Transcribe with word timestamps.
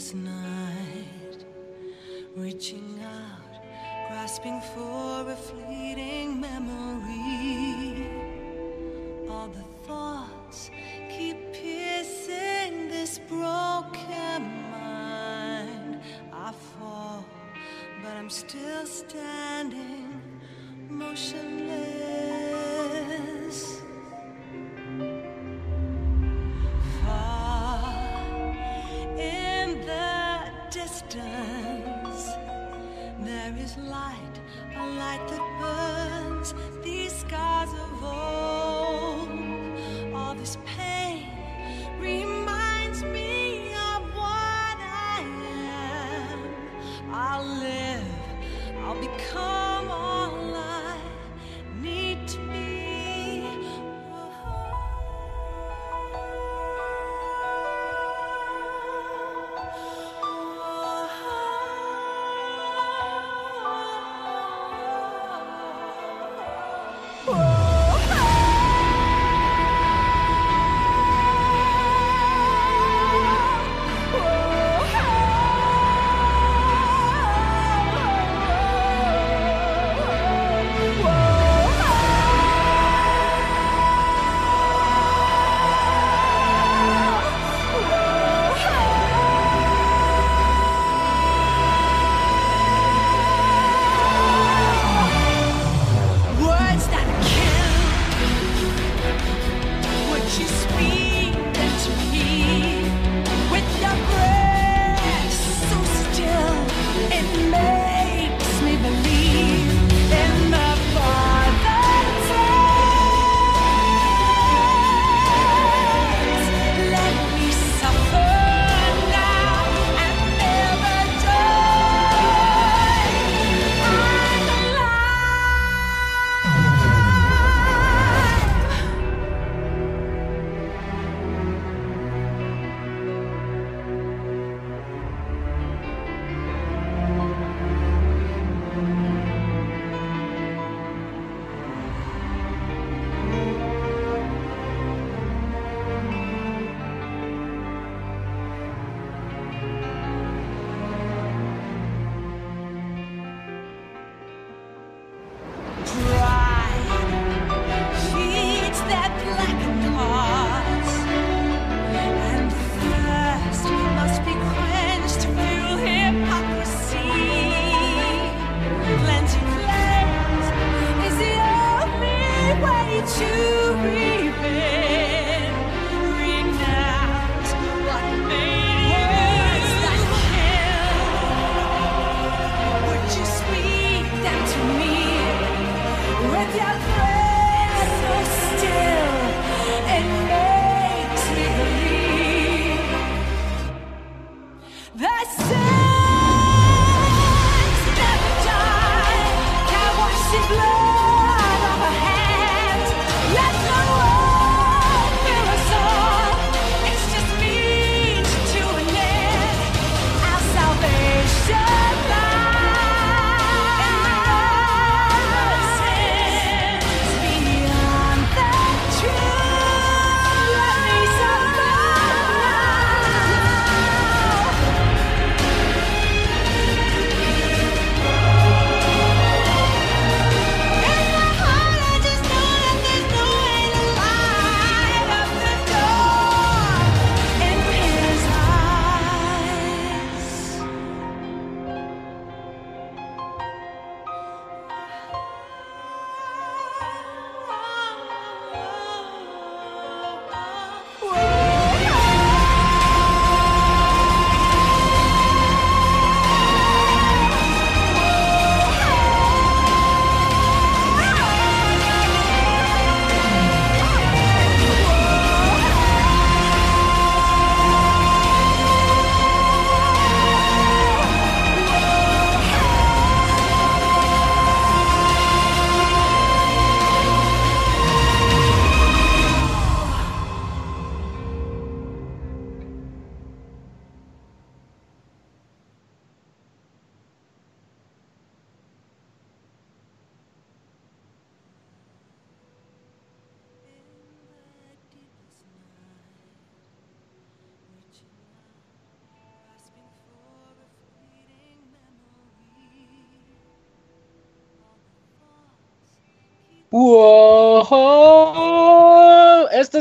sleepless 0.00 0.14
night, 0.14 1.44
reaching 2.34 2.98
out, 3.04 3.60
grasping 4.08 4.60
for 4.74 5.30
a 5.30 5.36
fleeting 5.36 6.40
memory. 6.40 8.08
All 9.28 9.48
the 9.48 9.64
thoughts 9.86 10.70
keep 11.10 11.52
piercing 11.52 12.88
this 12.88 13.18
broken 13.28 14.42
mind. 14.72 16.00
I 16.32 16.52
fall, 16.52 17.24
but 18.02 18.12
I'm 18.16 18.30
still 18.30 18.86
standing, 18.86 20.22
motionless. 20.88 21.99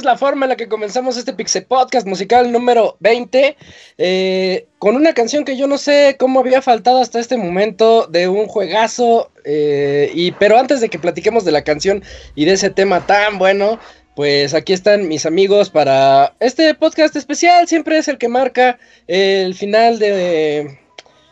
La 0.10 0.18
forma 0.18 0.46
en 0.48 0.50
la 0.50 0.56
que 0.56 0.68
comenzamos 0.68 1.18
este 1.18 1.34
Pixel 1.34 1.66
Podcast 1.66 2.08
musical 2.08 2.52
número 2.52 2.98
20, 3.00 3.56
eh, 4.00 4.68
con 4.80 4.96
una 4.96 5.14
canción 5.14 5.46
que 5.46 5.56
yo 5.56 5.68
no 5.68 5.78
sé 5.78 6.16
cómo 6.18 6.40
había 6.40 6.64
faltado 6.64 7.00
hasta 7.00 7.20
este 7.20 7.38
momento 7.38 8.08
de 8.08 8.28
un 8.28 8.48
juegazo. 8.48 9.30
eh, 9.46 10.10
y, 10.16 10.32
pero 10.32 10.58
antes 10.58 10.82
de 10.82 10.90
que 10.90 10.98
platiquemos 10.98 11.46
de 11.46 11.52
la 11.52 11.64
canción 11.64 12.02
y 12.34 12.46
de 12.46 12.54
ese 12.54 12.72
tema 12.72 13.06
tan 13.06 13.38
bueno, 13.38 13.78
pues 14.16 14.56
aquí 14.56 14.74
están 14.74 15.08
mis 15.08 15.28
amigos 15.28 15.70
para 15.70 16.34
este 16.40 16.74
podcast 16.74 17.16
especial. 17.16 17.68
Siempre 17.68 18.00
es 18.00 18.08
el 18.08 18.18
que 18.18 18.30
marca 18.30 18.80
el 19.06 19.54
final 19.54 20.00
de 20.00 20.80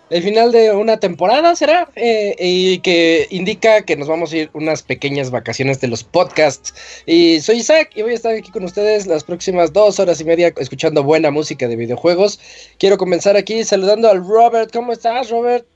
el 0.10 0.24
final 0.24 0.52
de 0.52 0.72
una 0.72 0.98
temporada 0.98 1.56
será 1.56 1.90
eh, 1.96 2.36
y 2.40 2.80
que 2.80 3.28
indica 3.30 3.82
que 3.82 3.98
nos 3.98 4.08
vamos 4.08 4.32
a 4.32 4.38
ir 4.38 4.50
unas 4.54 4.82
pequeñas 4.84 5.32
vacaciones 5.32 5.82
de 5.82 5.88
los 5.88 6.04
podcasts. 6.04 6.74
Y 7.06 7.42
soy 7.42 7.58
Isaac 7.58 7.92
y 7.96 8.04
voy 8.04 8.12
a 8.12 8.16
estar 8.16 8.34
aquí 8.34 8.50
con 8.52 8.64
ustedes 8.64 9.06
las 9.06 9.24
próximas 9.24 9.74
dos 9.74 10.00
horas 10.00 10.22
y 10.22 10.24
media 10.24 10.54
escuchando 10.58 11.04
buena 11.04 11.30
música 11.30 11.68
de 11.68 11.76
videojuegos. 11.76 12.40
Quiero 12.80 12.98
comenzar 12.98 13.36
aquí 13.36 13.64
saludando 13.64 14.10
al 14.10 14.26
Robert. 14.26 14.72
¿cómo 14.72 14.94
estás 14.94 15.30
Robert? 15.30 15.68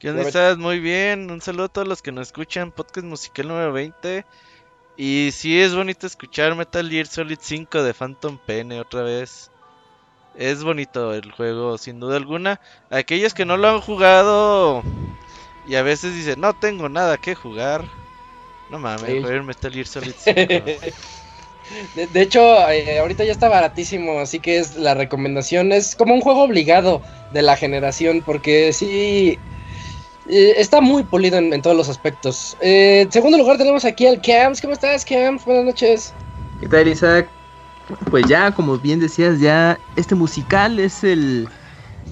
¿Qué 0.00 0.10
onda 0.10 0.22
estás? 0.22 0.58
Muy 0.58 0.80
bien, 0.80 1.30
un 1.30 1.40
saludo 1.40 1.64
a 1.64 1.68
todos 1.68 1.88
los 1.88 2.02
que 2.02 2.12
nos 2.12 2.28
escuchan, 2.28 2.72
podcast 2.72 3.06
musical 3.06 3.48
número 3.48 3.72
20 3.72 4.24
y 4.98 5.30
sí 5.32 5.60
es 5.60 5.74
bonito 5.74 6.06
escuchar 6.06 6.54
Metal 6.54 6.88
Gear 6.88 7.06
Solid 7.06 7.38
5 7.40 7.82
de 7.82 7.94
Phantom 7.94 8.38
Pene 8.44 8.80
otra 8.80 9.02
vez 9.02 9.50
es 10.38 10.62
bonito 10.62 11.14
el 11.14 11.30
juego, 11.32 11.78
sin 11.78 12.00
duda 12.00 12.16
alguna. 12.16 12.60
Aquellos 12.90 13.34
que 13.34 13.44
no 13.44 13.56
lo 13.56 13.68
han 13.68 13.80
jugado 13.80 14.82
y 15.66 15.74
a 15.74 15.82
veces 15.82 16.14
dicen, 16.14 16.40
no 16.40 16.54
tengo 16.54 16.88
nada 16.88 17.16
que 17.16 17.34
jugar. 17.34 17.84
No 18.70 18.78
mames, 18.78 19.04
Sí. 19.06 19.40
Metal 19.44 19.72
Gear 19.72 19.86
Solid 19.86 20.14
5. 20.18 20.34
De, 21.96 22.06
de 22.06 22.22
hecho, 22.22 22.40
eh, 22.70 23.00
ahorita 23.00 23.24
ya 23.24 23.32
está 23.32 23.48
baratísimo, 23.48 24.20
así 24.20 24.38
que 24.38 24.58
es 24.58 24.76
la 24.76 24.94
recomendación. 24.94 25.72
Es 25.72 25.96
como 25.96 26.14
un 26.14 26.20
juego 26.20 26.44
obligado 26.44 27.02
de 27.32 27.42
la 27.42 27.56
generación, 27.56 28.22
porque 28.24 28.72
sí 28.72 29.36
eh, 30.28 30.54
está 30.56 30.80
muy 30.80 31.02
polido 31.02 31.38
en, 31.38 31.52
en 31.52 31.62
todos 31.62 31.76
los 31.76 31.88
aspectos. 31.88 32.56
Eh, 32.60 33.00
en 33.02 33.10
segundo 33.10 33.36
lugar 33.36 33.58
tenemos 33.58 33.84
aquí 33.84 34.06
al 34.06 34.22
Camps. 34.22 34.60
¿Cómo 34.60 34.74
estás, 34.74 35.04
Camps? 35.04 35.44
Buenas 35.44 35.64
noches. 35.64 36.14
¿Qué 36.60 36.68
tal, 36.68 36.86
Isaac? 36.86 37.28
Pues 38.10 38.26
ya, 38.26 38.52
como 38.52 38.78
bien 38.78 39.00
decías, 39.00 39.40
ya 39.40 39.78
este 39.94 40.14
musical 40.14 40.78
es 40.80 41.04
el, 41.04 41.48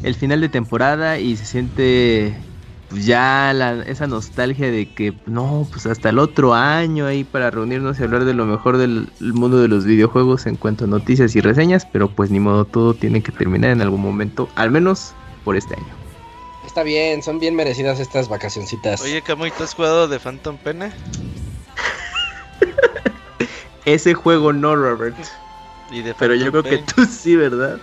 el 0.02 0.14
final 0.14 0.40
de 0.40 0.48
temporada 0.48 1.18
y 1.18 1.36
se 1.36 1.44
siente 1.46 2.36
pues 2.88 3.06
ya 3.06 3.52
la- 3.54 3.82
esa 3.82 4.06
nostalgia 4.06 4.70
de 4.70 4.92
que 4.92 5.14
no, 5.26 5.66
pues 5.72 5.86
hasta 5.86 6.10
el 6.10 6.18
otro 6.18 6.54
año 6.54 7.06
ahí 7.06 7.24
para 7.24 7.50
reunirnos 7.50 7.98
y 7.98 8.02
hablar 8.04 8.24
de 8.24 8.34
lo 8.34 8.44
mejor 8.46 8.76
del 8.76 9.08
el 9.20 9.32
mundo 9.32 9.58
de 9.60 9.68
los 9.68 9.84
videojuegos 9.84 10.46
en 10.46 10.56
cuanto 10.56 10.84
a 10.84 10.88
noticias 10.88 11.34
y 11.34 11.40
reseñas, 11.40 11.86
pero 11.86 12.10
pues 12.10 12.30
ni 12.30 12.38
modo, 12.40 12.66
todo 12.66 12.94
tiene 12.94 13.22
que 13.22 13.32
terminar 13.32 13.70
en 13.70 13.80
algún 13.80 14.02
momento, 14.02 14.48
al 14.54 14.70
menos 14.70 15.14
por 15.44 15.56
este 15.56 15.74
año. 15.74 15.96
Está 16.64 16.82
bien, 16.82 17.22
son 17.22 17.38
bien 17.40 17.56
merecidas 17.56 17.98
estas 18.00 18.28
vacacioncitas. 18.28 19.00
Oye, 19.00 19.22
Camuy, 19.22 19.50
¿tú 19.50 19.64
has 19.64 19.74
jugado 19.74 20.06
de 20.06 20.18
Phantom 20.20 20.56
Pene? 20.58 20.92
Ese 23.84 24.14
juego 24.14 24.52
no, 24.52 24.76
Robert, 24.76 25.16
Y 25.90 26.02
de 26.02 26.14
pero 26.14 26.34
yo 26.34 26.50
creo 26.50 26.62
que 26.62 26.78
Pain? 26.78 26.86
tú 26.86 27.04
sí, 27.04 27.36
¿verdad? 27.36 27.78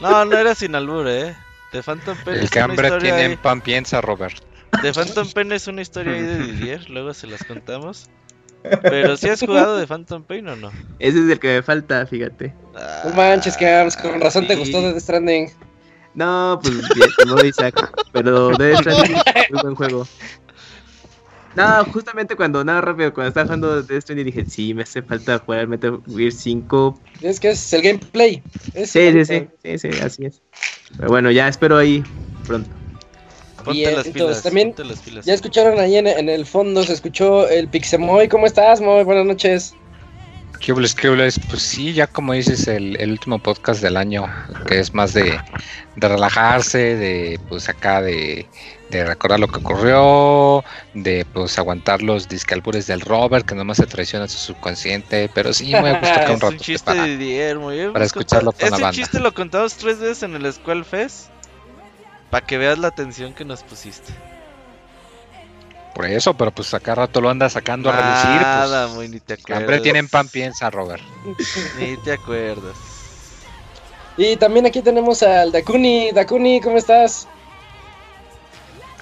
No, 0.00 0.24
no 0.24 0.36
era 0.36 0.54
sin 0.54 0.74
albur, 0.74 1.06
eh. 1.08 1.36
De 1.72 1.82
Phantom 1.82 2.16
Pen 2.24 2.34
El 2.34 2.44
es 2.44 2.50
que 2.50 2.58
una 2.58 2.64
hambre 2.66 2.86
historia 2.88 3.14
tiene 3.16 3.30
ahí- 3.32 3.36
pan 3.36 3.60
piensa, 3.60 4.00
Robert. 4.00 4.36
De 4.82 4.92
Phantom 4.92 5.30
Pain 5.32 5.52
es 5.52 5.66
una 5.68 5.82
historia 5.82 6.12
ahí 6.14 6.22
de 6.22 6.38
Didier, 6.38 6.90
luego 6.90 7.14
se 7.14 7.26
las 7.26 7.44
contamos. 7.44 8.08
Pero 8.82 9.16
si 9.16 9.28
has 9.28 9.40
jugado 9.40 9.76
de 9.76 9.86
Phantom 9.86 10.22
Pain 10.24 10.48
o 10.48 10.56
no? 10.56 10.72
Ese 10.98 11.18
es 11.24 11.30
el 11.30 11.38
que 11.38 11.48
me 11.56 11.62
falta, 11.62 12.06
fíjate. 12.06 12.54
No 13.04 13.10
manches, 13.14 13.56
Camps, 13.56 13.96
con 13.96 14.20
razón 14.20 14.46
te 14.46 14.54
sí. 14.54 14.60
gustó 14.60 14.80
Death 14.80 15.00
Stranding. 15.00 15.50
No, 16.14 16.58
pues 16.62 16.74
bien, 16.94 17.08
no 17.26 17.44
Isaac, 17.44 17.74
pero 18.12 18.50
Death 18.56 18.80
Stranding 18.80 19.16
es 19.16 19.50
muy 19.50 19.62
buen 19.62 19.74
juego. 19.74 20.08
No, 21.56 21.84
justamente 21.86 22.34
cuando, 22.34 22.64
nada 22.64 22.80
rápido, 22.80 23.14
cuando 23.14 23.28
estaba 23.28 23.46
jugando 23.46 23.82
Death 23.82 24.02
Stranding 24.02 24.26
dije, 24.26 24.44
sí, 24.46 24.74
me 24.74 24.82
hace 24.82 25.02
falta 25.02 25.38
jugar 25.38 25.68
Metal 25.68 26.00
Gear 26.06 26.32
5. 26.32 27.00
Es 27.22 27.38
que 27.38 27.50
es 27.50 27.72
el 27.72 27.82
gameplay. 27.82 28.42
Es 28.74 28.90
Sí, 28.90 29.12
sí, 29.12 29.24
sí, 29.24 29.48
sí, 29.62 29.78
sí, 29.78 29.88
así 30.02 30.26
es. 30.26 30.42
Pero 30.96 31.08
bueno, 31.08 31.30
ya 31.30 31.48
espero 31.48 31.76
ahí 31.76 32.02
pronto. 32.46 32.70
Ponte 33.64 33.72
Bien, 33.72 33.96
las 33.96 34.06
entonces, 34.06 34.28
pilas, 34.28 34.42
también 34.42 34.68
ponte 34.68 34.84
las 34.84 35.00
pilas. 35.00 35.24
Ya 35.24 35.34
escucharon 35.34 35.78
ahí 35.78 35.96
en, 35.96 36.06
en 36.06 36.28
el 36.28 36.44
fondo, 36.44 36.82
se 36.82 36.92
escuchó 36.92 37.48
el 37.48 37.68
Pixemoy. 37.68 38.28
¿Cómo 38.28 38.46
estás, 38.46 38.80
Moy? 38.80 39.04
Buenas 39.04 39.24
noches. 39.24 39.74
¿Qué 40.60 40.72
hubles, 40.72 40.94
qué 40.94 41.10
hubles? 41.10 41.38
Pues 41.38 41.62
sí, 41.62 41.92
ya 41.92 42.06
como 42.06 42.32
dices, 42.32 42.66
el, 42.68 42.96
el 43.00 43.10
último 43.10 43.38
podcast 43.38 43.82
del 43.82 43.96
año, 43.98 44.26
que 44.66 44.78
es 44.80 44.94
más 44.94 45.12
de, 45.12 45.38
de 45.96 46.08
relajarse, 46.08 46.96
de 46.96 47.38
pues 47.48 47.68
acá 47.68 48.00
de, 48.00 48.48
de 48.88 49.04
recordar 49.04 49.40
lo 49.40 49.48
que 49.48 49.58
ocurrió, 49.58 50.64
de 50.94 51.26
pues 51.32 51.58
aguantar 51.58 52.02
los 52.02 52.28
discalbures 52.28 52.86
del 52.86 53.02
Robert, 53.02 53.44
que 53.46 53.54
nomás 53.54 53.76
se 53.76 53.86
traiciona 53.86 54.26
su 54.26 54.38
subconsciente, 54.38 55.30
pero 55.34 55.52
sí 55.52 55.72
me 55.72 55.98
gusta 55.98 56.14
acá 56.22 56.30
un 56.30 56.36
es 56.36 56.42
un 56.42 56.50
rato 56.52 56.64
chiste 56.64 56.84
para- 56.86 57.02
de 57.04 57.90
para 57.92 58.04
escucharlo 58.06 58.52
con 58.52 58.70
la 58.70 58.76
banda. 58.78 58.92
chiste 58.92 59.20
lo 59.20 59.34
contamos 59.34 59.74
tres 59.76 59.98
veces 59.98 60.22
en 60.22 60.34
el 60.34 60.50
Squall 60.52 60.84
Fest. 60.84 61.26
Para 62.30 62.46
que 62.46 62.58
veas 62.58 62.78
la 62.78 62.88
atención 62.88 63.32
que 63.34 63.44
nos 63.44 63.62
pusiste. 63.62 64.12
Por 65.94 66.06
eso, 66.06 66.34
pero 66.34 66.50
pues 66.50 66.74
acá 66.74 66.94
rato 66.94 67.20
lo 67.20 67.30
anda 67.30 67.48
sacando 67.48 67.88
a 67.90 67.92
relucir. 67.96 68.42
Nada, 68.42 68.84
Pues, 68.86 68.96
muy 68.96 69.08
ni 69.08 69.20
te 69.20 69.34
acuerdas. 69.34 69.62
hambre 69.62 69.80
tienen 69.80 70.08
pan 70.08 70.28
piensa, 70.28 70.68
Robert. 70.70 71.02
Ni 71.78 71.96
te 71.98 72.12
acuerdas. 72.12 72.76
Y 74.16 74.36
también 74.36 74.66
aquí 74.66 74.80
tenemos 74.82 75.22
al 75.22 75.50
Dakuni. 75.52 76.12
Dakuni, 76.12 76.60
¿cómo 76.60 76.76
estás? 76.78 77.26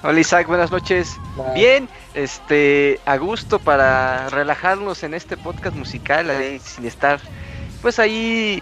Hola 0.03 0.19
Isaac, 0.19 0.47
buenas 0.49 0.71
noches. 0.73 1.17
Bien, 1.55 1.89
este, 2.15 2.99
a 3.07 3.17
gusto 3.19 3.59
para 3.61 4.29
relajarnos 4.31 5.03
en 5.05 5.15
este 5.15 5.37
podcast 5.37 5.77
musical, 5.77 6.29
ahí, 6.29 6.59
sin 6.59 6.87
estar, 6.87 7.21
pues 7.83 7.99
ahí 8.01 8.61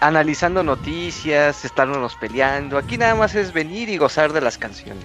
analizando 0.00 0.62
noticias, 0.62 1.64
estarnos 1.64 2.14
peleando. 2.16 2.78
Aquí 2.78 2.96
nada 2.96 3.14
más 3.16 3.34
es 3.34 3.52
venir 3.52 3.88
y 3.88 3.96
gozar 3.96 4.32
de 4.32 4.40
las 4.40 4.56
canciones. 4.56 5.04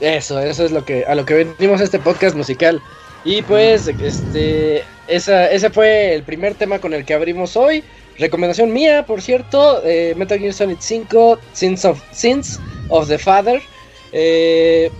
Eso, 0.00 0.40
eso 0.40 0.64
es 0.64 0.72
lo 0.72 0.84
que 0.84 1.04
a 1.04 1.14
lo 1.14 1.24
que 1.24 1.34
venimos 1.34 1.80
a 1.80 1.84
este 1.84 1.98
podcast 1.98 2.34
musical. 2.34 2.82
Y 3.24 3.42
pues, 3.42 3.86
este, 3.86 4.82
esa, 5.06 5.50
ese 5.50 5.70
fue 5.70 6.14
el 6.14 6.22
primer 6.22 6.54
tema 6.54 6.78
con 6.78 6.94
el 6.94 7.04
que 7.04 7.14
abrimos 7.14 7.56
hoy. 7.56 7.84
Recomendación 8.18 8.72
mía, 8.72 9.04
por 9.06 9.20
cierto, 9.20 9.82
eh, 9.84 10.14
Metal 10.16 10.38
Gear 10.38 10.54
Solid 10.54 10.78
5, 10.80 11.38
Sins 11.52 11.84
of, 11.84 12.02
Sins 12.12 12.58
of 12.88 13.08
the 13.08 13.18
Father. 13.18 13.60
Eh, 14.12 14.90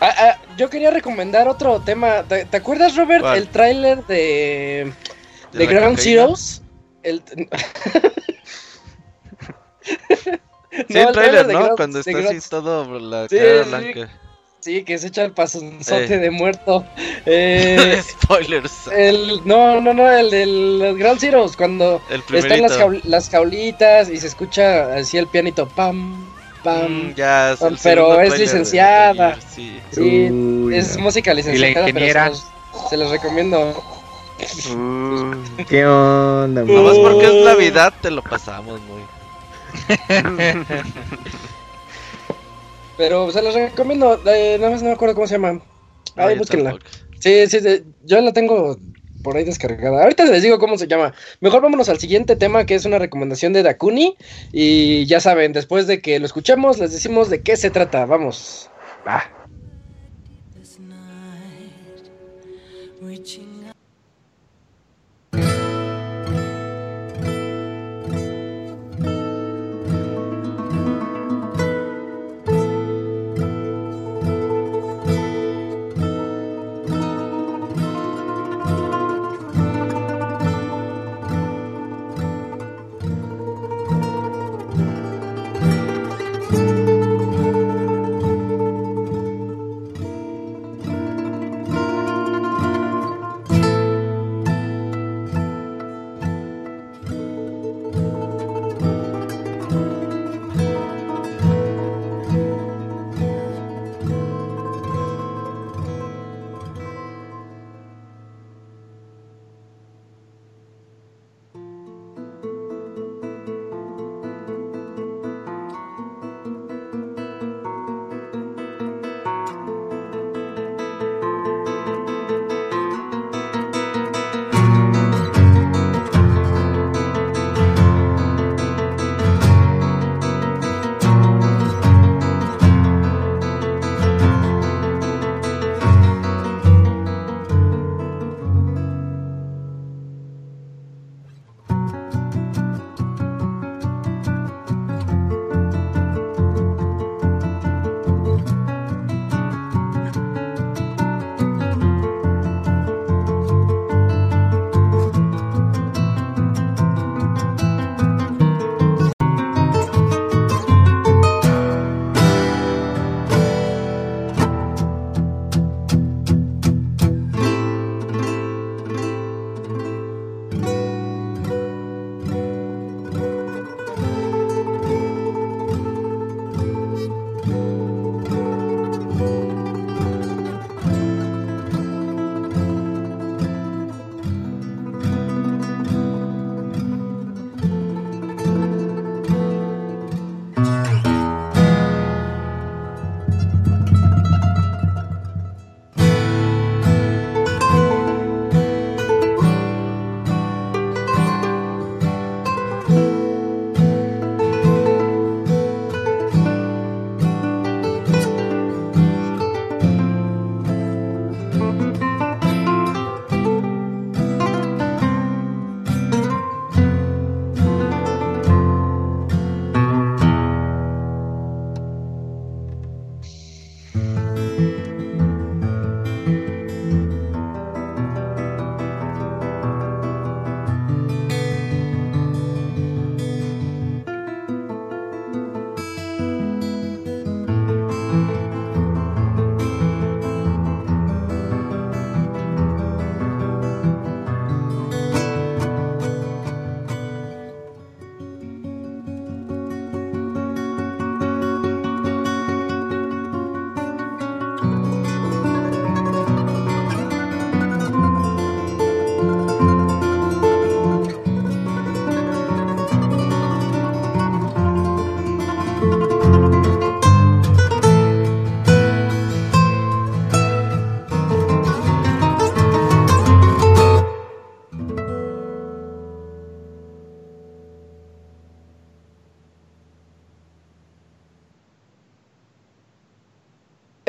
ah, 0.00 0.14
ah, 0.16 0.38
yo 0.56 0.68
quería 0.68 0.90
recomendar 0.90 1.48
otro 1.48 1.80
tema. 1.80 2.22
¿Te, 2.28 2.44
te 2.44 2.56
acuerdas, 2.56 2.96
Robert, 2.96 3.22
¿Cuál? 3.22 3.38
el 3.38 3.48
tráiler 3.48 4.04
de, 4.06 4.92
de, 5.52 5.66
Ground? 5.66 5.98
Zeroes? 5.98 6.62
El, 7.02 7.22
Sí, 10.88 10.98
el 10.98 11.12
trailer, 11.12 11.46
¿no? 11.48 11.74
Cuando 11.76 12.00
está 12.00 12.18
así 12.18 12.48
todo 12.48 12.98
la 12.98 13.28
Sí, 13.28 13.36
cara 13.36 13.62
blanca. 13.64 14.08
Sí, 14.60 14.82
que 14.82 14.98
se 14.98 15.06
echa 15.08 15.24
el 15.24 15.32
pasonzote 15.32 16.14
Eh. 16.14 16.18
de 16.18 16.30
muerto. 16.30 16.84
Eh, 17.26 18.00
Spoilers. 18.22 18.88
el, 18.92 19.40
no, 19.44 19.80
no, 19.80 19.92
no, 19.92 20.10
el 20.10 20.30
de 20.30 20.46
los 20.46 20.96
Ground 20.96 21.20
Zeroes, 21.20 21.56
cuando 21.56 22.00
El 22.10 22.22
están 22.34 22.62
las, 22.62 22.78
jaul- 22.78 23.02
las 23.04 23.28
jaulitas 23.28 24.08
y 24.08 24.16
se 24.18 24.26
escucha 24.28 24.94
así 24.94 25.18
el 25.18 25.26
pianito, 25.26 25.68
pam, 25.68 26.26
pam. 26.64 27.10
Mm, 27.10 27.14
ya, 27.14 27.52
es 27.52 27.60
el 27.60 27.68
pam, 27.74 27.78
pero 27.82 28.20
es 28.20 28.38
licenciada. 28.38 29.36
Sí. 29.54 29.78
Sí, 29.92 30.00
Uy, 30.30 30.74
es 30.76 30.96
no. 30.96 31.02
música 31.04 31.34
licenciada, 31.34 31.74
pero 31.74 31.88
ingeniera? 31.88 32.24
se 32.24 32.30
los, 32.30 32.44
se 32.90 32.96
los 32.96 33.10
recomiendo. 33.10 33.84
Uh, 34.74 35.64
¿Qué 35.68 35.84
onda, 35.84 36.64
man? 36.64 36.74
Nomás 36.74 36.96
porque 36.98 37.26
es. 37.26 37.44
Navidad 37.44 37.92
te 38.00 38.10
lo 38.10 38.22
pasamos 38.22 38.80
muy. 38.82 39.02
Pero 42.96 43.30
se 43.30 43.42
los 43.42 43.54
recomiendo, 43.54 44.20
eh, 44.26 44.56
nada 44.58 44.72
más 44.72 44.82
no 44.82 44.88
me 44.88 44.94
acuerdo 44.94 45.14
cómo 45.14 45.26
se 45.26 45.34
llama. 45.34 45.60
Ahí 46.16 46.36
búsquenla. 46.36 46.78
sí, 47.20 47.46
sí, 47.46 47.58
yo 48.04 48.20
la 48.20 48.32
tengo 48.32 48.76
por 49.22 49.36
ahí 49.36 49.44
descargada. 49.44 50.02
Ahorita 50.02 50.24
les 50.24 50.42
digo 50.42 50.58
cómo 50.58 50.76
se 50.78 50.88
llama. 50.88 51.14
Mejor 51.40 51.62
vámonos 51.62 51.88
al 51.88 51.98
siguiente 51.98 52.34
tema 52.34 52.64
que 52.64 52.74
es 52.74 52.84
una 52.84 52.98
recomendación 52.98 53.52
de 53.52 53.62
Dakuni. 53.62 54.16
Y 54.52 55.06
ya 55.06 55.20
saben, 55.20 55.52
después 55.52 55.86
de 55.86 56.00
que 56.00 56.18
lo 56.18 56.26
escuchemos, 56.26 56.78
les 56.78 56.92
decimos 56.92 57.30
de 57.30 57.42
qué 57.42 57.56
se 57.56 57.70
trata. 57.70 58.04
Vamos. 58.06 58.68
Va. 59.06 59.37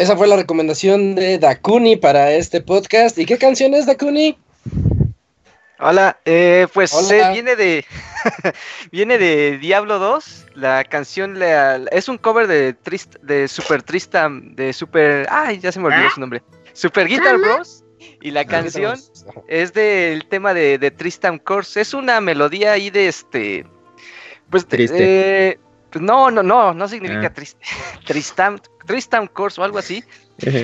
Esa 0.10 0.18
fue 0.18 0.26
la 0.28 0.38
recomendación 0.38 1.14
de 1.14 1.38
Dakuni 1.38 1.96
para 1.96 2.32
este 2.32 2.62
podcast. 2.62 3.16
¿Y 3.20 3.28
qué 3.28 3.38
canción 3.38 3.76
es 3.76 3.86
Dakuni? 3.86 4.40
Hola, 5.78 6.20
eh, 6.26 6.66
pues 6.74 6.92
Hola. 6.96 7.30
eh, 7.30 7.34
viene 7.34 7.56
de 7.56 7.86
viene 8.92 9.20
de 9.20 9.60
Diablo 9.60 10.00
2. 10.00 10.48
La 10.56 10.84
canción 10.84 11.38
la- 11.38 11.76
es 11.92 12.10
un 12.10 12.18
cover 12.18 12.48
de 12.48 12.74
Trist, 12.74 13.18
de 13.22 13.48
Super 13.48 13.84
Tristam, 13.84 14.56
de 14.56 14.74
Super, 14.74 15.28
ay, 15.30 15.60
ya 15.60 15.72
se 15.72 15.80
me 15.80 15.90
olvidó 15.90 16.10
su 16.10 16.20
nombre. 16.20 16.42
Super 16.74 17.08
Guitar 17.08 17.38
Bros. 17.38 17.84
Y 18.20 18.32
la 18.32 18.46
canción 18.46 19.00
es 19.48 19.74
del 19.74 20.26
tema 20.28 20.56
de, 20.56 20.80
de 20.80 20.90
Tristam 20.90 21.38
Course. 21.38 21.80
Es 21.80 21.94
una 21.94 22.20
melodía 22.20 22.72
ahí 22.72 22.90
de 22.90 23.10
este. 23.10 23.64
Pues 24.50 24.66
Triste. 24.66 25.50
eh, 25.50 25.60
no, 25.94 26.30
no, 26.32 26.44
no, 26.44 26.74
no 26.74 26.88
significa 26.88 27.28
Ah. 27.28 27.34
triste. 27.34 27.60
Tristam, 28.06 28.60
Tristam 28.86 29.28
Course 29.28 29.60
o 29.60 29.64
algo 29.64 29.78
así. 29.80 30.04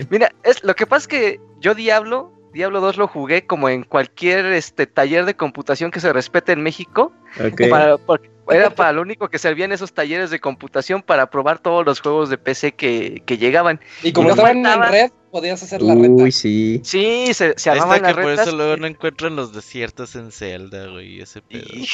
Mira, 0.09 0.31
es, 0.43 0.63
lo 0.63 0.75
que 0.75 0.85
pasa 0.85 1.03
es 1.03 1.07
que 1.07 1.39
yo 1.59 1.73
Diablo, 1.75 2.31
Diablo 2.53 2.79
2 2.81 2.97
lo 2.97 3.07
jugué 3.07 3.45
como 3.45 3.67
en 3.69 3.83
cualquier 3.83 4.45
este 4.47 4.87
taller 4.87 5.25
de 5.25 5.35
computación 5.35 5.91
que 5.91 5.99
se 5.99 6.13
respete 6.13 6.51
en 6.53 6.61
México. 6.63 7.11
Ok. 7.39 7.69
Para- 7.69 7.97
porque 7.97 8.29
era 8.49 8.69
para 8.69 8.91
lo 8.93 9.01
único 9.01 9.27
que 9.29 9.39
servían 9.39 9.71
esos 9.71 9.91
talleres 9.93 10.29
de 10.29 10.39
computación 10.39 11.01
para 11.01 11.29
probar 11.31 11.57
todos 11.59 11.83
los 11.83 11.99
juegos 11.99 12.29
de 12.29 12.37
PC 12.37 12.73
que, 12.73 13.23
que 13.25 13.37
llegaban. 13.39 13.79
Y 14.03 14.13
como 14.13 14.29
estaban 14.29 14.63
en 14.65 14.83
red, 14.83 15.11
podías 15.31 15.61
hacer 15.63 15.81
la 15.81 15.95
reta. 15.95 16.07
Uy, 16.13 16.31
sí. 16.31 16.79
Sí, 16.83 17.33
se, 17.33 17.55
se 17.57 17.69
armaban 17.71 17.95
está 17.97 18.09
que 18.09 18.13
las 18.13 18.23
por 18.23 18.33
eso 18.47 18.55
luego 18.55 18.77
no 18.77 18.85
encuentran 18.85 19.35
los 19.35 19.51
desiertos 19.51 20.15
en 20.15 20.31
Zelda, 20.31 20.87
güey, 20.91 21.19
ese 21.21 21.41
pedo. 21.41 21.65
Y- 21.73 21.87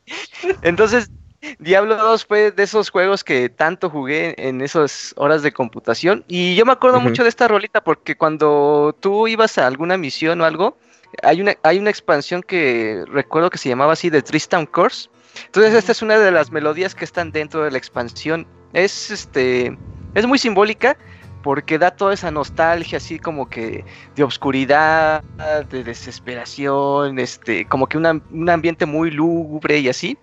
Entonces, 0.62 1.10
Diablo 1.58 1.96
2 1.96 2.24
fue 2.24 2.50
de 2.50 2.62
esos 2.62 2.90
juegos 2.90 3.24
que 3.24 3.48
tanto 3.48 3.90
jugué 3.90 4.34
en 4.38 4.60
esas 4.60 5.14
horas 5.16 5.42
de 5.42 5.52
computación. 5.52 6.24
Y 6.28 6.54
yo 6.54 6.64
me 6.64 6.72
acuerdo 6.72 7.00
mucho 7.00 7.22
de 7.22 7.28
esta 7.28 7.48
rolita 7.48 7.82
porque 7.82 8.16
cuando 8.16 8.96
tú 9.00 9.28
ibas 9.28 9.58
a 9.58 9.66
alguna 9.66 9.96
misión 9.96 10.40
o 10.40 10.44
algo, 10.44 10.76
hay 11.22 11.40
una, 11.40 11.54
hay 11.62 11.78
una 11.78 11.90
expansión 11.90 12.42
que 12.42 13.04
recuerdo 13.08 13.50
que 13.50 13.58
se 13.58 13.68
llamaba 13.68 13.92
así 13.92 14.10
de 14.10 14.22
Tristan 14.22 14.66
Course. 14.66 15.08
Entonces, 15.46 15.74
esta 15.74 15.92
es 15.92 16.02
una 16.02 16.18
de 16.18 16.30
las 16.30 16.50
melodías 16.50 16.94
que 16.94 17.04
están 17.04 17.30
dentro 17.32 17.64
de 17.64 17.70
la 17.70 17.78
expansión. 17.78 18.46
Es 18.72 19.10
este. 19.10 19.76
Es 20.14 20.26
muy 20.26 20.38
simbólica 20.38 20.96
porque 21.42 21.78
da 21.78 21.92
toda 21.92 22.14
esa 22.14 22.30
nostalgia 22.30 22.96
así 22.96 23.20
como 23.20 23.48
que 23.48 23.84
de 24.16 24.22
obscuridad, 24.24 25.22
de 25.70 25.84
desesperación, 25.84 27.20
este, 27.20 27.66
como 27.66 27.86
que 27.86 27.98
un 27.98 28.48
ambiente 28.50 28.84
muy 28.84 29.10
lúgubre 29.10 29.78
y 29.78 29.88
así. 29.88 30.18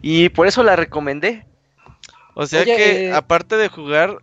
Y 0.00 0.28
por 0.30 0.46
eso 0.46 0.62
la 0.62 0.76
recomendé. 0.76 1.46
O 2.34 2.46
sea 2.46 2.62
Oye, 2.62 2.76
que, 2.76 3.06
eh, 3.08 3.12
aparte 3.12 3.56
de 3.56 3.68
jugar, 3.68 4.18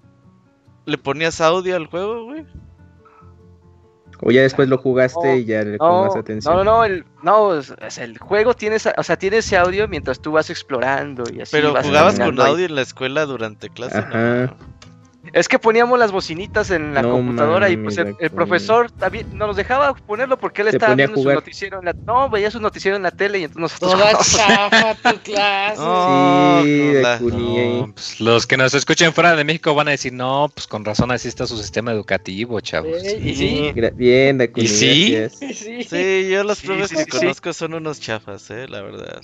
¿le 0.86 0.98
ponías 0.98 1.40
audio 1.42 1.76
al 1.76 1.86
juego, 1.86 2.24
güey? 2.24 2.46
O 4.22 4.32
ya 4.32 4.42
después 4.42 4.68
lo 4.68 4.78
jugaste 4.78 5.20
No, 5.28 5.36
y 5.36 5.46
ya 5.46 5.64
le 5.64 5.78
No, 5.78 6.04
más 6.04 6.16
atención. 6.16 6.54
no, 6.54 6.64
no, 6.64 6.72
no, 6.80 6.84
el, 6.86 7.06
no, 7.24 7.56
es- 7.58 7.74
es 7.80 7.98
el 8.00 8.18
juego 8.18 8.54
tiene, 8.54 8.76
o 8.76 9.04
sea, 9.04 9.18
tiene 9.18 9.38
ese 9.38 9.56
audio 9.56 9.88
mientras 9.88 10.20
tú 10.20 10.34
vas 10.34 10.50
explorando 10.50 11.24
y 11.32 11.40
así. 11.42 11.52
Pero 11.54 11.72
vas 11.72 11.86
jugabas 11.86 12.20
con 12.20 12.40
ahí. 12.42 12.52
audio 12.52 12.66
en 12.66 12.76
la 12.76 12.82
escuela 12.82 13.26
durante 13.26 13.70
clase, 13.70 13.98
Ajá. 14.00 14.46
¿no? 14.48 14.56
Es 15.34 15.48
que 15.48 15.60
poníamos 15.60 16.00
las 16.00 16.12
bocinitas 16.12 16.72
en 16.72 16.94
la 16.94 17.02
No 17.02 17.12
computadora 17.12 17.70
y 17.70 17.78
pues 17.78 17.98
el, 17.98 18.16
profesor 18.32 18.90
también 18.92 19.28
no 19.34 19.48
nos 19.48 19.56
dejaba 19.56 19.94
ponerlo 19.94 20.38
porque 20.38 20.62
él 20.62 20.70
Se 20.70 20.78
estaba 20.78 20.96
viendo 20.96 21.22
su 21.22 21.30
noticiero 21.30 21.80
en 21.80 21.86
la, 21.86 21.96
no, 22.06 22.30
veía 22.30 22.50
su 22.52 22.60
noticiero 22.60 22.98
en 22.98 23.04
la 23.04 23.12
tele 23.12 23.40
y 23.40 23.44
entonces 23.44 23.62
nosotros 23.62 23.94
Toda 23.94 24.12
chafa 24.24 24.96
tu 24.96 25.20
clase. 25.20 25.76
Sí, 25.76 25.82
no, 25.82 26.94
de 26.94 27.02
la-. 27.02 27.20
No, 27.20 27.94
pues, 27.94 28.20
los 28.20 28.48
que 28.48 28.58
nos 28.58 28.74
escuchen 28.74 29.14
fuera 29.14 29.36
de 29.36 29.44
México 29.44 29.74
van 29.76 29.88
a 29.88 29.92
decir, 29.92 30.14
no, 30.14 30.50
pues 30.54 30.68
con 30.68 30.84
razón 30.86 31.12
así 31.12 31.28
está 31.28 31.46
su 31.48 31.58
sistema 31.58 31.92
educativo, 31.92 32.60
chavos. 32.62 33.02
Sí, 33.02 33.72
Gra- 33.76 33.94
Bien, 33.96 34.38
Dakuni, 34.38 34.66
¿Y 34.66 34.70
sí? 34.70 35.12
gracias. 35.16 35.58
Sí. 35.58 35.84
Sí, 35.84 36.30
yo 36.30 36.44
los 36.44 36.60
Sí, 36.60 36.68
profes 36.68 36.90
sí, 36.90 36.96
que 36.96 37.04
sí, 37.04 37.12
sí. 37.12 37.18
conozco 37.20 37.54
son 37.54 37.74
unos 37.74 38.00
chafas, 38.00 38.50
eh, 38.52 38.68
la 38.68 38.82
verdad. 38.82 39.22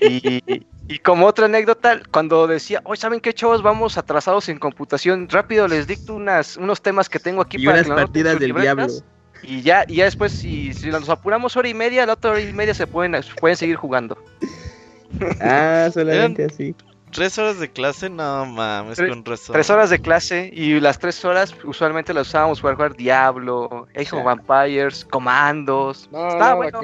Y, 0.00 0.40
y 0.88 0.98
como 1.00 1.26
otra 1.26 1.46
anécdota, 1.46 2.00
cuando 2.12 2.46
decía, 2.46 2.80
hoy 2.84 2.96
¿saben 2.96 3.20
qué, 3.20 3.32
chavos? 3.34 3.62
Vamos 3.62 3.98
atrasados 3.98 4.48
en 4.48 4.58
computación. 4.58 5.28
Rápido 5.28 5.66
les 5.68 5.86
dicto 5.86 6.14
unas, 6.14 6.56
unos 6.56 6.80
temas 6.80 7.08
que 7.08 7.18
tengo 7.18 7.42
aquí 7.42 7.56
Y 7.60 7.66
para 7.66 7.78
unas 7.78 7.88
que 7.88 7.94
partidas 7.94 8.38
del 8.38 8.48
libretas". 8.48 8.76
diablo. 8.76 9.06
Y 9.42 9.60
ya, 9.62 9.84
y 9.86 9.96
ya 9.96 10.04
después, 10.04 10.32
si, 10.32 10.72
si 10.72 10.88
nos 10.88 11.08
apuramos 11.08 11.56
hora 11.56 11.68
y 11.68 11.74
media, 11.74 12.06
la 12.06 12.14
otra 12.14 12.30
hora 12.32 12.40
y 12.40 12.52
media 12.52 12.72
se 12.74 12.86
pueden, 12.86 13.14
pueden 13.40 13.56
seguir 13.56 13.76
jugando. 13.76 14.16
Ah, 15.40 15.88
solamente 15.94 16.44
así. 16.44 16.74
¿Tres 17.12 17.38
horas 17.38 17.58
de 17.58 17.70
clase? 17.70 18.10
No 18.10 18.44
mames, 18.44 18.96
Tres- 18.96 19.08
con 19.08 19.24
razón. 19.24 19.52
Tres 19.54 19.70
horas 19.70 19.88
de 19.90 20.00
clase 20.00 20.50
y 20.52 20.78
las 20.80 20.98
tres 20.98 21.24
horas 21.24 21.54
usualmente 21.64 22.12
las 22.12 22.28
usábamos 22.28 22.60
para 22.60 22.74
jugar 22.74 22.96
Diablo, 22.96 23.86
Age 23.96 24.14
of 24.16 24.24
Vampires, 24.24 25.04
Comandos. 25.04 26.08
No, 26.12 26.28
Está 26.28 26.50
no, 26.50 26.56
bueno. 26.56 26.80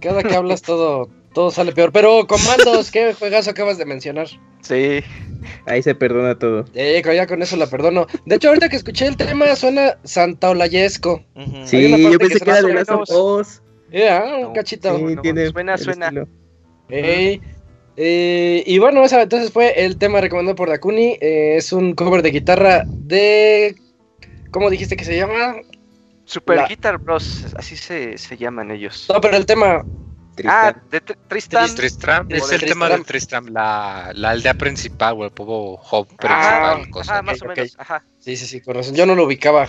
Cada 0.00 0.22
que 0.22 0.36
hablas 0.36 0.62
todo, 0.62 1.08
todo 1.36 1.50
sale 1.50 1.72
peor. 1.72 1.92
Pero 1.92 2.26
comandos, 2.26 2.90
¿qué 2.90 3.12
juegazo 3.12 3.50
acabas 3.50 3.76
de 3.76 3.84
mencionar? 3.84 4.26
Sí. 4.62 5.00
Ahí 5.66 5.82
se 5.82 5.94
perdona 5.94 6.38
todo. 6.38 6.64
Eh, 6.74 7.02
ya 7.14 7.26
con 7.26 7.42
eso 7.42 7.56
la 7.58 7.66
perdono. 7.66 8.06
De 8.24 8.36
hecho, 8.36 8.48
ahorita 8.48 8.70
que 8.70 8.76
escuché 8.76 9.06
el 9.06 9.18
tema 9.18 9.54
suena 9.54 9.98
Santaolayesco. 10.02 11.22
Ujú. 11.34 11.56
Hay 11.58 11.66
Sí, 11.68 12.10
yo 12.10 12.18
pensé 12.18 12.40
que 12.40 12.50
era 12.50 12.62
de 12.62 12.72
menos- 12.72 13.10
Us. 13.10 13.60
Ya, 13.92 14.24
un 14.46 14.54
cachito. 14.54 14.96
Sí, 14.96 15.02
no, 15.14 15.20
tiene 15.20 15.50
suena, 15.50 15.76
suena. 15.76 16.10
eh, 17.98 18.62
y 18.66 18.78
bueno, 18.78 19.04
esa 19.04 19.20
entonces 19.20 19.52
fue 19.52 19.84
el 19.84 19.98
tema 19.98 20.22
recomendado 20.22 20.56
por 20.56 20.70
Dakuni. 20.70 21.18
Eh, 21.20 21.56
es 21.58 21.70
un 21.70 21.92
cover 21.94 22.22
de 22.22 22.30
guitarra 22.30 22.84
de. 22.88 23.76
¿Cómo 24.52 24.70
dijiste 24.70 24.96
que 24.96 25.04
se 25.04 25.16
llama? 25.18 25.56
Super 26.24 26.56
La- 26.56 26.66
Guitar 26.66 26.96
Bros, 26.98 27.46
así 27.56 27.76
se, 27.76 28.16
se 28.16 28.36
llaman 28.38 28.70
ellos. 28.70 29.06
No, 29.12 29.20
pero 29.20 29.36
el 29.36 29.44
tema. 29.44 29.84
Ah, 30.44 30.72
Tristán. 30.72 30.82
de 30.90 31.02
Tr- 31.02 31.18
Tristan. 31.28 31.74
Tristram, 31.74 32.26
es 32.28 32.52
el 32.52 32.60
tema 32.60 32.86
Tristram. 32.88 32.98
de 33.00 33.04
Tristram, 33.04 33.46
la, 33.48 34.10
la 34.14 34.30
aldea 34.30 34.54
principal, 34.54 35.14
o 35.18 35.24
el 35.24 35.30
pueblo 35.30 35.54
hub 35.90 36.06
Ah, 36.18 36.74
principal. 36.76 36.90
cosa. 36.90 37.12
Ajá, 37.12 37.22
más 37.22 37.42
o 37.42 37.46
menos. 37.46 37.74
Ajá. 37.78 38.04
Sí, 38.18 38.36
sí, 38.36 38.46
sí, 38.46 38.60
con 38.60 38.74
razón. 38.74 38.94
Yo 38.94 39.06
no 39.06 39.14
lo 39.14 39.24
ubicaba. 39.24 39.68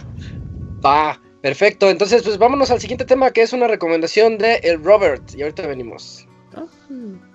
Va, 0.86 1.20
perfecto. 1.42 1.90
Entonces, 1.90 2.24
pues 2.24 2.38
vámonos 2.38 2.70
al 2.72 2.80
siguiente 2.82 3.06
tema 3.06 3.32
que 3.32 3.42
es 3.42 3.54
una 3.54 3.68
recomendación 3.68 4.38
de 4.38 4.56
el 4.64 4.84
Robert. 4.84 5.34
Y 5.36 5.42
ahorita 5.42 5.66
venimos. 5.68 6.28
Thank 6.54 7.27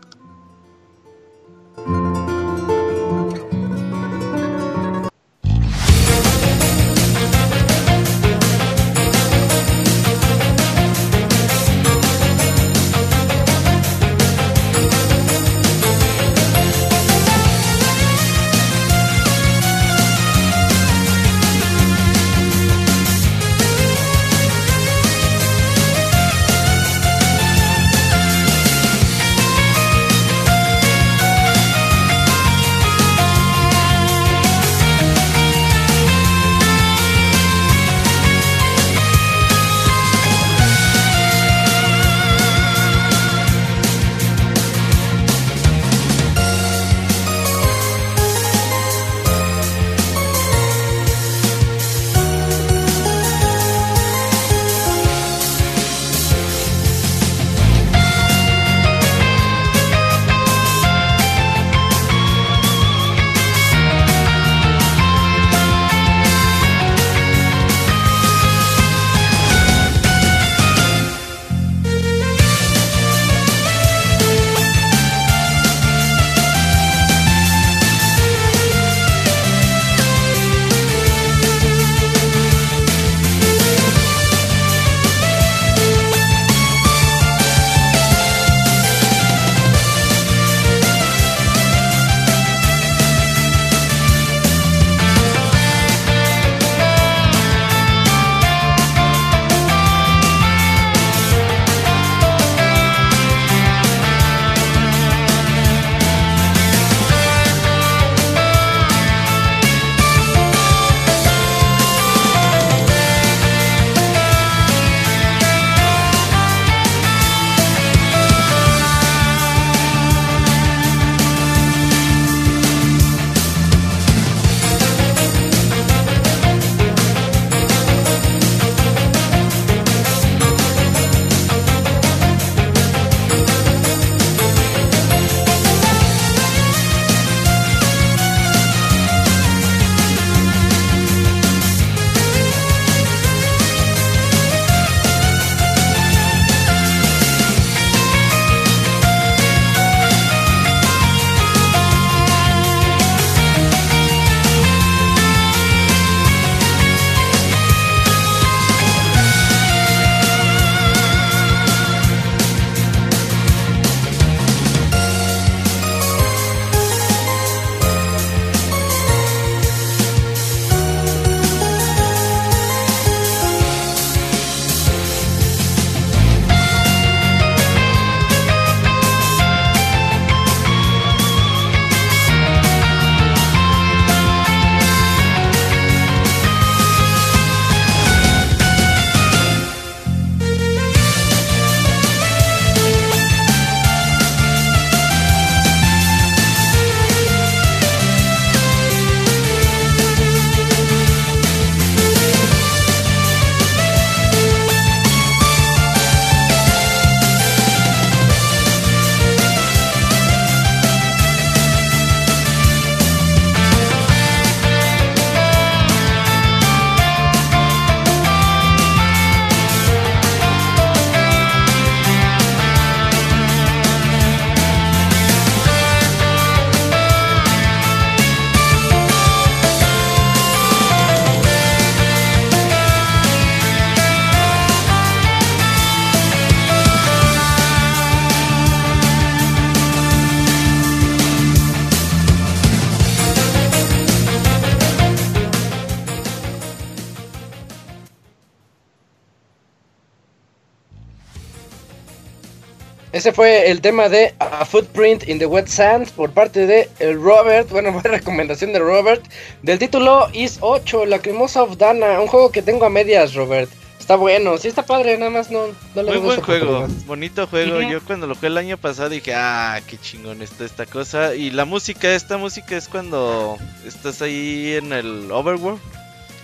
ese 253.22 253.32
fue 253.32 253.70
el 253.70 253.80
tema 253.80 254.08
de 254.08 254.34
A 254.40 254.64
Footprint 254.64 255.28
in 255.28 255.38
the 255.38 255.46
Wet 255.46 255.68
Sand 255.68 256.10
por 256.10 256.32
parte 256.32 256.66
de 256.66 256.88
el 256.98 257.22
Robert. 257.22 257.70
Bueno, 257.70 257.92
fue 258.00 258.10
recomendación 258.10 258.72
de 258.72 258.80
Robert. 258.80 259.22
Del 259.62 259.78
título 259.78 260.26
Is 260.32 260.58
8, 260.60 261.06
La 261.06 261.20
Cremosa 261.20 261.62
of 261.62 261.76
Dana. 261.76 262.20
Un 262.20 262.26
juego 262.26 262.50
que 262.50 262.62
tengo 262.62 262.84
a 262.84 262.90
medias, 262.90 263.34
Robert. 263.34 263.70
Está 264.00 264.16
bueno, 264.16 264.58
sí 264.58 264.66
está 264.66 264.84
padre, 264.84 265.16
nada 265.18 265.30
más 265.30 265.52
no, 265.52 265.68
no 265.94 266.02
le 266.02 266.10
Muy 266.10 266.18
buen 266.18 266.40
juego, 266.40 266.88
bonito 267.06 267.46
juego. 267.46 267.80
Yo 267.82 268.00
cuando 268.04 268.26
lo 268.26 268.34
jugué 268.34 268.48
el 268.48 268.58
año 268.58 268.76
pasado 268.76 269.10
dije, 269.10 269.34
ah, 269.36 269.80
qué 269.86 269.98
chingón 269.98 270.42
está 270.42 270.64
esta 270.64 270.84
cosa. 270.84 271.36
Y 271.36 271.50
la 271.50 271.64
música, 271.64 272.12
esta 272.12 272.38
música 272.38 272.76
es 272.76 272.88
cuando 272.88 273.56
estás 273.86 274.20
ahí 274.20 274.72
en 274.72 274.92
el 274.92 275.30
Overworld. 275.30 275.78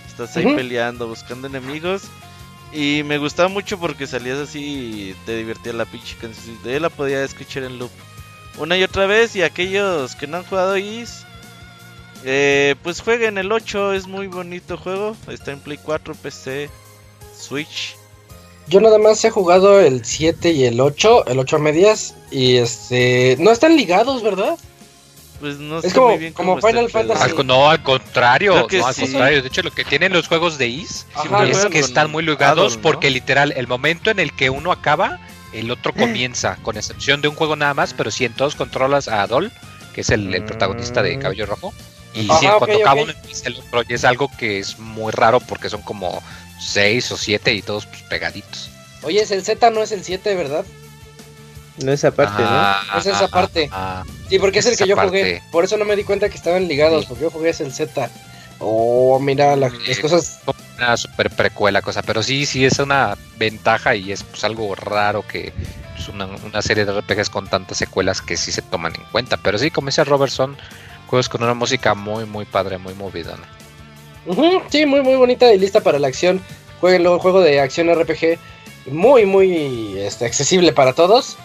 Estás 0.07 0.37
ahí 0.37 0.45
peleando, 0.55 1.09
buscando 1.09 1.47
enemigos. 1.47 2.03
Y 2.71 3.01
me 3.03 3.17
gustaba 3.17 3.49
mucho 3.49 3.79
porque 3.79 4.05
salías 4.05 4.37
así 4.37 4.59
y 4.59 5.15
te 5.25 5.35
divertía 5.35 5.73
la 5.73 5.85
pinche 5.85 6.15
canción. 6.21 6.57
Yo 6.63 6.79
la 6.79 6.89
podía 6.89 7.23
escuchar 7.23 7.63
en 7.63 7.79
loop 7.79 7.91
una 8.59 8.77
y 8.77 8.83
otra 8.83 9.07
vez. 9.07 9.35
Y 9.35 9.41
aquellos 9.41 10.15
que 10.15 10.27
no 10.27 10.37
han 10.37 10.43
jugado 10.43 10.77
Is, 10.77 11.25
eh, 12.23 12.75
pues 12.83 13.01
jueguen 13.01 13.37
el 13.37 13.51
8. 13.51 13.93
Es 13.93 14.07
muy 14.07 14.27
bonito 14.27 14.77
juego. 14.77 15.15
Está 15.27 15.51
en 15.51 15.59
Play 15.59 15.79
4, 15.83 16.13
PC, 16.15 16.69
Switch. 17.35 17.95
Yo 18.67 18.79
nada 18.79 18.99
más 18.99 19.25
he 19.25 19.31
jugado 19.31 19.79
el 19.79 20.05
7 20.05 20.51
y 20.51 20.65
el 20.65 20.79
8, 20.79 21.25
el 21.25 21.39
8 21.39 21.55
a 21.55 21.59
medias. 21.59 22.15
Y 22.29 22.57
este. 22.57 23.35
No 23.39 23.51
están 23.51 23.75
ligados, 23.75 24.21
¿verdad? 24.21 24.57
Pues 25.39 25.57
no 25.57 25.79
Es 25.79 25.85
sé 25.85 25.91
como- 25.93 26.09
muy 26.09 26.17
bien 26.17 26.33
como 26.33 26.55
cómo 26.55 26.57
está 26.59 26.69
Final. 26.69 26.89
Fantasy. 26.91 27.31
Al 27.37 27.47
no, 27.47 27.69
al 27.69 27.81
contrario, 27.83 28.67
no, 28.69 28.85
al 28.87 28.93
sí. 28.93 29.01
contrario. 29.01 29.41
De 29.41 29.47
hecho, 29.47 29.61
lo 29.61 29.71
que 29.71 29.85
tienen 29.85 30.11
los 30.13 30.27
juegos 30.27 30.57
de 30.57 30.67
Is 30.67 31.05
Ajá, 31.15 31.45
es 31.45 31.65
que 31.67 31.79
están 31.79 32.11
muy 32.11 32.23
ligados 32.23 32.73
Adol, 32.73 32.75
¿no? 32.75 32.81
porque 32.81 33.09
literal, 33.09 33.53
el 33.55 33.67
momento 33.67 34.11
en 34.11 34.19
el 34.19 34.33
que 34.33 34.49
uno 34.49 34.71
acaba, 34.71 35.19
el 35.53 35.71
otro 35.71 35.93
Mm. 35.95 35.99
comienza, 35.99 36.57
con 36.61 36.75
excepción 36.77 37.21
de 37.21 37.27
un 37.29 37.35
juego 37.35 37.55
nada 37.55 37.73
más, 37.73 37.93
pero 37.93 38.11
si 38.11 38.25
en 38.25 38.33
todos 38.33 38.55
controlas 38.55 39.07
a 39.07 39.21
Adol, 39.21 39.51
que 39.93 40.01
es 40.01 40.09
el, 40.09 40.33
el 40.33 40.43
protagonista 40.43 41.01
de 41.01 41.15
Mm. 41.17 41.21
Cabello 41.21 41.45
Rojo, 41.45 41.73
y 42.13 42.29
Ajá, 42.29 42.39
sí, 42.39 42.45
en 42.47 42.51
cuanto 42.57 42.75
ok, 42.75 42.81
acaba 42.81 43.01
uno 43.01 43.11
empieza 43.11 43.47
el 43.47 43.55
otro, 43.55 43.83
y 43.87 43.93
es 43.93 44.03
algo 44.03 44.29
que 44.37 44.59
es 44.59 44.77
muy 44.79 45.11
raro 45.11 45.39
porque 45.39 45.69
son 45.69 45.81
como 45.83 46.21
seis 46.59 47.09
o 47.11 47.17
siete 47.17 47.53
y 47.53 47.61
todos 47.61 47.85
pues, 47.85 48.01
pegaditos. 48.03 48.69
Oye, 49.03 49.21
es 49.21 49.31
el 49.31 49.43
Z, 49.45 49.69
no 49.69 49.81
es 49.81 49.93
el 49.93 50.03
7, 50.03 50.35
¿verdad? 50.35 50.65
No 51.83 51.91
esa 51.93 52.11
parte, 52.11 52.43
Ah, 52.45 52.81
Es 52.97 53.05
esa 53.05 53.27
parte. 53.27 53.69
ah, 53.71 54.03
Sí, 54.29 54.37
porque 54.39 54.59
es 54.59 54.65
el 54.65 54.77
que 54.77 54.87
yo 54.87 54.95
jugué. 54.95 55.05
parte. 55.39 55.43
Por 55.51 55.63
eso 55.63 55.77
no 55.77 55.85
me 55.85 55.95
di 55.95 56.03
cuenta 56.03 56.29
que 56.29 56.35
estaban 56.35 56.67
ligados, 56.67 57.01
Sí. 57.03 57.07
porque 57.09 57.23
yo 57.23 57.31
jugué 57.31 57.49
es 57.51 57.61
el 57.61 57.71
Z. 57.73 58.09
Oh, 58.59 59.19
mira, 59.19 59.55
la- 59.55 59.69
las 59.69 59.95
Sí. 59.95 60.01
cosas. 60.01 60.39
una 60.77 60.95
super 60.95 61.29
precuela 61.29 61.81
cosa, 61.81 62.01
pero 62.03 62.23
sí, 62.23 62.45
sí 62.45 62.63
es 62.65 62.79
una 62.79 63.17
ventaja 63.37 63.95
y 63.95 64.13
es 64.13 64.23
pues, 64.23 64.45
algo 64.45 64.75
raro 64.75 65.27
que 65.27 65.51
es 65.97 66.07
una, 66.07 66.25
una 66.25 66.61
serie 66.61 66.85
de 66.85 66.93
RPGs 66.93 67.29
con 67.29 67.49
tantas 67.49 67.77
secuelas 67.77 68.21
que 68.21 68.37
sí 68.37 68.53
se 68.53 68.61
toman 68.61 68.93
en 68.95 69.03
cuenta, 69.11 69.35
pero 69.35 69.57
sí, 69.57 69.71
como 69.71 69.87
dice 69.87 70.05
Robertson, 70.05 70.55
juegos 71.07 71.27
con 71.27 71.43
una 71.43 71.53
música 71.53 71.95
muy, 71.95 72.23
muy 72.23 72.45
padre, 72.45 72.77
muy 72.77 72.93
movidona. 72.93 73.43
Ujú, 74.25 74.61
sí, 74.69 74.85
muy, 74.85 75.01
muy 75.01 75.15
bonita 75.15 75.51
y 75.53 75.59
lista 75.59 75.81
para 75.81 75.99
la 75.99 76.07
acción. 76.07 76.41
Jueguenlo, 76.79 77.11
un 77.11 77.19
juego 77.19 77.41
de 77.41 77.59
acción 77.59 77.89
RPG 77.89 78.37
muy, 78.89 79.25
muy 79.25 79.97
este, 79.99 80.25
accesible 80.25 80.71
para 80.71 80.93
todos. 80.93 81.37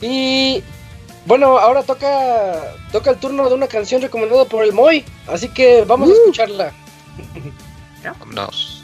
Y 0.00 0.62
bueno, 1.26 1.58
ahora 1.58 1.82
toca 1.82 2.74
toca 2.92 3.10
el 3.10 3.18
turno 3.18 3.48
de 3.48 3.54
una 3.54 3.66
canción 3.66 4.00
recomendada 4.00 4.44
por 4.44 4.64
el 4.64 4.72
Moy. 4.72 5.04
Así 5.26 5.48
que 5.48 5.84
vamos 5.84 6.10
a 6.10 6.12
escucharla. 6.12 6.72
Vámonos. 8.02 8.77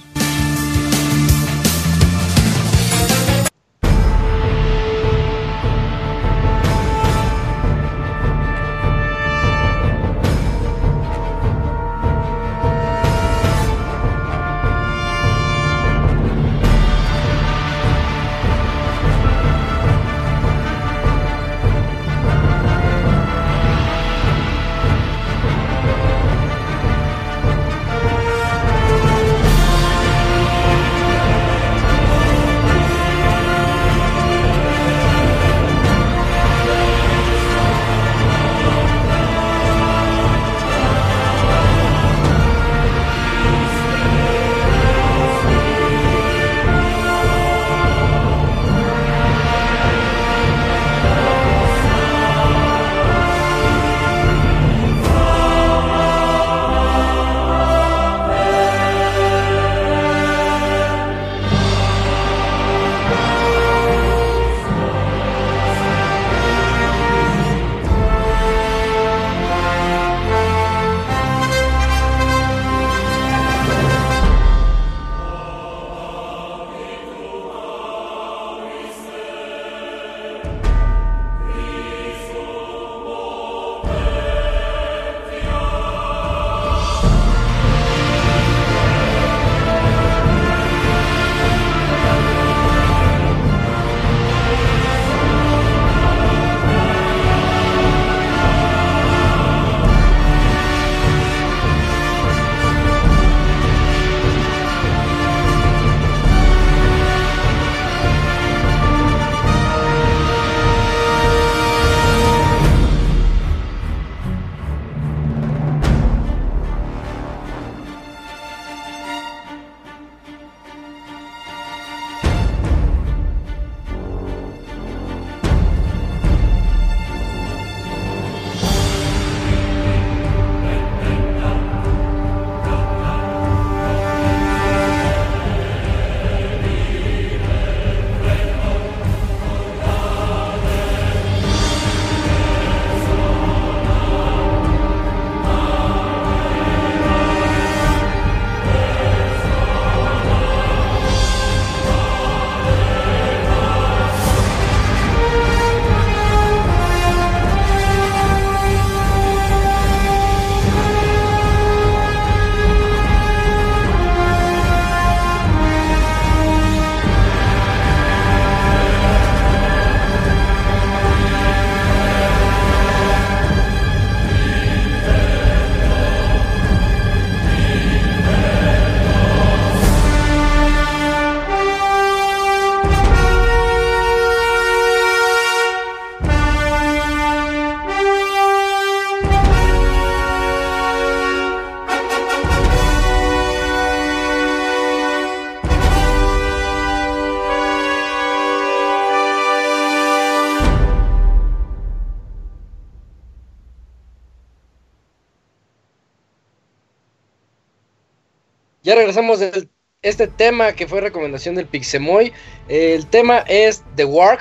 Ya 208.85 208.95
regresamos 208.95 209.41
de 209.41 209.67
este 210.03 210.29
tema 210.29 210.75
que 210.75 210.87
fue 210.87 211.01
recomendación 211.01 211.55
del 211.55 211.67
Pixemoy. 211.67 212.33
El 212.69 213.07
tema 213.07 213.39
es 213.49 213.83
The 213.97 214.05
Warg. 214.05 214.41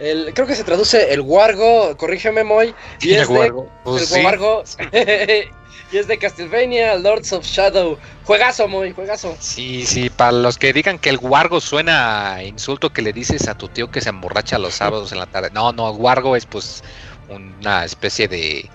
El, 0.00 0.34
creo 0.34 0.46
que 0.46 0.54
se 0.56 0.64
traduce 0.64 1.14
el 1.14 1.22
Wargo, 1.22 1.96
corrígeme 1.96 2.44
Moy. 2.44 2.74
Y 3.00 3.14
El 3.14 3.22
es 3.22 3.28
de- 3.28 3.34
Wargo, 3.34 3.70
pues 3.84 4.02
el 4.02 4.18
sí. 4.18 4.24
Wargo. 4.24 4.64
y 5.92 5.96
es 5.96 6.06
de 6.06 6.18
Castlevania, 6.18 6.96
Lords 6.96 7.32
of 7.32 7.46
Shadow. 7.46 7.96
Juegazo, 8.24 8.68
Moy, 8.68 8.92
juegazo. 8.92 9.34
Sí, 9.40 9.86
sí, 9.86 10.10
para 10.10 10.32
los 10.32 10.58
que 10.58 10.72
digan 10.72 10.98
que 10.98 11.08
el 11.08 11.16
guargo 11.18 11.60
suena 11.60 12.34
a 12.34 12.42
insulto 12.44 12.92
que 12.92 13.00
le 13.00 13.12
dices 13.12 13.48
a 13.48 13.56
tu 13.56 13.68
tío 13.68 13.90
que 13.90 14.00
se 14.02 14.10
emborracha 14.10 14.58
los 14.58 14.74
sábados 14.74 15.12
en 15.12 15.18
la 15.18 15.26
tarde. 15.26 15.50
No, 15.54 15.72
no, 15.72 15.90
guargo 15.94 16.36
es 16.36 16.44
pues 16.44 16.82
una 17.28 17.84
especie 17.84 18.28
de 18.28 18.68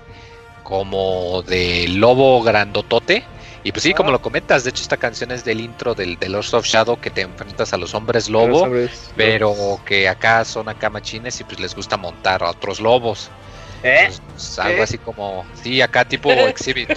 como 0.64 1.44
de 1.44 1.88
lobo 1.90 2.42
grandotote. 2.42 3.26
Y 3.64 3.72
pues 3.72 3.84
sí, 3.84 3.94
como 3.94 4.12
lo 4.12 4.22
comentas, 4.22 4.64
de 4.64 4.72
hecho 4.72 4.82
esta 4.82 4.98
canción 4.98 5.32
es 5.32 5.46
del 5.46 5.62
intro 5.62 5.94
del 5.94 6.18
de 6.18 6.30
Lords 6.30 6.54
of 6.54 6.66
Shadow 6.66 7.00
que 7.00 7.12
te 7.12 7.22
enfrentas 7.22 7.74
a 7.74 7.78
los 7.78 7.94
hombres 7.94 8.28
lobo, 8.28 8.68
pero 9.16 9.80
que 9.86 10.10
acá 10.10 10.44
son 10.46 10.68
acá 10.68 10.90
machines 10.90 11.40
y 11.40 11.44
pues 11.44 11.60
les 11.60 11.76
gusta 11.76 11.96
montar 11.98 12.42
a 12.44 12.50
otros 12.50 12.80
lobos. 12.80 13.30
¿Eh? 13.84 14.06
Pues, 14.08 14.22
pues, 14.32 14.60
algo 14.60 14.80
¿Eh? 14.80 14.84
así 14.84 14.98
como, 14.98 15.46
sí, 15.62 15.82
acá 15.82 16.06
tipo 16.06 16.32
exhibit. 16.48 16.90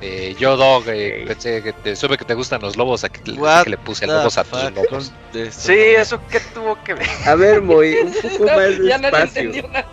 Eh, 0.00 0.34
yo 0.38 0.56
dog, 0.56 0.84
eh, 0.88 1.24
pensé 1.28 1.62
que 1.62 1.74
te 1.74 1.94
sube 1.94 2.16
que 2.16 2.24
te 2.24 2.32
gustan 2.34 2.62
los 2.62 2.76
lobos, 2.76 3.04
aquí 3.04 3.20
que 3.22 3.70
le 3.70 3.76
puse 3.76 4.06
the 4.06 4.12
lobos 4.12 4.38
a 4.38 4.44
tus 4.44 4.72
lobos. 4.72 5.12
Sí, 5.50 5.68
no? 5.68 6.00
eso 6.00 6.26
que 6.28 6.40
tuvo 6.40 6.82
que 6.82 6.94
ver. 6.94 7.08
A 7.26 7.34
ver, 7.34 7.60
Moy, 7.60 7.94
un 8.02 8.12
poco 8.22 8.46
No, 8.46 8.56
más 8.56 8.78
ya 8.82 8.98
despacio. 8.98 9.42
entendió 9.42 9.68
nada. 9.68 9.86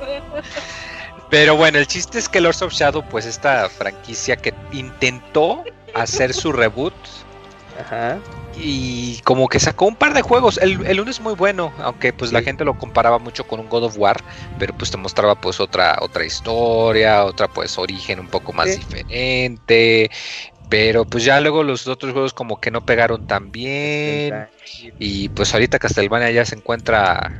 Pero 1.29 1.57
bueno, 1.57 1.77
el 1.77 1.87
chiste 1.87 2.19
es 2.19 2.29
que 2.29 2.39
Lords 2.39 2.61
of 2.61 2.71
Shadow, 2.71 3.03
pues 3.09 3.25
esta 3.25 3.67
franquicia 3.69 4.37
que 4.37 4.53
intentó 4.71 5.63
hacer 6.01 6.33
su 6.33 6.51
reboot 6.51 6.93
Ajá. 7.79 8.17
y 8.55 9.19
como 9.21 9.47
que 9.47 9.59
sacó 9.59 9.85
un 9.85 9.95
par 9.95 10.13
de 10.13 10.21
juegos. 10.21 10.57
El, 10.61 10.85
el 10.85 10.99
uno 10.99 11.11
es 11.11 11.19
muy 11.19 11.35
bueno, 11.35 11.71
aunque 11.79 12.11
pues 12.13 12.31
la 12.33 12.41
gente 12.41 12.65
lo 12.65 12.77
comparaba 12.77 13.19
mucho 13.19 13.45
con 13.45 13.59
un 13.59 13.69
God 13.69 13.83
of 13.85 13.97
War, 13.97 14.23
pero 14.57 14.73
pues 14.75 14.89
te 14.91 14.97
mostraba 14.97 15.35
pues 15.35 15.59
otra 15.59 15.97
otra 16.01 16.25
historia, 16.25 17.23
otra 17.25 17.47
pues 17.47 17.77
origen 17.77 18.19
un 18.19 18.27
poco 18.27 18.53
más 18.53 18.67
Sí. 18.69 18.77
diferente. 18.77 20.09
Pero 20.69 21.05
pues 21.05 21.23
ya 21.23 21.39
luego 21.39 21.63
los 21.63 21.87
otros 21.87 22.11
juegos 22.11 22.33
como 22.33 22.59
que 22.59 22.71
no 22.71 22.81
pegaron 22.81 23.25
tan 23.25 23.51
bien. 23.51 24.47
Y 24.99 25.29
pues 25.29 25.53
ahorita 25.53 25.79
Castlevania 25.79 26.29
ya 26.31 26.43
se 26.45 26.55
encuentra 26.55 27.31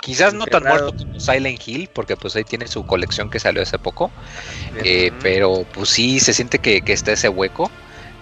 quizás 0.00 0.34
no 0.34 0.46
tan 0.48 0.64
muerto 0.66 0.92
como 0.92 1.20
Silent 1.20 1.60
Hill, 1.66 1.90
porque 1.92 2.16
pues 2.16 2.36
ahí 2.36 2.44
tiene 2.44 2.66
su 2.68 2.84
colección 2.84 3.30
que 3.30 3.40
salió 3.40 3.62
hace 3.62 3.78
poco. 3.78 4.14
Eh, 4.74 5.12
pero 5.20 5.66
pues 5.72 5.90
sí, 5.90 6.20
se 6.20 6.34
siente 6.34 6.60
que, 6.60 6.82
que 6.82 6.92
está 6.92 7.12
ese 7.12 7.28
hueco. 7.28 7.72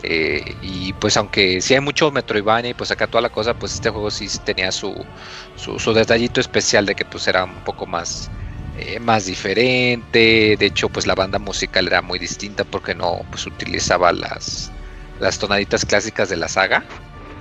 eh, 0.02 0.56
y 0.60 0.92
pues 0.94 1.16
aunque 1.16 1.60
sí 1.60 1.74
hay 1.74 1.80
mucho 1.80 2.10
Metroidvania 2.12 2.70
y 2.70 2.74
pues 2.74 2.90
acá 2.92 3.08
toda 3.08 3.22
la 3.22 3.30
cosa, 3.30 3.54
pues 3.54 3.74
este 3.74 3.90
juego 3.90 4.10
sí 4.10 4.28
tenía 4.44 4.72
su, 4.72 5.08
su, 5.54 5.78
su 5.78 5.92
detallito 5.94 6.40
especial 6.40 6.86
de 6.86 6.94
que 6.94 7.04
pues 7.04 7.26
era 7.28 7.44
un 7.44 7.62
poco 7.64 7.86
más, 7.86 8.30
eh, 8.72 9.00
más 9.00 9.24
diferente. 9.26 10.56
De 10.58 10.66
hecho 10.66 10.90
pues 10.90 11.06
la 11.06 11.14
banda 11.14 11.38
musical 11.38 11.86
era 11.88 12.02
muy 12.02 12.18
distinta 12.18 12.64
porque 12.64 12.94
no 12.94 13.26
pues 13.30 13.46
utilizaba 13.46 14.12
las, 14.12 14.72
las 15.18 15.38
tonaditas 15.38 15.84
clásicas 15.84 16.28
de 16.28 16.36
la 16.36 16.48
saga. 16.48 16.86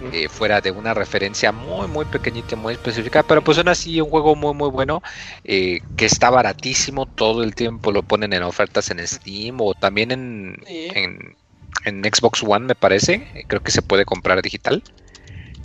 Eh, 0.10 0.30
fuera 0.30 0.62
de 0.62 0.72
una 0.72 0.94
referencia 0.94 1.52
muy 1.52 1.88
muy 1.88 2.06
pequeñita, 2.06 2.56
muy 2.56 2.74
específica, 2.74 3.24
pero 3.24 3.44
pues 3.44 3.58
aún 3.58 3.70
así 3.70 4.00
un 4.02 4.10
juego 4.10 4.36
muy 4.36 4.54
muy 4.54 4.70
bueno 4.70 5.02
eh, 5.44 5.82
que 5.96 6.06
está 6.06 6.30
baratísimo, 6.30 7.06
todo 7.08 7.44
el 7.44 7.56
tiempo 7.56 7.92
lo 7.92 8.04
ponen 8.04 8.34
en 8.34 8.44
ofertas 8.44 8.90
en 8.92 9.06
Steam 9.08 9.60
o 9.62 9.74
también 9.76 10.12
en, 10.12 10.56
Sí. 10.66 10.90
en, 10.94 11.38
en 11.86 12.04
Xbox 12.04 12.44
One 12.44 12.66
me 12.68 12.76
parece, 12.76 13.46
creo 13.48 13.62
que 13.62 13.72
se 13.72 13.82
puede 13.82 14.06
comprar 14.06 14.42
digital. 14.42 14.84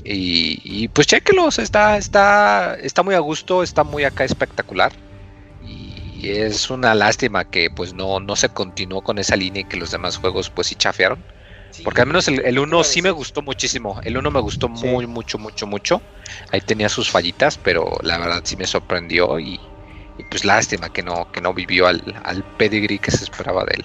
Y, 0.04 0.58
y, 0.64 0.88
pues 0.88 1.06
chéquelos, 1.06 1.58
está, 1.58 1.96
está, 1.96 2.74
está 2.76 3.02
muy 3.02 3.14
a 3.14 3.20
gusto, 3.20 3.62
está 3.62 3.84
muy 3.84 4.04
acá 4.04 4.24
espectacular. 4.24 4.92
Y 5.58 6.30
es 6.30 6.70
una 6.70 6.94
lástima 6.94 7.44
que 7.44 7.70
pues 7.70 7.94
no, 7.94 8.20
no 8.20 8.36
se 8.36 8.50
continuó 8.50 9.02
con 9.02 9.18
esa 9.18 9.36
línea 9.36 9.62
y 9.62 9.64
que 9.66 9.76
los 9.78 9.90
demás 9.92 10.16
juegos 10.18 10.50
pues 10.50 10.68
sí 10.68 10.76
chafearon. 10.76 11.24
Porque 11.84 12.00
al 12.02 12.06
menos 12.08 12.28
el, 12.28 12.40
el 12.44 12.58
1 12.58 12.68
Claro, 12.68 12.84
sí 12.84 13.02
me 13.02 13.10
gustó 13.10 13.42
muchísimo. 13.42 14.00
El 14.04 14.16
1 14.18 14.30
me 14.30 14.40
gustó 14.40 14.70
Sí. 14.74 14.86
muy, 14.86 15.06
mucho, 15.06 15.38
mucho, 15.38 15.66
mucho. 15.66 16.02
Ahí 16.50 16.60
tenía 16.60 16.88
sus 16.88 17.10
fallitas, 17.10 17.58
pero 17.58 17.98
la 18.02 18.18
verdad 18.18 18.42
sí 18.44 18.56
me 18.56 18.66
sorprendió 18.66 19.38
y, 19.38 19.60
y 20.18 20.24
pues 20.30 20.44
lástima 20.44 20.90
que 20.92 21.02
no, 21.02 21.30
que 21.32 21.40
no 21.40 21.54
vivió 21.54 21.86
al, 21.86 22.02
al 22.24 22.42
pedigree 22.56 22.98
que 22.98 23.10
se 23.10 23.24
esperaba 23.24 23.64
de 23.64 23.74
él. 23.76 23.84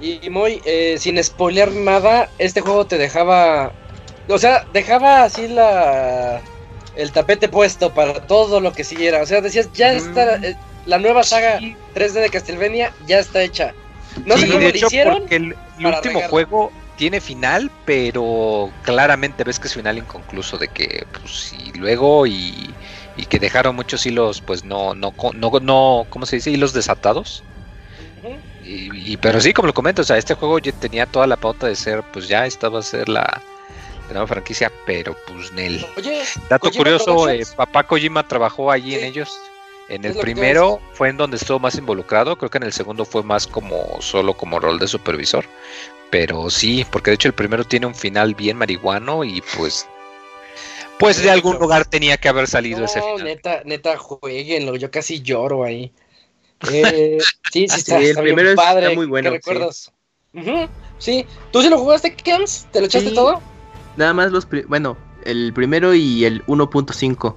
Y, 0.00 0.26
y 0.26 0.30
muy, 0.30 0.60
eh, 0.64 0.96
sin 0.98 1.22
spoilear 1.22 1.70
nada, 1.72 2.28
este 2.38 2.60
juego 2.60 2.86
te 2.86 2.98
dejaba. 2.98 3.72
O 4.28 4.38
sea, 4.38 4.64
dejaba 4.72 5.22
así 5.24 5.48
la. 5.48 6.40
El 6.94 7.10
tapete 7.12 7.48
puesto 7.48 7.94
para 7.94 8.26
todo 8.26 8.60
lo 8.60 8.72
que 8.72 8.84
siguiera. 8.84 9.22
O 9.22 9.26
sea, 9.26 9.40
decías, 9.40 9.72
ya 9.72 9.92
está. 9.92 10.38
Mm. 10.38 10.44
eh, 10.44 10.56
la 10.86 10.98
nueva 10.98 11.22
saga 11.22 11.58
Sí, 11.60 11.76
3D 11.94 12.12
de 12.20 12.28
Castlevania 12.30 12.92
ya 13.06 13.20
está 13.20 13.42
hecha. 13.42 13.72
No 14.26 14.36
sé 14.36 14.42
sí, 14.42 14.46
cómo 14.48 14.58
de 14.58 14.64
lo 14.64 14.70
hecho, 14.76 14.86
hicieron. 14.86 15.18
porque 15.20 15.36
el, 15.36 15.44
último 15.78 15.90
regarla. 16.00 16.28
juego 16.28 16.72
tiene 17.02 17.20
final, 17.20 17.68
pero 17.84 18.70
claramente 18.84 19.42
ves 19.42 19.58
que 19.58 19.66
es 19.66 19.74
final 19.74 19.98
inconcluso 19.98 20.56
de 20.56 20.68
que 20.68 21.04
pues 21.10 21.52
y 21.52 21.76
luego 21.76 22.28
y, 22.28 22.72
y 23.16 23.26
que 23.26 23.40
dejaron 23.40 23.74
muchos 23.74 24.06
hilos 24.06 24.40
pues 24.40 24.62
no 24.62 24.94
no 24.94 25.12
no 25.34 25.50
no 25.60 26.06
¿cómo 26.10 26.26
se 26.26 26.36
dice? 26.36 26.52
hilos 26.52 26.72
desatados. 26.72 27.42
Y, 28.62 29.14
y- 29.14 29.16
pero 29.16 29.40
sí, 29.40 29.52
como 29.52 29.66
lo 29.66 29.74
comento, 29.74 30.02
o 30.02 30.04
sea, 30.04 30.16
este 30.16 30.34
juego 30.34 30.60
ya 30.60 30.70
tenía 30.70 31.04
toda 31.06 31.26
la 31.26 31.34
pauta 31.36 31.66
de 31.66 31.74
ser, 31.74 32.04
pues 32.12 32.28
ya 32.28 32.46
esta 32.46 32.68
va 32.68 32.78
a 32.78 32.82
ser 32.82 33.08
la, 33.08 33.22
la 34.06 34.12
nueva 34.12 34.28
franquicia, 34.28 34.70
pero 34.86 35.16
pues 35.26 35.50
Nel. 35.52 35.84
Oye, 35.96 36.22
Dato 36.48 36.66
Kojima 36.68 36.84
curioso, 36.84 37.10
eh, 37.10 37.16
Productions. 37.16 37.54
papá 37.56 37.82
Kojima 37.82 38.28
trabajó 38.28 38.70
allí 38.70 38.94
en 38.94 39.02
ellos. 39.06 39.28
En 39.88 40.04
el 40.04 40.14
primero 40.14 40.80
fue 40.94 41.08
en 41.08 41.16
donde 41.16 41.36
estuvo 41.36 41.58
más 41.58 41.74
involucrado, 41.74 42.36
creo 42.36 42.48
que 42.48 42.58
en 42.58 42.64
el 42.64 42.72
segundo 42.72 43.04
fue 43.04 43.22
más 43.24 43.46
como 43.46 44.00
solo 44.00 44.34
como 44.34 44.60
rol 44.60 44.78
de 44.78 44.86
supervisor. 44.86 45.44
Pero 46.12 46.50
sí, 46.50 46.86
porque 46.92 47.10
de 47.10 47.14
hecho 47.14 47.28
el 47.28 47.34
primero 47.34 47.64
tiene 47.64 47.86
un 47.86 47.94
final 47.94 48.34
bien 48.34 48.58
marihuano 48.58 49.24
y 49.24 49.42
pues 49.56 49.88
pues 50.98 51.20
de 51.22 51.30
algún 51.30 51.56
lugar 51.58 51.86
tenía 51.86 52.16
que 52.18 52.28
haber 52.28 52.46
salido 52.46 52.84
ese 52.84 53.00
final. 53.00 53.24
neta, 53.24 53.62
neta, 53.64 53.96
jueguenlo. 53.96 54.76
Yo 54.76 54.90
casi 54.90 55.20
lloro 55.22 55.64
ahí. 55.64 55.90
Eh, 56.70 57.18
sí, 57.50 57.66
sí, 57.66 57.76
está, 57.78 57.98
Sí, 57.98 58.04
el 58.04 58.10
está 58.10 58.20
bien 58.20 58.34
primero 58.36 58.50
está 58.50 58.62
padre. 58.62 58.94
muy 58.94 59.06
bueno, 59.06 59.30
¿Qué 59.30 59.40
sí. 59.42 59.50
recuerdas? 59.50 59.92
Sí. 60.98 61.26
¿Tú 61.50 61.62
sí 61.62 61.68
lo 61.70 61.78
jugaste, 61.78 62.14
Kems? 62.14 62.68
¿Te 62.70 62.80
lo 62.80 62.86
echaste 62.86 63.08
Sí. 63.08 63.14
todo? 63.16 63.40
Nada 63.96 64.12
más 64.12 64.30
los, 64.30 64.46
pri- 64.46 64.64
bueno, 64.68 64.96
el 65.24 65.52
primero 65.54 65.94
y 65.94 66.24
el 66.26 66.44
1.5. 66.46 67.36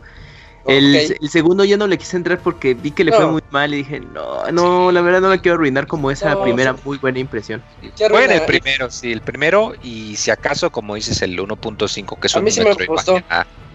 El, 0.68 1.18
segundo 1.30 1.64
yo 1.64 1.78
no 1.78 1.88
le 1.88 1.98
quise 1.98 2.18
entrar 2.18 2.42
porque 2.42 2.74
vi 2.74 2.92
que 2.92 3.04
le 3.04 3.12
fue 3.12 3.26
muy 3.28 3.42
mal 3.52 3.74
y 3.74 3.78
dije, 3.78 4.00
no, 4.00 4.46
no, 4.52 4.92
la 4.92 5.02
verdad 5.02 5.22
no 5.22 5.30
la 5.30 5.38
quiero 5.38 5.56
arruinar 5.56 5.86
como 5.88 6.10
esa 6.12 6.32
No, 6.34 6.42
primera 6.44 6.74
sí. 6.74 6.82
muy 6.84 6.98
buena 6.98 7.20
impresión. 7.20 7.64
Ya 7.96 8.10
Fue 8.10 8.26
en 8.26 8.32
el 8.32 8.46
primero, 8.46 8.90
sí, 8.90 9.12
el 9.12 9.22
primero 9.22 9.74
y 9.82 10.16
si 10.16 10.32
acaso 10.32 10.72
como 10.72 10.96
dices 10.96 11.22
el 11.22 11.38
1.5 11.40 12.20
que 12.20 12.28
es 12.28 12.36
A 12.36 12.40
un 12.40 12.46
mí 12.46 12.52
sí 12.52 12.62
me 12.62 12.74
gustó. 12.86 13.18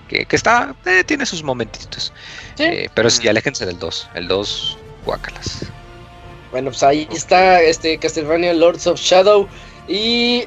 que, 0.08 0.26
que 0.26 0.36
está, 0.36 0.74
eh, 0.86 1.04
tiene 1.04 1.24
sus 1.26 1.44
momentitos. 1.44 2.12
Sí. 2.56 2.64
Eh, 2.64 2.88
pero 2.94 3.08
sí, 3.10 3.24
Mm. 3.26 3.28
aléjense 3.28 3.66
del 3.66 3.78
2, 3.78 4.08
el 4.14 4.26
2 4.26 4.76
guácalas. 5.04 5.72
Bueno, 6.50 6.70
pues 6.70 6.82
ahí 6.82 7.06
está 7.12 7.62
este 7.62 7.96
Castlevania 7.98 8.52
Lords 8.52 8.88
of 8.88 8.98
Shadow. 9.00 9.46
Y 9.86 10.44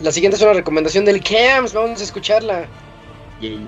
la 0.00 0.12
siguiente 0.12 0.36
es 0.36 0.42
una 0.42 0.52
recomendación 0.52 1.04
del 1.04 1.20
Kems. 1.20 1.72
Vamos 1.72 2.00
a 2.00 2.04
escucharla. 2.04 2.68
Y 3.40 3.58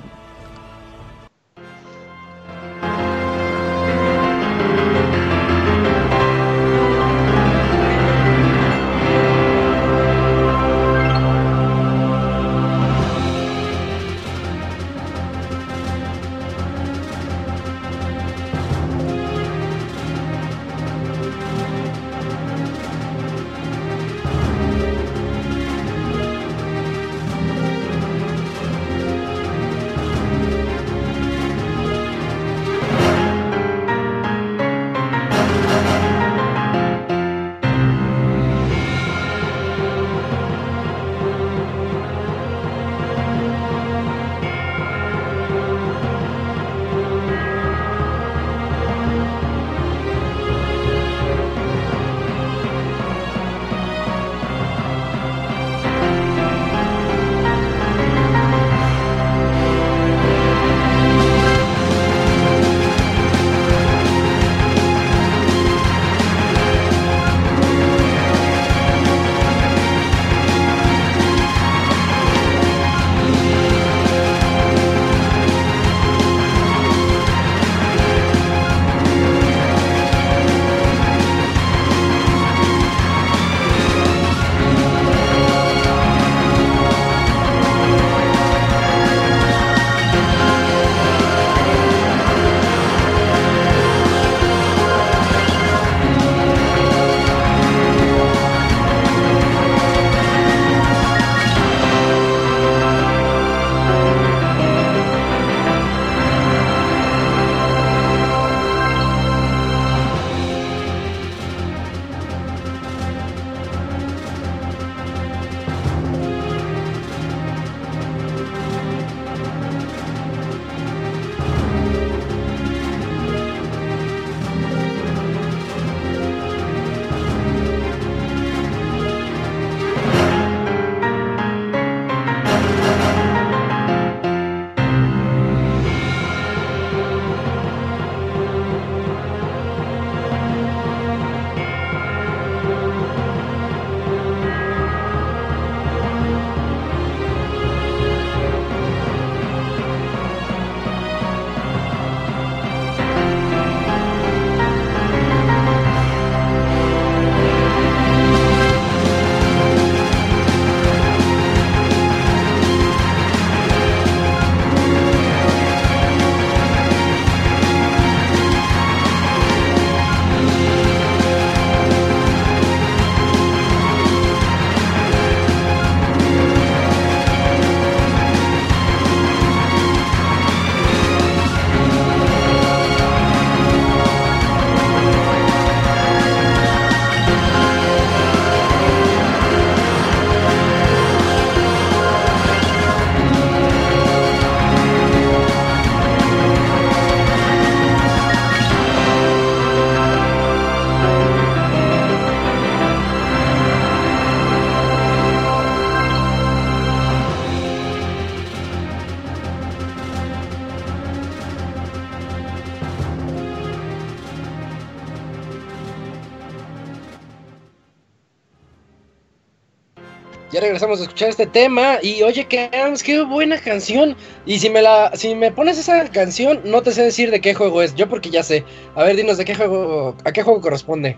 regresamos 220.77 221.01
a 221.01 221.03
escuchar 221.05 221.31
este 221.31 221.47
tema 221.47 221.99
y 222.03 222.23
oye, 222.23 222.45
que 222.45 222.69
qué 223.03 223.23
buena 223.23 223.59
canción. 223.59 224.15
Y 224.45 224.59
si 224.59 224.69
me 224.69 224.83
la 224.83 225.11
si 225.15 225.35
me 225.35 225.51
pones 225.51 225.79
esa 225.79 226.07
canción, 226.11 226.61
no 226.67 226.83
te 226.83 226.93
sé 226.93 227.03
decir 227.03 227.31
de 227.31 227.41
qué 227.41 227.55
juego 227.55 227.81
es. 227.81 227.95
Yo 227.95 228.11
porque 228.11 228.29
ya 228.29 228.43
sé. 228.43 228.63
A 228.95 229.03
ver, 229.05 229.17
dinos 229.17 229.39
de 229.39 229.47
qué 229.47 229.55
juego 229.55 230.15
a 230.25 230.33
qué 230.33 230.43
juego 230.43 230.61
corresponde. 230.61 231.17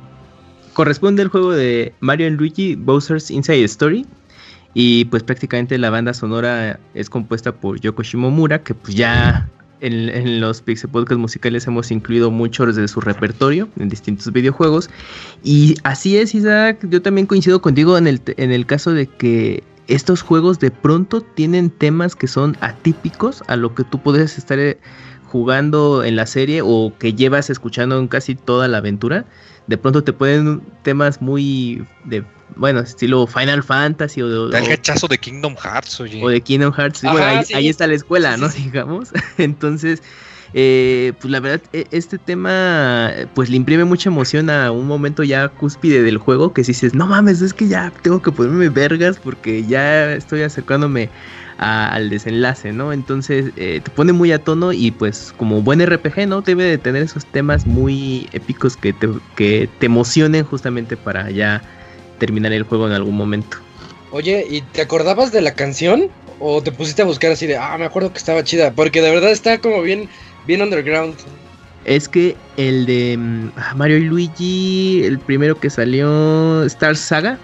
Corresponde 0.75 1.23
el 1.23 1.29
juego 1.29 1.51
de 1.51 1.93
Mario 1.99 2.31
Luigi 2.31 2.77
Bowser's 2.77 3.33
Inside 3.33 3.65
Story. 3.65 4.07
Y 4.75 5.07
pues 5.07 5.25
prácticamente 5.25 5.77
la 5.77 5.91
banda 5.91 6.15
sonora 6.15 6.79
es 6.95 7.11
compuesta 7.11 7.51
por 7.51 7.81
Yoko 7.81 8.05
Shimomura, 8.05 8.63
que 8.63 8.75
pues 8.75 8.95
ya 8.95 9.49
en, 9.81 10.41
los 10.41 10.61
Pixel 10.61 10.91
Podcast 10.91 11.21
musicales 11.21 11.67
hemos 11.67 11.91
incluido 11.91 12.31
muchos 12.31 12.77
de 12.77 12.89
su 12.89 13.01
repertorio 13.01 13.69
en 13.79 13.89
distintos 13.89 14.33
videojuegos. 14.33 14.91
Y 15.43 15.77
así 15.85 16.17
es, 16.17 16.35
Isaac, 16.35 16.79
yo 16.89 17.03
también 17.03 17.27
coincido 17.27 17.61
contigo 17.61 17.97
en 17.99 18.07
el, 18.07 18.21
en 18.37 18.53
el 18.53 18.67
caso 18.67 18.93
de 18.93 19.07
que 19.07 19.63
estos 19.87 20.23
juegos 20.23 20.59
de 20.59 20.71
pronto 20.71 21.21
tienen 21.21 21.71
temas 21.71 22.15
que 22.15 22.27
son 22.27 22.57
atípicos 22.61 23.43
a 23.47 23.57
lo 23.57 23.75
que 23.75 23.85
tú 23.85 24.01
puedes 24.03 24.37
estar 24.37 24.59
eh, 24.59 24.79
jugando 25.25 26.05
en 26.05 26.17
la 26.17 26.27
serie 26.27 26.61
o 26.63 26.93
que 26.99 27.15
llevas 27.15 27.51
escuchando 27.51 27.99
en 27.99 28.09
casi 28.09 28.35
toda 28.35 28.69
la 28.69 28.79
aventura. 28.79 29.25
De 29.67 29.79
pronto 29.79 30.05
te 30.05 30.13
ponen 30.13 30.63
temas 30.83 31.21
muy 31.21 31.85
de 32.05 32.25
bueno, 32.57 32.81
estilo 32.81 33.27
Final 33.27 33.63
Fantasy 33.63 34.23
o 34.23 34.49
de... 34.49 34.59
el 34.59 34.67
rechazo 34.67 35.09
de 35.09 35.19
Kingdom 35.19 35.57
Hearts, 35.57 36.01
oye. 36.01 36.23
O 36.23 36.29
de 36.29 36.41
Kingdom 36.41 36.73
Hearts. 36.73 37.03
bueno, 37.03 37.43
ahí, 37.55 37.69
está 37.69 37.87
la 37.87 37.95
escuela, 37.95 38.37
¿no? 38.37 38.49
Digamos. 38.49 39.11
Entonces, 39.39 40.03
eh, 40.55 41.13
pues 41.21 41.31
la 41.31 41.41
verdad, 41.41 41.63
e, 41.73 41.87
este 41.91 42.19
tema, 42.19 43.13
pues 43.35 43.51
le 43.51 43.57
imprime 43.57 43.85
mucha 43.85 44.09
emoción 44.09 44.51
a 44.51 44.73
un 44.73 44.87
momento 44.87 45.23
ya 45.23 45.49
cúspide 45.49 46.03
del 46.03 46.19
juego, 46.19 46.53
que 46.53 46.65
si 46.65 46.73
dices, 46.73 46.95
no 46.95 47.07
mames, 47.07 47.43
es 47.43 47.53
que 47.53 47.69
ya 47.69 47.93
tengo 48.03 48.23
que 48.23 48.33
ponerme 48.33 48.69
vergas 48.69 49.19
porque 49.19 49.65
ya 49.65 50.13
estoy 50.13 50.43
acercándome 50.43 51.11
al 51.59 52.09
desenlace, 52.09 52.73
¿no? 52.73 52.93
Entonces 52.93 53.51
eh, 53.57 53.81
te 53.83 53.91
pone 53.91 54.13
muy 54.13 54.31
a 54.31 54.39
tono 54.39 54.73
y 54.73 54.93
pues 54.93 55.35
como 55.37 55.61
buen 55.61 55.85
RPG, 55.85 56.29
¿no? 56.29 56.41
Debe 56.41 56.65
de 56.65 56.79
tener 56.79 57.03
esos 57.03 57.27
temas 57.27 57.67
muy 57.67 58.29
épicos 58.33 58.77
que 58.77 58.93
te, 58.93 59.09
que 59.35 59.69
te 59.81 59.87
emocionen 59.87 60.45
justamente 60.45 60.97
para 60.97 61.31
ya 61.31 61.63
terminar 62.19 62.53
el 62.53 62.65
juego 62.65 62.87
en 62.87 62.93
algún 62.93 63.17
momento. 63.17 63.59
Oye, 64.11 64.47
¿y 64.49 64.63
te 64.63 64.83
acordabas 64.83 65.33
de 65.33 65.41
la 65.41 65.55
canción? 65.55 66.11
¿O 66.41 66.63
te 66.63 66.73
pusiste 66.73 67.03
a 67.03 67.05
buscar 67.05 67.33
así 67.33 67.47
de, 67.47 67.57
ah, 67.57 67.77
me 67.79 67.85
acuerdo 67.85 68.13
que 68.13 68.19
estaba 68.19 68.45
chida? 68.45 68.73
Porque 68.73 69.03
de 69.03 69.11
verdad 69.11 69.31
está 69.31 69.59
como 69.59 69.83
bien, 69.83 70.09
bien 70.47 70.63
underground. 70.63 71.17
Es 71.85 72.09
que 72.09 72.37
el 72.57 72.87
de 72.87 73.17
mm, 73.19 73.49
ah, 73.57 73.75
Mario 73.75 73.99
y 73.99 74.05
Luigi, 74.05 75.03
el 75.05 75.19
primero 75.19 75.59
que 75.59 75.71
salió, 75.71 76.65
Star 76.65 76.97
Saga, 76.97 77.39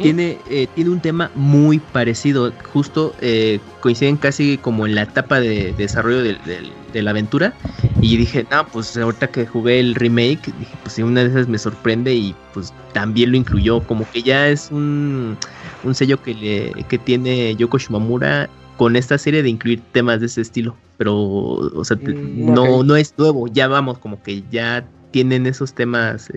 tiene, 0.00 0.38
eh, 0.50 0.66
tiene 0.74 0.90
un 0.90 1.00
tema 1.00 1.30
muy 1.34 1.78
parecido. 1.78 2.52
Justo 2.72 3.14
eh, 3.20 3.60
coinciden 3.80 4.16
casi 4.16 4.58
como 4.58 4.86
en 4.86 4.94
la 4.94 5.02
etapa 5.02 5.40
de, 5.40 5.72
desarrollo 5.76 6.22
de, 6.22 7.02
la 7.02 7.10
aventura. 7.10 7.54
Y 8.00 8.16
dije, 8.16 8.46
no, 8.50 8.66
pues 8.66 8.96
ahorita 8.96 9.28
que 9.28 9.46
jugué 9.46 9.80
el 9.80 9.94
remake, 9.94 10.52
dije, 10.58 10.76
pues 10.82 10.94
si 10.94 11.02
una 11.02 11.22
de 11.22 11.28
esas 11.28 11.48
me 11.48 11.58
sorprende 11.58 12.14
y 12.14 12.34
pues 12.52 12.72
también 12.92 13.30
lo 13.30 13.36
incluyó. 13.36 13.80
Como 13.80 14.10
que 14.10 14.22
ya 14.22 14.48
es 14.48 14.70
un, 14.70 15.36
un 15.84 15.94
sello 15.94 16.20
que, 16.22 16.34
le, 16.34 16.84
que 16.84 16.98
tiene 16.98 17.54
Yoko 17.56 17.78
Shimamura 17.78 18.48
con 18.76 18.96
esta 18.96 19.18
serie 19.18 19.42
de 19.42 19.50
incluir 19.50 19.80
temas 19.92 20.20
de 20.20 20.26
ese 20.26 20.40
estilo. 20.40 20.76
Pero, 20.96 21.14
o 21.16 21.84
sea, 21.84 21.96
mm, 21.96 22.52
no, 22.52 22.82
no 22.82 22.96
es 22.96 23.14
nuevo. 23.18 23.46
Ya 23.48 23.68
vamos, 23.68 23.98
como 23.98 24.22
que 24.22 24.42
ya 24.50 24.86
tienen 25.10 25.46
esos 25.46 25.74
temas 25.74 26.30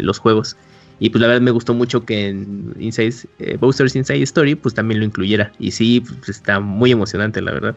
los 0.00 0.18
juegos. 0.18 0.56
Y 0.98 1.10
pues 1.10 1.20
la 1.20 1.28
verdad 1.28 1.42
me 1.42 1.50
gustó 1.50 1.74
mucho 1.74 2.04
que 2.04 2.28
en 2.28 2.74
Inside, 2.78 3.14
eh, 3.38 3.56
Bowser's 3.60 3.94
Inside 3.94 4.22
Story 4.22 4.54
pues 4.54 4.74
también 4.74 5.00
lo 5.00 5.06
incluyera. 5.06 5.52
Y 5.58 5.70
sí, 5.70 6.00
pues, 6.00 6.28
está 6.28 6.60
muy 6.60 6.92
emocionante, 6.92 7.40
la 7.42 7.52
verdad. 7.52 7.76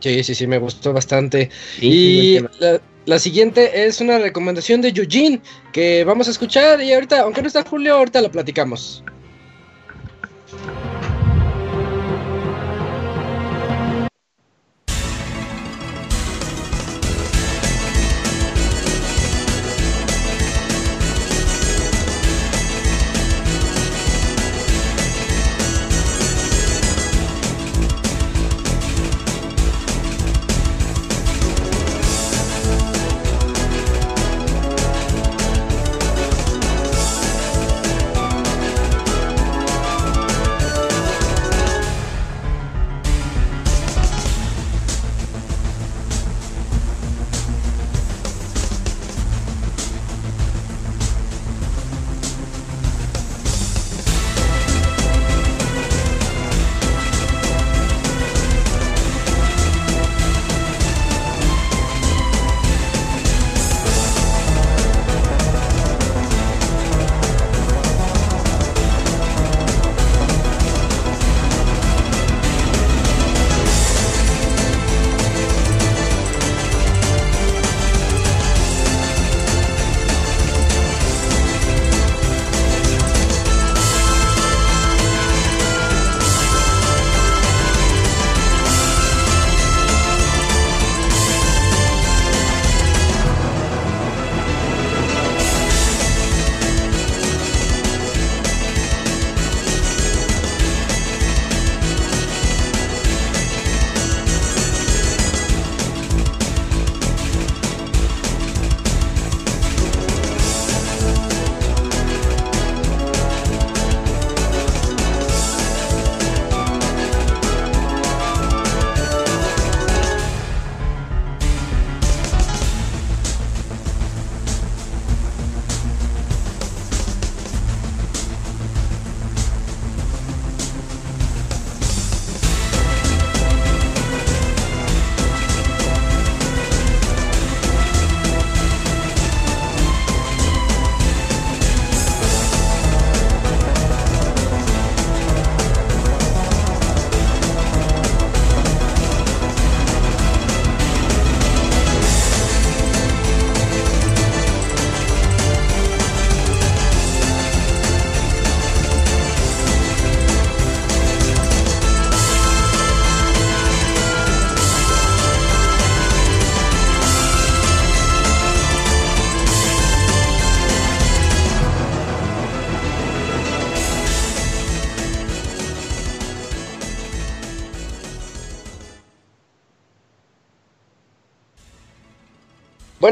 Sí, 0.00 0.22
sí, 0.24 0.34
sí, 0.34 0.46
me 0.46 0.58
gustó 0.58 0.92
bastante. 0.92 1.50
y 1.80 2.40
la, 2.58 2.80
la, 3.06 3.18
siguiente 3.18 3.86
es 3.86 4.00
una 4.00 4.18
recomendación 4.18 4.82
de 4.82 4.88
Eugene 4.88 5.40
que 5.72 6.04
vamos 6.04 6.28
a 6.28 6.32
escuchar 6.32 6.82
y 6.82 6.92
ahorita, 6.92 7.20
aunque 7.20 7.40
no 7.40 7.48
está 7.48 7.64
Julio, 7.64 7.94
ahorita 7.94 8.20
la 8.20 8.30
platicamos. 8.30 9.02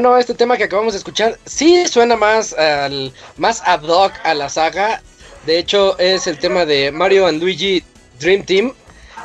Bueno, 0.03 0.17
este 0.17 0.33
tema 0.33 0.57
que 0.57 0.65
acabamos 0.65 0.91
de 0.91 0.97
escuchar 0.97 1.39
sí 1.45 1.87
suena 1.87 2.17
más 2.17 2.51
al 2.51 3.13
más 3.37 3.61
ad 3.65 3.83
hoc 3.83 4.11
a 4.25 4.33
la 4.33 4.49
saga. 4.49 5.01
De 5.45 5.57
hecho, 5.57 5.97
es 5.97 6.27
el 6.27 6.37
tema 6.39 6.65
de 6.65 6.91
Mario 6.91 7.25
and 7.25 7.41
Luigi 7.41 7.81
Dream 8.19 8.43
Team. 8.43 8.73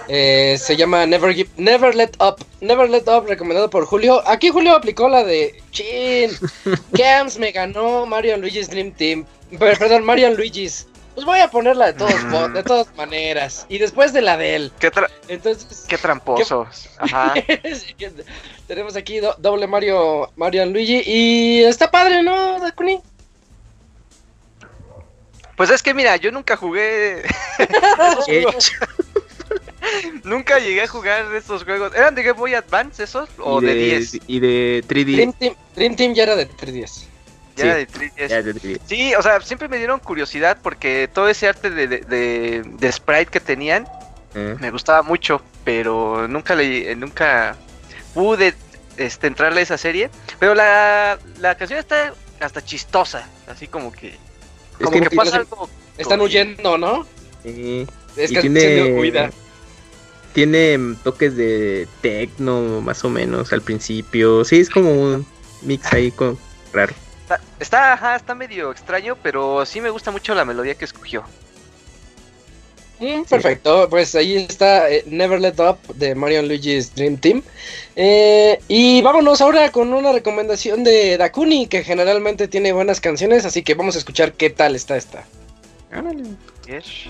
Eh, 0.07 0.57
se 0.57 0.77
llama 0.77 1.05
Never, 1.05 1.35
Give- 1.35 1.51
Never 1.57 1.97
Let 1.97 2.13
Up. 2.21 2.37
Never 2.61 2.89
Let 2.89 3.09
Up, 3.09 3.27
recomendado 3.27 3.69
por 3.69 3.87
Julio. 3.87 4.23
Aquí 4.29 4.51
Julio 4.51 4.73
aplicó 4.77 5.09
la 5.09 5.25
de 5.25 5.61
Chin. 5.73 6.31
Camps 6.97 7.41
me 7.41 7.51
ganó 7.51 8.07
Mario 8.07 8.35
and 8.35 8.43
Luigi's 8.45 8.71
Dream 8.71 8.93
Team. 8.93 9.27
Per- 9.59 9.79
Perdón, 9.81 10.05
Mario 10.05 10.29
and 10.29 10.37
Luigi's. 10.37 10.87
Pues 11.19 11.27
voy 11.27 11.41
a 11.41 11.51
ponerla 11.51 11.87
de 11.87 11.93
todos 11.95 12.15
Mm. 12.27 12.53
de 12.53 12.63
todas 12.63 12.95
maneras. 12.95 13.67
Y 13.69 13.79
después 13.79 14.13
de 14.13 14.21
la 14.23 14.37
de 14.37 14.55
él. 14.55 14.73
Qué, 14.79 14.93
tra- 14.93 15.11
Entonces. 15.27 15.85
qué 15.89 15.99
tramposos. 15.99 16.89
Ajá. 16.97 17.35
Tenemos 18.69 18.95
aquí 18.95 19.19
do- 19.19 19.35
doble 19.37 19.67
Mario, 19.67 20.31
Mario 20.37 20.65
Luigi 20.67 21.03
y 21.05 21.65
está 21.65 21.91
padre, 21.91 22.23
¿no, 22.23 22.61
Dakuni? 22.61 23.01
Pues 25.57 25.71
es 25.71 25.83
que 25.83 25.93
mira, 25.93 26.15
yo 26.15 26.31
nunca 26.31 26.57
jugué. 26.57 27.25
nunca 30.23 30.61
llegué 30.61 30.83
a 30.83 30.87
jugar 30.87 31.35
esos 31.35 31.65
juegos. 31.65 31.93
¿Eran 31.97 32.15
de 32.15 32.23
Game 32.23 32.39
Boy 32.39 32.55
Advance 32.55 33.03
esos? 33.03 33.29
¿O 33.39 33.61
de, 33.61 33.75
de, 33.75 33.75
10? 33.75 34.19
Y 34.29 34.39
de 34.39 34.85
3D. 34.87 35.15
Dream 35.17 35.33
Team, 35.33 35.55
Dream 35.75 35.97
Team 35.97 36.15
ya 36.15 36.23
era 36.23 36.37
de 36.37 36.49
3DS. 36.49 37.07
Ya 37.59 37.63
sí. 37.65 37.69
era 37.69 37.77
de 37.77 37.87
3DS. 37.89 38.29
Ya, 38.29 38.43
de 38.43 38.55
3D. 38.55 38.81
Sí, 38.87 39.15
o 39.15 39.23
sea, 39.23 39.41
siempre 39.41 39.69
me 39.69 39.77
dieron 39.79 40.01
curiosidad 40.01 40.59
porque 40.63 41.09
todo 41.13 41.29
ese 41.29 41.49
arte 41.49 41.71
de, 41.71 41.87
de, 41.87 41.99
de- 42.01 42.63
de 42.65 42.93
sprite 42.93 43.27
que 43.31 43.41
tenían 43.41 43.87
Eh, 44.35 44.57
me 44.61 44.71
gustaba 44.71 45.03
mucho, 45.03 45.41
pero 45.65 46.29
nunca 46.29 46.55
le, 46.55 46.95
nunca 46.97 47.57
pude 48.15 48.55
este, 48.99 49.27
entrarle 49.27 49.61
a 49.61 49.63
esa 49.63 49.79
serie. 49.79 50.11
Pero 50.39 50.55
la, 50.55 51.19
la 51.41 51.55
canción 51.57 51.79
está 51.79 52.13
hasta 52.41 52.63
chistosa, 52.65 53.27
así 53.49 53.67
como 53.69 53.91
que, 53.91 54.09
Es 54.09 54.17
como 54.85 54.91
que 54.93 55.09
que, 55.09 55.17
pasa 55.17 55.37
algo. 55.39 55.69
Están 55.97 56.21
huyendo, 56.21 56.77
¿no? 56.79 57.07
eh, 57.45 57.87
Es 58.17 58.31
Y 58.31 58.35
que 58.35 58.41
tiene- 58.43 58.61
tiene 58.61 59.01
huida. 59.01 59.31
tiene 60.35 60.77
mm, 60.79 60.97
toques 61.03 61.35
de 61.37 61.89
techno, 62.03 62.81
más 62.83 63.05
o 63.05 63.11
menos, 63.11 63.53
al 63.53 63.63
principio. 63.63 64.45
Sí, 64.45 64.61
es 64.61 64.71
como 64.71 64.91
un 64.93 65.27
mix 65.63 65.93
ahí 65.93 66.11
con 66.13 66.39
raro. 66.73 66.95
Está, 67.29 67.41
está, 67.61 67.93
ajá, 67.93 68.17
está 68.17 68.35
medio 68.35 68.71
extraño, 68.71 69.15
pero 69.23 69.67
sí 69.67 69.83
me 69.83 69.91
gusta 69.91 70.11
mucho 70.11 70.35
la 70.35 70.47
melodía 70.47 70.75
que 70.77 70.87
escogió. 70.87 71.25
Perfecto, 73.29 73.87
pues 73.91 74.15
ahí 74.15 74.37
está 74.37 74.91
eh, 74.91 75.05
Never 75.07 75.39
Let 75.39 75.61
Up 75.61 75.79
de 75.95 76.15
Mario 76.15 76.41
Luigi's 76.43 76.95
Dream 76.95 77.19
Team. 77.19 77.43
Eh, 77.97 78.59
y 78.67 79.03
vámonos 79.03 79.43
ahora 79.43 79.71
con 79.71 79.93
una 79.93 80.11
recomendación 80.11 80.83
de 80.85 81.19
Dakuni, 81.19 81.67
que 81.67 81.85
generalmente 81.85 82.49
tiene 82.49 82.73
buenas 82.73 82.99
canciones, 83.01 83.45
así 83.45 83.63
que 83.63 83.75
vamos 83.75 83.95
a 83.95 83.99
escuchar 83.99 84.33
qué 84.33 84.49
tal 84.49 84.75
está 84.75 84.97
esta. 84.97 85.25
Yes. 86.67 87.09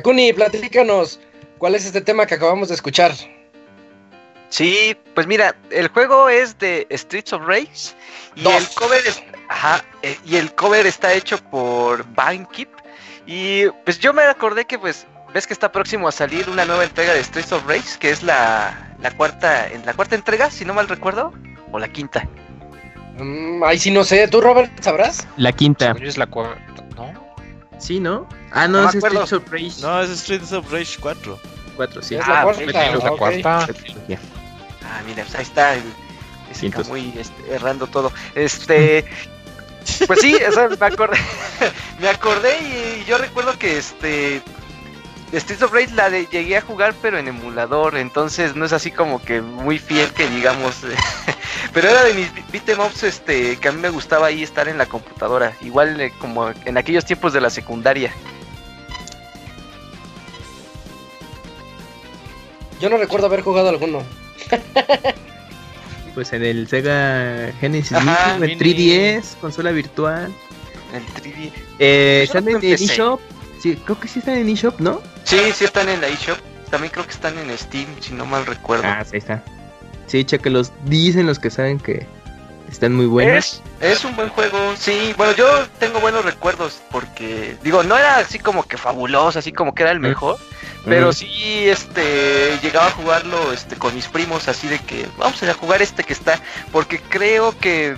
Dakuni, 0.00 0.32
platícanos, 0.32 1.20
¿cuál 1.58 1.74
es 1.74 1.84
este 1.84 2.00
tema 2.00 2.24
que 2.24 2.34
acabamos 2.34 2.68
de 2.70 2.74
escuchar? 2.74 3.12
Sí, 4.48 4.96
pues 5.14 5.26
mira, 5.26 5.54
el 5.70 5.88
juego 5.88 6.30
es 6.30 6.58
de 6.58 6.86
Streets 6.90 7.34
of 7.34 7.42
Rage 7.46 7.92
y 8.34 8.40
Dos. 8.44 8.54
el 8.56 8.68
cover 8.76 9.06
es- 9.06 9.22
ajá, 9.50 9.84
eh, 10.00 10.16
y 10.24 10.36
el 10.36 10.54
cover 10.54 10.86
está 10.86 11.12
hecho 11.12 11.36
por 11.50 12.06
Keep 12.50 12.70
y 13.26 13.66
pues 13.84 13.98
yo 13.98 14.14
me 14.14 14.22
acordé 14.22 14.64
que 14.64 14.78
pues 14.78 15.06
ves 15.34 15.46
que 15.46 15.52
está 15.52 15.70
próximo 15.70 16.08
a 16.08 16.12
salir 16.12 16.48
una 16.48 16.64
nueva 16.64 16.84
entrega 16.84 17.12
de 17.12 17.22
Streets 17.22 17.52
of 17.52 17.66
Rage, 17.68 17.98
que 18.00 18.08
es 18.08 18.22
la, 18.22 18.94
la 19.02 19.10
cuarta 19.10 19.68
en 19.68 19.84
la 19.84 19.92
cuarta 19.92 20.14
entrega, 20.14 20.50
si 20.50 20.64
no 20.64 20.72
mal 20.72 20.88
recuerdo, 20.88 21.34
o 21.72 21.78
la 21.78 21.88
quinta. 21.88 22.26
Mm, 23.18 23.62
ahí 23.64 23.78
sí 23.78 23.90
no 23.90 24.02
sé, 24.04 24.26
¿tú 24.28 24.40
Robert 24.40 24.72
sabrás? 24.82 25.28
La 25.36 25.52
quinta. 25.52 25.94
Es 26.02 26.16
la 26.16 26.26
cuarta. 26.26 26.79
Sí, 27.80 27.98
¿no? 27.98 28.28
Ah, 28.52 28.68
no, 28.68 28.82
No 28.82 28.88
es 28.90 28.96
acuerdo. 28.96 29.26
Streets 29.26 29.32
of 29.32 29.50
Rage 29.52 29.80
No, 29.80 30.00
es 30.02 30.10
Streets 30.20 30.52
of 30.52 30.70
Rage 30.72 30.96
4. 31.00 31.38
4, 31.76 32.02
sí. 32.02 32.14
Es 32.16 32.22
Ah, 32.24 32.28
la 32.28 32.46
ok, 32.46 32.54
cuarta. 32.56 32.86
es 32.86 33.04
la 33.04 33.10
cuarta. 33.10 33.66
Trilogía. 33.72 34.18
Ah, 34.84 35.00
mira, 35.06 35.22
pues 35.24 35.34
ahí 35.34 35.42
está 35.42 35.74
el 35.74 35.82
ese 36.50 36.68
muy 36.88 37.12
este, 37.16 37.54
errando 37.54 37.86
todo. 37.86 38.12
Este 38.34 39.04
pues 40.06 40.20
sí, 40.20 40.34
o 40.46 40.52
sea, 40.52 40.68
me 40.68 40.86
acordé 40.86 41.18
me 42.00 42.08
acordé 42.08 42.58
y 42.60 43.04
yo 43.08 43.16
recuerdo 43.18 43.58
que 43.58 43.78
este 43.78 44.42
Streets 45.32 45.62
of 45.62 45.72
Rage 45.72 45.94
la 45.94 46.10
de, 46.10 46.26
llegué 46.26 46.56
a 46.56 46.60
jugar 46.60 46.92
pero 47.00 47.18
en 47.18 47.28
emulador, 47.28 47.96
entonces 47.96 48.56
no 48.56 48.64
es 48.64 48.72
así 48.72 48.90
como 48.90 49.22
que 49.22 49.40
muy 49.40 49.78
fiel 49.78 50.08
que 50.12 50.28
digamos, 50.28 50.74
pero 51.72 51.88
era 51.88 52.02
de 52.02 52.14
mis 52.14 52.28
beat 52.50 52.68
'em 52.68 52.80
ups 52.80 53.04
este 53.04 53.56
que 53.56 53.68
a 53.68 53.72
mí 53.72 53.80
me 53.80 53.90
gustaba 53.90 54.26
ahí 54.26 54.42
estar 54.42 54.66
en 54.68 54.76
la 54.78 54.86
computadora, 54.86 55.52
igual 55.60 56.00
eh, 56.00 56.12
como 56.18 56.50
en 56.64 56.76
aquellos 56.78 57.04
tiempos 57.04 57.32
de 57.32 57.40
la 57.40 57.50
secundaria. 57.50 58.12
Yo 62.80 62.88
no 62.88 62.96
recuerdo 62.96 63.26
haber 63.26 63.42
jugado 63.42 63.68
alguno. 63.68 64.02
Pues 66.14 66.32
en 66.32 66.42
el 66.44 66.66
Sega 66.66 67.52
Genesis 67.60 67.92
Ajá, 67.92 68.36
Mini, 68.38 68.56
mini. 68.56 68.90
3DS, 68.90 69.36
consola 69.40 69.70
virtual. 69.70 70.34
El 70.92 71.06
3D. 71.06 71.52
Eh, 71.78 72.22
Eso 72.24 72.38
¿Están 72.38 72.42
fue 72.42 72.52
en 72.54 72.64
el 72.64 72.72
eShop? 72.82 73.20
Sí, 73.60 73.76
creo 73.84 73.98
que 74.00 74.08
sí 74.08 74.20
están 74.20 74.36
en 74.36 74.48
eShop, 74.48 74.80
¿no? 74.80 75.02
Sí, 75.24 75.38
sí 75.54 75.64
están 75.64 75.88
en 75.88 76.00
la 76.00 76.08
eShop. 76.08 76.38
También 76.70 76.92
creo 76.92 77.04
que 77.04 77.12
están 77.12 77.36
en 77.38 77.56
Steam, 77.58 77.86
si 78.00 78.12
no 78.14 78.24
mal 78.26 78.46
recuerdo. 78.46 78.84
Ah, 78.86 79.04
sí, 79.04 79.16
está. 79.16 79.42
Sí, 80.06 80.24
chequelos. 80.24 80.72
Dicen 80.86 81.26
los 81.26 81.38
que 81.38 81.50
saben 81.50 81.78
que 81.78 82.06
están 82.70 82.94
muy 82.94 83.06
buenos. 83.06 83.62
Es, 83.80 83.98
es 83.98 84.04
un 84.04 84.14
buen 84.16 84.28
juego, 84.30 84.56
sí. 84.78 85.12
Bueno, 85.16 85.34
yo 85.34 85.66
tengo 85.78 86.00
buenos 86.00 86.24
recuerdos 86.24 86.80
porque, 86.90 87.56
digo, 87.62 87.82
no 87.82 87.96
era 87.98 88.18
así 88.18 88.38
como 88.38 88.62
que 88.62 88.76
fabuloso, 88.76 89.38
así 89.40 89.52
como 89.52 89.74
que 89.74 89.82
era 89.82 89.92
el 89.92 89.98
Mm. 89.98 90.02
mejor, 90.02 90.38
pero 90.84 91.08
Mm. 91.08 91.12
sí, 91.12 91.68
este, 91.68 92.58
llegaba 92.62 92.86
a 92.86 92.90
jugarlo, 92.92 93.52
este, 93.52 93.76
con 93.76 93.94
mis 93.94 94.06
primos, 94.06 94.48
así 94.48 94.68
de 94.68 94.78
que 94.78 95.06
vamos 95.18 95.42
a 95.42 95.52
jugar 95.54 95.82
este 95.82 96.04
que 96.04 96.12
está, 96.12 96.40
porque 96.72 97.00
creo 97.00 97.56
que, 97.58 97.96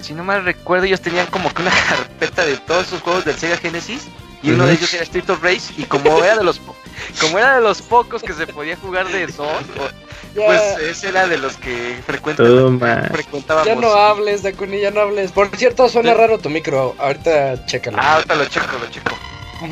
si 0.00 0.12
no 0.12 0.24
mal 0.24 0.44
recuerdo, 0.44 0.84
ellos 0.86 1.00
tenían 1.00 1.26
como 1.28 1.52
que 1.54 1.62
una 1.62 1.70
carpeta 1.88 2.44
de 2.44 2.56
todos 2.56 2.88
esos 2.88 3.00
juegos 3.00 3.24
del 3.24 3.36
Sega 3.36 3.56
Genesis 3.56 4.02
y 4.42 4.50
uno 4.50 4.66
de 4.66 4.72
ellos 4.74 4.92
era 4.94 5.02
Street 5.04 5.28
of 5.30 5.42
Rage 5.42 5.60
y 5.76 5.84
como 5.84 6.22
era 6.24 6.36
de 6.38 6.44
los, 6.44 6.58
po- 6.58 6.76
como 7.20 7.38
era 7.38 7.56
de 7.56 7.60
los 7.62 7.82
pocos 7.82 8.22
que 8.22 8.32
se 8.32 8.46
podía 8.46 8.76
jugar 8.76 9.08
de 9.08 9.26
dos, 9.26 9.38
o- 9.40 10.34
Ya, 10.34 10.46
pues 10.46 10.60
ese 10.82 11.08
era 11.08 11.26
de 11.26 11.38
los 11.38 11.56
que 11.56 11.98
frecuentábamos. 12.06 13.66
ya 13.66 13.74
no 13.74 13.90
hables, 13.92 14.42
Dakuni, 14.42 14.80
ya 14.80 14.90
no 14.90 15.00
hables. 15.00 15.32
Por 15.32 15.48
cierto, 15.56 15.88
suena 15.88 16.14
raro 16.14 16.38
tu 16.38 16.48
micro. 16.50 16.94
Ahorita 16.98 17.66
chécalo. 17.66 17.98
Ah, 18.00 18.14
ahorita 18.14 18.34
lo 18.36 18.44
checo, 18.46 18.78
lo 18.80 18.86
checo. 18.90 19.16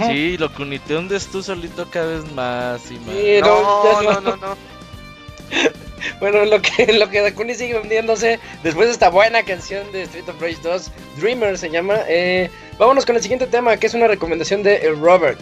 Sí, 0.08 0.36
lo 0.36 0.52
cunite 0.52 0.96
hundes 0.96 1.28
tú 1.28 1.42
solito 1.42 1.86
cada 1.90 2.06
vez 2.18 2.30
más 2.32 2.90
y 2.90 2.94
más. 2.98 3.14
Sí, 3.14 3.38
No, 3.40 4.02
no, 4.02 4.20
no, 4.20 4.36
no. 4.36 4.56
No, 5.50 5.62
no. 5.62 5.88
Bueno, 6.20 6.44
lo 6.44 6.62
que, 6.62 6.92
lo 6.92 7.08
que 7.08 7.20
Dakuni 7.20 7.54
sigue 7.54 7.78
hundiéndose 7.78 8.38
después 8.62 8.88
de 8.88 8.92
esta 8.92 9.08
buena 9.08 9.42
canción 9.42 9.90
de 9.92 10.02
Street 10.02 10.28
of 10.28 10.40
Rage 10.40 10.58
2, 10.62 10.90
Dreamer 11.18 11.58
se 11.58 11.70
llama. 11.70 11.98
Eh, 12.08 12.50
vámonos 12.78 13.04
con 13.04 13.16
el 13.16 13.22
siguiente 13.22 13.46
tema, 13.46 13.76
que 13.76 13.86
es 13.86 13.94
una 13.94 14.08
recomendación 14.08 14.62
de 14.62 14.90
Robert. 15.00 15.40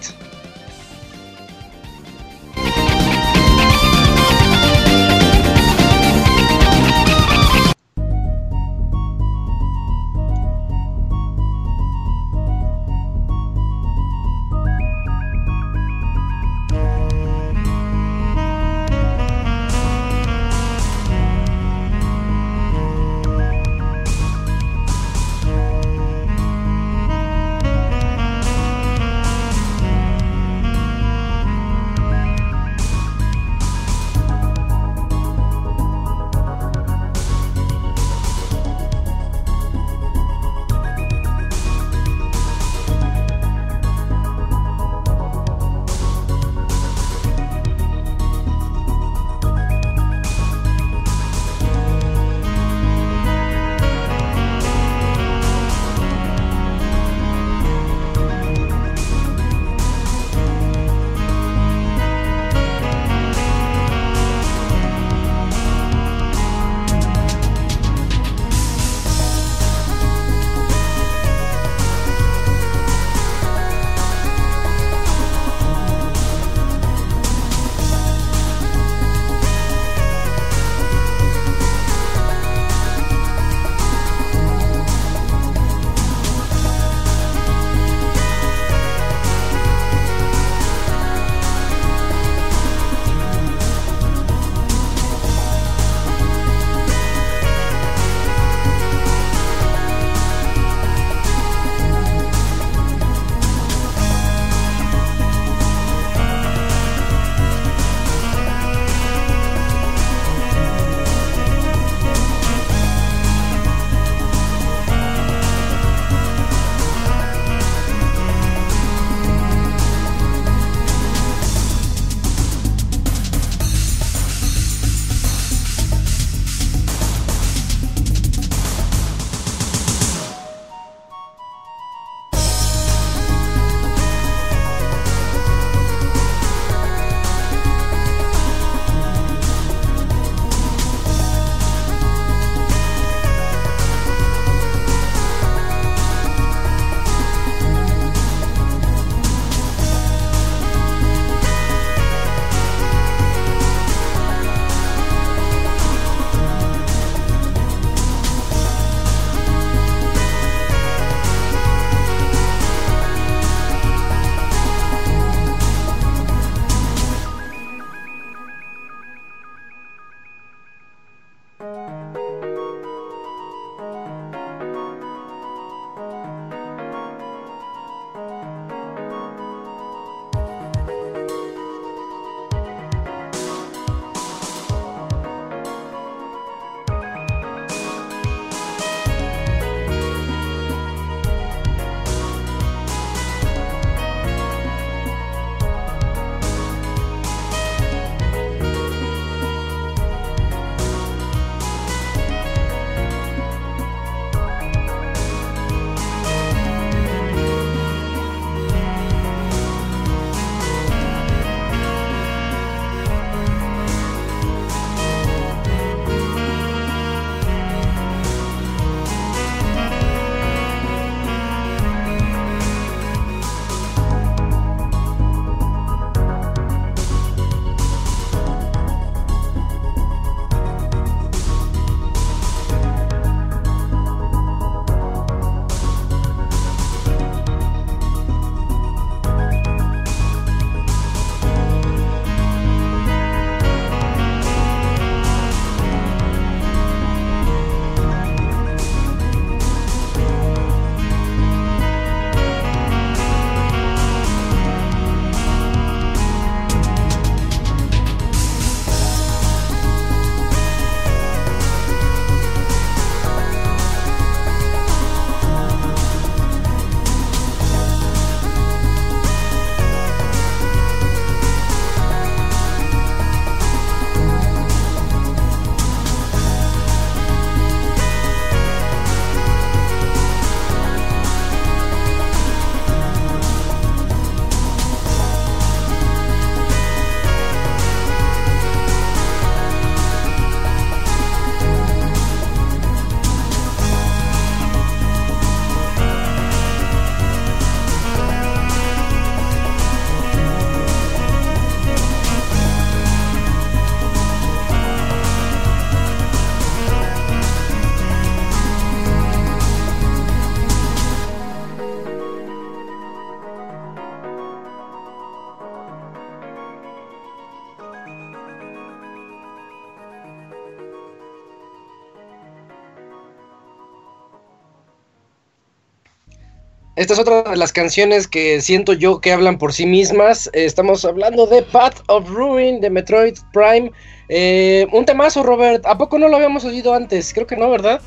Esta 327.06 327.14
es 327.14 327.20
otra 327.20 327.42
de 327.52 327.56
las 327.56 327.72
canciones 327.72 328.26
que 328.26 328.60
siento 328.60 328.92
yo 328.92 329.20
que 329.20 329.30
hablan 329.30 329.58
por 329.58 329.72
sí 329.72 329.86
mismas. 329.86 330.48
Eh, 330.48 330.64
estamos 330.64 331.04
hablando 331.04 331.46
de 331.46 331.62
Path 331.62 332.00
of 332.08 332.28
Ruin 332.28 332.80
de 332.80 332.90
Metroid 332.90 333.38
Prime. 333.52 333.92
Eh, 334.28 334.88
un 334.90 335.04
temazo, 335.04 335.44
Robert. 335.44 335.86
¿A 335.86 335.96
poco 335.96 336.18
no 336.18 336.26
lo 336.26 336.34
habíamos 336.34 336.64
oído 336.64 336.94
antes? 336.94 337.32
Creo 337.32 337.46
que 337.46 337.56
no, 337.56 337.70
¿verdad? 337.70 338.00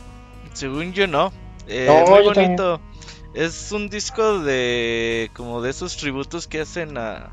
Según 0.52 0.92
yo 0.92 1.08
no. 1.08 1.32
Eh, 1.70 1.86
No, 1.88 2.04
es 2.04 2.10
muy 2.10 2.20
yo 2.26 2.34
también. 2.34 2.58
bonito. 2.58 2.82
Es 3.34 3.72
un 3.72 3.90
disco 3.90 4.40
de 4.40 5.32
como 5.34 5.62
de 5.62 5.70
esos 5.70 5.96
tributos 5.96 6.46
que 6.46 6.60
hacen 6.60 6.98
a 6.98 7.30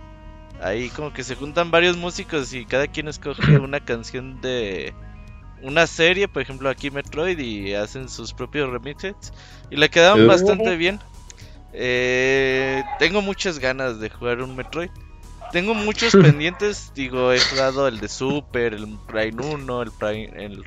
ahí 0.62 0.88
como 0.90 1.12
que 1.12 1.24
se 1.24 1.34
juntan 1.34 1.72
varios 1.72 1.96
músicos 1.96 2.52
y 2.52 2.64
cada 2.64 2.86
quien 2.86 3.08
escoge 3.08 3.56
una 3.58 3.84
canción 3.84 4.40
de 4.40 4.94
una 5.64 5.88
serie, 5.88 6.28
por 6.28 6.42
ejemplo 6.42 6.68
aquí 6.68 6.92
Metroid 6.92 7.40
y 7.40 7.74
hacen 7.74 8.08
sus 8.08 8.32
propios 8.32 8.70
remixes 8.70 9.16
y 9.68 9.74
le 9.74 9.90
quedaron 9.90 10.26
Uh. 10.26 10.28
bastante 10.28 10.76
bien. 10.76 11.00
Eh, 11.78 12.82
tengo 12.98 13.20
muchas 13.20 13.58
ganas 13.58 14.00
de 14.00 14.08
jugar 14.08 14.40
un 14.40 14.56
Metroid. 14.56 14.88
Tengo 15.52 15.74
muchos 15.74 16.14
pendientes, 16.16 16.90
digo, 16.94 17.32
he 17.32 17.38
jugado 17.38 17.86
el 17.86 18.00
de 18.00 18.08
Super, 18.08 18.72
el 18.74 18.98
Prime 19.06 19.42
1, 19.44 19.82
el 19.82 19.90
Prime 19.92 20.30
el, 20.36 20.64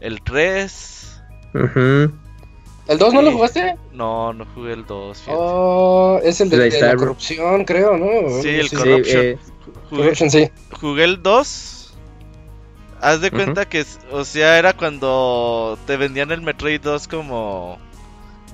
el 0.00 0.22
3. 0.22 1.20
Ujú. 1.54 2.12
¿El 2.88 2.98
2 2.98 3.12
no 3.14 3.20
lo 3.22 3.30
Sí. 3.30 3.34
jugaste? 3.34 3.76
No, 3.92 4.32
no 4.32 4.46
jugué 4.54 4.72
el 4.72 4.86
2. 4.86 5.18
fíjate. 5.18 5.36
Oh, 5.36 6.20
es 6.22 6.40
el 6.40 6.48
de, 6.50 6.70
de 6.70 6.80
la 6.80 6.94
corrupción, 6.94 7.64
creo, 7.64 7.96
¿no? 7.96 8.40
Sí, 8.40 8.50
el 8.50 8.68
Sí, 8.68 8.76
corruption. 8.76 9.04
Sí, 9.22 9.28
eh, 9.28 9.38
Jugué, 9.90 10.02
Corruption, 10.02 10.30
sí. 10.30 10.50
jugué 10.80 11.04
el 11.04 11.22
2. 11.22 11.72
Haz 13.00 13.20
de 13.20 13.30
cuenta 13.32 13.68
que, 13.68 13.80
es- 13.80 13.98
o 14.12 14.24
sea, 14.24 14.58
era 14.58 14.72
cuando 14.72 15.76
te 15.86 15.96
vendían 15.96 16.30
el 16.30 16.40
Metroid 16.42 16.80
2 16.80 17.08
como... 17.08 17.78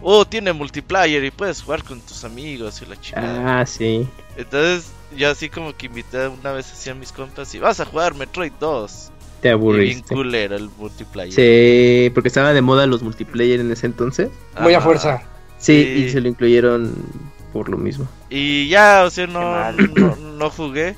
Oh, 0.03 0.25
tiene 0.25 0.53
multiplayer 0.53 1.23
y 1.25 1.31
puedes 1.31 1.63
jugar 1.63 1.85
con 1.85 2.01
tus 2.01 2.25
amigos 2.25 2.83
y 2.83 2.87
la 2.87 3.01
chingada. 3.01 3.61
ah, 3.61 3.67
sí. 3.67 4.07
Entonces, 4.37 4.91
yo 5.17 5.31
así 5.31 5.49
como 5.49 5.77
que 5.77 5.87
invité 5.87 6.27
una 6.29 6.53
vez 6.53 6.71
así 6.73 6.91
a 6.91 6.95
mis 6.95 7.13
compas 7.13 7.55
y 7.55 7.59
vas 7.59 7.79
a 7.81 7.85
jugar 7.85 8.15
Metroid 8.15 8.53
2. 8.59 9.11
Te 9.41 9.49
Y 9.49 9.51
bien 9.51 9.55
aburriste. 9.55 10.15
culero 10.15 10.57
el 10.57 10.71
multiplayer. 10.79 11.33
Sí, 11.33 12.11
porque 12.15 12.29
estaba 12.29 12.53
de 12.53 12.63
moda 12.63 12.87
los 12.87 13.03
multiplayer 13.03 13.61
en 13.61 13.71
ese 13.73 13.87
entonces. 13.87 14.31
Muy 14.61 14.75
a 14.75 14.81
fuerza. 14.81 15.23
Sí, 15.59 15.83
Sí. 15.85 16.05
y 16.05 16.11
se 16.11 16.21
lo 16.21 16.29
incluyeron 16.29 16.95
por 17.53 17.69
lo 17.69 17.77
mismo. 17.77 18.09
Y 18.31 18.69
ya, 18.69 19.03
o 19.05 19.11
sea, 19.11 19.27
no, 19.27 19.73
no, 19.97 20.17
no 20.17 20.51
jugué. 20.51 20.97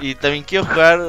Y 0.00 0.14
también 0.14 0.44
quiero 0.44 0.64
jugar 0.66 1.00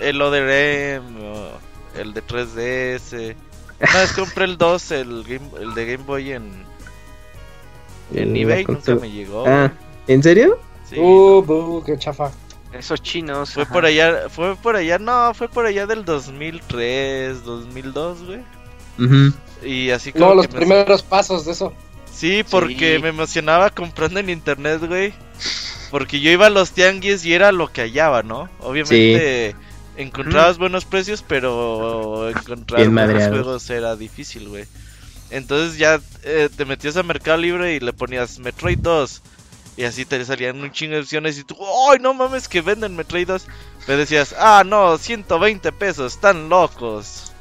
el 0.00 0.20
Other 0.22 0.48
M 0.48 1.20
o 1.26 1.50
el 1.98 2.12
de 2.14 2.22
3DS. 2.22 3.34
Una 3.80 4.00
vez 4.00 4.12
compré 4.12 4.44
el 4.44 4.58
2, 4.58 4.90
el, 4.92 5.24
Game- 5.24 5.50
el 5.60 5.74
de 5.74 5.86
Game 5.92 6.04
Boy 6.04 6.32
en, 6.32 6.64
en 8.12 8.36
eBay, 8.36 8.64
nunca 8.66 8.94
me 8.94 9.10
llegó. 9.10 9.44
Ah, 9.46 9.72
¿en 10.06 10.22
serio? 10.22 10.58
Sí. 10.88 10.96
Uh, 10.98 11.42
bu, 11.42 11.82
qué 11.84 11.98
chafa. 11.98 12.30
Esos 12.72 13.02
chinos. 13.02 13.52
Fue 13.54 13.62
ajá. 13.64 13.72
por 13.72 13.84
allá, 13.86 14.28
fue 14.28 14.54
por 14.56 14.76
allá, 14.76 14.98
no, 14.98 15.32
fue 15.34 15.48
por 15.48 15.66
allá 15.66 15.86
del 15.86 16.04
2003, 16.04 17.44
2002, 17.44 18.24
güey. 18.24 18.40
Ujú. 18.98 19.32
Y 19.64 19.90
así 19.90 20.12
como 20.12 20.26
No, 20.28 20.34
los 20.34 20.48
me- 20.50 20.56
primeros 20.56 21.02
pasos 21.02 21.44
de 21.46 21.52
eso. 21.52 21.72
Sí, 22.12 22.44
porque 22.50 22.96
Sí. 22.96 23.02
me 23.02 23.08
emocionaba 23.08 23.70
comprando 23.70 24.20
en 24.20 24.28
internet, 24.30 24.80
güey. 24.86 25.12
Porque 25.90 26.20
yo 26.20 26.30
iba 26.30 26.46
a 26.46 26.50
los 26.50 26.72
tianguis 26.72 27.24
y 27.24 27.32
era 27.32 27.52
lo 27.52 27.68
que 27.72 27.82
hallaba, 27.82 28.22
¿no? 28.22 28.48
Obviamente 28.60 29.54
encontrabas 29.96 30.58
buenos 30.58 30.84
precios, 30.84 31.24
pero 31.26 32.28
encontrar 32.30 32.88
buenos 32.88 33.28
juegos 33.28 33.70
era 33.70 33.96
difícil, 33.96 34.48
güey. 34.48 34.64
Entonces 35.30 35.78
ya 35.78 36.00
eh, 36.22 36.48
te 36.54 36.64
metías 36.64 36.96
a 36.96 37.02
Mercado 37.02 37.38
Libre 37.38 37.74
y 37.74 37.80
le 37.80 37.92
ponías 37.92 38.38
Metroid 38.38 38.78
2. 38.78 39.22
Y 39.76 39.84
así 39.84 40.04
te 40.04 40.24
salían 40.24 40.60
un 40.60 40.72
chingo 40.72 40.94
de 40.94 41.02
opciones 41.02 41.38
y 41.38 41.44
tú, 41.44 41.56
¡ay, 41.88 41.98
no 42.00 42.12
mames 42.12 42.48
que 42.48 42.60
venden 42.60 42.96
Metroid 42.96 43.28
2! 43.28 43.46
Pero 43.86 43.98
decías, 43.98 44.34
ah, 44.36 44.64
no, 44.66 44.98
120 44.98 45.70
pesos, 45.72 46.14
están 46.14 46.48
locos. 46.48 47.32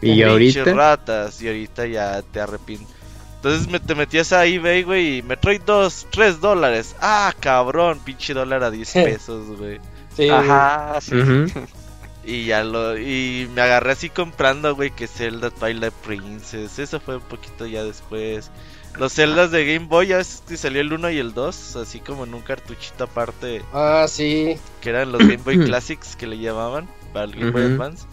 Y 0.00 0.22
ahorita. 0.22 0.64
ratas, 0.64 1.40
y 1.42 1.48
ahorita 1.48 1.86
ya 1.86 2.22
te 2.22 2.40
arrepientes. 2.40 2.88
Entonces 3.36 3.66
me, 3.66 3.80
te 3.80 3.96
metías 3.96 4.32
a 4.32 4.46
eBay, 4.46 4.84
güey, 4.84 5.18
y 5.18 5.22
Metroid 5.22 5.62
2, 5.62 6.06
3 6.12 6.40
dólares. 6.40 6.94
Ah, 7.00 7.34
cabrón, 7.40 7.98
pinche 8.04 8.34
dólar 8.34 8.62
a 8.62 8.70
10 8.70 8.92
pesos, 8.92 9.58
güey. 9.58 9.80
Sí. 10.16 10.28
Ajá, 10.28 11.00
sí. 11.00 11.16
Ujú. 11.16 11.46
Y 12.24 12.44
ya 12.46 12.62
lo, 12.62 12.96
y 12.96 13.48
me 13.54 13.62
agarré 13.62 13.92
así 13.92 14.08
comprando, 14.08 14.74
güey, 14.76 14.90
que 14.90 15.08
Zelda 15.08 15.50
Twilight 15.50 15.92
Princess. 15.92 16.78
Eso 16.78 17.00
fue 17.00 17.16
un 17.16 17.22
poquito 17.22 17.66
ya 17.66 17.82
después. 17.82 18.50
Los 18.98 19.14
Zeldas 19.14 19.50
de 19.50 19.64
Game 19.74 19.86
Boy, 19.88 20.08
ya 20.08 20.18
ves 20.18 20.42
que 20.46 20.56
salió 20.56 20.82
el 20.82 20.92
1 20.92 21.10
y 21.10 21.18
el 21.18 21.32
2, 21.34 21.76
así 21.76 21.98
como 22.00 22.24
en 22.24 22.34
un 22.34 22.42
cartuchito 22.42 23.04
aparte, 23.04 23.62
Ah, 23.72 24.04
sí. 24.06 24.56
que 24.82 24.90
eran 24.90 25.10
los 25.12 25.20
Game 25.20 25.38
Boy 25.38 25.58
Classics 25.64 26.14
que 26.14 26.26
le 26.26 26.38
llamaban, 26.38 26.88
para 27.12 27.24
el 27.24 27.32
Game 27.32 27.50
Boy. 27.52 27.62
Advance. 27.62 28.06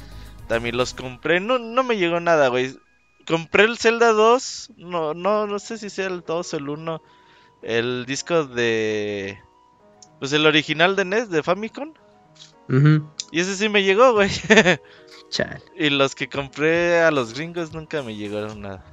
También 0.48 0.78
los 0.78 0.94
compré, 0.94 1.40
no, 1.42 1.60
no 1.60 1.84
me 1.84 1.98
llegó 1.98 2.20
nada, 2.20 2.48
güey. 2.48 2.76
Compré 3.28 3.66
el 3.66 3.78
Zelda 3.78 4.12
2, 4.14 4.72
no, 4.78 5.14
no, 5.14 5.46
no 5.46 5.60
sé 5.60 5.78
si 5.78 5.90
sea 5.92 6.08
el 6.08 6.22
2 6.26 6.54
o 6.54 6.58
el 6.58 6.70
1. 6.70 7.02
El 7.62 8.06
disco 8.08 8.46
de... 8.46 9.38
Pues 10.20 10.34
el 10.34 10.46
original 10.48 10.96
de 10.96 11.06
NES, 11.06 11.30
de 11.30 11.44
Famicom. 11.44 11.94
Ujú. 12.70 13.06
Y 13.32 13.40
ese 13.42 13.56
sí 13.56 13.68
me 13.70 13.84
llegó, 13.84 14.14
güey. 14.14 14.30
Chale. 15.30 15.62
y 15.78 15.90
los 15.92 16.16
que 16.16 16.28
compré 16.28 17.02
a 17.02 17.12
los 17.12 17.34
gringos 17.36 17.72
nunca 17.74 18.02
me 18.02 18.16
llegaron 18.16 18.62
nada. 18.62 18.84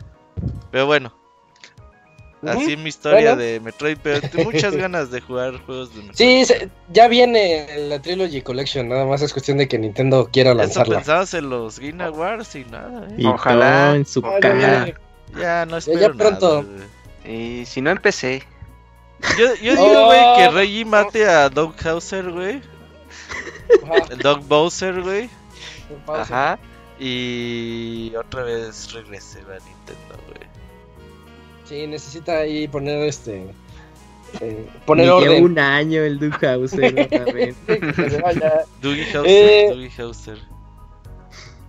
Pero 0.71 0.85
bueno, 0.85 1.15
así 2.47 2.75
Ujú. 2.75 2.83
mi 2.83 2.89
historia 2.91 3.35
Bueno. 3.35 3.37
de 3.43 3.61
Metroid, 3.61 3.97
pero 4.03 4.21
tengo 4.21 4.51
muchas 4.51 4.77
ganas 4.77 5.11
de 5.11 5.23
jugar 5.23 5.57
juegos 5.65 5.95
de 5.95 6.03
Metroid. 6.03 6.17
Sí, 6.17 6.45
se- 6.45 6.69
ya 6.93 7.09
viene 7.09 7.67
la 7.89 8.03
Trilogy 8.03 8.43
Collection, 8.43 8.87
nada 8.89 9.07
más 9.07 9.23
es 9.23 9.33
cuestión 9.33 9.57
de 9.57 9.67
que 9.67 9.79
Nintendo 9.79 10.29
quiera 10.31 10.51
Eso 10.51 10.59
lanzarla. 10.59 10.97
pensabas 10.97 11.33
en 11.33 11.49
los 11.49 11.79
Game 11.79 12.05
Awards 12.05 12.55
y 12.57 12.65
nada, 12.67 13.09
Y 13.17 13.25
¿eh? 13.25 13.29
Ojalá. 13.29 13.95
en 13.97 14.05
su 14.05 14.21
ya 14.21 14.41
cara. 14.41 14.87
Ya 15.41 15.65
no 15.67 15.73
Ya- 15.73 15.79
espero 15.79 16.01
ya 16.01 16.13
pronto. 16.13 16.63
nada, 16.63 16.75
güey. 17.25 17.61
Y 17.61 17.65
si 17.67 17.81
no 17.81 17.91
empecé. 17.91 18.43
Yo, 19.39 19.55
yo 19.63 19.73
digo, 19.73 20.05
güey, 20.07 20.21
que 20.37 20.49
Oh. 20.49 20.53
Reggie 20.53 20.85
mate 20.85 21.27
a 21.27 21.49
Doug 21.49 21.75
Hauser, 21.83 22.31
güey. 22.31 22.61
El 24.11 24.19
Doug 24.19 24.41
Bowser, 24.47 25.03
güey. 25.03 25.29
Ajá. 26.07 26.59
Y 26.99 28.13
otra 28.17 28.43
vez 28.45 28.93
regrese 28.93 29.41
a 29.41 29.43
Nintendo, 29.65 30.17
güey. 30.29 30.49
Sí, 31.65 31.87
necesita 31.87 32.39
ahí 32.39 32.67
poner 32.69 33.03
este. 33.09 33.47
eh, 34.41 34.67
poner 34.87 35.07
lleva 35.07 35.17
orden. 35.19 35.45
un 35.45 35.59
año 35.59 36.03
el 36.03 36.19
Duke 36.19 36.47
Hauser 36.47 37.01
otra 37.13 37.25
vez. 37.33 37.57
Dougie 38.81 39.05
Hauser, 39.13 39.25
Eh. 39.27 39.67
Dougie 39.71 39.91
Hauser. 39.99 40.39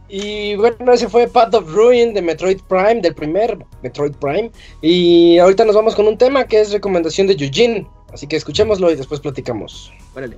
Y 0.10 0.56
bueno, 0.56 0.94
ese 0.94 1.10
fue 1.10 1.28
Path 1.28 1.54
of 1.56 1.70
Ruin 1.74 2.14
de 2.14 2.22
Metroid 2.22 2.62
Prime, 2.70 3.02
del 3.02 3.14
primer 3.14 3.58
Metroid 3.84 4.14
Prime. 4.14 4.50
Y 4.82 5.38
ahorita 5.38 5.66
nos 5.66 5.76
vamos 5.76 5.96
con 5.96 6.08
un 6.08 6.18
tema 6.18 6.46
que 6.46 6.62
es 6.62 6.72
recomendación 6.72 7.28
de 7.28 7.34
Eugene. 7.34 7.86
Así 8.14 8.26
que 8.26 8.38
escuchémoslo 8.38 8.90
y 8.90 8.96
después 8.96 9.20
platicamos. 9.20 9.92
Órale. 10.16 10.38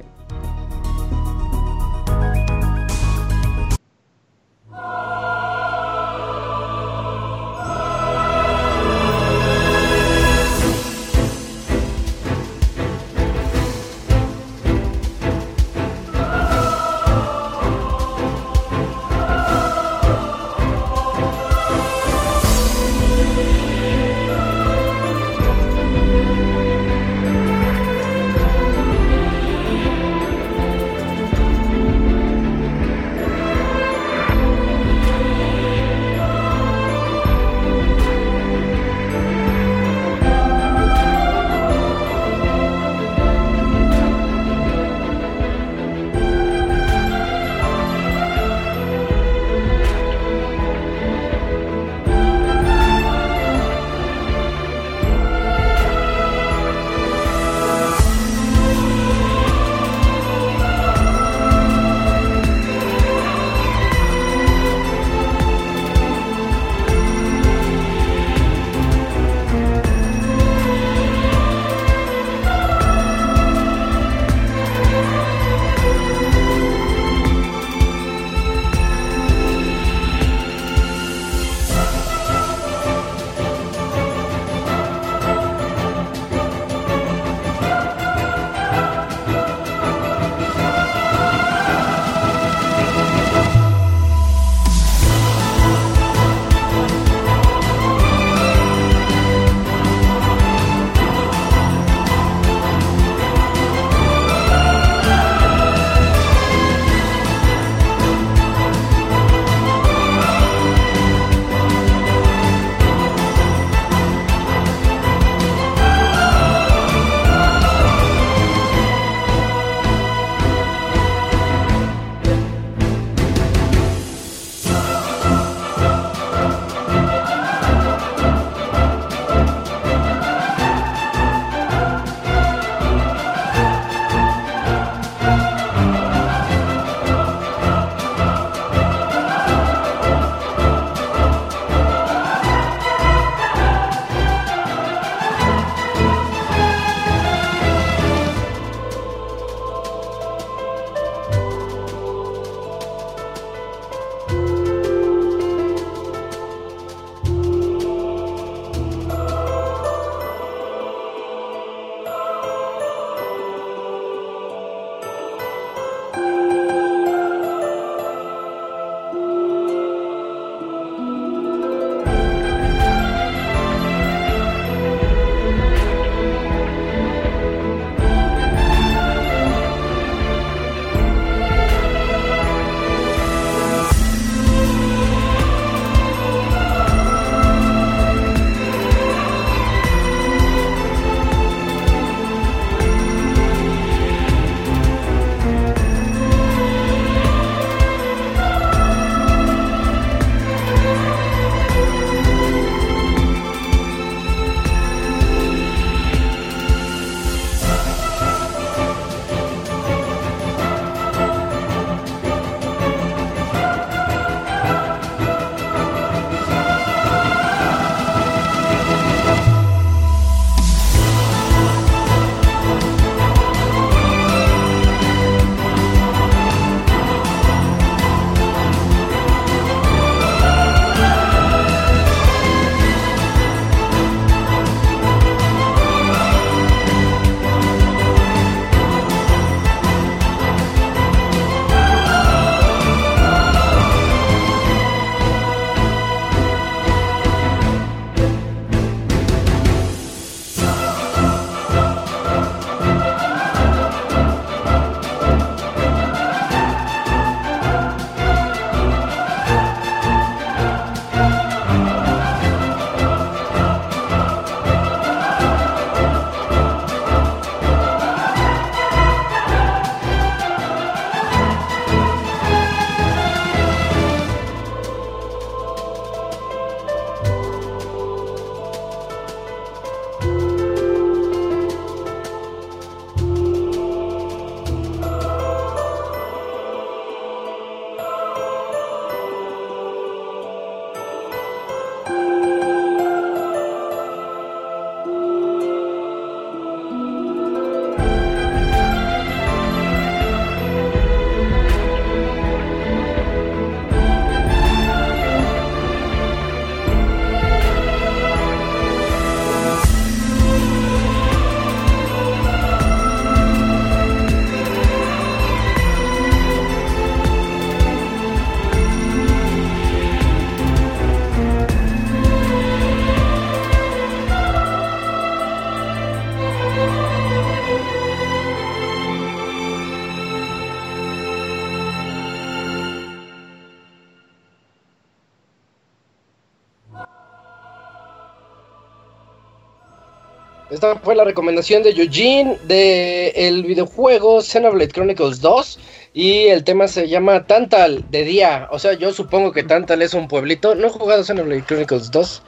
Esta 340.79 340.95
fue 340.95 341.13
la 341.13 341.25
recomendación 341.25 341.83
de 341.83 341.89
Eugene 341.89 342.57
de 342.63 343.31
el 343.35 343.63
videojuego 343.65 344.41
Xenoblade 344.41 344.87
Chronicles 344.93 345.41
2 345.41 345.77
y 346.13 346.47
el 346.47 346.63
tema 346.63 346.87
se 346.87 347.09
llama 347.09 347.45
Tantal 347.45 348.05
de 348.09 348.23
día. 348.23 348.69
O 348.71 348.79
sea, 348.79 348.93
yo 348.93 349.11
supongo 349.11 349.51
que 349.51 349.63
Tantal 349.63 350.01
es 350.01 350.13
un 350.13 350.29
pueblito. 350.29 350.75
No 350.75 350.87
he 350.87 350.89
jugado 350.89 351.21
Xenoblade 351.25 351.65
Chronicles 351.65 352.09
2. 352.11 352.43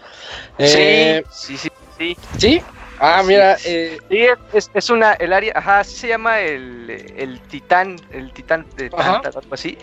Eh, 0.60 1.24
sí, 1.30 1.58
sí, 1.58 1.68
sí. 1.98 2.16
¿Sí? 2.38 2.62
Ah, 3.02 3.20
Sí. 3.22 3.28
mira, 3.28 3.58
eh, 3.66 3.98
Sí, 4.10 4.20
es, 4.54 4.72
es 4.74 4.90
una, 4.90 5.12
el 5.16 5.34
área, 5.34 5.52
ajá, 5.54 5.80
así 5.82 5.98
se 5.98 6.08
llama 6.08 6.40
el, 6.40 6.90
el 7.18 7.38
titán, 7.50 7.98
el 8.14 8.32
titán 8.32 8.66
de. 8.78 8.90
Tantal, 8.92 9.34
algo 9.36 9.54
así. 9.54 9.78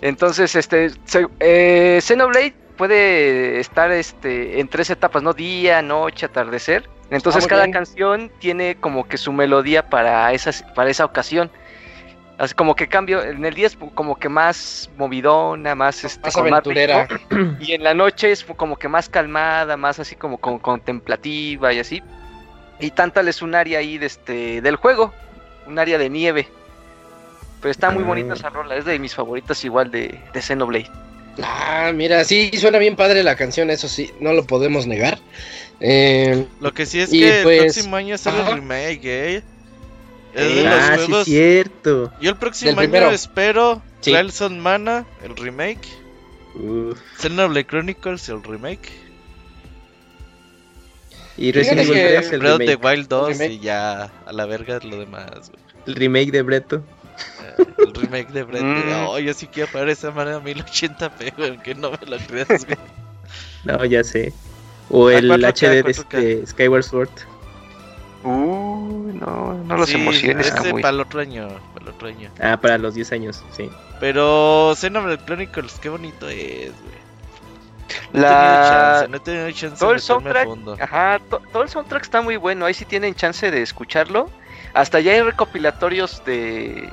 Entonces, 0.00 0.56
este, 0.56 0.88
se- 1.04 1.26
eh, 1.40 1.98
Xenoblade 2.00 2.54
puede 2.78 3.60
estar, 3.60 3.90
este, 3.92 4.58
en 4.58 4.68
tres 4.68 4.88
etapas, 4.88 5.22
¿no? 5.22 5.34
Día, 5.34 5.82
noche, 5.82 6.24
atardecer. 6.24 6.88
Entonces, 7.10 7.44
Ah, 7.44 7.48
cada 7.48 7.62
bien. 7.64 7.72
canción 7.72 8.30
tiene 8.38 8.76
como 8.76 9.08
que 9.08 9.18
su 9.18 9.32
melodía 9.32 9.88
para 9.88 10.32
esa, 10.32 10.50
para 10.74 10.90
esa 10.90 11.04
ocasión. 11.04 11.50
Así 12.38 12.54
como 12.54 12.74
que 12.74 12.88
cambio, 12.88 13.22
en 13.22 13.44
el 13.44 13.54
día 13.54 13.66
es 13.66 13.76
como 13.94 14.18
que 14.18 14.28
más 14.30 14.88
movidona, 14.96 15.74
más, 15.74 16.04
este, 16.04 16.22
más 16.28 16.36
aventurera. 16.36 17.06
ritmo. 17.06 17.56
Y 17.60 17.72
en 17.72 17.82
la 17.84 17.92
noche 17.92 18.30
es 18.32 18.44
como 18.44 18.76
que 18.76 18.88
más 18.88 19.08
calmada, 19.10 19.76
más 19.76 19.98
así 19.98 20.14
como 20.16 20.38
con- 20.38 20.58
contemplativa 20.58 21.72
y 21.74 21.80
así. 21.80 22.02
Y 22.78 22.92
Tantal 22.92 23.28
es 23.28 23.42
un 23.42 23.54
área 23.54 23.80
ahí 23.80 23.98
de 23.98 24.06
este, 24.06 24.62
del 24.62 24.76
juego, 24.76 25.12
un 25.66 25.78
área 25.78 25.98
de 25.98 26.08
nieve. 26.08 26.48
Pero 27.60 27.70
está 27.72 27.90
muy 27.90 28.04
bonita 28.04 28.32
Ah. 28.32 28.36
esa 28.36 28.48
rola, 28.48 28.76
es 28.76 28.86
de 28.86 28.98
mis 28.98 29.14
favoritas 29.14 29.62
igual 29.64 29.90
de, 29.90 30.18
de 30.32 30.40
Xenoblade. 30.40 30.90
Ah, 31.42 31.90
mira, 31.94 32.24
sí, 32.24 32.50
suena 32.56 32.78
bien 32.78 32.96
padre 32.96 33.22
la 33.22 33.36
canción, 33.36 33.68
eso 33.68 33.86
sí, 33.86 34.10
no 34.18 34.32
lo 34.32 34.46
podemos 34.46 34.86
negar. 34.86 35.18
Eh, 35.80 36.46
Lo 36.60 36.72
que 36.74 36.84
sí 36.86 37.00
es 37.00 37.10
que 37.10 37.40
pues- 37.42 37.58
el 37.58 37.64
próximo 37.66 37.96
año 37.96 38.18
sale 38.18 38.40
Ajá. 38.40 38.50
el 38.50 38.56
remake, 38.56 39.00
¿eh? 39.04 39.42
Es 40.34 40.42
Eh, 40.42 40.54
de 40.54 40.64
los 40.64 40.72
Ah, 40.74 40.96
sí, 40.98 41.04
juegos. 41.06 41.24
cierto. 41.24 42.12
Yo 42.20 42.30
el 42.30 42.36
próximo 42.36 42.70
año 42.72 42.78
primero. 42.78 43.10
espero 43.10 43.82
Sí. 44.00 44.10
Trials 44.12 44.40
on 44.42 44.60
Mana, 44.60 45.04
el 45.24 45.36
remake. 45.36 45.80
Uf. 46.54 46.98
Xenoblade 47.18 47.66
Chronicles, 47.66 48.28
el 48.28 48.42
remake. 48.42 48.90
Y 51.36 51.52
Resident 51.52 51.80
Evil 51.80 51.94
que- 51.94 52.08
3, 52.08 52.32
el 52.32 52.38
Breath 52.40 52.52
of 52.52 52.58
the 52.58 52.66
remake, 52.66 52.84
Wild 52.86 53.08
2 53.08 53.28
remake. 53.38 53.52
y 53.54 53.58
ya 53.60 54.10
a 54.26 54.32
la 54.32 54.44
verga 54.46 54.78
lo 54.82 54.98
demás, 54.98 55.50
güey. 55.50 55.62
el 55.86 55.94
remake 55.94 56.30
de 56.32 56.42
Breto. 56.42 56.84
Eh, 57.58 57.64
El 57.78 57.94
remake 57.94 58.30
de 58.32 58.42
Breath. 58.44 58.62
Mm. 58.62 59.06
Oh, 59.08 59.18
yo 59.18 59.32
sí 59.34 59.46
quiero 59.46 59.70
pagar 59.72 59.88
esa 59.88 60.10
manera 60.10 60.36
a 60.36 60.40
1080p, 60.40 61.32
güey, 61.36 61.50
aunque 61.50 61.74
no 61.74 61.90
me 61.92 61.98
lo 62.06 62.18
creas, 62.18 62.66
güey. 62.66 62.78
No, 63.64 63.84
ya 63.84 64.02
sé. 64.04 64.32
O 64.90 65.08
Ah, 65.08 65.14
el 65.14 65.28
4K, 65.30 65.52
HD 65.52 65.70
de 65.70 65.84
4K. 65.84 66.18
este 66.18 66.46
Skyward 66.46 66.82
Sword. 66.82 67.08
Uh, 68.22 69.12
no, 69.14 69.54
no 69.64 69.76
los 69.76 69.88
Sí, 69.88 69.96
emociones, 69.96 70.50
para 70.50 70.90
el 70.90 71.00
otro 71.00 71.20
año, 71.20 71.48
para 71.72 71.84
el 71.86 71.88
otro 71.94 72.08
año. 72.08 72.30
Ah, 72.40 72.58
para 72.60 72.76
los 72.76 72.94
10 72.94 73.12
años, 73.12 73.42
sí. 73.56 73.70
Pero 73.98 74.74
Xenoblade 74.76 75.24
Chronicles, 75.24 75.78
qué 75.80 75.88
bonito 75.88 76.28
es, 76.28 76.72
güey. 76.82 77.00
No 78.12 78.20
he 78.20 78.24
tenido 78.24 78.54
La... 78.54 78.68
chance, 78.68 79.08
no 79.08 79.16
he 79.16 79.20
tenido 79.20 79.50
chance 79.52 79.76
todo 79.78 79.88
de 79.90 79.94
el 79.96 80.00
soundtrack, 80.02 80.44
fondo. 80.44 80.76
ajá, 80.78 81.18
to- 81.30 81.42
todo 81.52 81.62
el 81.62 81.68
soundtrack 81.70 82.02
está 82.02 82.20
muy 82.20 82.36
bueno, 82.36 82.66
ahí 82.66 82.74
sí 82.74 82.84
tienen 82.84 83.14
chance 83.14 83.50
de 83.50 83.62
escucharlo. 83.62 84.28
Hasta 84.74 85.00
ya 85.00 85.12
hay 85.12 85.22
recopilatorios 85.22 86.22
de 86.24 86.88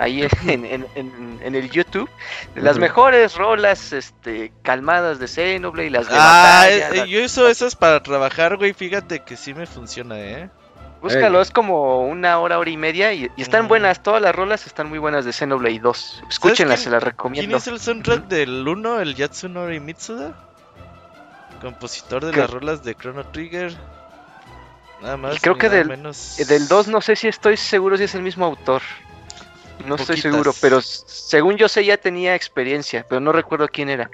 ahí 0.00 0.26
en, 0.46 0.64
en- 0.64 0.86
en- 0.94 1.40
en 1.42 1.54
el 1.54 1.70
YouTube 1.70 2.08
de 2.54 2.62
las 2.62 2.78
mejores 2.78 3.34
rolas 3.36 3.92
este 3.92 4.52
calmadas 4.62 5.18
de 5.18 5.28
Xenoblade 5.28 5.86
y 5.86 5.90
las 5.90 6.08
de 6.08 6.14
Ah, 6.16 6.66
batalla, 6.66 7.04
eh, 7.04 7.08
yo 7.08 7.24
uso 7.24 7.48
esas 7.48 7.76
para 7.76 8.02
trabajar, 8.02 8.56
güey. 8.56 8.72
Fíjate 8.72 9.20
que 9.20 9.36
sí 9.36 9.54
me 9.54 9.66
funciona, 9.66 10.18
¿eh? 10.18 10.50
Búscalo, 11.02 11.40
es 11.40 11.50
como 11.50 12.06
una 12.06 12.38
hora, 12.40 12.58
hora 12.58 12.68
y 12.70 12.76
media 12.76 13.12
y, 13.14 13.30
y 13.34 13.40
están 13.42 13.68
buenas, 13.68 14.02
todas 14.02 14.20
las 14.20 14.34
rolas 14.34 14.66
están 14.66 14.88
muy 14.90 14.98
buenas 14.98 15.24
de 15.24 15.32
Xenoblade 15.32 15.78
2. 15.78 16.24
Escúchenlas, 16.28 16.80
quién- 16.80 16.84
se 16.84 16.90
las 16.90 17.00
¿Quién 17.02 17.10
recomiendo. 17.12 17.56
es 17.56 17.66
el 17.68 17.80
soundtrack 17.80 18.26
del 18.28 18.68
1? 18.68 19.00
El 19.00 19.14
Yatsunori 19.14 19.80
Mitsuda. 19.80 20.34
Compositor 21.60 22.24
de 22.24 22.32
¿Qué? 22.32 22.40
las 22.40 22.50
rolas 22.50 22.82
de 22.82 22.94
Chrono 22.94 23.24
Trigger. 23.24 23.72
Nada 25.02 25.16
más. 25.16 25.40
creo 25.40 25.54
ni 25.54 25.60
que 25.60 25.66
nada 25.68 25.78
del- 25.78 25.88
menos. 25.88 26.38
Eh, 26.38 26.44
Del 26.44 26.68
2 26.68 26.88
no 26.88 27.00
sé 27.00 27.16
si 27.16 27.28
estoy 27.28 27.56
seguro 27.56 27.96
si 27.96 28.04
es 28.04 28.14
el 28.14 28.22
mismo 28.22 28.44
autor. 28.44 28.82
No 29.86 29.96
estoy 29.96 30.16
seguro, 30.18 30.52
pero 30.60 30.80
según 30.82 31.56
yo 31.56 31.68
sé 31.68 31.84
ya 31.84 31.96
tenía 31.96 32.34
experiencia, 32.34 33.04
pero 33.08 33.20
no 33.20 33.32
recuerdo 33.32 33.68
quién 33.68 33.88
era. 33.88 34.10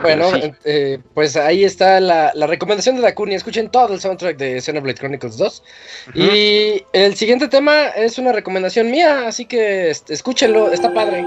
bueno, 0.00 0.30
sí. 0.30 0.52
eh, 0.64 0.98
pues 1.14 1.36
ahí 1.36 1.64
está 1.64 2.00
la, 2.00 2.32
la 2.34 2.46
recomendación 2.46 2.96
de 2.96 3.02
Dakuni. 3.02 3.34
Escuchen 3.34 3.70
todo 3.70 3.94
el 3.94 4.00
soundtrack 4.00 4.36
de 4.36 4.60
Xenoblade 4.60 4.98
Chronicles 4.98 5.36
2. 5.36 5.62
Y 6.14 6.84
el 6.92 7.16
siguiente 7.16 7.48
tema 7.48 7.88
es 7.88 8.18
una 8.18 8.32
recomendación 8.32 8.90
mía, 8.90 9.26
así 9.26 9.46
que 9.46 9.90
escúchenlo, 9.90 10.70
está 10.72 10.92
padre. 10.92 11.24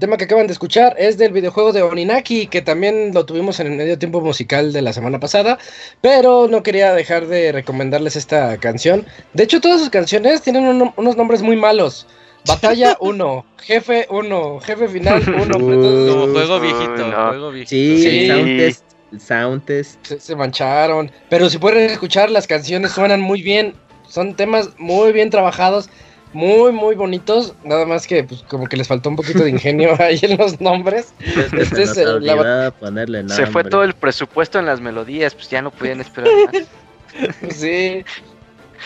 Tema 0.00 0.16
que 0.16 0.24
acaban 0.24 0.48
de 0.48 0.52
escuchar 0.52 0.96
es 0.98 1.16
del 1.18 1.32
videojuego 1.32 1.72
de 1.72 1.82
Oninaki, 1.82 2.48
que 2.48 2.60
también 2.62 3.12
lo 3.14 3.24
tuvimos 3.26 3.60
en 3.60 3.68
el 3.68 3.74
medio 3.76 3.98
tiempo 3.98 4.20
musical 4.20 4.72
de 4.72 4.82
la 4.82 4.92
semana 4.92 5.20
pasada, 5.20 5.58
pero 6.00 6.48
no 6.48 6.62
quería 6.64 6.92
dejar 6.94 7.26
de 7.28 7.52
recomendarles 7.52 8.16
esta 8.16 8.56
canción. 8.58 9.06
De 9.34 9.44
hecho, 9.44 9.60
todas 9.60 9.78
sus 9.80 9.90
canciones 9.90 10.42
tienen 10.42 10.64
uno- 10.66 10.92
unos 10.96 11.16
nombres 11.16 11.42
muy 11.42 11.56
malos. 11.56 12.06
Batalla 12.46 12.96
1, 13.00 13.44
Jefe 13.58 14.06
1, 14.10 14.60
Jefe 14.60 14.88
Final 14.88 15.22
1. 15.28 15.42
entonces 15.42 16.14
Como 16.14 16.32
juego 16.32 16.58
viejito, 16.60 17.06
no. 17.06 17.28
juego 17.28 17.50
viejito. 17.50 17.70
Sí, 17.70 18.02
Sí. 18.02 18.30
el 18.30 18.30
sound 18.30 18.56
test. 18.58 18.84
El 19.12 19.20
sound 19.20 19.64
test. 19.66 20.06
se, 20.06 20.20
se 20.20 20.36
mancharon. 20.36 21.12
Pero 21.28 21.50
si 21.50 21.58
pueden 21.58 21.90
escuchar, 21.90 22.30
las 22.30 22.46
canciones 22.46 22.92
suenan 22.92 23.20
muy 23.20 23.42
bien. 23.42 23.74
Son 24.08 24.34
temas 24.34 24.70
muy 24.78 25.12
bien 25.12 25.30
trabajados, 25.30 25.88
muy, 26.32 26.72
muy 26.72 26.94
bonitos. 26.94 27.54
Nada 27.64 27.86
más 27.86 28.06
que, 28.06 28.24
pues, 28.24 28.42
como 28.42 28.66
que 28.66 28.76
les 28.76 28.88
faltó 28.88 29.08
un 29.08 29.16
poquito 29.16 29.42
de 29.42 29.50
ingenio 29.50 29.94
ahí 29.98 30.18
en 30.22 30.36
los 30.36 30.60
nombres. 30.60 31.12
Es 31.20 31.50
que 31.50 31.62
Este 31.62 31.86
se 31.86 32.02
es, 32.02 32.08
la 32.22 32.72
ponerle 32.78 33.28
Se 33.28 33.46
fue 33.46 33.64
todo 33.64 33.82
el 33.84 33.94
presupuesto 33.94 34.58
en 34.58 34.66
las 34.66 34.80
melodías, 34.80 35.34
pues 35.34 35.48
ya 35.48 35.62
no 35.62 35.70
podían 35.70 36.00
esperar 36.00 36.30
más. 36.46 36.66
Sí. 37.50 38.04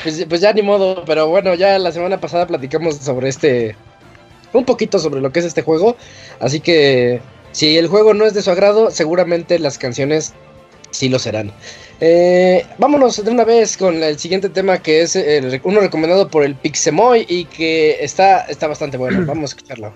Pues, 0.03 0.25
pues 0.27 0.41
ya 0.41 0.53
ni 0.55 0.63
modo, 0.63 1.05
pero 1.05 1.29
bueno, 1.29 1.55
ya 1.55 1.79
la 1.79 1.93
semana 1.93 2.19
pasada 2.19 2.47
platicamos 2.47 2.97
sobre 2.97 3.29
este. 3.29 3.77
Un 4.55 4.65
poquito 4.65 4.99
sobre 4.99 5.21
lo 5.21 5.31
que 5.31 5.41
es 5.41 5.45
este 5.45 5.63
juego. 5.63 5.97
Así 6.41 6.61
que 6.61 7.21
si 7.53 7.77
el 7.77 7.89
juego 7.89 8.15
no 8.15 8.25
es 8.25 8.33
de 8.33 8.43
su 8.43 8.51
agrado, 8.51 8.91
seguramente 8.91 9.59
las 9.59 9.79
canciones 9.79 10.33
sí 10.91 11.09
lo 11.09 11.19
serán. 11.19 11.53
Eh, 12.07 12.67
vámonos 12.77 13.25
de 13.25 13.31
una 13.31 13.45
vez 13.45 13.79
con 13.79 14.03
el 14.03 14.19
siguiente 14.19 14.51
tema 14.51 14.77
que 14.83 15.01
es 15.01 15.17
el- 15.17 15.59
uno 15.65 15.81
recomendado 15.81 16.29
por 16.29 16.45
el 16.45 16.55
Pixemoy 16.55 17.25
y 17.27 17.47
que 17.47 17.97
está, 18.05 18.43
está 18.43 18.67
bastante 18.67 18.99
bueno. 18.99 19.25
Vamos 19.27 19.53
a 19.53 19.57
escucharlo. 19.57 19.91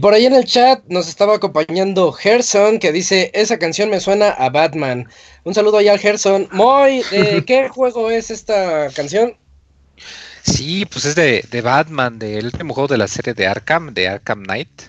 Por 0.00 0.14
ahí 0.14 0.26
en 0.26 0.34
el 0.34 0.44
chat 0.44 0.82
nos 0.88 1.08
estaba 1.08 1.36
acompañando 1.36 2.12
Gerson, 2.12 2.78
que 2.78 2.92
dice, 2.92 3.30
esa 3.34 3.58
canción 3.58 3.90
me 3.90 4.00
suena 4.00 4.30
a 4.30 4.50
Batman. 4.50 5.08
Un 5.44 5.54
saludo 5.54 5.78
allá 5.78 5.92
al 5.92 5.98
Gerson. 5.98 6.48
Moy, 6.52 7.02
¿de 7.10 7.44
qué 7.46 7.68
juego 7.68 8.10
es 8.10 8.30
esta 8.30 8.88
canción? 8.90 9.36
Sí, 10.42 10.86
pues 10.86 11.04
es 11.04 11.14
de, 11.14 11.44
de 11.50 11.60
Batman, 11.60 12.18
del 12.18 12.46
último 12.46 12.74
juego 12.74 12.88
de 12.88 12.98
la 12.98 13.08
serie 13.08 13.34
de 13.34 13.46
Arkham, 13.46 13.92
de 13.92 14.08
Arkham 14.08 14.42
Knight. 14.42 14.82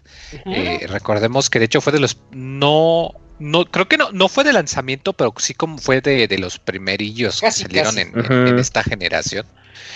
Eh, 0.45 0.85
recordemos 0.87 1.49
que 1.49 1.59
de 1.59 1.65
hecho 1.65 1.81
fue 1.81 1.91
de 1.91 1.99
los 1.99 2.17
no 2.31 3.11
no 3.39 3.65
creo 3.65 3.87
que 3.87 3.97
no 3.97 4.11
no 4.11 4.29
fue 4.29 4.43
de 4.43 4.53
lanzamiento, 4.53 5.13
pero 5.13 5.33
sí 5.37 5.53
como 5.53 5.77
fue 5.77 5.99
de, 5.99 6.27
de 6.27 6.37
los 6.37 6.57
primerillos 6.57 7.41
Casi, 7.41 7.65
que 7.65 7.83
salieron 7.83 7.97
en, 7.97 8.59
esta 8.59 8.83
generación. 8.83 9.45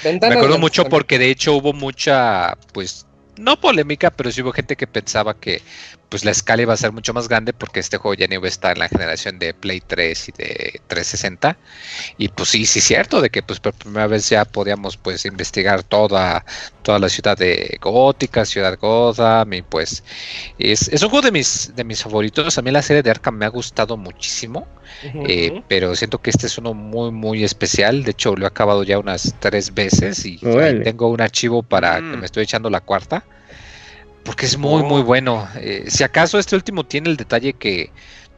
Ventanas 0.03 0.35
Me 0.35 0.39
acuerdo 0.39 0.55
de 0.55 0.61
mucho 0.61 0.89
porque 0.89 1.17
de 1.17 1.29
hecho 1.29 1.53
hubo 1.53 1.71
mucha 1.71 2.57
pues 2.73 3.05
no 3.37 3.59
polémica, 3.59 4.11
pero 4.11 4.31
sí 4.31 4.41
hubo 4.41 4.51
gente 4.51 4.75
que 4.75 4.87
pensaba 4.87 5.35
que 5.35 5.61
pues 6.09 6.23
la 6.25 6.31
escala 6.31 6.61
iba 6.61 6.73
a 6.73 6.77
ser 6.77 6.91
mucho 6.91 7.13
más 7.13 7.27
grande 7.27 7.53
porque 7.53 7.79
este 7.79 7.97
juego 7.97 8.13
ya 8.15 8.27
no 8.27 8.35
iba 8.35 8.45
a 8.45 8.49
estar 8.49 8.73
en 8.73 8.79
la 8.79 8.87
generación 8.89 9.39
de 9.39 9.53
Play 9.53 9.81
3 9.81 10.29
y 10.29 10.31
de 10.31 10.81
360 10.87 11.57
y 12.17 12.27
pues 12.29 12.49
sí, 12.49 12.65
sí 12.65 12.79
es 12.79 12.85
cierto 12.85 13.21
de 13.21 13.29
que 13.29 13.41
pues 13.43 13.59
por 13.59 13.73
primera 13.73 14.07
vez 14.07 14.29
ya 14.29 14.45
podíamos 14.45 14.97
pues 14.97 15.25
investigar 15.25 15.83
toda 15.83 16.45
toda 16.83 16.99
la 16.99 17.09
ciudad 17.09 17.37
de 17.37 17.77
Gótica, 17.81 18.45
Ciudad 18.45 18.77
Gotham 18.79 19.53
y 19.53 19.61
pues 19.63 20.03
es, 20.57 20.87
es 20.89 21.01
un 21.01 21.09
juego 21.09 21.25
de 21.25 21.31
mis 21.31 21.75
de 21.75 21.83
mis 21.83 22.01
favoritos, 22.03 22.57
a 22.57 22.61
mí 22.61 22.71
la 22.71 22.81
serie 22.81 23.01
de 23.03 23.09
Arkham 23.09 23.35
me 23.35 23.45
ha 23.45 23.49
gustado 23.49 23.97
muchísimo. 23.97 24.67
Eh, 25.27 25.61
pero 25.67 25.95
siento 25.95 26.19
que 26.19 26.29
este 26.29 26.45
es 26.45 26.57
uno 26.59 26.73
muy, 26.73 27.11
muy 27.11 27.43
especial. 27.43 28.03
De 28.03 28.11
hecho, 28.11 28.35
lo 28.35 28.45
he 28.45 28.47
acabado 28.47 28.83
ya 28.83 28.99
unas 28.99 29.33
tres 29.39 29.73
veces 29.73 30.23
y 30.25 30.37
tengo 30.83 31.09
un 31.09 31.21
archivo 31.21 31.63
para 31.63 31.95
que 31.97 32.01
Mm. 32.03 32.19
me 32.19 32.25
estoy 32.27 32.43
echando 32.43 32.69
la 32.69 32.81
cuarta. 32.81 33.23
Porque 34.25 34.45
es 34.47 34.57
muy, 34.57 34.83
Oh. 34.83 34.85
muy 34.85 35.01
bueno. 35.03 35.47
Eh, 35.55 35.85
si 35.87 36.03
acaso 36.03 36.39
este 36.39 36.55
último 36.57 36.85
tiene 36.85 37.09
el 37.09 37.17
detalle 37.17 37.53
que, 37.53 37.91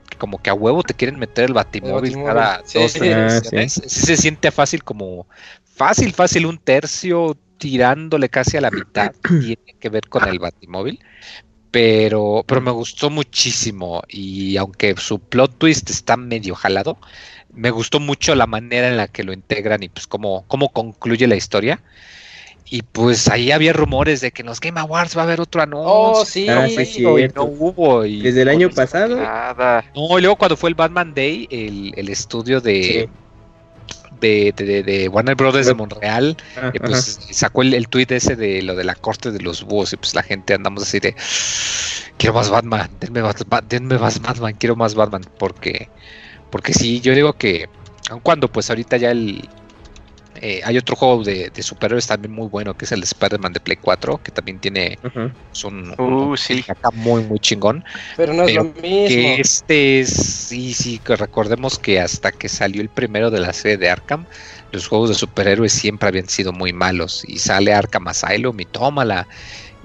que 0.09 0.17
como 0.17 0.41
que 0.41 0.49
a 0.51 0.53
huevo 0.53 0.83
te 0.83 0.93
quieren 0.93 1.17
meter 1.19 1.45
el 1.45 1.53
batimóvil 1.53 2.17
Batimóvil, 2.17 2.25
cada 2.25 2.61
sí. 2.65 2.79
dos, 2.79 2.93
tres 2.93 3.15
Ah. 3.15 3.41
Sí 3.69 3.81
se 3.89 4.17
siente 4.17 4.51
fácil 4.51 4.83
como 4.83 5.27
fácil, 5.63 6.13
fácil, 6.13 6.45
un 6.45 6.59
tercio 6.59 7.37
tirándole 7.57 8.29
casi 8.29 8.57
a 8.57 8.61
la 8.61 8.71
mitad 8.71 9.11
tiene 9.23 9.75
que 9.79 9.89
ver 9.89 10.07
con 10.09 10.27
el 10.27 10.39
Batimóvil. 10.39 10.99
Pero, 11.71 12.43
pero 12.47 12.61
me 12.61 12.71
gustó 12.71 13.09
muchísimo. 13.09 14.01
Y 14.07 14.57
aunque 14.57 14.95
su 14.97 15.19
plot 15.19 15.57
twist 15.57 15.89
está 15.89 16.17
medio 16.17 16.55
jalado, 16.55 16.97
me 17.51 17.71
gustó 17.71 17.99
mucho 17.99 18.35
la 18.35 18.47
manera 18.47 18.87
en 18.87 18.97
la 18.97 19.07
que 19.07 19.23
lo 19.23 19.33
integran 19.33 19.83
y 19.83 19.89
pues 19.89 20.07
cómo, 20.07 20.45
cómo 20.47 20.69
concluye 20.71 21.27
la 21.27 21.35
historia. 21.35 21.81
Y 22.69 22.81
pues 22.81 23.29
ahí 23.29 23.51
había 23.51 23.71
rumores 23.71 24.19
de 24.19 24.31
que 24.31 24.41
en 24.41 24.47
los 24.47 24.59
Game 24.59 24.77
Awards 24.79 25.15
va 25.17 25.21
a 25.21 25.23
haber 25.23 25.39
otro 25.39 25.61
anuncio. 25.61 25.89
Oh, 25.89 26.25
sí. 26.25 26.49
Ah, 26.49 26.67
sí, 26.67 26.99
y 26.99 27.27
no 27.33 27.43
hubo. 27.45 28.03
y- 28.05 28.21
Desde 28.21 28.41
el 28.41 28.49
año 28.49 28.69
pasado. 28.69 29.15
Nada. 29.15 29.85
No, 29.95 30.17
y 30.19 30.21
luego 30.21 30.35
cuando 30.35 30.57
fue 30.57 30.69
el 30.69 30.75
Batman 30.75 31.13
Day, 31.13 31.47
el, 31.49 31.93
el 31.95 32.09
estudio 32.09 32.59
de, 32.59 33.07
de, 34.19 34.53
de- 34.55 34.65
de- 34.65 34.83
de 34.83 35.07
Warner 35.07 35.35
Brothers 35.35 35.67
de 35.67 35.73
Montreal, 35.75 36.35
Ah, 36.57 36.71
eh, 36.73 36.79
pues 36.79 37.19
sacó 37.31 37.61
el, 37.61 37.73
el 37.73 37.87
tuit 37.87 38.11
ese 38.11 38.35
de 38.35 38.61
lo 38.61 38.75
de 38.75 38.83
la 38.83 38.95
corte 38.95 39.31
de 39.31 39.39
los 39.39 39.63
búhos 39.63 39.93
y 39.93 39.97
pues 39.97 40.13
la 40.15 40.23
gente 40.23 40.53
andamos 40.53 40.83
así 40.83 40.99
de 40.99 41.15
quiero 42.17 42.33
más 42.33 42.49
Batman, 42.49 42.89
denme 42.99 43.21
más, 43.21 43.35
Ba- 43.47 43.61
denme 43.61 43.97
más 43.97 44.19
Batman, 44.21 44.55
quiero 44.59 44.75
más 44.75 44.93
Batman, 44.95 45.21
porque 45.37 45.87
porque 46.49 46.73
sí, 46.73 46.99
yo 46.99 47.13
digo 47.13 47.33
que 47.33 47.69
aun 48.09 48.19
cuando 48.21 48.47
pues 48.49 48.69
ahorita 48.69 48.97
ya 48.97 49.11
el 49.11 49.47
eh, 50.41 50.61
hay 50.63 50.77
otro 50.77 50.95
juego 50.95 51.23
de, 51.23 51.49
de 51.51 51.63
superhéroes 51.63 52.07
también 52.07 52.33
muy 52.33 52.47
bueno 52.47 52.73
que 52.75 52.85
es 52.85 52.91
el 52.91 53.01
de 53.01 53.05
Spider-Man 53.05 53.53
de 53.53 53.59
Play 53.61 53.77
4 53.81 54.19
que 54.19 54.31
también 54.31 54.59
tiene 54.59 54.99
pues, 55.51 55.63
un, 55.65 55.95
Uh, 55.99 56.35
un- 56.35 56.37
sí. 56.37 56.63
acá 56.67 56.89
muy 56.93 57.23
muy 57.23 57.39
chingón 57.39 57.83
Pero 58.15 58.33
no 58.33 58.43
es 58.43 58.51
Pero 58.51 58.63
lo 58.63 58.63
mismo. 58.63 59.05
que 59.07 59.39
este 59.41 59.99
es, 60.01 60.09
sí, 60.09 60.73
sí, 60.73 60.99
que 60.99 61.15
recordemos 61.15 61.79
que 61.79 61.99
hasta 62.01 62.31
que 62.31 62.49
salió 62.49 62.81
el 62.81 62.89
primero 62.89 63.31
de 63.31 63.39
la 63.39 63.53
serie 63.53 63.77
de 63.77 63.89
Arkham, 63.89 64.25
los 64.71 64.87
juegos 64.87 65.09
de 65.09 65.15
superhéroes 65.15 65.73
siempre 65.73 66.09
habían 66.09 66.27
sido 66.29 66.53
muy 66.53 66.73
malos. 66.73 67.21
Y 67.23 67.39
sale 67.39 67.73
Arkham 67.73 68.07
Asylum 68.07 68.59
y 68.59 68.65
tómala. 68.65 69.27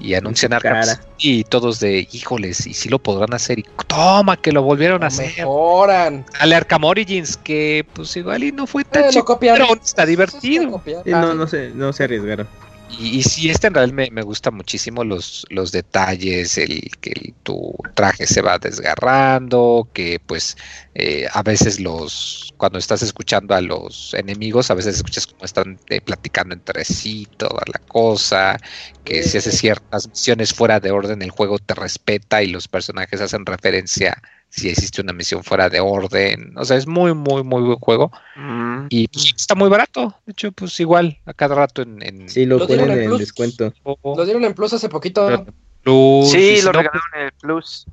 Y 0.03 0.15
anuncian 0.15 0.53
Arkham 0.53 0.83
y 1.19 1.45
todos 1.45 1.79
de, 1.79 2.09
híjoles, 2.11 2.67
y 2.67 2.75
sí 2.75 2.89
lo 2.89 2.99
podrán 2.99 3.33
hacer. 3.35 3.61
Y 3.61 3.65
toma, 3.87 4.37
que 4.37 4.51
lo 4.51 4.63
volvieron 4.63 5.05
a 5.05 5.07
hacer. 5.07 5.33
mejoran. 5.37 6.27
Sale 6.37 6.57
Arkham 6.57 6.83
Origins, 6.83 7.37
que 7.37 7.87
pues 7.93 8.17
igual 8.17 8.43
y 8.43 8.51
no 8.51 8.67
fue 8.67 8.83
tan 8.85 9.05
Eh, 9.05 9.23
copiaron. 9.25 9.69
pero 9.69 9.81
está 9.81 10.03
Es 10.03 10.09
divertido. 10.09 10.83
Sí, 10.85 11.13
Ah, 11.13 11.21
no, 11.21 11.35
no 11.35 11.47
se, 11.47 11.71
no 11.71 11.93
se 11.93 12.03
arriesgaron. 12.05 12.49
Y, 12.95 13.19
y 13.19 13.23
sí, 13.23 13.49
este 13.51 13.69
en 13.69 13.75
realidad 13.75 13.95
me, 13.95 14.11
me 14.11 14.23
gusta 14.23 14.51
muchísimo 14.51 15.03
los, 15.03 15.47
los 15.49 15.73
detalles, 15.73 16.59
el 16.59 16.91
que 17.01 17.35
tu 17.43 17.75
traje 17.95 18.27
se 18.27 18.43
va 18.43 18.59
desgarrando, 18.59 19.89
que 19.95 20.21
pues 20.21 20.57
eh, 20.95 21.27
a 21.33 21.43
veces 21.43 21.81
los, 21.81 22.53
cuando 22.59 22.79
estás 22.79 23.03
escuchando 23.03 23.55
a 23.55 23.63
los 23.63 24.13
enemigos, 24.15 24.71
a 24.71 24.75
veces 24.75 24.97
escuchas 24.97 25.27
como 25.27 25.45
están 25.47 25.81
eh, 25.89 26.03
platicando 26.03 26.55
entre 26.55 26.85
sí, 26.85 27.27
toda 27.39 27.63
la 27.73 27.79
cosa, 27.89 28.61
que 29.05 29.23
si 29.23 29.39
haces 29.39 29.57
ciertas 29.59 30.09
misiones 30.09 30.53
fuera 30.53 30.79
de 30.79 30.91
orden, 30.91 31.23
el 31.23 31.31
juego 31.31 31.59
te 31.59 31.75
respeta 31.75 32.43
y 32.43 32.49
los 32.49 32.69
personajes 32.69 33.23
hacen 33.23 33.47
referencia 33.47 34.21
si 34.55 34.69
existe 34.69 35.01
una 35.01 35.15
misión 35.15 35.43
fuera 35.43 35.71
de 35.71 35.81
orden. 35.81 36.53
O 36.59 36.65
sea, 36.67 36.77
es 36.77 36.87
muy, 36.87 37.15
muy, 37.15 37.43
muy 37.43 37.63
buen 37.63 37.79
juego. 37.79 38.13
Mm. 38.37 38.87
Y 38.91 39.09
pues, 39.09 39.33
está 39.35 39.55
muy 39.55 39.71
barato. 39.71 40.15
De 40.27 40.33
hecho, 40.33 40.53
pues 40.53 40.79
igual, 40.79 41.19
a 41.25 41.33
cada 41.33 41.55
rato 41.55 41.81
en... 41.81 42.03
en 42.03 42.29
Sí, 42.29 42.45
lo, 42.45 42.59
Lo 42.59 42.67
ponen 42.67 42.91
en 42.91 43.07
Plus. 43.07 43.19
descuento. 43.21 43.73
Lo 44.05 44.25
dieron 44.27 44.45
en 44.45 44.53
Plus 44.53 44.75
hace 44.75 44.91
poquito. 44.91 45.47
Plus, 45.83 46.31
Sí, 46.31 46.57
si 46.57 46.63
lo 46.63 46.67
no, 46.73 46.79
regalaron 46.81 47.01
en 47.17 47.23
el 47.23 47.33
Plus. 47.33 47.87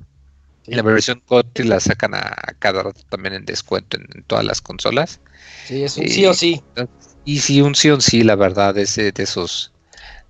Y 0.66 0.74
la 0.74 0.82
versión 0.82 1.22
GOTY 1.26 1.62
la 1.64 1.80
sacan 1.80 2.14
a, 2.14 2.18
a 2.20 2.52
cada 2.58 2.82
rato 2.82 3.00
también 3.08 3.34
en 3.34 3.46
descuento 3.46 3.96
en, 3.96 4.06
en 4.14 4.22
todas 4.24 4.44
las 4.44 4.60
consolas. 4.60 5.18
Sí, 5.66 5.82
es 5.82 5.96
un 5.96 6.04
Sí. 6.04 6.10
sí 6.10 6.26
o 6.26 6.34
sí. 6.34 6.62
Y 7.24 7.40
sí, 7.40 7.62
un 7.62 7.74
sí 7.74 7.88
o 7.88 7.94
un 7.94 8.02
sí, 8.02 8.22
la 8.22 8.36
verdad, 8.36 8.76
es 8.76 8.96
de, 8.96 9.12
de 9.12 9.22
esos 9.22 9.72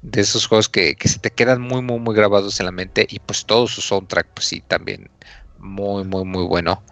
de 0.02 0.22
esos 0.22 0.46
juegos 0.46 0.68
que, 0.70 0.94
que 0.94 1.08
se 1.08 1.18
te 1.18 1.30
quedan 1.30 1.60
muy, 1.60 1.82
muy, 1.82 1.98
muy 1.98 2.14
grabados 2.14 2.58
en 2.60 2.66
la 2.66 2.72
mente. 2.72 3.06
Y 3.10 3.18
pues 3.18 3.44
todo 3.44 3.66
su 3.66 3.80
soundtrack, 3.82 4.28
pues 4.32 4.46
sí, 4.46 4.62
también 4.66 5.10
muy, 5.60 6.04
muy, 6.04 6.24
muy 6.24 6.44
bueno. 6.44 6.82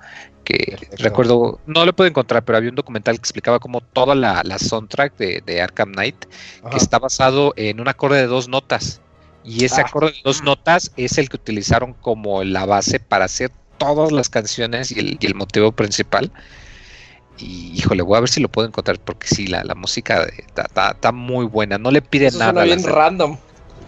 Que 0.44 0.64
Perfecto. 0.70 1.02
recuerdo, 1.02 1.60
no 1.66 1.84
lo 1.84 1.92
puedo 1.94 2.08
encontrar, 2.08 2.42
pero 2.44 2.56
había 2.56 2.70
un 2.70 2.76
documental 2.76 3.16
que 3.16 3.20
explicaba 3.20 3.58
cómo 3.58 3.80
toda 3.82 4.14
la, 4.14 4.42
la 4.44 4.58
soundtrack 4.58 5.16
de, 5.18 5.42
de 5.44 5.60
Arkham 5.60 5.92
Knight 5.92 6.24
Ajá. 6.60 6.70
que 6.70 6.76
está 6.78 6.98
basado 6.98 7.52
en 7.56 7.80
un 7.80 7.88
acorde 7.88 8.18
de 8.18 8.26
dos 8.26 8.48
notas. 8.48 9.00
Y 9.44 9.64
ese 9.64 9.80
Ah. 9.82 9.84
acorde 9.86 10.12
de 10.12 10.18
dos 10.24 10.42
notas 10.42 10.90
es 10.96 11.18
el 11.18 11.28
que 11.28 11.36
utilizaron 11.36 11.92
como 11.94 12.44
la 12.44 12.64
base 12.64 12.98
para 13.00 13.26
hacer 13.26 13.50
todas 13.76 14.10
las 14.10 14.28
canciones 14.30 14.90
y 14.90 14.98
el, 14.98 15.18
y 15.20 15.26
el 15.26 15.34
motivo 15.34 15.72
principal. 15.72 16.30
Y 17.38 17.72
híjole, 17.78 18.02
voy 18.02 18.16
a 18.16 18.20
ver 18.20 18.28
si 18.28 18.40
lo 18.40 18.48
puedo 18.48 18.66
encontrar 18.66 18.98
porque 18.98 19.28
sí, 19.28 19.46
la, 19.46 19.62
la 19.64 19.74
música 19.76 20.26
está, 20.66 21.12
muy 21.12 21.44
buena. 21.46 21.78
No 21.78 21.90
le 21.90 22.02
pide 22.02 22.26
Eso 22.26 22.38
nada. 22.38 22.52
suena 22.52 22.64
bien 22.64 22.82
random. 22.84 23.36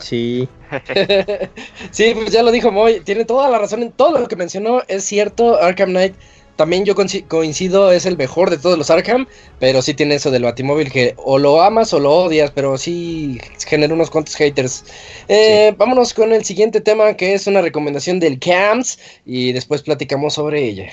Sí, 0.00 0.48
sí, 1.90 2.12
pues 2.14 2.30
ya 2.32 2.42
lo 2.42 2.50
dijo 2.52 2.72
Moy, 2.72 3.00
tiene 3.00 3.24
toda 3.26 3.48
la 3.50 3.58
razón 3.58 3.82
en 3.82 3.92
todo 3.92 4.18
lo 4.18 4.28
que 4.28 4.36
mencionó, 4.36 4.82
es 4.88 5.04
cierto, 5.04 5.60
Arkham 5.60 5.90
Knight 5.90 6.14
también 6.56 6.84
yo 6.84 6.94
coinci- 6.94 7.26
coincido, 7.26 7.90
es 7.92 8.04
el 8.06 8.16
mejor 8.18 8.50
de 8.50 8.58
todos 8.58 8.76
los 8.78 8.90
Arkham, 8.90 9.26
pero 9.58 9.80
sí 9.82 9.94
tiene 9.94 10.14
eso 10.16 10.30
del 10.30 10.42
Batimóvil 10.44 10.90
que 10.92 11.14
o 11.16 11.38
lo 11.38 11.62
amas 11.62 11.92
o 11.94 12.00
lo 12.00 12.12
odias, 12.12 12.50
pero 12.50 12.76
sí 12.78 13.38
genera 13.66 13.94
unos 13.94 14.10
cuantos 14.10 14.34
haters. 14.36 14.84
Eh, 15.28 15.74
Vámonos 15.78 16.12
con 16.14 16.32
el 16.32 16.44
siguiente 16.44 16.80
tema 16.82 17.14
que 17.14 17.32
es 17.34 17.46
una 17.46 17.62
recomendación 17.62 18.20
del 18.20 18.38
CAMS 18.38 18.98
y 19.24 19.52
después 19.52 19.82
platicamos 19.82 20.34
sobre 20.34 20.62
ella. 20.64 20.90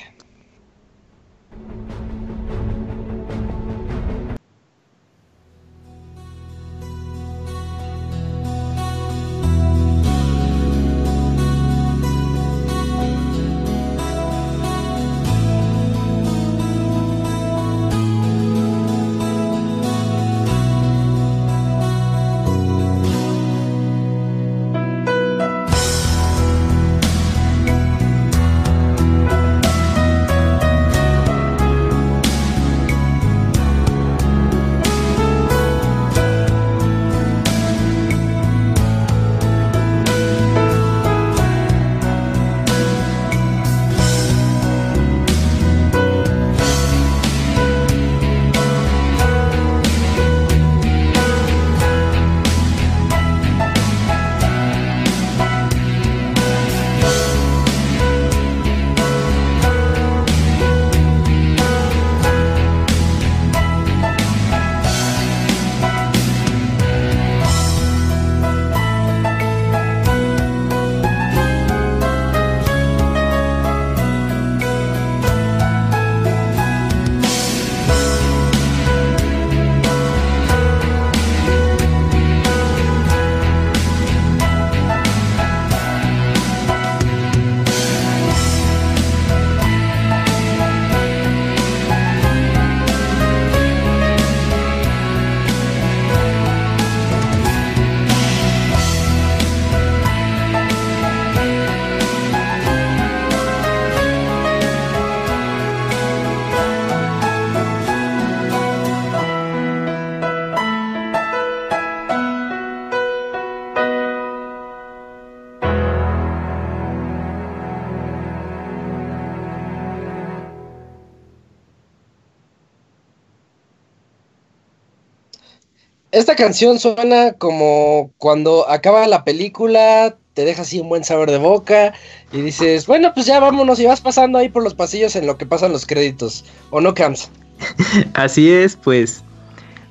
Esta 126.18 126.36
canción 126.36 126.80
suena 126.80 127.34
como 127.34 128.12
cuando 128.18 128.70
acaba 128.70 129.08
la 129.08 129.24
película, 129.24 130.16
te 130.34 130.46
deja 130.46 130.64
así 130.64 130.80
un 130.80 130.90
buen 130.90 131.04
sabor 131.04 131.32
de 131.32 131.38
boca 131.38 131.94
y 132.32 132.42
dices, 132.42 132.88
bueno, 132.88 133.12
pues 133.14 133.26
ya 133.26 133.40
vámonos 133.40 133.80
y 133.80 133.86
vas 133.86 134.02
pasando 134.02 134.38
ahí 134.38 134.50
por 134.50 134.64
los 134.64 134.74
pasillos 134.74 135.16
en 135.16 135.28
lo 135.28 135.38
que 135.38 135.46
pasan 135.46 135.72
los 135.72 135.86
créditos. 135.86 136.46
¿O 136.70 136.82
no, 136.82 136.94
Cams? 136.94 137.30
Así 138.14 138.52
es, 138.52 138.76
pues 138.76 139.24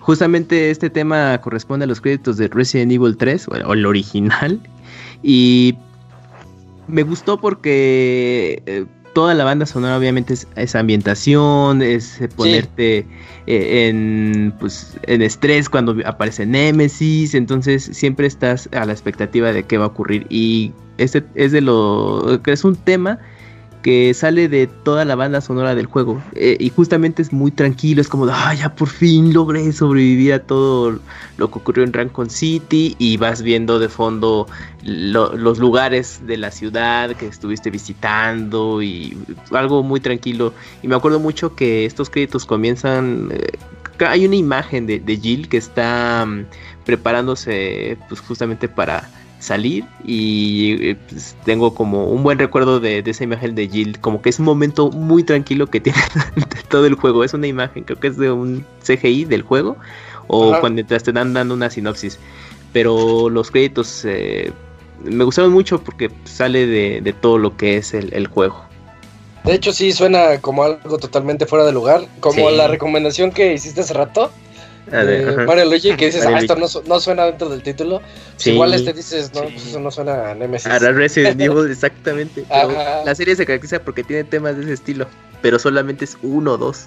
justamente 0.00 0.70
este 0.70 0.88
tema 0.88 1.40
corresponde 1.40 1.84
a 1.84 1.88
los 1.88 2.00
créditos 2.00 2.36
de 2.36 2.48
Resident 2.48 2.92
Evil 2.92 3.16
3, 3.16 3.48
o 3.48 3.72
el 3.72 3.86
original. 3.86 4.60
Y 5.22 5.76
me 6.86 7.02
gustó 7.02 7.40
porque 7.40 8.62
eh, 8.66 8.84
toda 9.16 9.32
la 9.32 9.44
banda 9.44 9.64
sonora 9.64 9.96
obviamente 9.96 10.34
es, 10.56 10.74
ambientación, 10.74 11.80
es 11.80 12.20
eh, 12.20 12.28
ponerte 12.28 13.06
eh, 13.46 13.88
en, 13.88 14.52
pues, 14.60 14.92
en 15.04 15.22
estrés 15.22 15.70
cuando 15.70 15.96
aparece 16.04 16.44
Nemesis, 16.44 17.34
entonces 17.34 17.88
siempre 17.94 18.26
estás 18.26 18.68
a 18.72 18.84
la 18.84 18.92
expectativa 18.92 19.54
de 19.54 19.62
qué 19.62 19.78
va 19.78 19.84
a 19.84 19.88
ocurrir. 19.88 20.26
Y 20.28 20.70
este 20.98 21.24
es 21.34 21.52
de 21.52 21.62
lo 21.62 22.40
que 22.44 22.52
es 22.52 22.62
un 22.62 22.76
tema 22.76 23.18
que 23.86 24.12
sale 24.14 24.48
de 24.48 24.66
toda 24.66 25.04
la 25.04 25.14
banda 25.14 25.40
sonora 25.40 25.76
del 25.76 25.86
juego. 25.86 26.20
Eh, 26.34 26.56
y 26.58 26.70
justamente 26.70 27.22
es 27.22 27.32
muy 27.32 27.52
tranquilo, 27.52 28.00
es 28.00 28.08
como, 28.08 28.26
ah, 28.26 28.52
ya 28.52 28.74
por 28.74 28.88
fin 28.88 29.32
logré 29.32 29.72
sobrevivir 29.72 30.32
a 30.32 30.40
todo 30.40 30.98
lo 31.36 31.50
que 31.52 31.58
ocurrió 31.60 31.84
en 31.84 31.92
Rancon 31.92 32.28
City 32.28 32.96
y 32.98 33.16
vas 33.16 33.42
viendo 33.42 33.78
de 33.78 33.88
fondo 33.88 34.48
los 34.82 35.58
lugares 35.60 36.20
de 36.26 36.36
la 36.36 36.50
ciudad 36.50 37.14
que 37.14 37.28
estuviste 37.28 37.70
visitando 37.70 38.82
y 38.82 39.16
algo 39.52 39.84
muy 39.84 40.00
tranquilo. 40.00 40.52
Y 40.82 40.88
me 40.88 40.96
acuerdo 40.96 41.20
mucho 41.20 41.54
que 41.54 41.86
estos 41.86 42.10
créditos 42.10 42.44
comienzan... 42.44 43.28
Eh, 43.30 43.52
hay 44.04 44.26
una 44.26 44.34
imagen 44.34 44.88
de, 44.88 45.20
Jill 45.22 45.48
que 45.48 45.58
está 45.58 46.26
mm, 46.26 46.46
preparándose 46.84 47.98
pues 48.08 48.20
justamente 48.20 48.66
para 48.66 49.08
salir 49.38 49.84
y 50.04 50.90
eh, 50.90 50.96
pues, 51.08 51.36
tengo 51.44 51.74
como 51.74 52.06
un 52.06 52.22
buen 52.22 52.38
recuerdo 52.38 52.80
de, 52.80 53.02
esa 53.04 53.24
imagen 53.24 53.54
de 53.54 53.68
Jill, 53.68 54.00
como 54.00 54.22
que 54.22 54.30
es 54.30 54.38
un 54.38 54.46
momento 54.46 54.90
muy 54.90 55.24
tranquilo 55.24 55.66
que 55.66 55.80
tiene 55.80 55.98
todo 56.68 56.86
el 56.86 56.94
juego, 56.94 57.24
es 57.24 57.34
una 57.34 57.46
imagen, 57.46 57.84
creo 57.84 58.00
que 58.00 58.08
es 58.08 58.16
de 58.16 58.30
un 58.30 58.64
CGI 58.84 59.24
del 59.24 59.42
juego 59.42 59.76
o 60.28 60.58
cuando 60.60 60.84
te 60.84 60.96
están 60.96 61.32
dando 61.34 61.54
una 61.54 61.70
sinopsis, 61.70 62.18
pero 62.72 63.30
los 63.30 63.50
créditos 63.50 64.04
eh, 64.04 64.52
me 65.04 65.24
gustaron 65.24 65.52
mucho 65.52 65.82
porque 65.82 66.10
sale 66.24 66.66
de, 66.66 67.12
todo 67.20 67.38
lo 67.38 67.56
que 67.56 67.76
es 67.76 67.94
el, 67.94 68.26
juego. 68.26 68.64
De 69.44 69.54
hecho 69.54 69.72
sí 69.72 69.92
suena 69.92 70.40
como 70.40 70.64
algo 70.64 70.98
totalmente 70.98 71.46
fuera 71.46 71.64
de 71.64 71.72
lugar, 71.72 72.06
como 72.20 72.50
la 72.50 72.66
recomendación 72.66 73.30
que 73.30 73.52
hiciste 73.52 73.82
hace 73.82 73.94
rato 73.94 74.32
Mario 74.90 75.64
Luigi, 75.64 75.96
que 75.96 76.06
dices, 76.06 76.24
ah, 76.26 76.38
esto 76.38 76.56
no, 76.56 77.00
suena 77.00 77.26
dentro 77.26 77.48
del 77.48 77.62
título. 77.62 78.00
Pues 78.34 78.46
igual 78.46 78.74
este 78.74 78.92
dices, 78.92 79.32
no, 79.34 79.42
pues 79.42 79.66
eso 79.66 79.80
no 79.80 79.90
suena 79.90 80.30
a 80.30 80.34
Nemesis. 80.34 80.66
A 80.66 80.78
Resident 80.78 81.40
Evil, 81.40 81.70
exactamente. 81.70 82.44
la 82.48 83.14
serie 83.14 83.34
se 83.34 83.44
caracteriza 83.44 83.80
porque 83.80 84.04
tiene 84.04 84.24
temas 84.24 84.56
de 84.56 84.62
ese 84.62 84.74
estilo, 84.74 85.06
pero 85.42 85.58
solamente 85.58 86.04
es 86.04 86.16
uno 86.22 86.52
o 86.52 86.56
dos. 86.56 86.86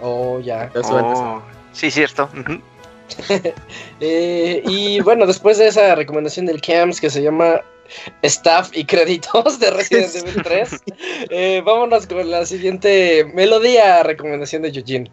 Oh, 0.00 0.40
ya. 0.40 0.70
Oh, 0.82 1.42
sí, 1.72 1.90
cierto. 1.90 2.28
Eh, 4.00 4.62
y 4.66 5.00
bueno, 5.00 5.26
después 5.26 5.58
de 5.58 5.68
esa 5.68 5.94
recomendación 5.94 6.46
del 6.46 6.60
CAMS 6.60 7.00
que 7.00 7.10
se 7.10 7.22
llama 7.22 7.60
Staff 8.22 8.70
y 8.72 8.84
créditos 8.84 9.60
de 9.60 9.70
Resident 9.70 10.14
Evil 10.14 10.42
3, 10.42 10.70
eh, 11.30 11.62
vámonos 11.64 12.06
con 12.06 12.28
la 12.30 12.46
siguiente 12.46 13.30
melodía 13.34 14.02
recomendación 14.02 14.62
de 14.62 14.68
Eugene. 14.68 15.10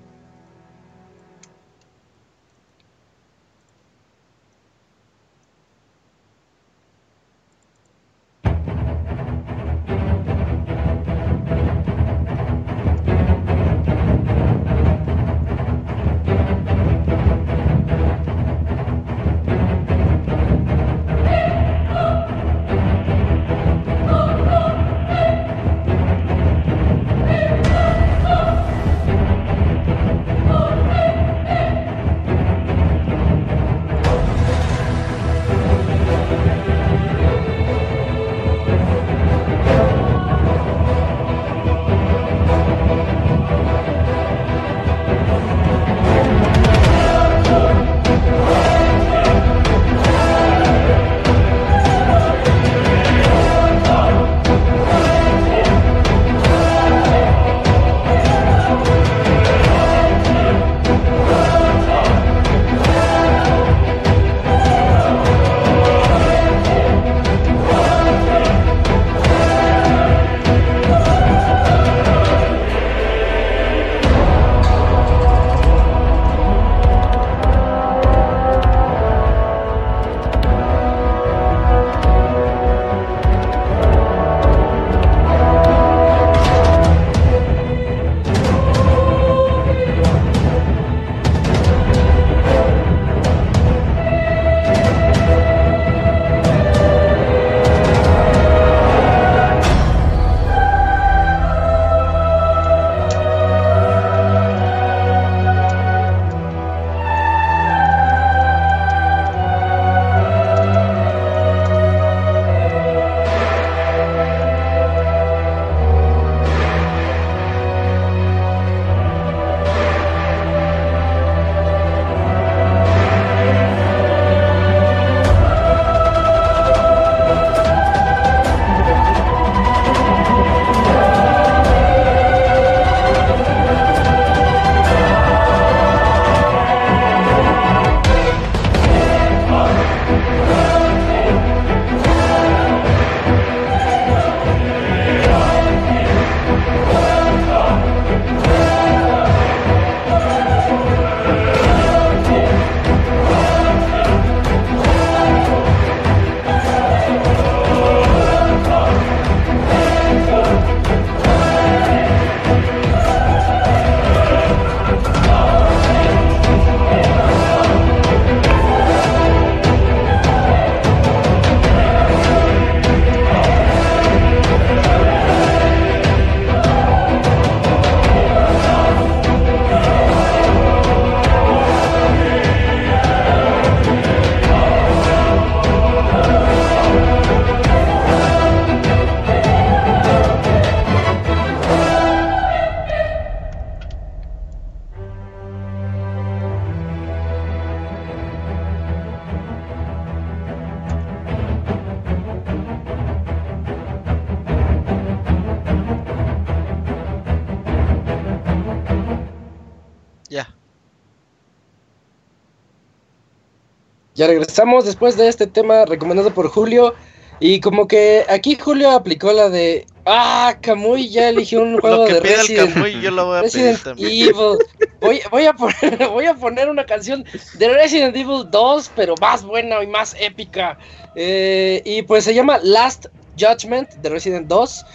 Ya 214.22 214.28
regresamos 214.28 214.86
después 214.86 215.18
de 215.18 215.28
este 215.28 215.48
tema 215.48 215.84
recomendado 215.86 216.32
por 216.32 216.48
Julio. 216.48 216.94
Y 217.40 217.60
como 217.60 217.88
que 217.88 218.24
aquí 218.30 218.56
Julio 218.56 218.92
aplicó 218.92 219.34
la 219.34 219.50
de. 219.50 219.88
Ah, 220.06 220.58
Camuy 220.62 221.10
ya 221.10 221.30
eligió 221.30 221.64
un 221.64 221.80
juego 221.82 222.04
Lo 222.04 222.06
que 222.06 222.14
de 222.14 222.22
pide 222.22 222.34
el 222.36 222.40
Resident, 222.42 222.74
Camuy, 222.76 223.02
yo 223.02 223.10
lo 223.10 223.26
voy 223.26 223.38
a 223.40 223.42
pedir 223.42 223.54
Resident 223.56 223.84
también. 223.84 224.08
Evil. 224.30 224.58
Voy, 225.02 225.22
voy, 225.32 225.46
a 225.48 225.54
poner, 225.54 226.08
voy 226.12 226.26
a 226.28 226.36
poner 226.36 226.70
una 226.70 226.86
canción 226.86 227.26
de 227.56 227.70
Resident 227.70 228.16
Evil 228.16 228.46
2, 228.52 228.92
pero 228.96 229.16
más 229.20 229.44
buena 229.44 229.82
y 229.84 229.88
más 229.88 230.16
épica. 230.20 230.78
Eh, 231.16 231.82
y 231.84 232.04
pues 232.04 232.24
se 232.24 232.36
llama 232.36 232.60
Last 232.62 233.08
Judgment 233.40 233.90
de 233.96 234.10
Resident 234.10 234.48
2. 234.48 234.86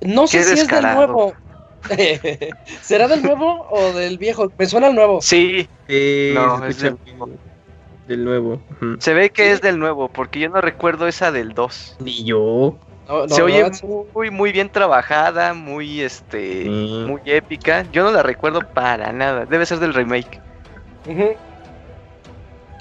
No 0.00 0.26
sé 0.26 0.42
si 0.42 0.54
es 0.62 0.66
del 0.66 0.82
nuevo. 0.82 1.32
¿Será 2.82 3.06
del 3.06 3.22
nuevo 3.22 3.68
o 3.70 3.92
del 3.92 4.18
viejo? 4.18 4.50
Me 4.58 4.66
suena 4.66 4.88
el 4.88 4.96
nuevo. 4.96 5.20
Sí, 5.22 5.68
Eh, 5.86 6.32
No, 6.34 6.66
es 6.66 6.80
del- 6.80 6.96
muy- 7.16 7.30
del 8.06 8.24
nuevo. 8.24 8.60
Se 8.98 9.14
ve 9.14 9.30
que 9.30 9.52
es 9.52 9.60
del 9.60 9.78
nuevo, 9.78 10.08
porque 10.08 10.40
yo 10.40 10.48
no 10.48 10.60
recuerdo 10.60 11.06
esa 11.06 11.32
del 11.32 11.54
2. 11.54 11.96
Ni 12.00 12.24
yo. 12.24 12.76
No, 13.08 13.26
no, 13.26 13.28
Se 13.28 13.42
oye 13.42 13.64
muy, 14.14 14.30
muy 14.30 14.52
bien 14.52 14.70
trabajada, 14.70 15.52
muy, 15.52 16.00
este, 16.00 16.64
Mm. 16.66 17.06
muy 17.06 17.20
épica. 17.26 17.84
Yo 17.92 18.04
no 18.04 18.10
la 18.10 18.22
recuerdo 18.22 18.60
para 18.72 19.12
nada. 19.12 19.44
Debe 19.44 19.66
ser 19.66 19.78
del 19.78 19.92
remake. 19.94 20.40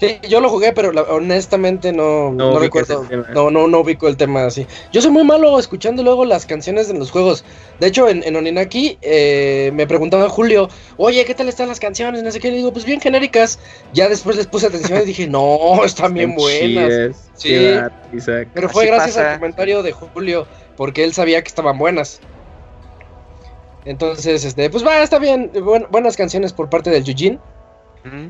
Sí, 0.10 0.20
yo 0.30 0.40
lo 0.40 0.50
jugué, 0.50 0.74
pero 0.74 0.92
la- 0.92 1.04
honestamente 1.04 1.92
no, 1.92 2.32
No 2.32 2.60
recuerdo. 2.60 3.06
No, 3.34 3.50
no, 3.52 3.68
no 3.68 3.80
ubico 3.80 4.08
el 4.08 4.18
tema 4.18 4.46
así. 4.46 4.66
Yo 4.92 5.02
soy 5.02 5.12
muy 5.12 5.24
malo 5.24 5.58
escuchando 5.60 6.04
luego 6.04 6.26
las 6.26 6.46
canciones 6.46 6.88
de 6.88 6.94
los 6.94 7.12
juegos. 7.12 7.44
De 7.80 7.88
hecho, 7.88 8.08
en, 8.10 8.24
en 8.24 8.36
Oninaki 8.36 8.98
eh, 9.02 9.72
me 9.74 9.88
preguntaba 9.88 10.30
Julio, 10.30 10.70
oye, 10.98 11.26
¿qué 11.26 11.34
tal 11.36 11.50
están 11.50 11.68
las 11.68 11.80
canciones? 11.80 12.24
No 12.24 12.32
sé 12.32 12.40
qué. 12.40 12.50
Le 12.52 12.58
digo, 12.58 12.74
pues 12.74 12.86
bien 12.86 13.00
genéricas. 13.02 13.60
Ya 13.94 14.10
después 14.10 14.36
les 14.36 14.48
puse 14.48 14.68
atención 14.68 15.02
y 15.02 15.06
dije, 15.06 15.28
no, 15.30 15.84
están 15.86 16.14
bien 16.14 16.36
buenas. 16.36 17.30
Sí. 17.36 17.54
Isaac. 18.14 18.50
Pero 18.54 18.70
fue 18.70 18.84
Así 18.84 18.92
gracias 18.92 19.16
pasa. 19.16 19.32
al 19.34 19.40
comentario 19.40 19.84
de 19.84 19.92
Julio, 19.92 20.48
porque 20.78 21.04
él 21.04 21.14
sabía 21.14 21.42
que 21.42 21.48
estaban 21.48 21.78
buenas. 21.78 22.20
Entonces, 23.86 24.46
este, 24.46 24.70
pues 24.70 24.86
va, 24.86 25.02
está 25.04 25.20
bien. 25.20 25.52
buen- 25.62 25.88
buenas 25.92 26.16
canciones 26.16 26.54
por 26.54 26.70
parte 26.70 26.90
del 26.90 27.04
Yujin. 27.04 27.40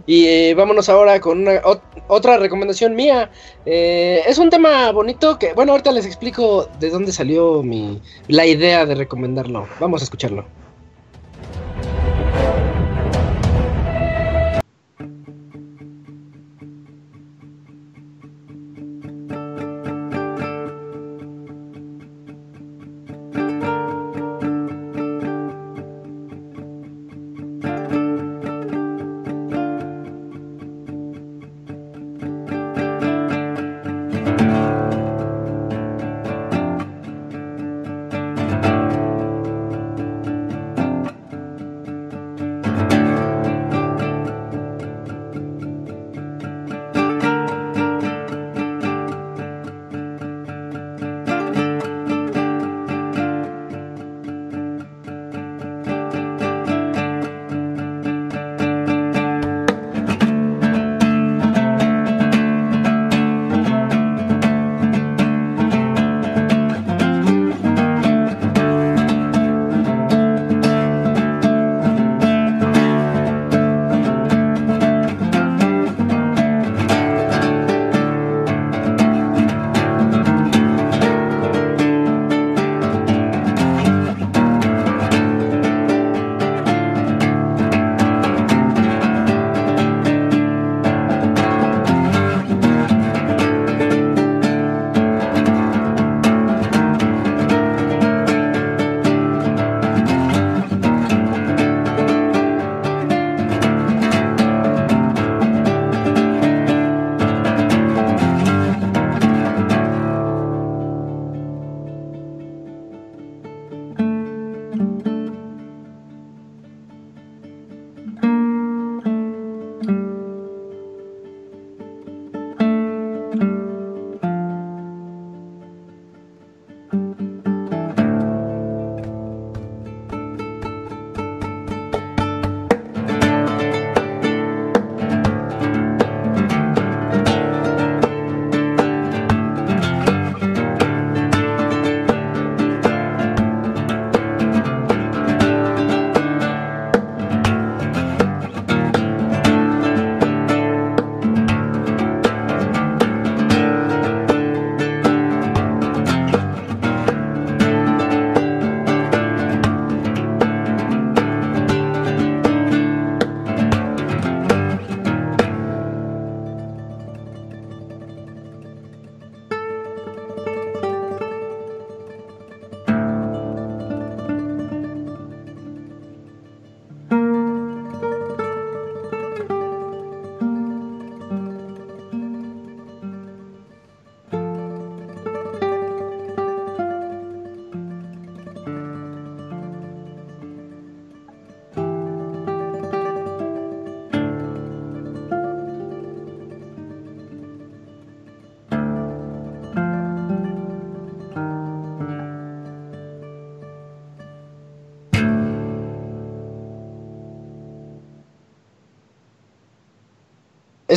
Y 0.06 0.26
eh, 0.28 0.54
vámonos 0.56 0.88
ahora 0.90 1.20
con 1.20 1.40
una, 1.42 1.62
ot- 1.64 1.82
otra 2.08 2.38
recomendación 2.38 2.96
mía. 2.96 3.32
Eh, 3.66 4.22
es 4.28 4.38
un 4.38 4.50
tema 4.50 4.92
bonito 4.92 5.40
que, 5.40 5.54
bueno, 5.54 5.72
ahorita 5.72 5.92
les 5.92 6.06
explico 6.06 6.70
de 6.80 6.90
dónde 6.90 7.12
salió 7.12 7.64
mi, 7.64 8.02
la 8.28 8.46
idea 8.46 8.86
de 8.86 8.96
recomendarlo. 8.96 9.68
Vamos 9.80 10.02
a 10.02 10.04
escucharlo. 10.04 10.46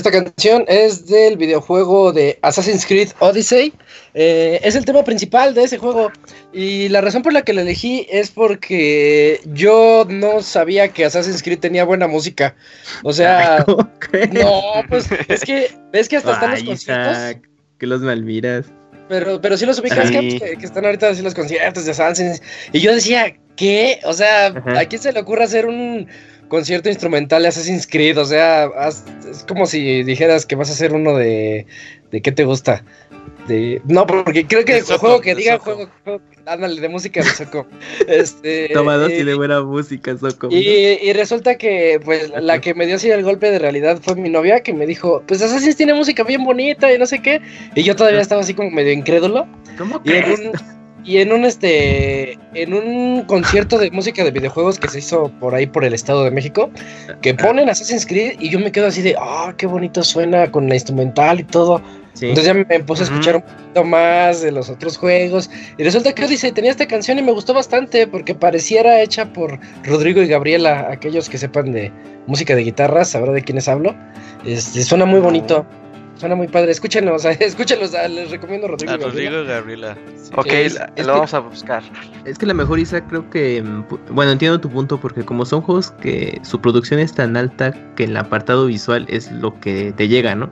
Esta 0.07 0.23
canción 0.25 0.65
es 0.69 1.07
del 1.07 1.37
videojuego 1.37 2.13
de 2.13 2.39
Assassin's 2.43 2.87
Creed 2.87 3.09
Odyssey. 3.19 3.73
Eh, 4.15 4.61
es 4.63 4.77
el 4.77 4.85
tema 4.85 5.03
principal 5.03 5.53
de 5.53 5.65
ese 5.65 5.79
juego. 5.79 6.13
Y 6.53 6.89
la 6.91 7.01
razón 7.01 7.23
por 7.23 7.33
la 7.33 7.43
que 7.43 7.53
la 7.53 7.63
elegí 7.63 8.07
es 8.09 8.31
porque 8.31 9.41
yo 9.47 10.07
no 10.09 10.43
sabía 10.43 10.89
que 10.89 11.05
Assassin's 11.05 11.43
Creed 11.43 11.59
tenía 11.59 11.85
buena 11.85 12.07
música. 12.07 12.55
O 13.03 13.13
sea, 13.13 13.65
¿Cómo 13.67 13.91
crees? 13.99 14.33
no, 14.33 14.63
pues 14.89 15.09
es 15.27 15.41
que 15.41 15.73
ves 15.93 16.09
que 16.09 16.19
hasta 16.19 16.35
están 16.35 16.51
los 16.53 16.63
conciertos. 16.63 17.43
Que 17.79 17.87
los 17.89 18.01
malmiras. 18.01 18.67
Pero, 19.09 19.41
pero 19.41 19.57
sí 19.57 19.67
los 19.67 19.81
ubicas, 19.81 20.09
Sí. 20.09 20.39
Que, 20.39 20.57
que 20.57 20.67
están 20.67 20.85
ahorita 20.85 21.09
así 21.09 21.23
los 21.23 21.35
conciertos 21.35 21.85
de 21.85 21.91
Assassin's. 21.91 22.41
Y 22.73 22.79
yo 22.79 22.95
decía, 22.95 23.37
¿qué? 23.57 23.99
O 24.05 24.13
sea, 24.13 24.47
Ajá. 24.47 24.79
¿a 24.79 24.85
quién 24.85 25.03
se 25.03 25.13
le 25.13 25.19
ocurre 25.19 25.43
hacer 25.43 25.67
un 25.67 26.07
concierto 26.49 26.89
instrumental 26.89 27.43
de 27.43 27.49
Assassin's 27.49 27.87
Creed? 27.87 28.19
O 28.19 28.25
sea, 28.25 28.65
haz- 28.67 29.05
es 29.29 29.45
como 29.49 29.67
si 29.67 30.03
dijeras 30.03 30.47
que 30.47 30.57
vas 30.57 30.71
a 30.71 30.73
hacer 30.73 30.93
uno 30.93 31.15
de. 31.17 31.67
¿De 32.11 32.23
qué 32.23 32.31
te 32.33 32.45
gusta? 32.45 32.85
De, 33.49 33.81
no, 33.87 34.07
porque 34.07 34.47
creo 34.47 34.65
que 34.65 34.73
De 34.75 34.79
el 34.81 34.85
Soco, 34.85 34.99
juego 35.01 35.21
que 35.21 35.35
diga, 35.35 35.59
juego, 35.59 35.89
juego- 36.05 36.21
ándale, 36.47 36.81
de 36.81 36.89
música 36.89 37.23
de 37.23 37.29
Soco. 37.31 37.67
este, 38.09 38.71
Toma 38.73 38.97
dos 38.97 39.11
eh, 39.11 39.19
y 39.21 39.25
de 39.25 39.35
buena 39.35 39.63
música, 39.63 40.17
Soco. 40.17 40.49
y, 40.51 40.57
y 40.59 41.13
resulta 41.13 41.57
que, 41.57 42.01
pues, 42.05 42.31
la 42.41 42.61
que 42.61 42.75
me 42.75 42.87
dio 42.87 42.97
así 42.97 43.11
el 43.11 43.23
golpe 43.23 43.51
de 43.51 43.59
realidad 43.61 43.99
fue 44.03 44.15
mi 44.17 44.31
novia, 44.31 44.63
que 44.63 44.73
me 44.73 44.87
dijo, 44.87 45.23
pues 45.27 45.43
Assassin's 45.43 45.77
tiene 45.77 45.95
música 45.95 46.23
bien 46.25 46.45
bonita 46.45 46.93
y 46.93 46.99
no 46.99 47.07
sé 47.07 47.21
qué. 47.21 47.41
Y 47.75 47.83
yo 47.85 47.95
todavía 47.95 48.21
estaba 48.21 48.41
así 48.41 48.55
como 48.55 48.71
medio 48.71 48.93
incrédulo. 48.93 49.47
¿Cómo 49.79 50.01
Y 50.05 50.13
en 50.13 50.23
crees? 50.23 50.41
un, 50.41 50.53
y 51.07 51.19
en 51.19 51.33
un 51.33 51.45
este 51.45 52.37
en 52.55 52.75
un 52.75 53.23
concierto 53.23 53.79
de 53.79 53.91
música 53.93 54.25
de 54.25 54.33
videojuegos 54.33 54.79
que 54.79 54.89
se 54.89 54.99
hizo 54.99 55.31
por 55.39 55.55
ahí 55.55 55.67
por 55.67 55.85
el 55.85 55.95
Estado 55.95 56.25
de 56.25 56.33
México, 56.33 56.71
que 57.23 57.33
ponen 57.33 57.69
Assassin's 57.69 58.05
Creed 58.05 58.41
y 58.41 58.51
yo 58.51 58.59
me 58.59 58.73
quedo 58.73 58.89
así 58.89 59.03
de, 59.03 59.15
ah, 59.19 59.55
qué 59.57 59.67
bonito 59.67 60.03
suena 60.03 60.51
con 60.51 60.69
la 60.69 60.75
instrumental 60.75 61.41
y 61.41 61.45
todo. 61.45 61.81
Sí. 62.15 62.31
Entonces 62.31 62.47
ya 62.47 62.55
me 62.55 62.81
puse 62.81 63.03
a 63.03 63.05
escuchar 63.05 63.37
un 63.37 63.43
poquito 63.43 63.85
más 63.85 64.41
de 64.41 64.51
los 64.51 64.71
otros 64.71 64.97
juegos 64.97 65.51
y 65.77 65.85
resulta 65.85 66.15
que 66.15 66.25
Odyssey 66.25 66.51
tenía 66.51 66.71
esta 66.71 66.89
canción 66.89 67.19
y 67.19 67.23
me 67.23 67.31
gustó 67.31 67.53
bastante 67.53 68.07
porque 68.07 68.35
pareciera 68.35 69.01
hecha 69.03 69.33
por 69.33 69.61
Rodrigo 69.85 70.23
y 70.23 70.27
Gabriela, 70.27 70.89
aquellos 70.91 71.29
que 71.29 71.37
sepan 71.37 71.73
de 71.73 71.93
música 72.27 72.57
de 72.57 72.63
guitarras, 72.63 73.11
sabrá 73.11 73.33
de 73.33 73.43
quiénes 73.43 73.69
hablo. 73.69 73.95
Este, 74.45 74.83
suena 74.83 75.05
muy 75.05 75.21
bonito. 75.21 75.67
Suena 76.19 76.35
muy 76.35 76.49
padre, 76.49 76.71
escúchenlos, 76.73 77.25
escúchenlos, 77.41 77.93
les 77.93 78.31
recomiendo 78.31 78.67
a 78.67 78.71
Rodrigo. 78.71 78.93
A 78.93 78.97
Gabriela. 78.97 79.31
Rodrigo 79.39 79.45
Gabriela. 79.55 79.99
sí. 80.17 80.31
Ok, 80.35 80.47
Es- 80.47 80.75
la- 80.75 80.93
es 80.97 81.07
lo 81.07 81.13
que- 81.13 81.19
vamos 81.19 81.35
a 81.35 81.39
buscar. 81.41 81.83
Es 82.25 82.39
que 82.39 82.47
la 82.47 82.55
mejor 82.55 82.79
Isaac 82.79 83.05
creo 83.09 83.29
que... 83.29 83.63
Bueno, 84.11 84.33
entiendo 84.33 84.59
tu 84.61 84.71
punto 84.71 84.99
porque 84.99 85.25
como 85.25 85.45
son 85.45 85.61
juegos 85.61 85.91
que 86.01 86.41
su 86.43 86.61
producción 86.61 87.01
es 87.01 87.13
tan 87.15 87.37
alta 87.37 87.73
que 87.97 88.05
el 88.05 88.17
apartado 88.17 88.67
visual 88.67 89.05
es 89.09 89.31
lo 89.31 89.61
que 89.61 89.93
te 89.93 90.09
llega, 90.09 90.35
¿no? 90.35 90.51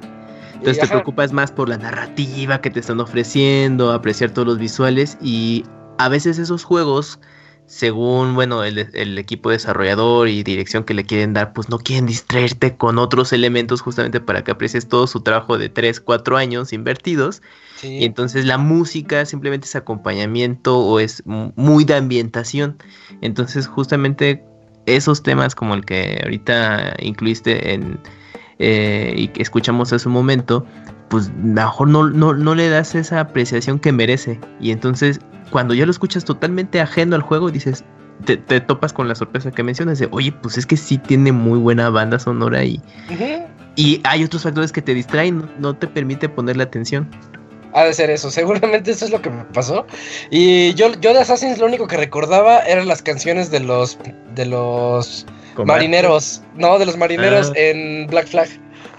Entonces 0.53 0.77
Y, 0.77 0.81
te 0.81 0.85
ajá, 0.87 0.95
preocupas 0.95 1.33
más 1.33 1.51
por 1.51 1.69
la 1.69 1.79
narrativa 1.79 2.61
que 2.61 2.71
te 2.71 2.81
están 2.81 3.01
ofreciendo, 3.01 3.93
apreciar 3.93 4.31
todos 4.31 4.47
los 4.47 4.59
visuales 4.59 5.17
y 5.23 5.65
a 5.99 6.09
veces 6.09 6.39
esos 6.39 6.63
juegos, 6.65 7.19
según, 7.67 8.35
bueno, 8.35 8.63
el, 8.63 8.79
el 8.93 9.19
equipo 9.19 9.51
desarrollador 9.51 10.29
y 10.29 10.43
dirección 10.43 10.85
que 10.85 10.95
le 10.95 11.05
quieren 11.05 11.33
dar, 11.33 11.53
pues 11.53 11.69
no 11.71 11.79
quieren 11.79 12.07
distraerte 12.07 12.77
con 12.77 12.99
otros 12.99 13.33
elementos 13.33 13.81
justamente 13.81 14.21
para 14.21 14.45
que 14.45 14.51
aprecies 14.51 14.87
todo 14.89 15.07
su 15.07 15.23
trabajo 15.23 15.57
de 15.59 15.69
3, 15.71 16.01
4 16.01 16.37
años 16.37 16.73
invertidos. 16.73 17.43
sí. 17.77 17.99
Y 18.01 18.05
entonces 18.05 18.45
la 18.45 18.59
música 18.59 19.25
simplemente 19.25 19.67
es 19.67 19.77
acompañamiento 19.77 20.79
o 20.79 21.01
es 21.01 21.25
mu- 21.27 21.53
muy 21.57 21.85
de 21.85 21.95
ambientación. 21.95 22.77
Entonces 23.23 23.67
justamente 23.67 24.45
esos 24.87 25.23
temas 25.23 25.55
como 25.55 25.75
el 25.75 25.85
que 25.87 26.21
ahorita 26.23 26.95
incluiste 27.01 27.73
en 27.73 27.99
eh, 28.59 29.15
y 29.17 29.29
que 29.29 29.43
escuchamos 29.43 29.93
hace 29.93 30.07
un 30.09 30.15
momento, 30.15 30.65
pues 31.15 31.31
mejor 31.37 31.87
no, 31.87 32.11
no, 32.11 32.35
no 32.35 32.57
le 32.57 32.69
das 32.69 32.97
esa 32.97 33.21
apreciación 33.21 33.79
que 33.79 33.93
merece. 33.93 34.41
Y 34.59 34.73
entonces 34.73 35.21
cuando 35.53 35.73
ya 35.73 35.85
lo 35.85 35.93
escuchas 35.93 36.25
totalmente 36.25 36.81
ajeno 36.81 37.15
al 37.15 37.23
juego, 37.23 37.53
dices, 37.53 37.85
te, 38.25 38.37
te 38.37 38.61
topas 38.61 38.93
con 38.93 39.07
la 39.07 39.15
sorpresa 39.15 39.53
que 39.53 39.63
mencionas 39.63 40.01
de, 40.01 40.09
oye, 40.11 40.33
pues 40.33 40.59
es 40.59 40.67
que 40.67 40.77
sí 40.77 40.99
tiene 40.99 41.31
muy 41.31 41.61
buena 41.61 41.89
banda 41.89 42.19
sonora 42.19 42.65
y, 42.65 42.81
y 43.77 44.01
hay 44.03 44.25
otros 44.25 44.43
factores 44.43 44.73
que 44.73 44.83
te 44.83 44.93
distraen, 44.93 45.39
no, 45.39 45.49
no 45.61 45.77
te 45.77 45.87
permite 45.87 46.29
ponerle 46.29 46.65
atención. 46.65 47.09
Ha 47.73 47.85
de 47.85 47.95
ser 47.95 48.11
eso, 48.11 48.29
seguramente 48.33 48.91
eso 48.91 49.05
es 49.05 49.13
lo 49.13 49.23
que 49.23 49.31
me 49.31 49.45
pasó. 49.45 49.87
Y 50.33 50.75
yo, 50.75 50.93
yo 51.01 51.13
de 51.15 51.21
Assassin's 51.21 51.61
lo 51.61 51.67
único 51.67 51.87
que 51.87 51.97
recordaba 51.97 52.59
eran 52.59 52.89
las 52.89 53.03
canciones 53.03 53.53
de 53.53 53.61
los 53.61 53.97
de 54.35 54.47
los 54.47 55.27
marineros, 55.65 56.43
no, 56.57 56.81
de 56.81 56.87
los 56.87 56.97
marineros 56.97 57.51
Ah. 57.51 57.59
en 57.59 58.09
Black 58.09 58.27
Flag. 58.27 58.49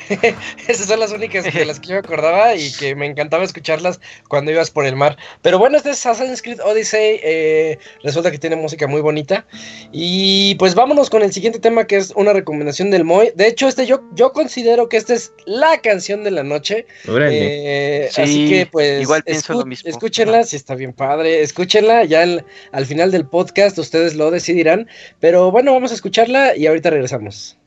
Esas 0.67 0.87
son 0.87 0.99
las 0.99 1.11
únicas 1.11 1.43
de 1.51 1.65
las 1.65 1.79
que 1.79 1.87
yo 1.89 1.93
me 1.93 1.99
acordaba 1.99 2.55
y 2.55 2.71
que 2.73 2.95
me 2.95 3.05
encantaba 3.05 3.43
escucharlas 3.43 3.99
cuando 4.27 4.51
ibas 4.51 4.71
por 4.71 4.85
el 4.85 4.95
mar. 4.95 5.17
Pero 5.41 5.59
bueno, 5.59 5.77
este 5.77 5.91
es 5.91 6.05
Assassin's 6.05 6.41
Creed 6.41 6.59
Odyssey. 6.61 7.19
eh, 7.23 7.77
resulta 8.03 8.31
que 8.31 8.37
tiene 8.39 8.55
música 8.55 8.87
muy 8.87 9.01
bonita. 9.01 9.45
Y 9.91 10.55
pues 10.55 10.75
vámonos 10.75 11.09
con 11.09 11.21
el 11.21 11.31
siguiente 11.33 11.59
tema 11.59 11.85
que 11.87 11.97
es 11.97 12.11
una 12.15 12.33
recomendación 12.33 12.91
del 12.91 13.03
Moy. 13.03 13.31
De 13.35 13.47
hecho, 13.47 13.67
este 13.67 13.85
yo, 13.85 14.01
yo 14.13 14.31
considero 14.33 14.89
que 14.89 14.97
esta 14.97 15.13
es 15.13 15.31
la 15.45 15.79
canción 15.81 16.23
de 16.23 16.31
la 16.31 16.43
noche. 16.43 16.85
Eh, 17.07 18.09
Sí, 18.11 18.21
así 18.21 18.49
que 18.49 18.65
pues 18.67 19.01
igual 19.01 19.23
pienso 19.23 19.53
escu- 19.53 19.57
lo 19.59 19.65
mismo. 19.65 19.89
escúchenla, 19.89 20.43
si 20.43 20.55
está 20.55 20.75
bien 20.75 20.93
padre, 20.93 21.41
escúchenla, 21.41 22.03
ya 22.05 22.21
al, 22.21 22.45
al 22.71 22.85
final 22.85 23.11
del 23.11 23.25
podcast 23.27 23.77
ustedes 23.77 24.15
lo 24.15 24.31
decidirán, 24.31 24.87
pero 25.19 25.51
bueno, 25.51 25.73
vamos 25.73 25.91
a 25.91 25.95
escucharla 25.95 26.55
y 26.55 26.67
ahorita 26.67 26.89
regresamos. 26.89 27.57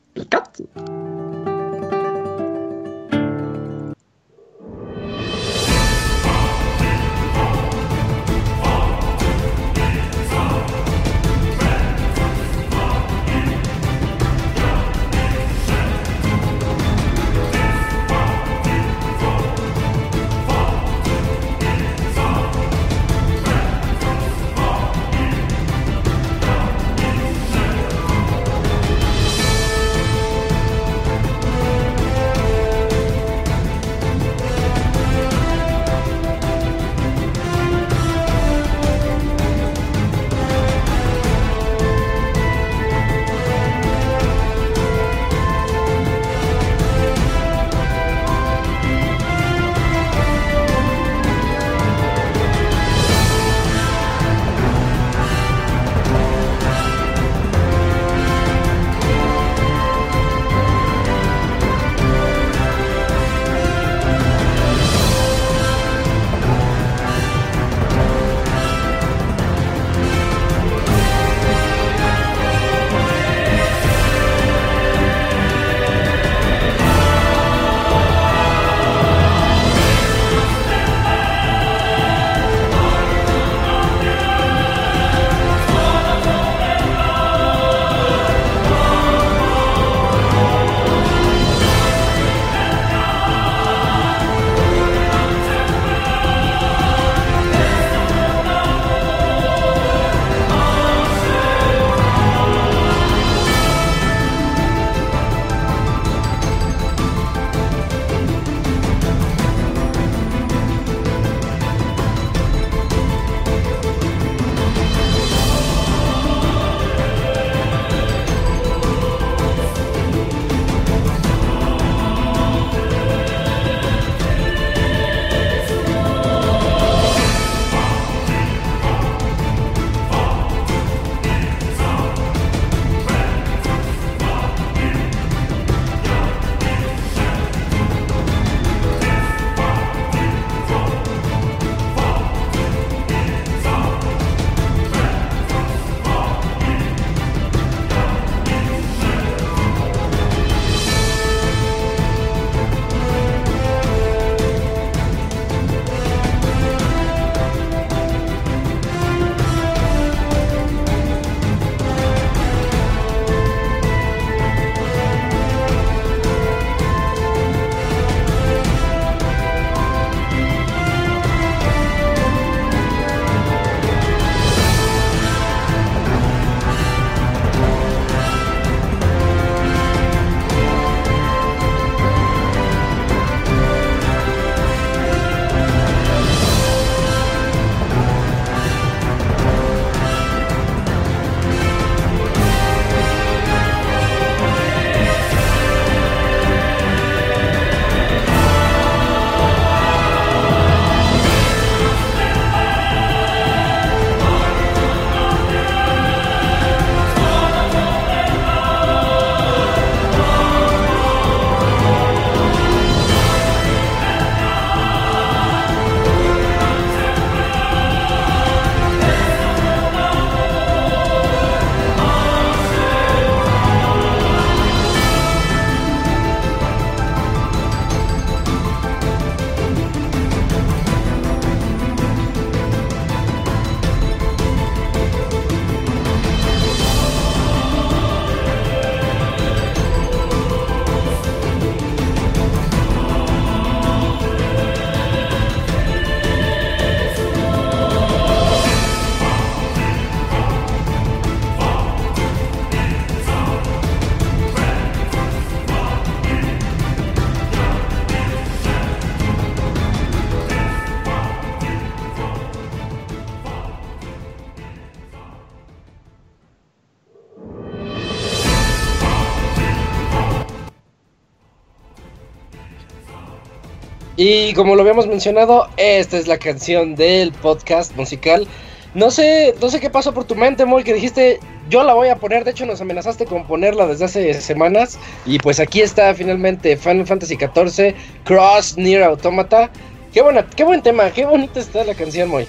Y 274.21 274.53
como 274.53 274.75
lo 274.75 274.81
habíamos 274.81 275.07
mencionado, 275.07 275.69
esta 275.77 276.17
es 276.17 276.27
la 276.27 276.37
canción 276.37 276.93
del 276.95 277.31
podcast 277.31 277.95
musical. 277.95 278.45
No 278.93 279.11
sé, 279.11 279.55
no 279.61 279.69
sé 279.69 279.79
qué 279.79 279.89
pasó 279.89 280.13
por 280.13 280.25
tu 280.25 280.35
mente, 280.35 280.65
Moy, 280.65 280.83
que 280.83 280.93
dijiste, 280.93 281.39
yo 281.69 281.85
la 281.85 281.93
voy 281.93 282.09
a 282.09 282.17
poner, 282.17 282.43
de 282.43 282.51
hecho 282.51 282.65
nos 282.65 282.81
amenazaste 282.81 283.23
con 283.25 283.47
ponerla 283.47 283.87
desde 283.87 284.03
hace 284.03 284.33
semanas. 284.41 284.99
Y 285.25 285.39
pues 285.39 285.61
aquí 285.61 285.79
está 285.79 286.13
finalmente 286.13 286.75
Final 286.75 287.07
Fantasy 287.07 287.37
XIV, 287.37 287.95
Cross 288.25 288.75
Near 288.77 289.03
Automata. 289.03 289.69
Qué 290.11 290.21
buena, 290.21 290.45
qué 290.45 290.65
buen 290.65 290.81
tema, 290.81 291.09
qué 291.11 291.23
bonita 291.25 291.61
está 291.61 291.85
la 291.85 291.95
canción, 291.95 292.27
Moy. 292.27 292.45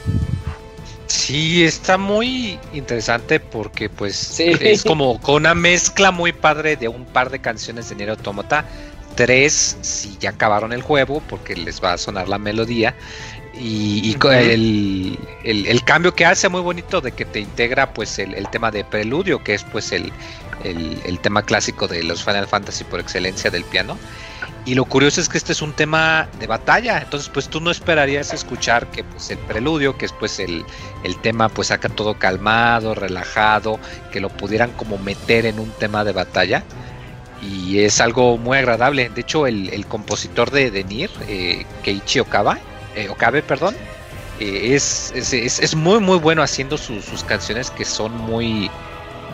Sí, 1.07 1.65
está 1.65 1.99
muy 1.99 2.59
interesante 2.73 3.39
porque 3.39 3.89
pues 3.89 4.17
Sí. 4.17 4.53
es 4.61 4.83
como 4.83 5.21
con 5.21 5.37
una 5.37 5.55
mezcla 5.55 6.11
muy 6.11 6.33
padre 6.33 6.75
de 6.75 6.89
un 6.89 7.05
par 7.05 7.31
de 7.31 7.41
canciones 7.41 7.89
de 7.91 7.95
Nier 7.95 8.11
Automata. 8.11 8.65
Tres 9.27 9.77
si 9.83 10.17
ya 10.19 10.31
acabaron 10.31 10.73
el 10.73 10.81
juego 10.83 11.21
porque 11.29 11.55
les 11.55 11.83
va 11.83 11.93
a 11.93 11.99
sonar 11.99 12.29
la 12.29 12.39
melodía. 12.39 12.95
Y, 13.53 14.01
y 14.09 14.15
co- 14.15 14.31
el, 14.33 15.19
el- 15.45 15.67
el 15.67 15.85
cambio 15.85 16.15
que 16.15 16.25
hace 16.25 16.49
muy 16.49 16.63
bonito 16.63 17.01
de 17.03 17.13
que 17.13 17.25
te 17.27 17.41
integra 17.41 17.93
pues 17.93 18.19
el, 18.19 18.33
el 18.35 18.49
tema 18.49 18.71
de 18.71 18.85
preludio, 18.85 19.43
que 19.45 19.53
es 19.55 19.65
pues 19.65 19.93
el, 19.93 20.11
el- 20.65 20.99
el 21.05 21.19
tema 21.19 21.43
clásico 21.43 21.87
de 21.87 22.03
los 22.03 22.25
Final 22.25 22.47
Fantasy 22.47 22.85
por 22.85 23.01
excelencia 23.01 23.51
del 23.51 23.65
piano. 23.65 23.99
Y 24.65 24.75
lo 24.75 24.85
curioso 24.87 25.21
es 25.21 25.29
que 25.29 25.37
este 25.37 25.53
es 25.53 25.61
un 25.63 25.73
tema 25.75 26.29
de 26.39 26.47
batalla, 26.47 26.99
entonces 26.99 27.29
pues 27.33 27.49
tú 27.49 27.61
no 27.61 27.71
esperarías 27.71 28.33
escuchar 28.33 28.91
que 28.91 29.05
pues 29.05 29.31
el 29.31 29.39
preludio, 29.39 29.99
que 29.99 30.07
es 30.07 30.13
pues 30.13 30.39
el, 30.39 30.65
el 31.05 31.17
tema 31.21 31.49
pues 31.51 31.71
acá 31.71 31.89
todo 31.91 32.15
calmado, 32.19 32.95
relajado, 32.95 33.79
que 34.13 34.21
lo 34.21 34.29
pudieran 34.31 34.71
como 34.73 34.97
meter 34.97 35.45
en 35.47 35.59
un 35.59 35.71
tema 35.73 36.05
de 36.05 36.13
batalla. 36.13 36.65
Y 37.41 37.81
es 37.81 38.01
algo 38.01 38.39
muy 38.39 38.59
agradable. 38.59 39.09
De 39.11 39.23
hecho, 39.23 39.47
el, 39.47 39.71
compositor 39.89 40.51
de, 40.51 40.71
de 40.71 40.85
Nier, 40.85 41.11
eh, 41.21 41.67
Keiichi 41.83 42.21
Okabe, 42.21 42.61
eh, 42.93 43.09
Okabe, 43.09 43.43
perdón, 43.43 43.79
eh, 44.37 44.75
es, 44.75 45.11
es, 45.15 45.33
es- 45.35 45.75
muy 45.77 46.01
muy 46.01 46.19
bueno 46.19 46.43
haciendo 46.43 46.79
sus- 46.79 47.25
canciones 47.25 47.71
que 47.71 47.85
son 47.87 48.15
muy 48.17 48.73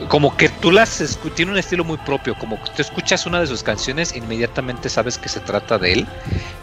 como 0.08 0.36
que 0.36 0.50
tú 0.50 0.72
las 0.72 1.00
tiene 1.34 1.52
un 1.52 1.58
estilo 1.58 1.84
muy 1.84 1.98
propio, 1.98 2.36
como 2.36 2.60
que 2.60 2.70
tú 2.74 2.82
escuchas 2.82 3.26
una 3.26 3.40
de 3.40 3.46
sus 3.46 3.62
canciones 3.62 4.14
inmediatamente 4.14 4.90
sabes 4.90 5.18
que 5.18 5.28
se 5.30 5.40
trata 5.40 5.78
de 5.78 5.92
él. 5.94 6.12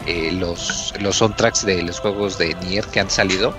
Eh, 0.04 0.32
los, 0.32 0.92
los 1.00 1.16
soundtracks 1.18 1.64
de 1.64 1.82
los 1.82 2.00
juegos 2.00 2.38
de 2.38 2.54
Nier 2.56 2.86
que 2.90 3.00
han 3.00 3.10
salido 3.10 3.56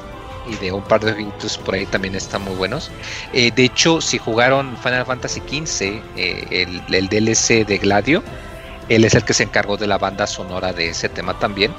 y 0.47 0.55
de 0.55 0.71
un 0.71 0.83
par 0.83 1.03
de 1.03 1.13
jueguitos 1.13 1.57
por 1.57 1.75
ahí 1.75 1.85
también 1.85 2.15
están 2.15 2.43
muy 2.43 2.55
buenos. 2.55 2.91
Eh, 3.33 3.51
de 3.55 3.65
hecho, 3.65 4.01
si 4.01 4.17
jugaron 4.17 4.77
Final 4.77 5.05
Fantasy 5.05 5.41
XV, 5.41 6.01
eh, 6.15 6.47
el, 6.51 6.81
el 6.93 7.09
DLC 7.09 7.65
de 7.65 7.77
Gladio, 7.77 8.23
él 8.89 9.03
es 9.05 9.15
el 9.15 9.23
que 9.23 9.33
se 9.33 9.43
encargó 9.43 9.77
de 9.77 9.87
la 9.87 9.97
banda 9.97 10.27
sonora 10.27 10.73
de 10.73 10.89
ese 10.89 11.09
tema 11.09 11.37
también. 11.39 11.73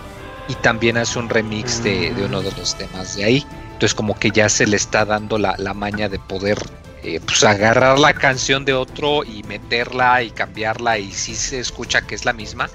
Y 0.48 0.54
también 0.56 0.96
hace 0.96 1.18
un 1.18 1.28
remix 1.28 1.82
de, 1.82 2.14
de 2.14 2.24
uno 2.24 2.40
de 2.40 2.52
los 2.52 2.76
temas 2.76 3.16
de 3.16 3.24
ahí. 3.24 3.46
Entonces 3.72 3.94
como 3.94 4.18
que 4.18 4.30
ya 4.30 4.48
se 4.48 4.66
le 4.66 4.76
está 4.76 5.04
dando 5.04 5.38
la, 5.38 5.54
la 5.58 5.74
maña 5.74 6.08
de 6.08 6.18
poder 6.18 6.58
eh, 7.02 7.20
pues 7.20 7.44
agarrar 7.44 7.98
la 8.00 8.14
canción 8.14 8.64
de 8.64 8.72
otro 8.72 9.22
y 9.22 9.44
meterla 9.44 10.24
y 10.24 10.30
cambiarla 10.30 10.98
y 10.98 11.12
sí 11.12 11.36
se 11.36 11.60
escucha 11.60 12.02
que 12.02 12.16
es 12.16 12.24
la 12.24 12.32
misma, 12.32 12.68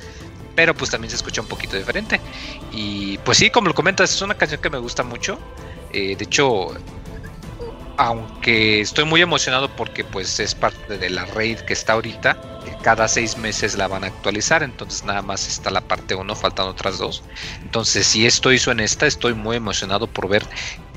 pero 0.56 0.74
pues 0.74 0.92
también 0.92 1.10
se 1.10 1.18
escucha 1.18 1.42
un 1.42 1.48
poquito 1.48 1.76
diferente. 1.76 2.22
Y 2.72 3.18
pues 3.20 3.40
sí, 3.40 3.50
como 3.50 3.68
lo 3.68 3.74
comentas, 3.74 4.14
es 4.14 4.22
una 4.22 4.36
canción 4.36 4.62
que 4.62 4.70
me 4.70 4.78
gusta 4.78 5.04
mucho. 5.04 5.38
Eh, 5.94 6.16
de 6.16 6.24
hecho, 6.24 6.74
aunque 7.98 8.82
estoy 8.82 9.06
muy 9.06 9.22
emocionado 9.22 9.76
porque 9.76 10.04
pues 10.04 10.40
es 10.40 10.56
parte 10.56 10.98
de 10.98 11.10
la 11.10 11.26
raid 11.26 11.60
que 11.60 11.74
está 11.74 11.94
ahorita, 11.94 12.38
eh, 12.66 12.76
cada 12.82 13.08
seis 13.08 13.38
meses 13.38 13.78
la 13.78 13.88
van 13.88 14.04
a 14.04 14.08
actualizar, 14.08 14.64
entonces 14.64 15.04
nada 15.04 15.22
más 15.22 15.48
está 15.48 15.70
la 15.70 15.82
parte 15.82 16.16
1, 16.16 16.36
faltan 16.36 16.68
otras 16.68 16.98
dos. 16.98 17.24
Entonces 17.62 18.08
si 18.08 18.26
esto 18.26 18.52
hizo 18.52 18.72
en 18.72 18.80
esta, 18.80 19.06
estoy 19.06 19.36
muy 19.36 19.58
emocionado 19.58 20.08
por 20.08 20.28
ver 20.28 20.48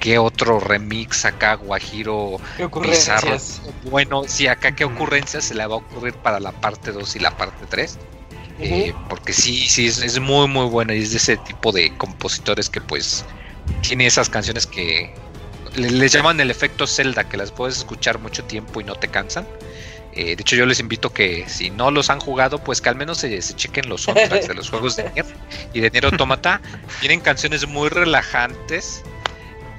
qué 0.01 0.19
otro 0.19 0.61
remix 0.61 1.25
acá, 1.27 1.55
Guajiro, 1.55 2.41
bizarro. 2.81 3.37
Bueno, 3.83 4.23
si 4.27 4.47
acá 4.47 4.73
qué 4.73 4.85
ocurrencia 4.85 5.41
se 5.43 5.55
le 5.55 5.66
va 5.66 5.75
a 5.75 5.79
ocurrir 5.79 6.15
para 6.15 6.41
la 6.41 6.53
parte 6.53 6.93
2 6.93 7.16
y 7.16 7.19
la 7.19 7.37
parte 7.37 7.66
3. 7.66 7.99
Eh, 8.61 8.95
porque 9.09 9.33
sí, 9.33 9.66
sí, 9.69 9.87
es, 9.89 9.99
es 9.99 10.21
muy, 10.21 10.47
muy 10.49 10.66
buena 10.66 10.95
y 10.95 11.03
es 11.03 11.11
de 11.11 11.16
ese 11.16 11.37
tipo 11.37 11.73
de 11.73 11.97
compositores 11.97 12.71
que 12.71 12.81
pues 12.81 13.27
tiene 13.86 14.06
esas 14.06 14.28
canciones 14.28 14.66
que 14.66 15.12
le- 15.77 15.90
les 15.90 16.12
llaman 16.12 16.40
el 16.40 16.51
efecto 16.51 16.86
Zelda, 16.86 17.24
que 17.28 17.36
las 17.36 17.51
puedes 17.52 17.77
escuchar 17.78 18.19
mucho 18.19 18.44
tiempo 18.44 18.81
y 18.81 18.85
no 18.85 18.94
te 18.94 19.09
cansan. 19.09 19.47
Eh, 20.12 20.36
de 20.36 20.40
hecho, 20.43 20.55
yo 20.55 20.65
les 20.65 20.78
invito 20.78 21.12
que 21.12 21.44
si 21.48 21.70
no 21.70 21.90
los 21.90 22.09
han 22.09 22.20
jugado, 22.20 22.59
pues 22.62 22.81
que 22.81 22.89
al 22.89 22.94
menos 22.94 23.19
se, 23.19 23.43
se 23.43 23.55
chequen 23.55 23.89
los 23.89 24.02
soundtracks 24.02 24.47
de 24.47 24.55
los 24.55 24.70
juegos 24.70 24.94
de 24.97 25.11
Nier 25.15 25.27
y 25.73 25.81
de 25.81 25.90
Nier 25.90 26.05
Automata. 26.06 26.61
Tienen 27.01 27.20
canciones 27.20 27.66
muy 27.66 27.89
relajantes 27.89 29.02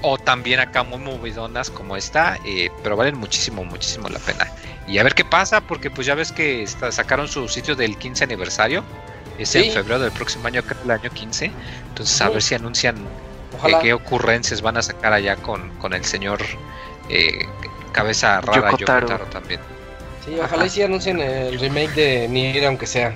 o 0.02 0.18
también 0.18 0.60
acá 0.60 0.84
muy 0.84 1.00
movidonas 1.00 1.70
como 1.70 1.96
esta, 1.96 2.38
eh, 2.46 2.70
pero 2.84 2.98
valen 2.98 3.16
muchísimo, 3.18 3.64
muchísimo 3.64 4.10
la 4.10 4.20
pena. 4.20 4.52
Y 4.88 4.98
a 4.98 5.04
ver 5.04 5.16
qué 5.16 5.24
pasa, 5.26 5.62
porque 5.62 5.90
pues 5.90 6.06
ya 6.06 6.14
ves 6.16 6.32
que 6.34 6.62
está- 6.64 6.92
sacaron 6.92 7.28
su 7.30 7.48
sitio 7.48 7.76
del 7.76 7.98
15 7.98 8.26
aniversario. 8.26 8.84
Es 9.40 9.50
Sí. 9.50 9.60
en 9.60 9.72
febrero 9.74 10.00
del 10.00 10.12
próximo 10.12 10.48
año, 10.48 10.62
creo 10.64 10.82
el 10.84 10.92
año 10.92 11.10
15. 11.12 11.50
Entonces 11.90 12.22
a 12.22 12.30
ver 12.30 12.42
si 12.44 12.56
anuncian 12.56 12.98
Ojalá. 13.56 13.78
eh, 13.78 13.82
qué 13.84 13.94
ocurrencias 13.94 14.62
van 14.62 14.78
a 14.78 14.82
sacar 14.82 15.14
allá 15.14 15.36
con, 15.38 15.70
con 15.80 15.94
el 15.94 16.04
señor 16.06 16.42
eh, 17.10 17.46
cabeza 17.92 18.42
rara 18.42 18.72
Yoko 18.72 18.86
Taro. 18.86 19.08
Yoko 19.08 19.18
Taro 19.20 19.26
también. 19.32 19.60
Sí, 20.24 20.36
ojalá 20.40 20.66
y 20.66 20.70
sí 20.70 20.82
anuncien 20.82 21.20
el 21.20 21.60
remake 21.60 21.94
de 21.94 22.28
Nier, 22.28 22.66
aunque 22.66 22.88
sea. 22.88 23.16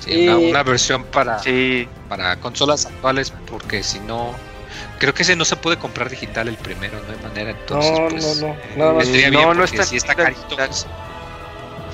Sí, 0.00 0.12
Y- 0.12 0.28
una, 0.28 0.38
una 0.38 0.62
versión 0.62 1.04
para, 1.04 1.38
Sí, 1.38 1.88
para 2.08 2.36
consolas 2.36 2.86
actuales, 2.86 3.32
porque 3.48 3.82
si 3.82 4.00
no, 4.00 4.34
creo 4.98 5.14
que 5.14 5.22
ese 5.22 5.36
no 5.36 5.44
se 5.44 5.56
puede 5.56 5.76
comprar 5.76 6.10
digital 6.10 6.48
el 6.48 6.56
primero, 6.56 7.00
no 7.00 7.12
hay 7.12 7.18
manera. 7.22 7.50
Entonces, 7.50 7.92
no, 7.92 8.08
pues, 8.08 8.42
no, 8.42 8.48
no. 8.48 8.58
Nada 8.76 8.92
más. 8.94 9.04
vendría 9.04 9.30
No, 9.30 9.38
bien 9.38 9.48
no 9.48 9.54
porque 9.54 9.76
está 9.76 9.84
si 9.84 9.96
está 9.96 10.14
carito, 10.14 10.56
pues, 10.56 10.86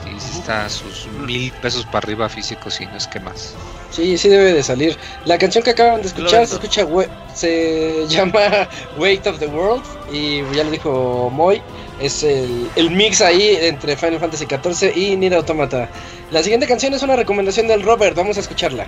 sí, 0.05 0.16
está 0.16 0.64
a 0.66 0.70
sus 0.70 1.06
mil 1.09 1.52
pesos 1.60 1.85
para 1.85 1.98
arriba 1.98 2.28
físicos 2.28 2.81
y 2.81 2.86
no 2.86 2.97
es 2.97 3.06
que 3.06 3.20
más. 3.20 3.55
Sí, 3.91 4.19
sí 4.19 4.29
debe 4.29 4.53
de 4.53 4.63
salir. 4.63 4.97
La 5.25 5.39
canción 5.39 5.63
que 5.65 5.71
acaban 5.71 6.03
de 6.03 6.09
escuchar 6.09 6.47
se 6.47 6.55
escucha, 6.55 6.85
we- 6.85 7.09
se 7.35 8.07
llama 8.09 8.69
Weight 8.99 9.27
of 9.27 9.39
the 9.39 9.47
World 9.47 9.83
y 10.13 10.43
ya 10.55 10.65
lo 10.65 10.71
dijo 10.71 11.31
Moy, 11.33 11.63
es 12.01 12.23
el, 12.23 12.69
el 12.77 12.91
mix 12.91 13.21
ahí 13.23 13.57
entre 13.63 13.97
Final 13.97 14.19
Fantasy 14.21 14.47
XIV 14.47 14.93
y 14.97 15.17
Nier 15.17 15.35
Automata. 15.35 15.89
La 16.31 16.43
siguiente 16.43 16.67
canción 16.67 16.93
es 16.95 17.03
una 17.03 17.17
recomendación 17.17 17.69
del 17.69 17.83
Robert, 17.83 18.15
vamos 18.17 18.37
a 18.37 18.41
escucharla. 18.41 18.87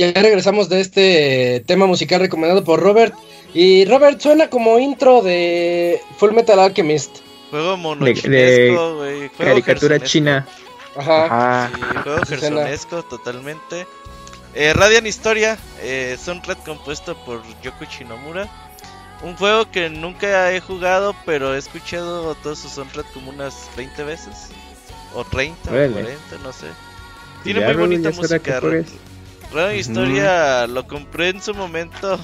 Ya 0.00 0.12
regresamos 0.14 0.70
de 0.70 0.80
este 0.80 1.62
tema 1.66 1.84
musical 1.84 2.20
recomendado 2.20 2.64
por 2.64 2.80
Robert. 2.80 3.14
Y 3.52 3.84
Robert 3.84 4.18
suena 4.18 4.48
como 4.48 4.78
intro 4.78 5.20
de 5.20 6.00
Full 6.16 6.32
Metal 6.32 6.58
Alchemist. 6.58 7.18
Juego 7.50 7.72
De, 7.72 7.76
monochinesco, 7.76 8.96
güey. 8.96 9.28
Juego 9.28 9.34
caricatura 9.36 9.98
gersonesco. 9.98 10.06
china. 10.06 10.48
Ajá. 10.96 11.24
Ajá. 11.26 11.70
Sí, 11.74 11.80
juego 12.02 12.24
gersonesco 12.24 13.02
totalmente. 13.02 13.86
Eh, 14.54 14.72
Radiant 14.72 15.06
Historia, 15.06 15.58
eh, 15.82 16.16
soundtrack 16.18 16.64
compuesto 16.64 17.14
por 17.26 17.42
Yoko 17.62 17.84
Shinomura. 17.84 18.48
Un 19.22 19.36
juego 19.36 19.70
que 19.70 19.90
nunca 19.90 20.50
he 20.50 20.60
jugado, 20.60 21.14
pero 21.26 21.54
he 21.54 21.58
escuchado 21.58 22.34
todo 22.36 22.56
su 22.56 22.70
soundtrack 22.70 23.12
como 23.12 23.28
unas 23.32 23.68
20 23.76 24.02
veces. 24.04 24.48
O 25.14 25.24
30, 25.24 25.70
Órale. 25.70 25.88
o 25.88 25.92
40, 25.92 26.36
no 26.42 26.52
sé. 26.54 26.68
Tiene 27.44 27.60
Ya, 27.60 27.66
muy 27.66 27.76
bonita 27.76 28.10
música. 28.12 28.60
Radiant 29.52 29.80
Historia 29.80 30.66
lo 30.66 30.86
compré 30.86 31.30
en 31.30 31.42
su 31.42 31.54
momento. 31.54 32.18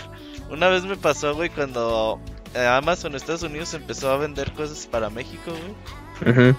Una 0.50 0.68
vez 0.68 0.84
me 0.84 0.96
pasó, 0.96 1.34
güey, 1.34 1.48
cuando 1.50 2.20
eh, 2.54 2.66
Amazon 2.66 3.14
Estados 3.14 3.42
Unidos 3.42 3.72
empezó 3.74 4.10
a 4.10 4.16
vender 4.16 4.52
cosas 4.52 4.86
para 4.86 5.08
México, 5.10 5.52
güey. 6.24 6.54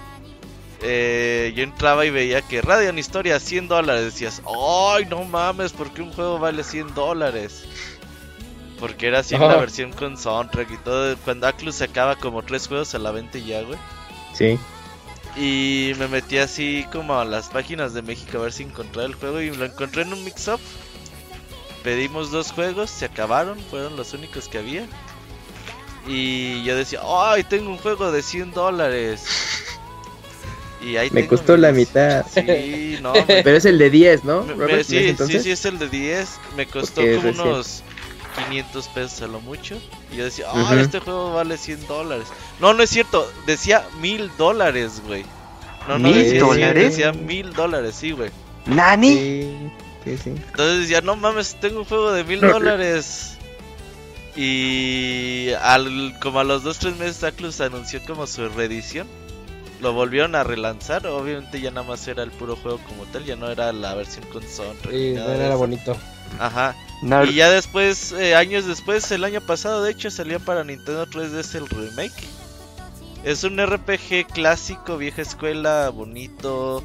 Eh, 0.81 1.53
yo 1.55 1.63
entraba 1.63 2.05
y 2.05 2.09
veía 2.09 2.41
que 2.41 2.61
Radiant 2.61 2.99
Historia 2.99 3.39
100 3.39 3.67
dólares. 3.67 4.05
Decías, 4.05 4.41
¡ay, 4.45 5.05
no 5.05 5.23
mames! 5.23 5.71
¿Por 5.71 5.91
qué 5.91 6.01
un 6.01 6.11
juego 6.11 6.39
vale 6.39 6.63
100 6.63 6.93
dólares? 6.93 7.63
Porque 8.79 9.07
era 9.07 9.19
así 9.19 9.35
Ajá. 9.35 9.45
una 9.45 9.55
versión 9.57 9.93
con 9.93 10.17
soundtrack 10.17 10.71
y 10.71 10.77
todo. 10.77 11.15
Cuando 11.23 11.47
Atlus 11.47 11.75
sacaba 11.75 12.15
como 12.17 12.41
tres 12.43 12.67
juegos 12.67 12.93
a 12.95 12.99
la 12.99 13.11
venta 13.11 13.37
y 13.37 13.45
ya, 13.45 13.61
güey. 13.61 13.79
Sí. 14.33 14.59
Y 15.35 15.93
me 15.97 16.07
metí 16.07 16.37
así 16.37 16.85
como 16.91 17.19
a 17.19 17.25
las 17.25 17.49
páginas 17.49 17.93
de 17.93 18.01
México 18.03 18.37
a 18.37 18.41
ver 18.41 18.53
si 18.53 18.63
encontraba 18.63 19.07
el 19.07 19.15
juego. 19.15 19.41
Y 19.41 19.49
lo 19.55 19.65
encontré 19.65 20.03
en 20.03 20.13
un 20.13 20.23
mix-up. 20.23 20.59
Pedimos 21.83 22.31
dos 22.31 22.51
juegos, 22.51 22.89
se 22.89 23.05
acabaron, 23.05 23.59
fueron 23.69 23.95
los 23.95 24.13
únicos 24.13 24.47
que 24.47 24.59
había. 24.59 24.85
Y 26.07 26.63
yo 26.63 26.75
decía, 26.75 26.99
¡ay, 27.03 27.43
tengo 27.43 27.69
un 27.71 27.77
juego 27.77 28.11
de 28.11 28.21
100 28.21 28.51
dólares! 28.51 29.23
Y 30.81 30.97
ahí 30.97 31.09
Me 31.11 31.27
costó 31.27 31.55
la 31.57 31.71
mitad. 31.71 32.25
Sí, 32.33 32.97
no, 33.01 33.13
me- 33.27 33.41
Pero 33.43 33.57
es 33.57 33.65
el 33.65 33.77
de 33.77 33.89
10, 33.89 34.23
¿no? 34.25 34.41
Robert, 34.41 34.57
me- 34.57 34.73
en 34.73 34.79
ese 34.79 35.15
sí, 35.17 35.25
sí, 35.27 35.39
sí, 35.39 35.51
es 35.51 35.65
el 35.65 35.79
de 35.79 35.89
10. 35.89 36.29
Me 36.57 36.65
costó 36.67 37.01
Porque 37.01 37.15
es 37.15 37.17
como 37.17 37.29
unos 37.29 37.82
500 38.35 38.87
pesos 38.89 39.21
a 39.21 39.27
lo 39.27 39.39
mucho. 39.41 39.79
Y 40.11 40.17
yo 40.17 40.25
decía, 40.25 40.45
ah, 40.49 40.61
Ujú. 40.61 40.73
este 40.75 40.99
juego 40.99 41.33
vale 41.33 41.57
100 41.57 41.87
dólares. 41.87 42.27
No, 42.59 42.73
no 42.73 42.83
es 42.83 42.89
cierto, 42.89 43.29
decía 43.45 43.85
mil 43.99 44.29
dólares, 44.37 45.01
güey. 45.05 45.23
No, 45.87 45.97
no 45.99 46.07
¿Mil 46.09 46.15
decía 46.17 46.31
100, 46.39 46.45
dólares? 46.47 46.83
decía 46.95 47.11
mil 47.13 47.53
dólares, 47.53 47.95
sí, 47.95 48.11
güey. 48.11 48.31
¿Nani? 48.65 49.13
Sí, 49.13 49.57
sí, 50.05 50.17
sí. 50.17 50.29
Entonces 50.29 50.79
decía, 50.81 51.01
no 51.01 51.15
mames, 51.15 51.55
tengo 51.59 51.79
un 51.79 51.85
juego 51.85 52.11
de 52.11 52.23
mil 52.23 52.39
dólares. 52.41 53.37
Y 54.35 55.51
al, 55.61 56.17
como 56.21 56.39
a 56.39 56.43
los 56.43 56.63
2-3 56.63 56.95
meses 56.97 57.23
Atlus 57.23 57.61
anunció 57.61 58.01
como 58.05 58.25
su 58.27 58.47
reedición. 58.49 59.07
Lo 59.81 59.93
volvieron 59.93 60.33
a 60.35 60.43
relanzar. 60.43 61.05
Obviamente 61.07 61.59
ya 61.61 61.69
nada 61.69 61.85
más 61.85 62.07
era 62.07 62.23
el 62.23 62.31
puro 62.31 62.55
juego 62.55 62.79
como 62.87 63.03
tal. 63.05 63.25
Ya 63.25 63.35
no 63.35 63.49
era 63.49 63.71
la 63.73 63.93
versión 63.93 64.25
con 64.31 64.41
ni 64.41 64.49
Sí, 64.49 65.13
no 65.13 65.29
era 65.29 65.49
eso. 65.49 65.57
bonito. 65.57 65.97
Ajá. 66.39 66.75
Nar- 67.01 67.27
Y 67.29 67.35
ya 67.35 67.49
después, 67.49 68.11
eh, 68.13 68.35
años 68.35 68.65
después, 68.65 69.11
el 69.11 69.23
año 69.23 69.41
pasado 69.41 69.83
de 69.83 69.91
hecho 69.91 70.09
salió 70.09 70.39
para 70.39 70.63
Nintendo 70.63 71.05
3DS 71.05 71.55
el 71.55 71.67
remake. 71.67 72.13
Es 73.23 73.43
un 73.43 73.57
RPG 73.59 74.27
clásico, 74.33 74.97
vieja 74.97 75.21
escuela, 75.21 75.89
bonito. 75.89 76.83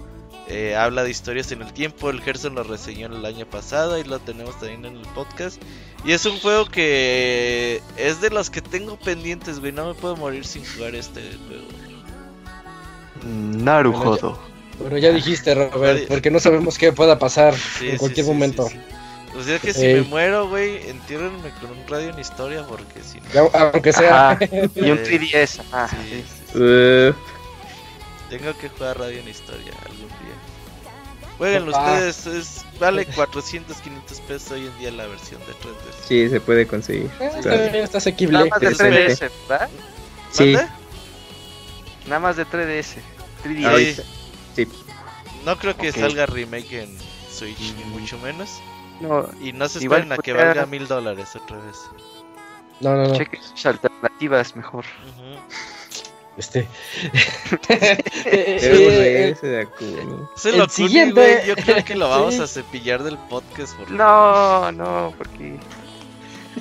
eh, 0.51 0.75
habla 0.77 1.05
de 1.05 1.11
historias 1.11 1.53
en 1.53 1.61
el 1.61 1.75
tiempo. 1.75 2.09
El 2.09 2.23
Gerson 2.23 2.55
lo 2.55 2.63
reseñó 2.63 3.09
el 3.09 3.23
año 3.27 3.45
pasado 3.45 3.99
y 3.99 4.05
lo 4.05 4.19
tenemos 4.19 4.59
también 4.59 4.87
en 4.87 4.97
el 4.97 5.07
podcast. 5.09 5.61
Y 6.07 6.13
es 6.13 6.25
un 6.25 6.39
juego 6.41 6.65
que 6.65 7.83
es 7.99 8.23
de 8.23 8.31
los 8.31 8.49
que 8.49 8.63
tengo 8.63 8.97
pendientes, 8.99 9.61
güey. 9.61 9.73
No 9.73 9.87
me 9.87 9.93
puedo 9.93 10.17
morir 10.17 10.47
sin 10.47 10.65
jugar 10.65 10.95
este 10.95 11.21
juego. 11.49 11.67
Naruhodo. 13.25 14.39
Pero 14.83 14.97
ya 14.97 15.11
dijiste, 15.13 15.55
Robert, 15.55 16.07
porque 16.09 16.31
no 16.31 16.39
sabemos 16.39 16.79
qué 16.79 16.93
pueda 16.93 17.19
pasar 17.19 17.55
Sí, 17.79 17.91
en 17.91 17.97
cualquier 17.99 18.25
sí, 18.25 18.33
momento. 18.33 18.69
sí, 18.69 18.75
sí. 18.77 18.95
O 19.39 19.43
sea 19.43 19.59
que 19.61 19.73
si 19.73 19.85
Ey. 19.87 19.95
me 19.95 20.01
muero, 20.03 20.49
güey, 20.49 20.89
entiérrenme 20.91 21.51
con 21.61 21.71
un 21.71 21.87
radio 21.87 22.11
en 22.11 22.19
historia 22.19 22.65
porque 22.67 23.01
si 23.05 23.21
no. 23.21 23.27
Ya, 23.33 23.71
Aunque 23.73 23.93
sea. 23.93 24.31
Ajá. 24.33 24.45
Y 24.75 24.91
un 24.91 24.99
3DS. 24.99 25.63
Ah, 25.73 25.87
Sí, 25.89 25.97
sí. 26.11 26.25
sí. 26.53 26.59
Uh, 26.59 27.15
Tengo 28.31 28.59
que 28.59 28.69
jugar 28.69 28.99
Radio 28.99 29.21
en 29.21 29.29
Historia 29.29 29.73
algún 29.87 30.09
día. 30.09 30.35
Jueguen 31.39 31.73
Ah. 31.73 31.79
ustedes, 31.95 32.27
es, 32.27 32.65
vale 32.81 33.07
400, 33.07 33.77
500 33.77 34.21
pesos 34.23 34.51
hoy 34.51 34.67
en 34.67 34.79
día 34.79 34.91
la 34.91 35.07
versión 35.07 35.41
de 35.43 35.53
3DS. 35.55 36.07
sí, 36.09 36.29
se 36.29 36.41
puede 36.41 36.67
conseguir. 36.67 37.09
Eh, 37.21 37.71
está 37.85 37.99
asequible. 37.99 38.39
Nada 38.39 38.51
más 38.51 38.61
de 38.61 38.67
Interesante. 38.67 39.07
3DS, 39.27 39.31
¿verdad? 39.49 39.69
Sí, 40.33 40.53
¿Mande? 40.53 40.69
Nada 42.07 42.19
más 42.21 42.37
de 42.37 42.45
3DS. 42.45 42.97
3DS. 43.45 43.67
ahorita. 43.67 44.03
Sí. 44.57 44.69
No 45.45 45.57
creo 45.59 45.77
que 45.77 45.91
Ok. 45.91 45.97
salga 45.97 46.27
remake 46.27 46.83
en 46.83 46.99
Switch, 47.33 47.73
ni 47.77 47.85
mucho 47.85 48.19
menos. 48.19 48.51
No, 49.01 49.29
Y 49.41 49.53
no 49.53 49.69
se 49.69 49.79
esperen 49.79 50.11
a 50.13 50.17
que 50.19 50.33
valga 50.33 50.67
mil 50.67 50.87
dólares 50.89 51.35
otra 51.37 51.57
vez. 51.59 51.77
No, 52.81 52.95
no, 52.95 53.09
no. 53.09 53.15
chequen 53.17 53.43
sus 53.43 53.67
alternativas 53.67 54.55
mejor. 54.57 54.85
Este. 56.37 56.67
Eh. 58.25 59.35
Ese 59.35 59.61
El 60.51 60.59
lo 60.59 60.69
siguiente- 60.69 61.43
Yo 61.47 61.57
creo 61.57 61.85
que 61.85 61.95
lo 61.97 62.09
vamos 62.11 62.35
Sí. 62.35 62.43
a 62.43 62.47
cepillar 62.47 63.03
del 63.03 63.19
podcast. 63.19 63.75
Porque... 63.77 63.95
No, 63.95 64.71
no, 64.73 65.13
porque. 65.19 65.57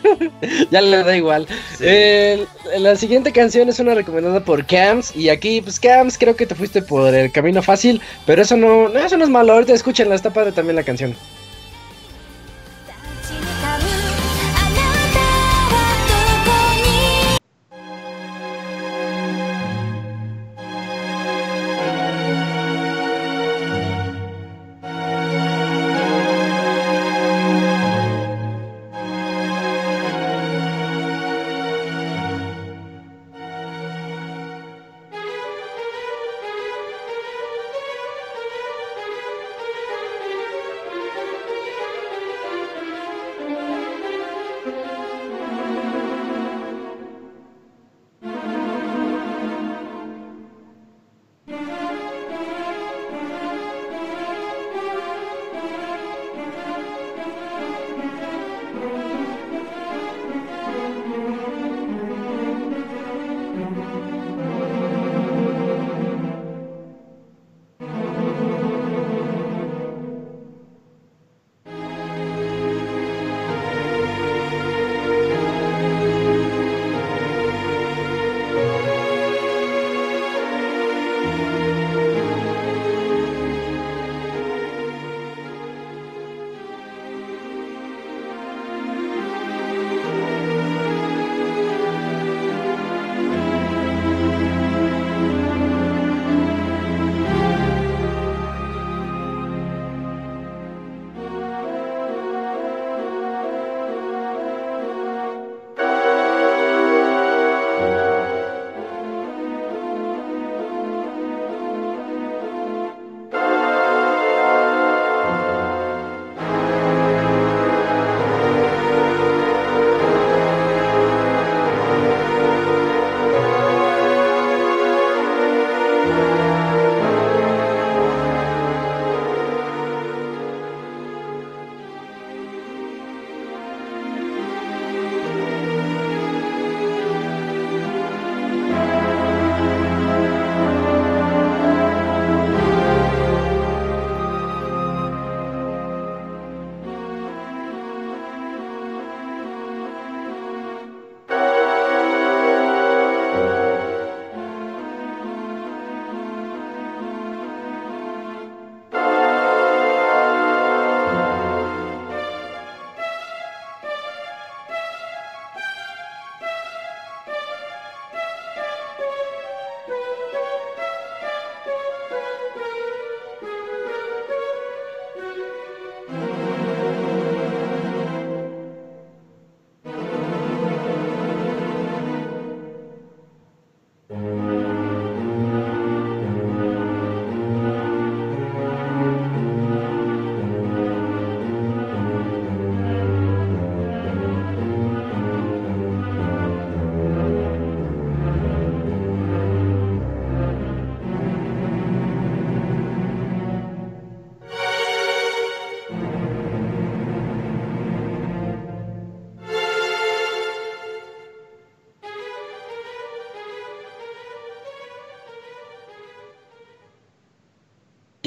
ya 0.72 0.82
le 0.82 1.04
da 1.04 1.16
igual. 1.16 1.48
Sí. 1.78 1.86
La 2.78 2.96
siguiente 2.96 3.32
canción 3.32 3.70
es 3.70 3.80
una 3.80 3.94
recomendada 3.94 4.40
por 4.44 4.66
Cams. 4.66 5.16
Y 5.16 5.30
aquí, 5.30 5.62
pues 5.62 5.80
Cams, 5.80 6.18
creo 6.18 6.36
que 6.36 6.46
te 6.48 6.56
fuiste 6.56 6.82
por 6.82 7.14
el 7.14 7.32
camino 7.32 7.62
fácil. 7.62 8.02
Pero 8.26 8.42
eso 8.42 8.58
no, 8.58 8.90
no, 8.90 9.00
eso 9.00 9.18
no 9.18 9.24
es 9.24 9.30
malo. 9.30 9.54
Ahorita 9.54 9.74
escúchenla, 9.74 10.16
está 10.16 10.32
padre 10.34 10.52
también 10.52 10.76
la 10.76 10.84
canción. 10.84 11.16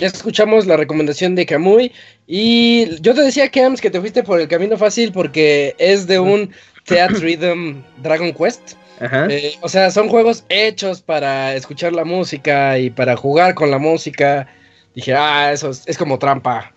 Ya 0.00 0.06
escuchamos 0.08 0.66
la 0.66 0.76
recomendación 0.76 1.34
de 1.34 1.46
Kamui. 1.46 1.92
Y 2.26 3.00
yo 3.00 3.14
te 3.14 3.22
decía, 3.22 3.50
Kams, 3.50 3.80
que 3.80 3.90
te 3.90 4.00
fuiste 4.00 4.22
por 4.22 4.40
el 4.40 4.48
camino 4.48 4.76
fácil 4.76 5.12
porque 5.12 5.74
es 5.78 6.06
de 6.06 6.18
un 6.18 6.50
Theat 6.86 7.12
Rhythm 7.12 7.82
Dragon 8.02 8.32
Quest. 8.32 8.72
Ajá. 9.00 9.26
Eh, 9.30 9.54
o 9.60 9.68
sea, 9.68 9.90
son 9.90 10.08
juegos 10.08 10.44
hechos 10.48 11.00
para 11.00 11.54
escuchar 11.54 11.92
la 11.92 12.04
música 12.04 12.78
y 12.78 12.90
para 12.90 13.16
jugar 13.16 13.54
con 13.54 13.70
la 13.70 13.78
música. 13.78 14.48
Dije, 14.94 15.14
ah, 15.14 15.52
eso 15.52 15.70
es, 15.70 15.84
es 15.86 15.96
como 15.96 16.18
trampa. 16.18 16.72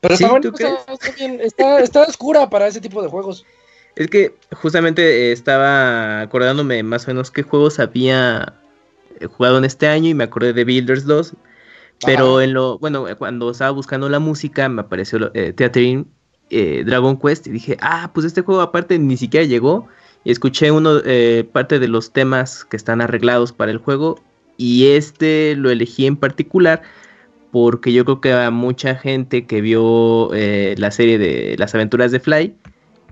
Pero 0.00 0.16
Sí, 0.16 0.24
está 0.24 0.32
bueno, 0.32 0.50
¿tú 0.50 0.64
está, 0.64 0.92
está 0.92 1.10
bien, 1.12 1.40
está, 1.42 1.80
está 1.80 2.02
oscura 2.02 2.48
para 2.48 2.66
ese 2.66 2.80
tipo 2.80 3.02
de 3.02 3.08
juegos. 3.08 3.44
Es 3.96 4.06
que 4.06 4.34
justamente 4.52 5.02
eh, 5.02 5.32
estaba 5.32 6.22
acordándome 6.22 6.82
más 6.82 7.04
o 7.04 7.08
menos 7.08 7.30
qué 7.30 7.42
juegos 7.42 7.78
había 7.78 8.54
eh, 9.20 9.26
jugado 9.26 9.58
en 9.58 9.64
este 9.64 9.88
año 9.88 10.08
y 10.08 10.14
me 10.14 10.24
acordé 10.24 10.52
de 10.52 10.64
Builders 10.64 11.04
2. 11.04 11.34
Pero 12.04 12.36
Ajá. 12.36 12.44
en 12.44 12.54
lo, 12.54 12.78
bueno, 12.78 13.08
eh, 13.08 13.14
cuando 13.16 13.50
estaba 13.50 13.70
buscando 13.70 14.08
la 14.08 14.18
música 14.18 14.68
me 14.68 14.82
apareció 14.82 15.30
eh, 15.34 15.54
eh, 16.50 16.82
Dragon 16.84 17.18
Quest 17.18 17.46
y 17.46 17.50
dije, 17.50 17.76
ah, 17.80 18.10
pues 18.12 18.26
este 18.26 18.42
juego 18.42 18.60
aparte 18.60 18.98
ni 18.98 19.16
siquiera 19.16 19.46
llegó. 19.46 19.88
Y 20.24 20.32
escuché 20.32 20.70
uno, 20.70 21.00
eh, 21.04 21.48
parte 21.50 21.78
de 21.78 21.88
los 21.88 22.12
temas 22.12 22.64
que 22.64 22.76
están 22.76 23.00
arreglados 23.00 23.52
para 23.52 23.70
el 23.70 23.78
juego 23.78 24.20
y 24.58 24.88
este 24.88 25.54
lo 25.56 25.70
elegí 25.70 26.04
en 26.04 26.16
particular 26.16 26.82
porque 27.50 27.92
yo 27.92 28.04
creo 28.04 28.20
que 28.20 28.32
a 28.32 28.50
mucha 28.50 28.94
gente 28.94 29.46
que 29.46 29.60
vio 29.60 30.32
eh, 30.34 30.74
la 30.78 30.90
serie 30.90 31.18
de 31.18 31.56
las 31.58 31.74
aventuras 31.74 32.12
de 32.12 32.20
Fly, 32.20 32.54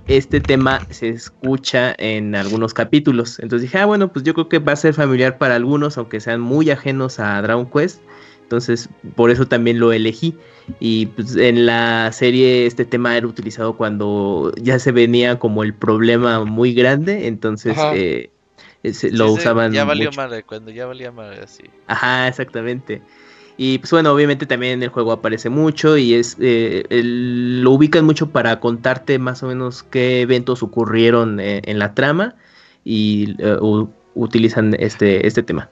este 0.06 0.40
tema 0.40 0.86
se 0.90 1.08
escucha 1.08 1.94
en 1.98 2.34
algunos 2.34 2.72
capítulos. 2.72 3.38
Entonces 3.40 3.62
dije, 3.62 3.78
ah, 3.78 3.86
bueno, 3.86 4.12
pues 4.12 4.24
yo 4.24 4.34
creo 4.34 4.48
que 4.48 4.58
va 4.58 4.72
a 4.72 4.76
ser 4.76 4.94
familiar 4.94 5.38
para 5.38 5.56
algunos, 5.56 5.98
aunque 5.98 6.20
sean 6.20 6.40
muy 6.40 6.70
ajenos 6.70 7.18
a 7.18 7.40
Dragon 7.42 7.68
Quest. 7.68 8.00
Entonces, 8.48 8.88
por 9.14 9.30
eso 9.30 9.46
también 9.46 9.78
lo 9.78 9.92
elegí. 9.92 10.34
Y 10.80 11.04
pues 11.06 11.36
en 11.36 11.66
la 11.66 12.10
serie 12.12 12.64
este 12.64 12.86
tema 12.86 13.14
era 13.14 13.26
utilizado 13.26 13.76
cuando 13.76 14.52
ya 14.56 14.78
se 14.78 14.90
venía 14.90 15.38
como 15.38 15.62
el 15.64 15.74
problema 15.74 16.42
muy 16.46 16.72
grande. 16.72 17.26
Entonces 17.26 17.76
eh, 17.92 18.30
lo 18.82 18.90
sí, 18.92 19.14
usaban. 19.34 19.74
Ya 19.74 19.84
valió 19.84 20.06
mucho. 20.08 20.16
madre, 20.16 20.44
cuando 20.44 20.70
ya 20.70 20.86
valía 20.86 21.12
madre, 21.12 21.42
así. 21.42 21.64
Ajá, 21.88 22.26
exactamente. 22.26 23.02
Y 23.58 23.78
pues 23.80 23.90
bueno, 23.90 24.12
obviamente 24.14 24.46
también 24.46 24.74
en 24.74 24.82
el 24.84 24.88
juego 24.88 25.12
aparece 25.12 25.50
mucho 25.50 25.98
y 25.98 26.14
es 26.14 26.36
eh, 26.40 26.84
el- 26.88 27.62
lo 27.62 27.72
ubican 27.72 28.06
mucho 28.06 28.30
para 28.30 28.60
contarte 28.60 29.18
más 29.18 29.42
o 29.42 29.46
menos 29.48 29.82
qué 29.82 30.22
eventos 30.22 30.62
ocurrieron 30.62 31.38
eh, 31.38 31.60
en 31.66 31.78
la 31.78 31.92
trama 31.92 32.36
y 32.82 33.34
eh, 33.42 33.58
u- 33.60 33.90
utilizan 34.14 34.74
este, 34.78 35.26
este 35.26 35.42
tema. 35.42 35.68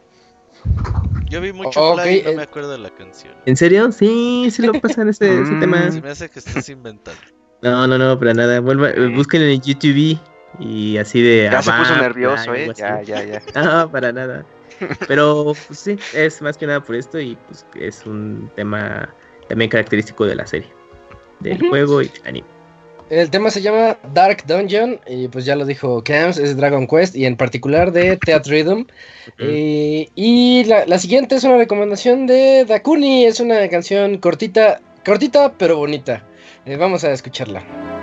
Yo 1.28 1.40
vi 1.40 1.52
mucho 1.52 1.94
Fly 1.94 2.18
y 2.18 2.22
no 2.22 2.30
eh. 2.30 2.36
me 2.36 2.42
acuerdo 2.42 2.70
de 2.72 2.78
la 2.78 2.90
canción. 2.90 3.34
¿En 3.46 3.56
serio? 3.56 3.90
Sí, 3.90 4.48
sí 4.50 4.62
lo 4.62 4.72
pasan 4.74 5.08
ese, 5.08 5.42
ese 5.42 5.52
Mm. 5.52 5.60
tema. 5.60 5.90
Se 5.90 6.00
me 6.00 6.10
hace 6.10 6.28
que 6.28 6.38
estás 6.38 6.68
inventando. 6.68 7.20
No, 7.62 7.86
no, 7.86 7.98
no, 7.98 8.18
para 8.18 8.34
nada. 8.34 8.60
Vuelva, 8.60 8.90
busquen 9.14 9.42
en 9.42 9.60
YouTube 9.60 10.18
y 10.60 10.96
así 10.98 11.20
de... 11.22 11.48
Ya 11.50 11.62
se 11.62 11.72
puso 11.72 11.96
nervioso, 11.96 12.54
eh. 12.54 12.70
Ya, 12.76 13.02
ya, 13.02 13.24
ya. 13.24 13.42
No, 13.62 13.90
para 13.90 14.12
nada. 14.12 14.44
Pero 15.08 15.54
pues, 15.66 15.78
sí, 15.78 15.98
es 16.14 16.40
más 16.42 16.56
que 16.56 16.66
nada 16.66 16.80
por 16.82 16.94
esto 16.94 17.18
y 17.18 17.36
pues 17.46 17.64
es 17.74 18.04
un 18.06 18.50
tema 18.56 19.08
también 19.48 19.70
característico 19.70 20.26
de 20.26 20.34
la 20.34 20.46
serie, 20.46 20.68
del 21.40 21.58
juego 21.68 22.02
y 22.02 22.08
del 22.08 22.22
anime. 22.26 22.55
El 23.08 23.30
tema 23.30 23.50
se 23.50 23.62
llama 23.62 23.96
Dark 24.12 24.44
Dungeon 24.46 24.98
y 25.06 25.28
pues 25.28 25.44
ya 25.44 25.54
lo 25.54 25.64
dijo 25.64 26.02
Camps, 26.02 26.38
es 26.38 26.56
Dragon 26.56 26.88
Quest 26.88 27.14
y 27.14 27.24
en 27.24 27.36
particular 27.36 27.92
de 27.92 28.16
Theat 28.16 28.46
Rhythm. 28.48 28.84
Eh, 29.38 30.08
y 30.16 30.64
la, 30.64 30.86
la 30.86 30.98
siguiente 30.98 31.36
es 31.36 31.44
una 31.44 31.56
recomendación 31.56 32.26
de 32.26 32.64
Dakuni, 32.64 33.24
es 33.24 33.38
una 33.38 33.68
canción 33.68 34.18
cortita, 34.18 34.80
cortita 35.04 35.52
pero 35.56 35.76
bonita. 35.76 36.24
Eh, 36.64 36.76
vamos 36.76 37.04
a 37.04 37.12
escucharla. 37.12 37.95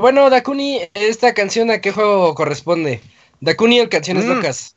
Bueno, 0.00 0.30
Dakuni, 0.30 0.80
esta 0.94 1.34
canción 1.34 1.70
a 1.70 1.80
qué 1.80 1.92
juego 1.92 2.34
corresponde? 2.34 3.00
Dakuni 3.40 3.80
o 3.80 3.88
Canciones 3.88 4.24
Mm. 4.24 4.28
Locas. 4.28 4.76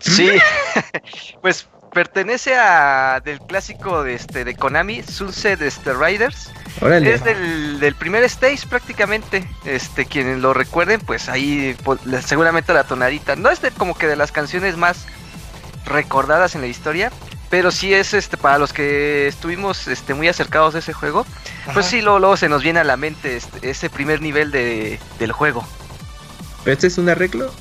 Sí, 0.00 0.30
pues 1.42 1.66
pertenece 1.92 2.54
a 2.56 3.20
del 3.24 3.38
clásico 3.40 4.02
de 4.02 4.14
este 4.14 4.44
de 4.44 4.54
Konami, 4.54 5.02
Sunset 5.02 5.60
este, 5.60 5.92
Riders. 5.92 6.50
Órale. 6.80 7.12
Es 7.12 7.22
del, 7.24 7.80
del 7.80 7.94
primer 7.94 8.24
stage 8.24 8.66
prácticamente. 8.68 9.44
Este, 9.64 10.06
quienes 10.06 10.38
lo 10.38 10.54
recuerden, 10.54 11.00
pues 11.00 11.28
ahí 11.28 11.76
la- 12.04 12.22
seguramente 12.22 12.72
la 12.72 12.84
tonadita. 12.84 13.36
No 13.36 13.50
es 13.50 13.60
de, 13.60 13.70
como 13.72 13.94
que 13.96 14.06
de 14.06 14.16
las 14.16 14.32
canciones 14.32 14.76
más 14.76 15.04
recordadas 15.84 16.54
en 16.54 16.60
la 16.62 16.68
historia. 16.68 17.10
Pero 17.52 17.70
sí 17.70 17.92
es 17.92 18.14
este 18.14 18.38
para 18.38 18.56
los 18.56 18.72
que 18.72 19.26
estuvimos 19.28 19.86
este, 19.86 20.14
muy 20.14 20.26
acercados 20.26 20.72
de 20.72 20.78
ese 20.80 20.94
juego. 20.94 21.26
Pues 21.74 21.84
sí, 21.84 22.00
luego, 22.00 22.18
luego 22.18 22.38
se 22.38 22.48
nos 22.48 22.62
viene 22.62 22.80
a 22.80 22.84
la 22.84 22.96
mente 22.96 23.36
este, 23.36 23.68
ese 23.68 23.90
primer 23.90 24.22
nivel 24.22 24.50
de, 24.50 24.98
del 25.18 25.32
juego. 25.32 25.62
¿Pero 26.64 26.72
este 26.72 26.86
es 26.86 26.96
un 26.96 27.10
arreglo? 27.10 27.52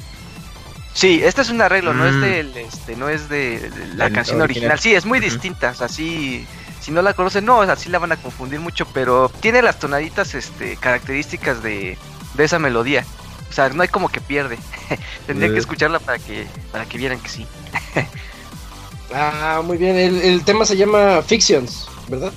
Sí, 0.94 1.20
este 1.22 1.42
es 1.42 1.50
un 1.50 1.62
arreglo, 1.62 1.94
no 1.94 2.06
es 2.08 2.14
Mm. 2.16 2.22
del, 2.22 2.58
este, 2.58 2.96
no 2.96 3.10
es 3.10 3.28
de, 3.28 3.70
la 3.96 4.10
canción 4.12 4.40
original. 4.42 4.72
original. 4.72 4.80
Sí, 4.80 4.96
es 4.96 5.06
muy 5.06 5.20
distinta, 5.20 5.72
o 5.72 5.76
sea, 5.76 5.90
sí, 5.90 6.48
si 6.80 6.92
no 6.92 7.02
la 7.02 7.14
conocen, 7.14 7.44
no, 7.44 7.58
o 7.58 7.66
sea, 7.66 7.76
sí 7.76 7.90
la 7.90 8.00
van 8.00 8.14
a 8.14 8.16
confundir 8.18 8.62
mucho, 8.62 8.86
pero 8.94 9.30
tiene 9.42 9.62
las 9.62 9.78
tonaditas, 9.78 10.36
este, 10.36 10.78
características 10.78 11.62
de, 11.64 11.98
de 12.36 12.44
esa 12.46 12.60
melodía. 12.60 13.06
O 13.50 13.54
sea, 13.54 13.68
no 13.68 13.82
hay 13.82 13.90
como 13.90 14.08
que 14.08 14.22
pierde. 14.22 14.58
Tendría 15.28 15.50
Eh. 15.50 15.54
que 15.54 15.60
escucharla 15.60 16.00
para 16.00 16.18
que, 16.18 16.48
para 16.72 16.86
que 16.86 16.98
vieran 16.98 17.20
que 17.20 17.28
sí. 17.28 17.46
Ah, 19.14 19.62
muy 19.64 19.78
bien. 19.78 19.96
El, 19.96 20.22
el 20.22 20.44
tema 20.46 20.66
se 20.66 20.78
llama 20.78 21.22
Fictions, 21.22 21.88
¿verdad? 22.08 22.32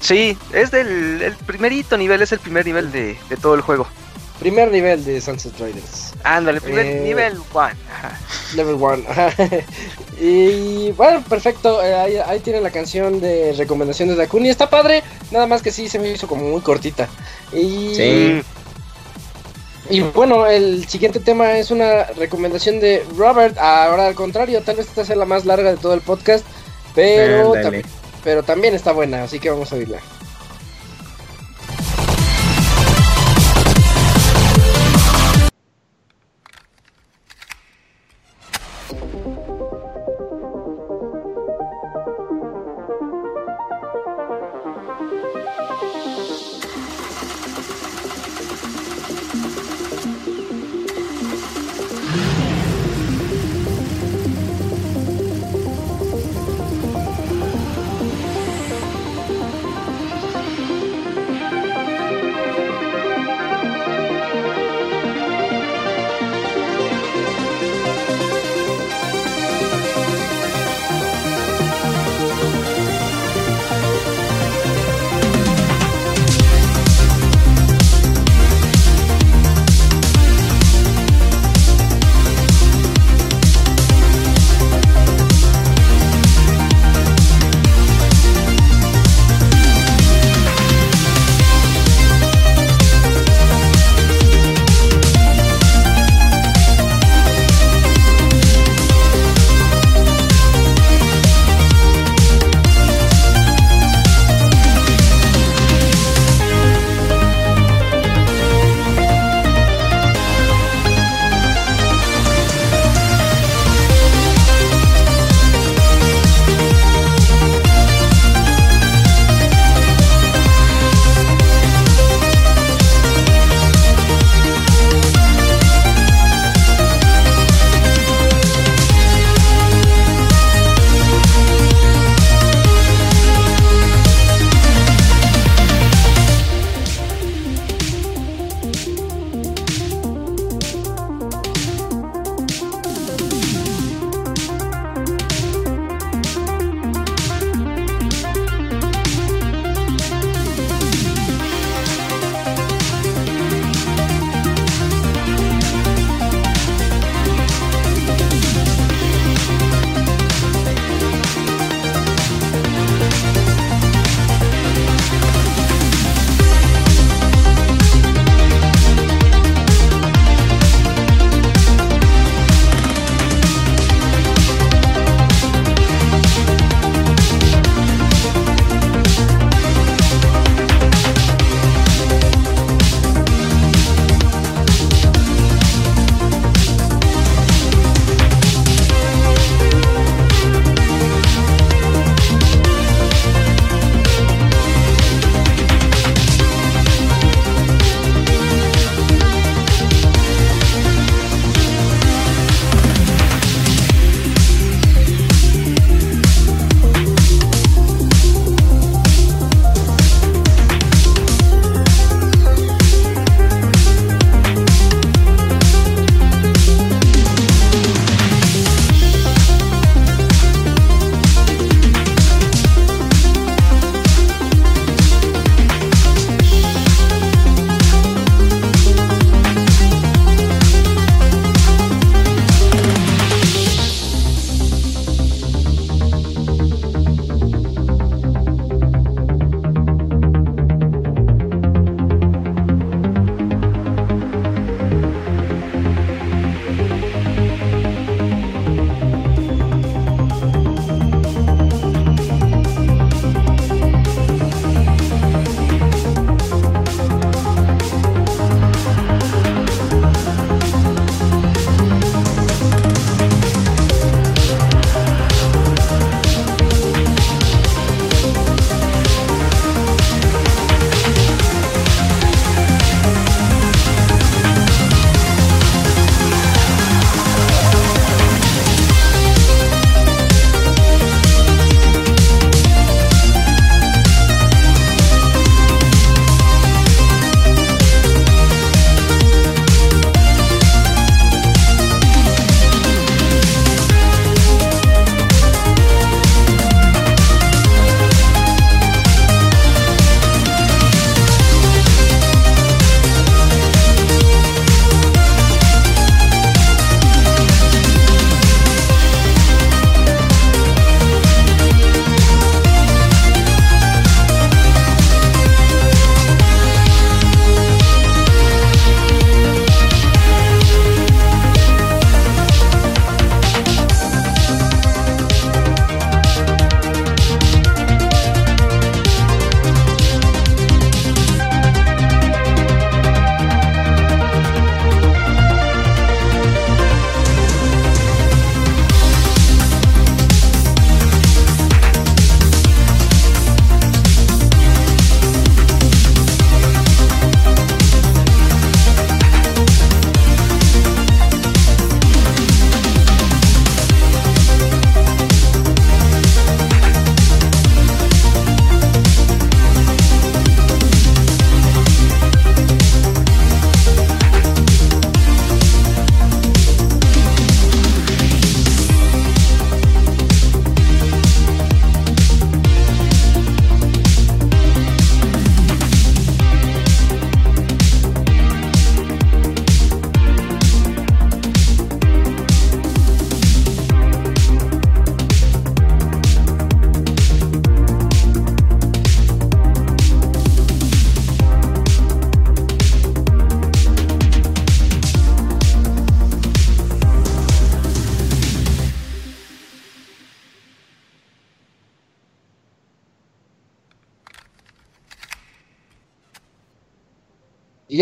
Sí, 0.00 0.36
es 0.52 0.70
del 0.70 1.22
el 1.22 1.34
primerito 1.34 1.96
nivel, 1.96 2.22
es 2.22 2.30
el 2.32 2.38
primer 2.38 2.64
nivel 2.66 2.92
de, 2.92 3.16
de 3.28 3.36
todo 3.36 3.54
el 3.54 3.62
juego. 3.62 3.86
Primer 4.38 4.70
nivel 4.70 5.02
de 5.04 5.20
Sunset 5.20 5.58
Riders. 5.58 6.12
Ándale, 6.22 6.60
primer 6.60 6.84
Eh. 6.86 7.00
nivel 7.02 7.38
one. 7.54 7.72
Ajá. 7.90 8.18
Level 8.54 8.74
1. 8.74 9.02
y 10.20 10.90
bueno, 10.92 11.22
perfecto. 11.28 11.82
eh, 11.82 11.94
ahí, 11.94 12.16
ahí 12.18 12.40
tienen 12.40 12.62
la 12.62 12.70
canción 12.70 13.20
de 13.20 13.54
recomendación 13.56 14.08
de 14.08 14.14
Dakuni. 14.16 14.48
Está 14.50 14.68
padre, 14.68 15.02
nada 15.30 15.46
más 15.46 15.62
que 15.62 15.72
sí 15.72 15.88
se 15.88 15.98
me 15.98 16.10
hizo 16.10 16.26
como 16.28 16.44
muy 16.50 16.60
cortita. 16.60 17.08
Y, 17.52 17.94
Sí. 17.94 18.42
Y 19.90 20.00
bueno, 20.00 20.46
el 20.46 20.86
siguiente 20.88 21.20
tema 21.20 21.58
es 21.58 21.70
una 21.70 22.04
recomendación 22.04 22.80
de 22.80 23.04
Robert. 23.16 23.56
Ahora 23.58 24.06
al 24.06 24.14
contrario, 24.14 24.62
tal 24.62 24.76
vez 24.76 24.86
esta 24.88 25.04
sea 25.04 25.16
la 25.16 25.24
más 25.24 25.44
larga 25.44 25.70
de 25.70 25.76
todo 25.76 25.94
el 25.94 26.00
podcast, 26.00 26.44
pero, 26.94 27.52
tam- 27.62 27.70
pero 28.24 28.42
también 28.42 28.74
está 28.74 28.92
buena, 28.92 29.22
así 29.24 29.38
que 29.38 29.50
vamos 29.50 29.72
a 29.72 29.76
oírla.「 29.76 30.00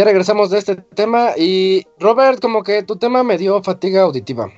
ya 0.05 0.11
regresamos 0.11 0.51
de 0.51 0.59
este 0.59 0.77
tema. 0.77 1.33
Y 1.37 1.87
Robert, 1.99 2.41
como 2.41 2.63
que 2.63 2.83
tu 2.83 2.97
tema 2.97 3.23
me 3.23 3.39
dio 3.39 3.63
fatiga 3.63 4.03
auditiva. 4.03 4.51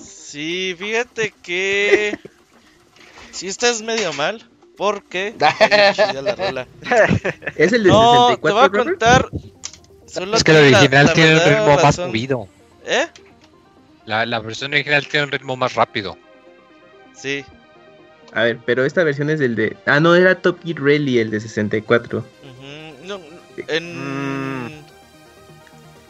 Sí, 0.00 0.74
fíjate 0.78 1.32
que. 1.42 2.18
Sí, 3.30 3.48
estás 3.48 3.82
medio 3.82 4.12
mal. 4.12 4.48
Porque. 4.76 5.34
la 5.38 6.34
rola. 6.34 6.66
¿Es 7.56 7.72
el 7.72 7.84
de 7.84 7.90
No, 7.90 8.28
64, 8.30 8.40
te 8.40 8.52
voy 8.52 8.60
a 8.62 8.66
Robert? 8.68 8.84
contar. 8.88 9.28
solo 10.06 10.36
Es 10.36 10.44
que 10.44 10.52
el 10.52 10.70
la- 10.72 10.78
original 10.78 11.06
la 11.06 11.12
tiene 11.14 11.34
un 11.34 11.40
ritmo 11.44 11.76
más 11.82 11.98
movido. 11.98 12.48
¿Eh? 12.86 13.06
La, 14.06 14.26
la 14.26 14.38
versión 14.40 14.72
original 14.72 15.06
tiene 15.08 15.26
un 15.26 15.32
ritmo 15.32 15.56
más 15.56 15.74
rápido. 15.74 16.18
Sí. 17.14 17.44
A 18.32 18.42
ver, 18.42 18.58
pero 18.66 18.84
esta 18.84 19.04
versión 19.04 19.30
es 19.30 19.40
el 19.40 19.54
de. 19.54 19.76
Ah, 19.86 20.00
no, 20.00 20.14
era 20.16 20.34
Top 20.42 20.58
Gear 20.64 20.78
Rally, 20.80 21.18
el 21.20 21.30
de 21.30 21.38
64. 21.40 22.18
Ujú, 22.18 23.06
no, 23.06 23.20
en. 23.68 24.84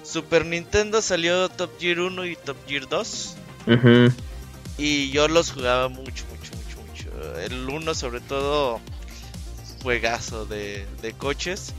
Super 0.03 0.45
Nintendo 0.45 1.01
salió 1.01 1.49
Top 1.49 1.71
Gear 1.81 1.99
1 2.01 2.27
y 2.27 2.37
Top 2.37 2.57
Gear 2.69 2.89
2. 2.89 3.37
Ujú. 3.67 4.13
Y 4.77 5.11
yo 5.11 5.29
los 5.29 5.51
jugaba 5.51 5.89
mucho, 5.89 6.25
mucho, 6.31 6.53
mucho, 6.57 6.81
mucho. 6.87 7.41
El 7.41 7.69
1 7.69 7.95
sobre 7.95 8.21
todo, 8.21 8.81
juegazo 9.83 10.47
de, 10.47 10.87
de 11.03 11.13
coches. 11.15 11.73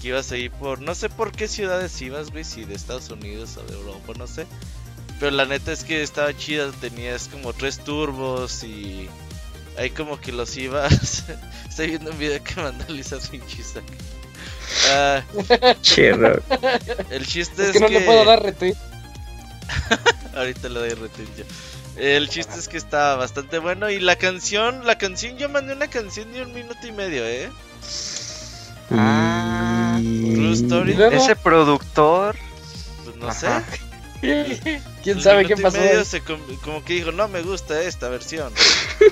Que 0.00 0.08
ibas 0.08 0.32
ahí 0.32 0.48
por, 0.48 0.80
no 0.80 0.94
sé 0.94 1.08
por 1.08 1.32
qué 1.32 1.48
ciudades 1.48 2.00
ibas, 2.02 2.30
güey, 2.30 2.44
si 2.44 2.64
de 2.64 2.74
Estados 2.74 3.08
Unidos 3.10 3.56
o 3.56 3.62
de 3.62 3.74
Europa, 3.74 4.12
no 4.16 4.26
sé. 4.26 4.46
Pero 5.20 5.36
la 5.36 5.44
neta 5.44 5.72
es 5.72 5.84
que 5.84 6.02
estaba 6.02 6.36
chida, 6.36 6.72
tenías 6.80 7.28
como 7.28 7.52
tres 7.52 7.78
turbos 7.78 8.64
y 8.64 9.08
ahí 9.78 9.90
como 9.90 10.20
que 10.20 10.32
los 10.32 10.56
ibas. 10.56 11.24
Estoy 11.68 11.88
viendo 11.88 12.10
un 12.10 12.18
video 12.18 12.42
que 12.42 12.60
mandó 12.60 12.92
Lisa 12.92 13.20
Finchisa. 13.20 13.80
Ah, 14.90 15.22
Che, 15.82 16.12
Robert. 16.12 16.44
el 17.10 17.26
chiste 17.26 17.62
Es 17.62 17.68
es, 17.68 17.72
que 17.74 17.80
no 17.80 17.88
le 17.88 18.00
puedo 18.00 18.24
dar 18.24 18.42
retweet. 18.42 18.74
Ahorita 20.36 20.68
le 20.68 20.78
doy 20.80 20.88
retweet 20.90 21.28
yo. 21.36 21.44
El 21.96 22.28
chiste 22.28 22.58
es 22.58 22.68
que 22.68 22.78
está 22.78 23.16
bastante 23.16 23.58
bueno 23.58 23.90
y 23.90 24.00
la 24.00 24.16
canción, 24.16 24.86
la 24.86 24.96
canción 24.96 25.36
yo 25.36 25.48
mandé 25.50 25.74
una 25.74 25.88
canción 25.88 26.32
de 26.32 26.42
un 26.42 26.52
minuto 26.54 26.86
y 26.86 26.92
medio, 26.92 27.26
¿eh? 27.26 27.50
Ah, 28.90 29.98
True 30.00 30.52
Story. 30.52 30.96
Ese 31.12 31.36
productor. 31.36 32.36
Pues 33.04 33.16
no 33.16 33.28
Ajá. 33.28 33.62
sé. 33.62 33.80
¿Quién 35.02 35.16
Un 35.16 35.22
sabe 35.22 35.46
qué 35.46 35.56
pasó? 35.56 35.78
medio 35.78 36.04
se 36.04 36.20
com- 36.20 36.40
como 36.62 36.84
que 36.84 36.94
dijo, 36.94 37.10
no 37.12 37.26
me 37.28 37.42
gusta 37.42 37.82
esta 37.82 38.08
versión. 38.08 38.52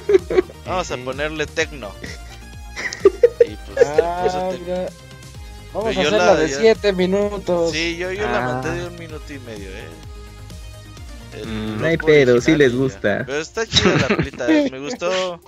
Vamos 0.66 0.90
a 0.90 0.96
ponerle 0.98 1.46
tecno. 1.46 1.92
Y 3.40 3.56
pues 3.56 3.86
le 3.88 4.02
puso 4.22 4.38
Ah. 4.38 4.52
Vamos 5.72 5.94
Pero 5.94 6.00
a 6.00 6.02
yo 6.02 6.08
hacer 6.08 6.18
la- 6.18 6.26
la 6.26 6.36
de 6.36 6.48
ya- 6.48 6.58
7 6.60 6.92
minutos. 6.92 7.72
Sí, 7.72 7.96
yo, 7.96 8.10
yo 8.12 8.22
la 8.22 8.38
Ah. 8.38 8.52
mandé 8.62 8.80
de 8.80 8.86
un 8.88 8.98
minuto 8.98 9.32
y 9.32 9.38
medio, 9.40 9.68
¿eh? 9.68 11.44
Mm. 11.46 11.80
No 11.80 11.86
hay 11.86 11.94
original 11.96 12.42
sí 12.42 12.56
les 12.56 12.74
gusta. 12.74 13.22
Pero 13.24 13.38
está 13.40 13.64
chida 13.66 13.94
la 13.96 14.08
rolita, 14.08 14.48
eh, 14.50 14.68
me 14.72 14.80
gustó. 14.80 15.40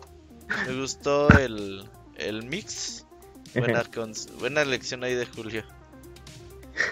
Me 0.68 0.80
gustó 0.80 1.28
el, 1.38 1.88
el 2.18 2.42
mix. 2.44 3.04
Buena, 3.54 3.84
buena 4.38 4.64
lección 4.64 5.02
ahí 5.04 5.14
de 5.14 5.26
Julio. 5.26 5.64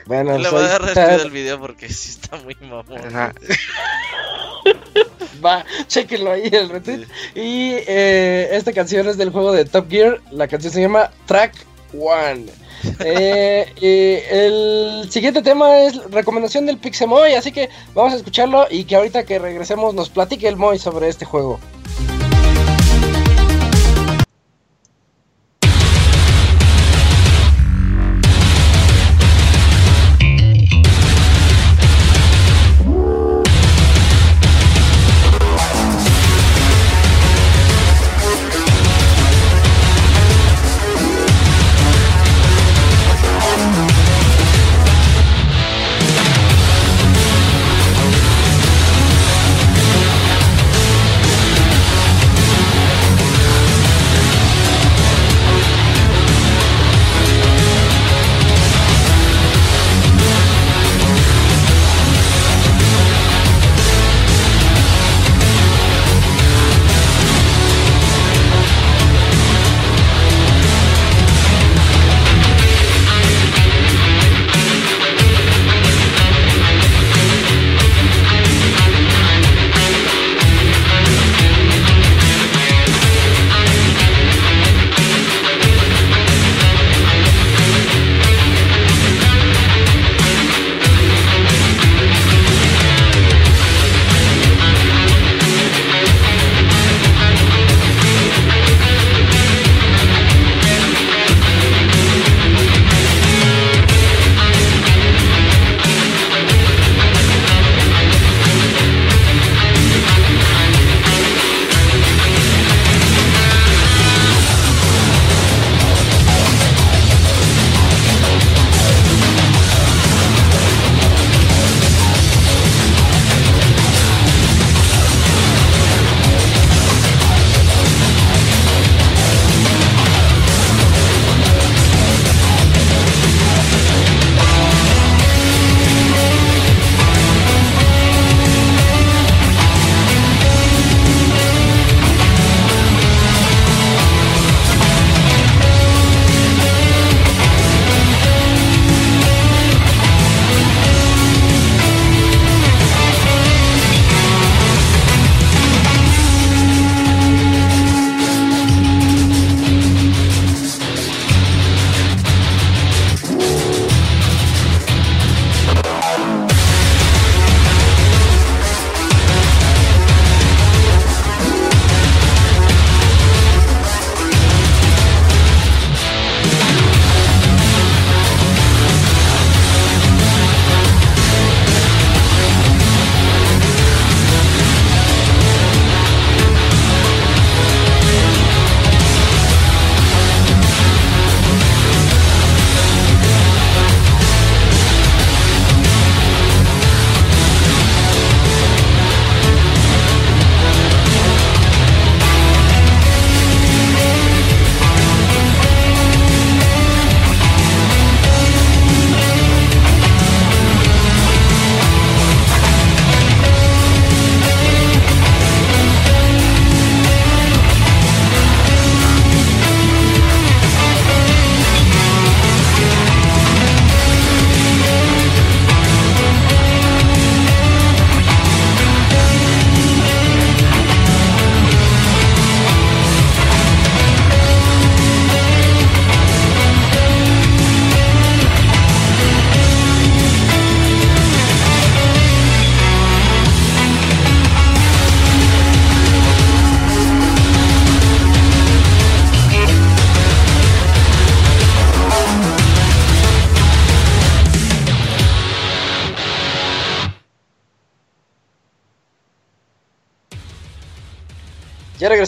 Bueno, 0.07 0.33
Yo 0.33 0.39
le 0.43 0.51
pues 0.51 0.53
voy 0.53 0.65
a 0.65 0.69
dar 0.73 0.83
retweet 0.83 1.21
al 1.23 1.31
video 1.31 1.59
porque 1.61 1.89
sí 1.89 2.11
está 2.11 2.37
muy 2.37 2.55
mamón. 2.61 2.99
Ajá. 3.07 3.33
Va, 5.45 5.65
chequenlo 5.87 6.33
ahí 6.33 6.49
el 6.53 6.69
retweet. 6.69 7.07
Sí. 7.35 7.41
Y 7.41 7.73
eh, 7.87 8.49
esta 8.53 8.73
canción 8.73 9.09
es 9.09 9.17
del 9.17 9.31
juego 9.31 9.53
de 9.53 9.65
Top 9.65 9.89
Gear. 9.89 10.21
La 10.31 10.49
canción 10.49 10.73
se 10.73 10.81
llama 10.83 11.11
Track 11.27 11.55
One. 11.99 12.47
Eh, 13.01 14.27
el 14.31 15.11
siguiente 15.11 15.43
tema 15.43 15.79
es 15.79 15.97
recomendación 16.11 16.67
del 16.67 16.79
Pixemoy. 16.79 17.35
Así 17.35 17.53
que 17.53 17.69
vamos 17.95 18.13
a 18.13 18.17
escucharlo 18.17 18.67
y 18.71 18.85
que 18.85 18.97
ahorita 18.97 19.25
que 19.25 19.39
regresemos 19.39 19.95
nos 19.95 20.09
platique 20.09 20.49
el 20.49 20.57
Moy 20.57 20.79
sobre 20.79 21.09
este 21.09 21.25
juego.「 21.25 22.20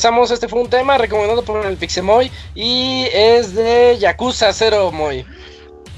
regresamos, 0.02 0.32
este 0.32 0.48
fue 0.48 0.60
un 0.60 0.68
tema 0.68 0.98
recomendado 0.98 1.44
por 1.44 1.64
el 1.64 1.76
Pixemoy 1.76 2.28
y 2.56 3.06
es 3.12 3.54
de 3.54 3.96
Yakuza 4.00 4.52
0 4.52 4.90
Moy. 4.90 5.24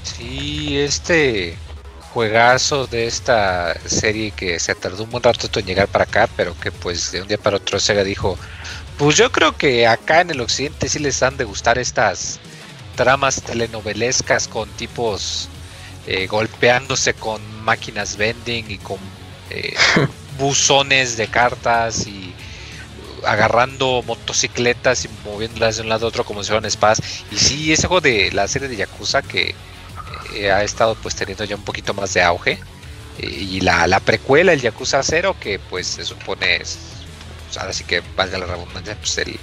Sí, 0.03 0.77
este 0.77 1.57
juegazo 2.13 2.85
de 2.85 3.07
esta 3.07 3.75
serie 3.87 4.29
que 4.29 4.59
se 4.59 4.75
tardó 4.75 5.05
un 5.05 5.09
buen 5.09 5.23
rato 5.23 5.59
en 5.59 5.65
llegar 5.65 5.87
para 5.87 6.03
acá, 6.03 6.29
pero 6.37 6.53
que 6.59 6.71
pues 6.71 7.11
de 7.13 7.23
un 7.23 7.27
día 7.27 7.39
para 7.39 7.57
otro 7.57 7.79
Sega 7.79 8.03
dijo, 8.03 8.37
pues 8.99 9.17
yo 9.17 9.31
creo 9.31 9.57
que 9.57 9.87
acá 9.87 10.21
en 10.21 10.29
el 10.29 10.41
occidente 10.41 10.87
sí 10.87 10.99
les 10.99 11.23
han 11.23 11.35
de 11.37 11.45
gustar 11.45 11.79
estas 11.79 12.39
tramas 12.95 13.41
telenovelescas 13.41 14.47
con 14.47 14.69
tipos 14.69 15.49
eh, 16.05 16.27
golpeándose 16.27 17.15
con 17.15 17.41
máquinas 17.63 18.17
vending 18.17 18.69
y 18.69 18.77
con 18.77 18.99
eh, 19.49 19.73
buzones 20.37 21.17
de 21.17 21.27
cartas 21.27 22.05
y 22.05 22.24
agarrando 23.25 24.03
motocicletas 24.03 25.05
y 25.05 25.09
moviéndolas 25.23 25.77
de 25.77 25.83
un 25.83 25.89
lado 25.89 26.05
a 26.05 26.09
otro 26.09 26.23
como 26.23 26.43
si 26.43 26.49
fueran 26.49 26.65
espadas. 26.65 27.01
Y 27.31 27.37
sí, 27.37 27.73
ese 27.73 27.87
juego 27.87 28.01
de 28.01 28.31
la 28.31 28.47
serie 28.47 28.67
de 28.67 28.75
Yakuza 28.75 29.21
que 29.21 29.55
eh, 30.33 30.51
ha 30.51 30.63
estado 30.63 30.95
pues 30.95 31.15
teniendo 31.15 31.43
ya 31.43 31.55
un 31.55 31.63
poquito 31.63 31.93
más 31.93 32.13
de 32.13 32.21
auge. 32.23 32.59
Eh, 33.19 33.27
y 33.27 33.61
la, 33.61 33.87
la 33.87 33.99
precuela, 33.99 34.53
el 34.53 34.61
Yakuza 34.61 35.01
0, 35.03 35.35
que 35.39 35.59
pues 35.59 35.87
se 35.87 36.05
supone, 36.05 36.57
es, 36.57 36.77
pues, 37.45 37.57
ahora 37.57 37.73
sí 37.73 37.83
que 37.83 38.01
valga 38.15 38.37
la 38.37 38.45
redundancia, 38.45 38.97
pues 38.97 39.17
el, 39.17 39.39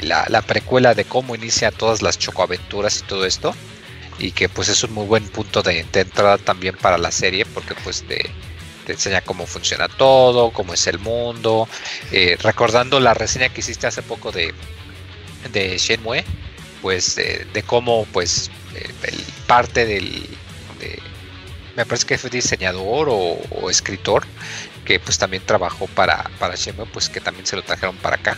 la, 0.00 0.26
la 0.28 0.42
precuela 0.42 0.94
de 0.94 1.04
cómo 1.04 1.34
inicia 1.34 1.70
todas 1.70 2.02
las 2.02 2.18
chocoaventuras 2.18 3.00
y 3.00 3.02
todo 3.02 3.26
esto. 3.26 3.54
Y 4.18 4.32
que 4.32 4.48
pues 4.50 4.68
es 4.68 4.84
un 4.84 4.92
muy 4.92 5.06
buen 5.06 5.26
punto 5.28 5.62
de, 5.62 5.84
de 5.90 6.00
entrada 6.00 6.36
también 6.38 6.76
para 6.76 6.98
la 6.98 7.10
serie, 7.10 7.46
porque 7.46 7.74
pues 7.74 8.04
te, 8.06 8.30
enseña 8.92 9.20
cómo 9.22 9.46
funciona 9.46 9.88
todo, 9.88 10.52
cómo 10.52 10.74
es 10.74 10.86
el 10.86 10.98
mundo. 10.98 11.68
Eh, 12.12 12.36
recordando 12.40 13.00
la 13.00 13.14
reseña 13.14 13.48
que 13.48 13.60
hiciste 13.60 13.86
hace 13.86 14.02
poco 14.02 14.32
de, 14.32 14.54
de 15.52 15.78
Shenmue, 15.78 16.24
pues 16.82 17.16
de, 17.16 17.46
de 17.52 17.62
cómo 17.62 18.06
pues 18.12 18.50
eh, 18.74 18.90
el 19.04 19.16
parte 19.46 19.84
del 19.86 20.10
de- 20.80 20.98
me 21.76 21.84
parece 21.86 22.06
que 22.06 22.18
fue 22.18 22.30
diseñador 22.30 23.08
o, 23.10 23.14
o 23.50 23.70
escritor 23.70 24.24
que 24.84 24.98
pues 24.98 25.18
también 25.18 25.42
trabajó 25.46 25.86
para, 25.88 26.24
para 26.38 26.54
Shenmue, 26.56 26.86
pues 26.86 27.08
que 27.08 27.20
también 27.20 27.46
se 27.46 27.56
lo 27.56 27.62
trajeron 27.62 27.96
para 27.96 28.16
acá. 28.16 28.36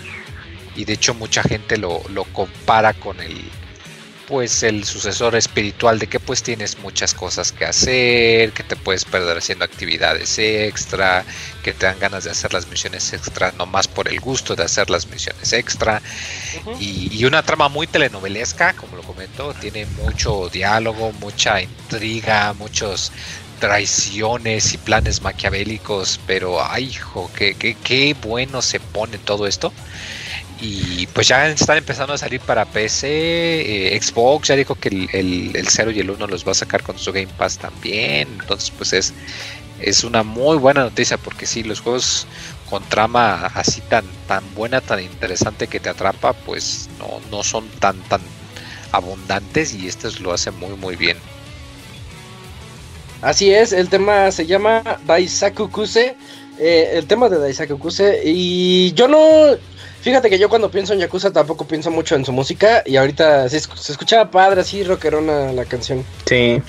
Y 0.75 0.85
de 0.85 0.95
hecho 0.95 1.15
mucha 1.15 1.43
gente 1.43 1.77
lo, 1.77 2.03
lo 2.09 2.25
compara 2.25 2.95
con 2.95 3.21
el 3.21 3.41
pues 4.33 4.63
el 4.63 4.85
sucesor 4.85 5.37
espiritual 5.37 5.99
de 5.99 6.07
que 6.07 6.19
pues 6.19 6.43
tienes 6.43 6.79
muchas 6.79 7.13
cosas 7.13 7.53
que 7.53 7.67
hacer, 7.67 8.53
que 8.53 8.63
te 8.63 8.77
puedes 8.77 9.05
perder 9.05 9.37
haciendo 9.37 9.67
actividades 9.67 10.39
extra, 10.39 11.27
que 11.63 11.75
te 11.75 11.85
dan 11.85 11.99
ganas 11.99 12.25
de 12.25 12.31
hacer 12.31 12.55
las 12.55 12.67
misiones 12.67 13.13
extra 13.13 13.53
nomás 13.59 13.89
por 13.89 14.09
el 14.09 14.19
gusto 14.21 14.57
de 14.57 14.63
hacer 14.65 14.89
las 14.89 15.07
misiones 15.07 15.53
extra. 15.53 16.01
Y, 16.81 17.11
y 17.15 17.27
una 17.27 17.43
trama 17.43 17.69
muy 17.69 17.87
telenovelesca, 17.87 18.73
como 18.73 18.97
lo 18.97 19.03
comento, 19.03 19.53
tiene 19.53 19.85
mucho 19.85 20.49
diálogo, 20.49 21.13
mucha 21.21 21.61
intriga, 21.61 22.55
muchos 22.55 23.13
traiciones 23.59 24.73
y 24.73 24.79
planes 24.79 25.21
maquiavélicos, 25.21 26.19
pero 26.27 26.65
ay 26.65 26.85
hijo, 26.85 27.31
qué, 27.37 27.55
qué, 27.55 27.75
qué 27.75 28.17
bueno 28.23 28.63
se 28.63 28.81
pone 28.81 29.19
todo 29.19 29.47
esto. 29.47 29.75
Y 30.65 31.09
pues 31.09 31.27
ya 31.29 31.49
están 31.49 31.79
empezando 31.79 32.15
a 32.15 32.19
salir 32.19 32.41
para 32.41 32.67
PC, 32.67 33.09
eh, 33.97 34.01
Xbox 34.01 34.49
ya 34.49 34.55
dijo 34.57 34.77
que 34.77 34.89
el, 34.91 35.09
el, 35.13 35.57
el 35.57 35.69
0 35.69 35.91
y 35.91 35.99
el 36.01 36.11
1 36.11 36.27
los 36.29 36.47
va 36.47 36.53
a 36.53 36.55
sacar 36.55 36.83
con 36.85 36.99
su 36.99 37.13
Game 37.13 37.29
Pass 37.37 37.59
también. 37.59 38.29
Entonces 38.41 38.71
pues 38.71 38.93
es, 38.93 39.13
es 39.81 40.05
una 40.05 40.23
muy 40.23 40.57
buena 40.59 40.83
noticia 40.85 41.19
porque 41.19 41.47
sí, 41.47 41.65
los 41.65 41.81
juegos 41.81 42.29
con 42.71 42.89
trama 42.89 43.47
así 43.55 43.81
tan, 43.83 44.05
tan 44.29 44.45
buena, 44.55 44.81
tan 44.81 45.01
interesante 45.01 45.69
que 45.69 45.81
te 45.81 45.89
atrapa, 45.91 46.33
pues 46.35 46.89
no, 46.99 47.21
no 47.31 47.43
son 47.43 47.69
tan, 47.81 48.01
tan 48.05 48.23
abundantes 48.93 49.75
y 49.75 49.89
este 49.89 50.11
lo 50.21 50.33
hace 50.33 50.51
muy 50.53 50.77
muy 50.77 50.97
bien. 50.97 51.19
Así 53.21 53.53
es, 53.53 53.73
el 53.73 53.89
tema 53.89 54.31
se 54.33 54.47
llama 54.47 54.83
Daisaku 55.07 55.71
Kuse. 55.71 56.17
eh, 56.59 56.91
el 56.95 57.07
tema 57.07 57.29
de 57.29 57.39
Daisaku 57.39 57.79
Kuse. 57.79 58.21
Y 58.25 58.93
yo 58.95 59.09
no. 59.09 59.57
Fíjate 60.03 60.29
que 60.29 60.39
yo 60.39 60.49
cuando 60.49 60.71
pienso 60.71 60.93
en 60.93 60.99
Yakuza 60.99 61.31
tampoco 61.33 61.67
pienso 61.67 61.91
mucho 61.91 62.15
en 62.17 62.25
su 62.25 62.33
música. 62.33 62.83
Y 62.85 62.97
ahorita 62.97 63.49
se, 63.49 63.59
esc- 63.59 63.77
se 63.77 63.93
escuchaba 63.93 64.31
padre, 64.31 64.61
así 64.61 64.83
rockerona 64.85 65.53
la 65.53 65.65
canción. 65.65 66.05
Sí. 66.27 66.61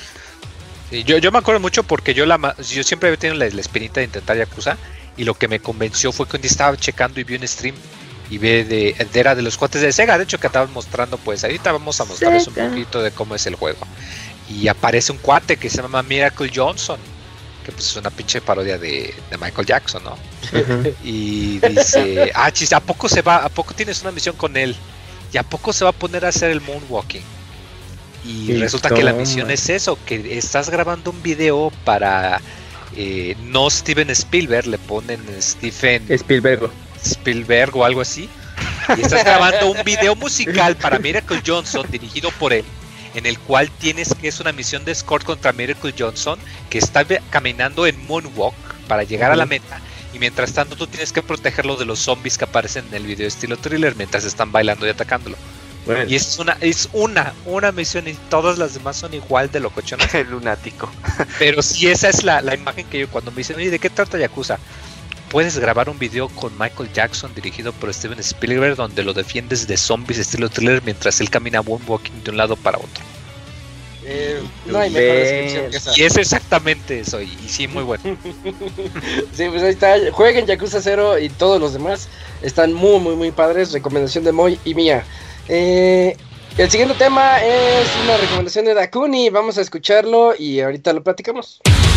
Sí, 0.89 1.03
yo, 1.03 1.17
yo 1.17 1.31
me 1.31 1.39
acuerdo 1.39 1.59
mucho 1.59 1.83
porque 1.83 2.13
yo 2.13 2.25
la 2.27 2.55
yo 2.69 2.83
siempre 2.83 3.09
había 3.09 3.17
tenido 3.19 3.39
la, 3.39 3.49
la 3.49 3.61
espinita 3.61 3.99
de 3.99 4.05
intentar 4.05 4.37
Yakuza 4.37 4.77
y 5.17 5.23
lo 5.23 5.33
que 5.33 5.47
me 5.47 5.59
convenció 5.59 6.11
fue 6.11 6.27
que 6.27 6.35
un 6.37 6.41
día 6.43 6.51
estaba 6.51 6.77
checando 6.77 7.19
y 7.19 7.23
vi 7.23 7.35
un 7.35 7.47
stream 7.47 7.75
y 8.29 8.37
ve 8.37 8.63
de, 8.63 8.93
de- 9.11 9.19
era 9.19 9.33
de 9.33 9.41
los 9.41 9.57
cuates 9.57 9.81
de 9.81 9.91
Sega, 9.91 10.17
de 10.17 10.25
hecho 10.25 10.39
que 10.39 10.47
estaban 10.47 10.71
mostrando 10.71 11.17
pues 11.17 11.43
ahorita 11.43 11.71
vamos 11.71 11.99
a 11.99 12.05
mostrarles 12.05 12.47
un 12.47 12.53
poquito 12.69 13.01
de 13.01 13.09
cómo 13.11 13.33
es 13.33 13.45
el 13.47 13.55
juego. 13.55 13.79
Y 14.49 14.67
aparece 14.67 15.11
un 15.11 15.17
cuate 15.17 15.57
que 15.57 15.69
se 15.69 15.81
llama 15.81 16.03
Miracle 16.03 16.51
Johnson, 16.53 16.99
que 17.63 17.71
pues 17.71 17.87
es 17.87 17.95
una 17.95 18.09
pinche 18.09 18.41
parodia 18.41 18.77
de, 18.77 19.13
de 19.29 19.37
Michael 19.37 19.65
Jackson, 19.65 20.03
¿no? 20.03 20.17
Y 21.03 21.59
dice, 21.59 22.31
ah, 22.35 22.51
chis, 22.51 22.73
¿a 22.73 22.79
poco 22.79 23.09
se 23.09 23.21
va? 23.21 23.37
¿A 23.37 23.49
poco 23.49 23.73
tienes 23.73 24.01
una 24.01 24.11
misión 24.11 24.35
con 24.35 24.55
él? 24.57 24.75
¿Y 25.31 25.37
a 25.37 25.43
poco 25.43 25.73
se 25.73 25.83
va 25.83 25.89
a 25.89 25.93
poner 25.93 26.25
a 26.25 26.29
hacer 26.29 26.51
el 26.51 26.61
moonwalking? 26.61 27.23
Y 28.25 28.51
Y 28.51 28.57
resulta 28.57 28.89
que 28.89 29.03
la 29.03 29.13
misión 29.13 29.51
es 29.51 29.69
eso, 29.69 29.97
que 30.05 30.37
estás 30.37 30.69
grabando 30.69 31.11
un 31.11 31.21
video 31.23 31.71
para 31.83 32.39
eh, 32.95 33.35
no 33.45 33.69
Steven 33.69 34.09
Spielberg, 34.11 34.67
le 34.67 34.77
ponen 34.77 35.19
Stephen 35.41 36.05
Spielberg. 36.09 36.69
Spielberg 37.03 37.75
o 37.75 37.83
algo 37.83 38.01
así. 38.01 38.29
Y 38.97 39.01
estás 39.01 39.23
grabando 39.23 39.71
un 39.71 39.83
video 39.83 40.15
musical 40.15 40.75
para 40.75 40.99
Miracle 40.99 41.41
Johnson 41.45 41.85
dirigido 41.89 42.29
por 42.31 42.53
él, 42.53 42.65
en 43.13 43.25
el 43.25 43.39
cual 43.39 43.69
tienes 43.71 44.13
que 44.13 44.27
es 44.27 44.39
una 44.39 44.51
misión 44.51 44.85
de 44.85 44.91
escort 44.91 45.25
contra 45.25 45.53
Miracle 45.53 45.93
Johnson, 45.97 46.39
que 46.69 46.77
está 46.77 47.05
caminando 47.29 47.85
en 47.85 48.05
Moonwalk 48.07 48.55
para 48.87 49.03
llegar 49.03 49.31
a 49.31 49.35
la 49.35 49.45
meta. 49.45 49.79
Y 50.13 50.19
mientras 50.19 50.53
tanto 50.53 50.75
tú 50.75 50.85
tienes 50.87 51.11
que 51.11 51.23
protegerlo 51.23 51.75
de 51.75 51.85
los 51.85 51.99
zombies 51.99 52.37
que 52.37 52.43
aparecen 52.45 52.85
en 52.89 52.95
el 52.95 53.07
video 53.07 53.27
estilo 53.27 53.57
thriller 53.57 53.95
mientras 53.95 54.25
están 54.25 54.51
bailando 54.51 54.85
y 54.85 54.89
atacándolo. 54.89 55.37
Bueno, 55.85 56.09
Y 56.09 56.15
es 56.15 56.39
una, 56.39 56.55
es 56.61 56.87
una, 56.93 57.33
una 57.45 57.71
misión 57.71 58.07
y 58.07 58.13
todas 58.29 58.57
las 58.57 58.73
demás 58.73 58.95
son 58.95 59.13
igual 59.13 59.51
de 59.51 59.59
locochonas. 59.59 60.13
Lunático. 60.29 60.89
Pero 61.39 61.61
si 61.61 61.87
esa 61.87 62.09
es 62.09 62.23
la, 62.23 62.41
la 62.41 62.53
imagen 62.53 62.85
que 62.87 62.99
yo 62.99 63.09
cuando 63.09 63.31
me 63.31 63.37
dicen, 63.37 63.57
oye, 63.57 63.69
¿de 63.69 63.79
qué 63.79 63.89
trata 63.89 64.17
Yakuza? 64.17 64.59
Puedes 65.33 65.57
grabar 65.57 65.89
un 65.89 65.97
video 65.97 66.29
con 66.29 66.55
Michael 66.59 66.93
Jackson 66.93 67.33
dirigido 67.33 67.73
por 67.73 67.91
Steven 67.91 68.19
Spielberg 68.19 68.75
donde 68.75 69.01
lo 69.01 69.13
defiendes 69.13 69.65
de 69.65 69.77
zombies 69.77 70.19
estilo 70.19 70.47
thriller 70.47 70.83
mientras 70.85 71.19
él 71.21 71.31
camina 71.31 71.63
moonwalking 71.63 72.23
de 72.23 72.29
un 72.29 72.37
lado 72.37 72.55
para 72.55 72.77
otro. 72.77 73.03
Eh, 74.05 74.39
no 74.67 74.77
hay 74.77 74.91
mejor 74.91 75.15
descripción 75.15 75.71
que 75.71 75.77
esa. 75.77 75.91
Y 75.99 76.03
es 76.03 76.17
exactamente 76.17 76.99
eso, 76.99 77.19
y, 77.19 77.35
y 77.43 77.49
sí, 77.49 77.67
muy 77.67 77.81
bueno. 77.81 78.03
Sí, 79.33 79.45
pues 79.49 79.63
ahí 79.63 79.71
está. 79.71 79.95
Jueguen 80.11 80.45
Yakuza 80.45 80.79
0 80.79 81.17
y 81.17 81.29
todos 81.29 81.59
los 81.59 81.73
demás. 81.73 82.09
Están 82.43 82.71
muy, 82.71 82.99
muy, 82.99 83.15
muy 83.15 83.31
padres. 83.31 83.71
Recomendación 83.71 84.23
de 84.23 84.33
Moy 84.33 84.59
y 84.63 84.75
mía. 84.75 85.03
Eh, 85.47 86.15
el 86.59 86.69
siguiente 86.69 86.93
tema 86.93 87.43
es 87.43 87.87
una 88.03 88.17
recomendación 88.17 88.65
de 88.65 88.75
Dakuni. 88.75 89.31
Vamos 89.31 89.57
a 89.57 89.61
escucharlo 89.61 90.35
y 90.37 90.59
ahorita 90.59 90.93
lo 90.93 91.01
platicamos.「 91.01 91.92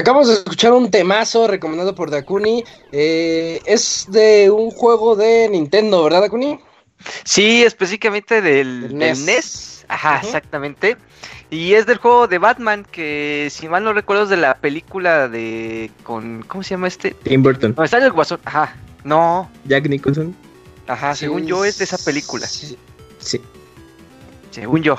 Acabamos 0.00 0.28
de 0.28 0.34
escuchar 0.34 0.72
un 0.72 0.90
temazo 0.90 1.46
recomendado 1.46 1.94
por 1.94 2.10
Dakuni. 2.10 2.64
Eh, 2.90 3.60
es 3.66 4.06
de 4.08 4.50
un 4.50 4.70
juego 4.70 5.14
de 5.14 5.46
Nintendo, 5.50 6.02
¿verdad, 6.02 6.22
Dakuni? 6.22 6.58
Sí, 7.24 7.62
específicamente 7.62 8.40
del, 8.40 8.80
Del 8.80 8.88
del 8.88 8.98
NES. 8.98 9.18
NES. 9.26 9.84
Ajá, 9.88 10.22
exactamente. 10.24 10.96
Y 11.50 11.74
es 11.74 11.84
del 11.84 11.98
juego 11.98 12.28
de 12.28 12.38
Batman, 12.38 12.86
que 12.90 13.48
si 13.50 13.68
mal 13.68 13.84
no 13.84 13.92
recuerdo 13.92 14.22
es 14.22 14.30
de 14.30 14.38
la 14.38 14.54
película 14.54 15.28
de... 15.28 15.90
con 16.02 16.44
¿Cómo 16.48 16.62
se 16.62 16.70
llama 16.70 16.88
este? 16.88 17.10
Tim 17.22 17.42
Burton, 17.42 17.74
No, 17.76 17.84
está 17.84 17.98
en 17.98 18.04
el 18.04 18.12
Guasón. 18.12 18.40
Ajá, 18.46 18.76
no. 19.04 19.50
Jack 19.66 19.86
Nicholson. 19.86 20.34
Ajá, 20.86 21.14
según 21.14 21.44
yo 21.44 21.66
es 21.66 21.76
de 21.76 21.84
esa 21.84 21.98
película. 21.98 22.46
Sí. 22.46 22.78
Sí. 23.18 23.38
Según 24.50 24.82
yo. 24.82 24.96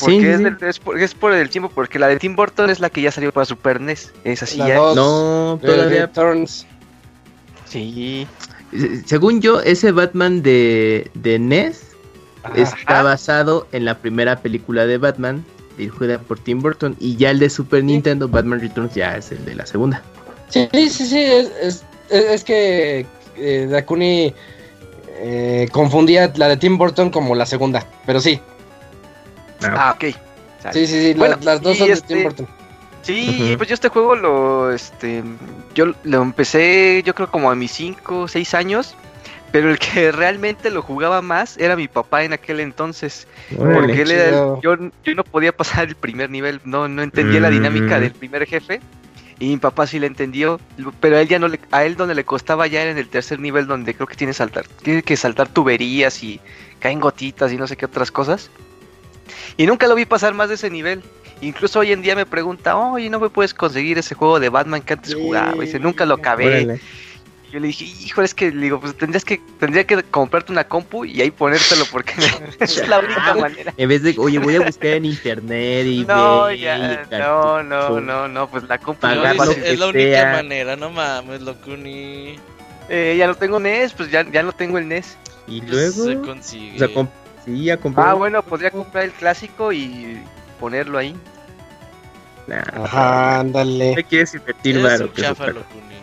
Porque 0.00 0.20
sí, 0.20 0.26
es, 0.26 0.36
sí. 0.38 0.44
del- 0.44 0.56
es 0.62 0.78
por, 0.78 0.98
es 1.00 1.14
por 1.14 1.32
el 1.32 1.48
tiempo, 1.50 1.70
porque 1.74 1.98
la 1.98 2.08
de 2.08 2.16
Tim 2.18 2.36
Burton 2.36 2.70
es 2.70 2.80
la 2.80 2.90
que 2.90 3.02
ya 3.02 3.10
salió 3.10 3.32
para 3.32 3.44
Super 3.46 3.80
NES. 3.80 4.12
Es 4.24 4.42
así 4.42 4.58
La 4.58 4.68
ya. 4.68 4.76
dos. 4.76 4.96
No, 4.96 5.54
Eh, 5.62 5.66
todavía. 5.66 6.06
Returns. 6.06 6.66
Sí. 7.66 8.26
Se- 8.72 9.04
Según 9.06 9.40
yo, 9.40 9.60
ese 9.60 9.92
Batman 9.92 10.42
de, 10.42 11.10
de 11.14 11.38
NES 11.38 11.82
está 12.54 13.02
basado 13.02 13.66
en 13.72 13.84
la 13.84 13.98
primera 13.98 14.40
película 14.40 14.86
de 14.86 14.98
Batman, 14.98 15.44
dirigida 15.76 16.18
por 16.18 16.38
Tim 16.38 16.60
Burton, 16.60 16.96
y 16.98 17.16
ya 17.16 17.30
el 17.30 17.38
de 17.38 17.50
Super 17.50 17.84
Nintendo, 17.84 18.28
Batman 18.28 18.60
Returns, 18.60 18.94
ya 18.94 19.16
es 19.16 19.32
el 19.32 19.44
de 19.44 19.54
la 19.54 19.66
segunda. 19.66 20.02
Sí, 20.48 20.68
sí, 20.72 20.88
sí, 20.90 21.20
es, 21.22 21.50
es, 21.60 21.84
es- 22.10 22.24
es 22.30 22.44
que 22.44 23.06
eh, 23.36 23.66
Dakuni 23.70 24.32
eh, 25.20 25.68
confundía 25.72 26.32
la 26.36 26.48
de 26.48 26.56
Tim 26.56 26.78
Burton 26.78 27.10
como 27.10 27.34
la 27.34 27.44
segunda, 27.46 27.86
pero 28.06 28.20
sí, 28.20 28.40
Ah, 29.62 29.94
ok. 29.96 30.14
Sale. 30.62 30.74
sí, 30.74 30.86
sí, 30.86 31.12
sí, 31.12 31.14
Bueno, 31.18 31.38
las 31.42 31.62
dos 31.62 31.78
son 31.78 31.88
de 31.88 31.94
este- 31.94 32.14
Tim 32.14 32.24
Burton. 32.24 32.46
Sí, 33.02 33.54
pues 33.56 33.68
yo 33.68 33.74
este 33.74 33.88
juego 33.88 34.16
lo, 34.16 34.70
este, 34.72 35.22
yo 35.74 35.94
lo 36.02 36.22
empecé, 36.22 37.02
yo 37.06 37.14
creo 37.14 37.30
como 37.30 37.50
a 37.50 37.54
mis 37.54 37.70
5 37.70 38.22
o 38.22 38.28
6 38.28 38.52
años, 38.54 38.96
pero 39.50 39.70
el 39.70 39.78
que 39.78 40.12
realmente 40.12 40.68
lo 40.70 40.82
jugaba 40.82 41.22
más 41.22 41.56
era 41.56 41.74
mi 41.76 41.88
papá 41.88 42.24
en 42.24 42.34
aquel 42.34 42.60
entonces, 42.60 43.26
porque 43.56 44.02
él 44.02 44.10
era 44.10 44.60
yo, 44.60 44.76
yo 45.04 45.14
no 45.14 45.24
podía 45.24 45.56
pasar 45.56 45.88
el 45.88 45.94
primer 45.94 46.28
nivel, 46.28 46.60
no, 46.64 46.86
no 46.88 47.02
entendía 47.02 47.40
la 47.40 47.50
dinámica 47.50 47.98
del 48.00 48.12
primer 48.12 48.46
jefe, 48.46 48.80
y 49.38 49.46
mi 49.48 49.56
papá 49.56 49.86
sí 49.86 49.98
le 49.98 50.06
entendió, 50.08 50.60
pero 51.00 51.16
a 51.16 51.20
él 51.20 51.28
ya 51.28 51.38
no 51.38 51.48
le, 51.48 51.60
a 51.70 51.84
él 51.84 51.96
donde 51.96 52.14
le 52.14 52.24
costaba 52.24 52.66
ya 52.66 52.82
era 52.82 52.90
en 52.90 52.98
el 52.98 53.08
tercer 53.08 53.38
nivel 53.38 53.66
donde 53.66 53.94
creo 53.94 54.06
que 54.06 54.16
tiene 54.16 54.32
saltar, 54.34 54.66
tiene 54.82 55.02
que 55.02 55.16
saltar 55.16 55.48
tuberías 55.48 56.22
y 56.22 56.40
caen 56.80 57.00
gotitas 57.00 57.52
y 57.52 57.56
no 57.56 57.66
sé 57.66 57.76
qué 57.76 57.86
otras 57.86 58.10
cosas. 58.10 58.50
Y 59.56 59.66
nunca 59.66 59.86
lo 59.86 59.94
vi 59.94 60.04
pasar 60.04 60.34
más 60.34 60.48
de 60.48 60.56
ese 60.56 60.70
nivel. 60.70 61.02
Incluso 61.40 61.78
hoy 61.80 61.92
en 61.92 62.02
día 62.02 62.16
me 62.16 62.26
pregunta, 62.26 62.76
oye, 62.76 63.08
¿no 63.10 63.20
me 63.20 63.30
puedes 63.30 63.54
conseguir 63.54 63.96
ese 63.98 64.14
juego 64.14 64.40
de 64.40 64.48
Batman 64.48 64.82
que 64.82 64.94
antes 64.94 65.14
jugaba? 65.14 65.56
Y 65.62 65.66
dice, 65.66 65.78
nunca 65.78 66.04
lo 66.04 66.14
acabé. 66.14 66.80
Yo 67.50 67.60
le 67.60 67.68
dije, 67.68 67.86
hijo, 68.04 68.20
es 68.20 68.34
que 68.34 68.50
le 68.50 68.60
digo, 68.60 68.78
pues 68.78 68.94
tendrías 68.94 69.24
que, 69.24 69.40
tendría 69.58 69.84
que 69.84 70.02
comprarte 70.02 70.52
una 70.52 70.64
compu 70.64 71.06
y 71.06 71.22
ahí 71.22 71.30
ponértelo 71.30 71.86
porque 71.90 72.12
es 72.60 72.86
la 72.86 72.98
única 72.98 73.34
manera. 73.34 73.72
En 73.78 73.88
vez 73.88 74.02
de, 74.02 74.14
oye, 74.18 74.38
voy 74.38 74.56
a 74.56 74.60
buscar 74.60 74.90
en 74.90 75.06
internet 75.06 75.86
y 75.86 76.04
No, 76.04 76.44
ve, 76.44 76.58
ya, 76.58 76.76
y 77.10 77.16
no, 77.16 77.62
no, 77.62 78.00
no, 78.00 78.28
no, 78.28 78.50
pues 78.50 78.64
la 78.64 78.76
compu 78.76 79.06
No, 79.06 79.24
es 79.24 79.78
la 79.78 79.86
única 79.86 80.10
sea. 80.10 80.32
manera, 80.32 80.76
no 80.76 80.90
mames, 80.90 81.40
Locuni. 81.40 82.38
Eh, 82.90 83.14
ya 83.18 83.26
no 83.26 83.34
tengo 83.34 83.58
NES, 83.58 83.92
pues 83.94 84.10
ya, 84.10 84.30
ya 84.30 84.42
no 84.42 84.52
tengo 84.52 84.76
el 84.76 84.86
NES. 84.88 85.16
Y 85.46 85.62
Pues 85.62 85.94
se 85.94 86.04
luego, 86.04 86.26
consigue. 86.26 86.74
o 86.76 86.78
sea, 86.78 86.88
comp- 86.88 87.08
sí, 87.48 87.64
ya 87.64 87.76
compré. 87.76 88.04
Ah, 88.04 88.14
bueno, 88.14 88.42
podría 88.42 88.70
comprar 88.70 89.04
el 89.04 89.12
clásico 89.12 89.72
y 89.72 90.22
ponerlo 90.60 90.98
ahí. 90.98 91.16
Nah, 92.46 92.62
Ajá, 92.84 93.40
ándale. 93.40 93.94
¿qué 93.96 94.04
quieres 94.04 94.34
invertir, 94.34 94.82
varo? 94.82 95.06
un 95.06 95.12
que 95.12 95.20
es 95.20 95.26
chafa, 95.28 95.42
otra 95.44 95.54
Locuni. 95.54 95.96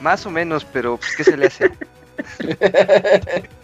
Más 0.00 0.26
o 0.26 0.30
menos, 0.30 0.64
pero 0.64 0.96
pues, 0.96 1.14
¿qué 1.16 1.24
se 1.24 1.36
le 1.36 1.46
hace? 1.46 1.70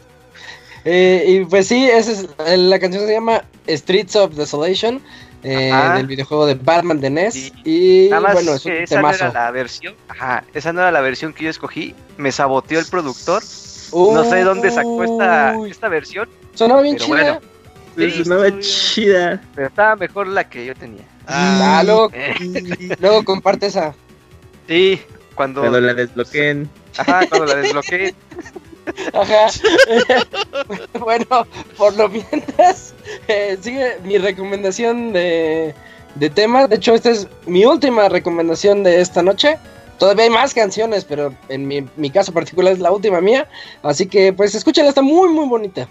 Eh, 0.84 1.24
y 1.26 1.44
pues 1.44 1.66
sí, 1.66 1.88
esa 1.90 2.12
es, 2.12 2.28
la 2.58 2.78
canción 2.78 3.04
se 3.06 3.12
llama 3.12 3.42
Streets 3.66 4.16
of 4.16 4.34
Desolation, 4.34 5.02
eh, 5.42 5.72
del 5.94 6.06
videojuego 6.06 6.46
de 6.46 6.54
Batman 6.54 7.00
de 7.00 7.10
NES. 7.10 7.34
Sí. 7.34 7.52
Y 7.64 8.08
Nada 8.08 8.22
más 8.22 8.34
bueno, 8.34 8.54
es 8.54 8.64
un 8.64 8.72
esa 8.72 8.94
no 8.96 9.00
temazo. 9.02 9.24
era 9.26 9.32
la 9.44 9.50
versión. 9.50 9.94
Ajá, 10.08 10.44
esa 10.54 10.72
no 10.72 10.80
era 10.80 10.90
la 10.90 11.00
versión 11.00 11.32
que 11.34 11.44
yo 11.44 11.50
escogí. 11.50 11.94
Me 12.16 12.32
saboteó 12.32 12.78
el 12.78 12.86
productor. 12.86 13.42
No 13.92 14.24
sé 14.24 14.42
dónde 14.44 14.70
sacó 14.70 15.04
esta, 15.04 15.54
Uy, 15.56 15.70
esta 15.70 15.88
versión, 15.88 16.28
Sonaba 16.58 16.82
bien 16.82 16.96
chida. 16.96 17.06
bueno. 17.08 17.40
Sí, 17.96 18.24
sonaba 18.24 18.42
bien. 18.44 18.60
chida. 18.60 19.40
pero 19.54 19.68
estaba 19.68 19.96
mejor 19.96 20.26
la 20.26 20.48
que 20.48 20.66
yo 20.66 20.74
tenía. 20.74 21.04
Ah, 21.26 21.82
luego, 21.84 22.10
Eh, 22.12 22.34
luego 23.00 23.24
comparte 23.24 23.66
esa. 23.66 23.94
sí, 24.66 25.00
cuando, 25.34 25.60
Cuando 25.60 25.80
la 25.80 25.94
desbloqueen. 25.94 26.68
ajá, 26.96 27.20
cuando 27.28 27.46
la 27.46 27.54
desbloqueé. 27.56 28.14
Ajá. 29.12 29.46
bueno, 30.98 31.46
por 31.76 31.94
lo 31.96 32.08
mientras, 32.08 32.94
eh, 33.28 33.56
sigue 33.60 33.98
mi 34.02 34.16
recomendación 34.18 35.12
de, 35.12 35.74
de 36.14 36.30
tema. 36.30 36.66
De 36.66 36.76
hecho, 36.76 36.94
esta 36.94 37.10
es 37.10 37.28
mi 37.46 37.64
última 37.66 38.08
recomendación 38.08 38.82
de 38.82 39.00
esta 39.00 39.22
noche. 39.22 39.58
Todavía 39.98 40.24
hay 40.24 40.30
más 40.30 40.54
canciones, 40.54 41.04
pero 41.04 41.34
en 41.48 41.66
mi, 41.68 41.86
mi 41.96 42.10
caso 42.10 42.32
particular 42.32 42.72
es 42.72 42.78
la 42.78 42.90
última 42.90 43.20
mía. 43.20 43.46
Así 43.82 44.06
que, 44.06 44.32
pues, 44.32 44.54
escúchala, 44.54 44.88
está 44.88 45.02
muy, 45.02 45.28
muy 45.28 45.46
bonita. 45.46 45.86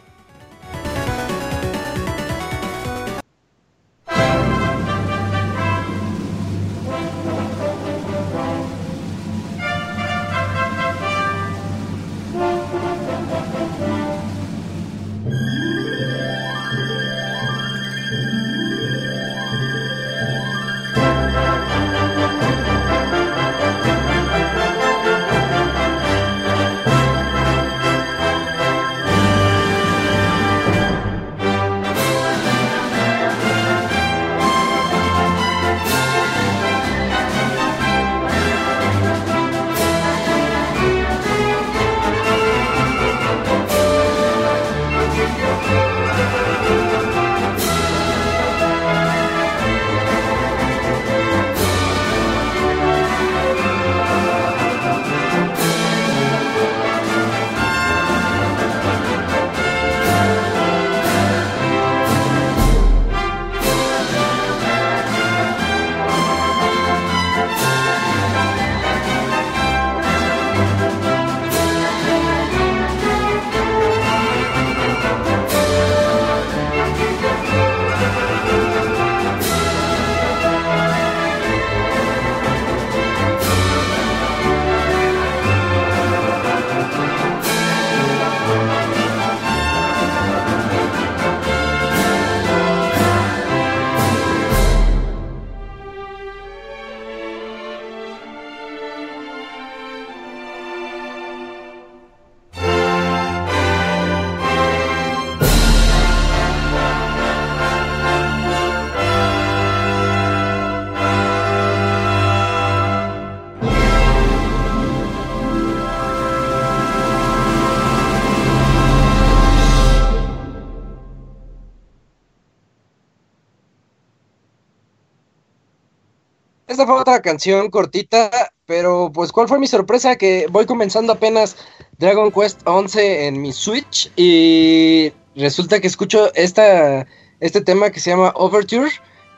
Esta 126.77 126.85
fue 126.85 127.01
otra 127.01 127.23
canción 127.23 127.71
cortita, 127.71 128.29
pero 128.67 129.11
pues 129.11 129.31
¿cuál 129.31 129.47
fue 129.47 129.57
mi 129.57 129.65
sorpresa? 129.65 130.15
Que 130.15 130.45
voy 130.51 130.67
comenzando 130.67 131.13
apenas 131.13 131.57
Dragon 131.97 132.31
Quest 132.31 132.61
11 132.65 133.25
en 133.25 133.41
mi 133.41 133.51
Switch 133.51 134.11
y 134.15 135.11
resulta 135.35 135.81
que 135.81 135.87
escucho 135.87 136.31
esta, 136.35 137.07
este 137.39 137.61
tema 137.61 137.89
que 137.89 137.99
se 137.99 138.11
llama 138.11 138.31
Overture 138.35 138.91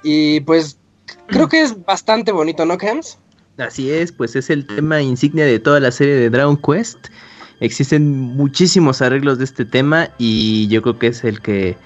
y 0.04 0.42
pues 0.42 0.80
creo 1.28 1.48
que 1.48 1.62
es 1.62 1.86
bastante 1.86 2.34
bonito, 2.34 2.66
¿no, 2.66 2.78
Cams? 2.78 3.18
Así 3.58 3.90
es, 3.90 4.12
pues 4.12 4.36
es 4.36 4.50
el 4.50 4.68
tema 4.68 5.02
insignia 5.02 5.46
de 5.46 5.60
toda 5.60 5.80
la 5.80 5.92
serie 5.92 6.16
de 6.16 6.30
Dragon 6.30 6.58
Quest. 6.58 7.08
Existen 7.62 8.20
muchísimos 8.20 9.02
arreglos 9.02 9.38
de 9.38 9.46
este 9.46 9.64
tema 9.64 10.10
y 10.18 10.68
yo 10.68 10.82
creo 10.82 11.00
que 11.00 11.08
es 11.08 11.24
el 11.24 11.40
que 11.40 11.78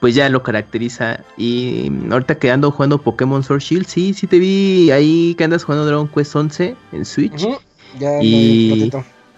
pues 0.00 0.14
ya 0.14 0.28
lo 0.28 0.42
caracteriza. 0.42 1.20
Y 1.36 1.90
ahorita 2.10 2.38
que 2.38 2.50
ando 2.50 2.70
jugando 2.70 3.00
Pokémon 3.00 3.42
Sword 3.42 3.60
Shield, 3.60 3.86
sí, 3.86 4.14
sí 4.14 4.26
te 4.26 4.38
vi 4.38 4.90
ahí 4.90 5.34
que 5.36 5.44
andas 5.44 5.64
jugando 5.64 5.86
Dragon 5.86 6.08
Quest 6.08 6.36
11 6.36 6.76
en 6.92 7.04
Switch. 7.04 7.46
Ya 7.98 8.22
Y-. 8.22 8.90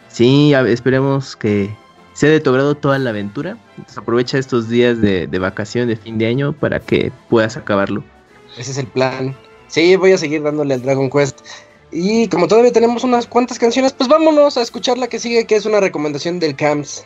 Sí, 0.08 0.52
esperemos 0.54 1.36
que 1.36 1.70
sea 2.14 2.30
de 2.30 2.40
tu 2.40 2.50
agrado 2.50 2.74
toda 2.74 2.98
la 2.98 3.10
aventura. 3.10 3.56
Entonces 3.76 3.98
aprovecha 3.98 4.38
estos 4.38 4.68
días 4.68 5.00
de, 5.00 5.26
de 5.26 5.38
vacación 5.38 5.86
de 5.88 5.96
fin 5.96 6.18
de 6.18 6.26
año 6.26 6.52
para 6.52 6.80
que 6.80 7.12
puedas 7.28 7.56
acabarlo. 7.56 8.02
Ese 8.56 8.72
es 8.72 8.78
el 8.78 8.86
plan. 8.86 9.36
Sí, 9.68 9.94
voy 9.96 10.12
a 10.12 10.18
seguir 10.18 10.42
dándole 10.42 10.74
al 10.74 10.82
Dragon 10.82 11.10
Quest. 11.10 11.40
Y 11.90 12.28
como 12.28 12.48
todavía 12.48 12.72
tenemos 12.72 13.04
unas 13.04 13.26
cuantas 13.26 13.58
canciones, 13.58 13.92
pues 13.92 14.08
vámonos 14.08 14.56
a 14.56 14.62
escuchar 14.62 14.98
la 14.98 15.08
que 15.08 15.18
sigue, 15.18 15.46
que 15.46 15.56
es 15.56 15.64
una 15.64 15.80
recomendación 15.80 16.38
del 16.38 16.56
Cams. 16.56 17.04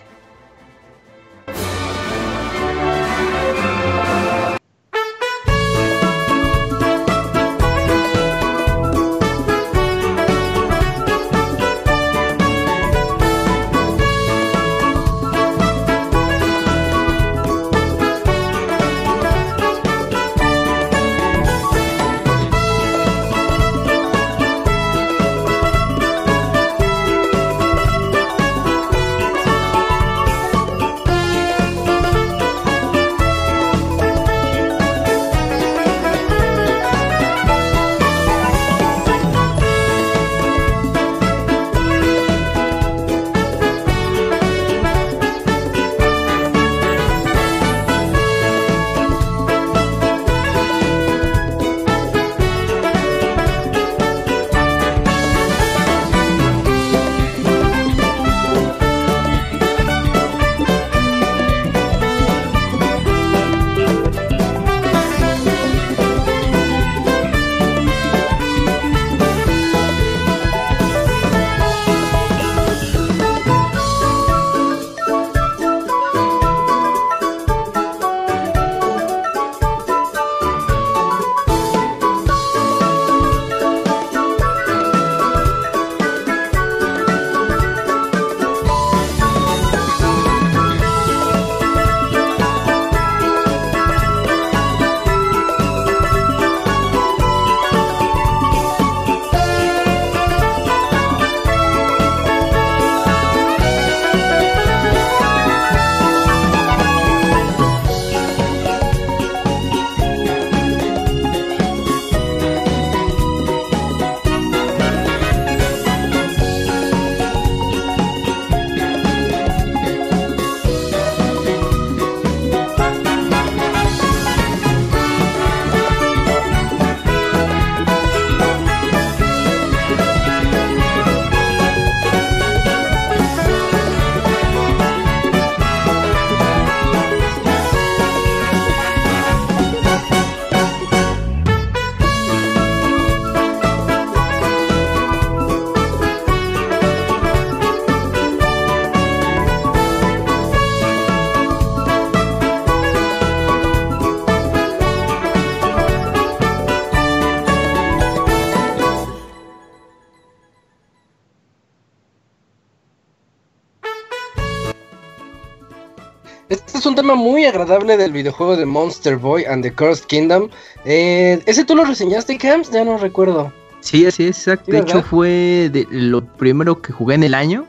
Es 166.83 166.87
un 166.87 166.97
tema 166.97 167.15
muy 167.15 167.45
agradable 167.45 167.97
del 167.97 168.11
videojuego 168.11 168.57
de 168.57 168.67
Monster 168.67 169.17
Boy 169.17 169.45
and 169.45 169.63
the 169.63 169.73
Cursed 169.73 170.07
Kingdom. 170.07 170.49
Eh, 170.85 171.41
¿Ese 171.47 171.65
tú 171.65 171.77
lo 171.77 171.85
reseñaste, 171.85 172.37
Camps? 172.39 172.73
Ya 172.73 172.85
no 172.85 172.99
recuerdo. 172.99 173.53
Sí, 173.79 174.05
así 174.05 174.25
es, 174.25 174.39
exacto. 174.39 174.65
Sí, 174.67 174.73
De 174.73 174.79
hecho, 174.79 175.01
fue 175.03 175.71
de 175.73 175.87
lo 175.91 176.25
primero 176.25 176.83
que 176.83 176.93
jugué 176.93 177.15
en 177.15 177.23
el 177.23 177.35
año. 177.35 177.67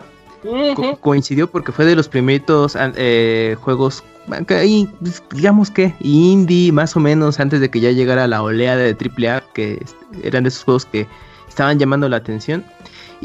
Co- 0.75 0.97
coincidió 0.99 1.47
porque 1.49 1.71
fue 1.71 1.85
de 1.85 1.95
los 1.95 2.09
primeritos 2.09 2.75
eh, 2.95 3.55
juegos, 3.61 4.03
pues, 4.27 5.23
digamos 5.31 5.69
que 5.69 5.93
indie, 6.01 6.71
más 6.71 6.95
o 6.95 6.99
menos, 6.99 7.39
antes 7.39 7.61
de 7.61 7.69
que 7.69 7.79
ya 7.81 7.91
llegara 7.91 8.27
la 8.27 8.41
oleada 8.41 8.77
de 8.81 8.95
AAA, 8.95 9.43
que 9.53 9.73
est- 9.75 9.95
eran 10.23 10.43
de 10.43 10.49
esos 10.49 10.63
juegos 10.63 10.85
que 10.85 11.07
estaban 11.47 11.77
llamando 11.77 12.09
la 12.09 12.17
atención. 12.17 12.65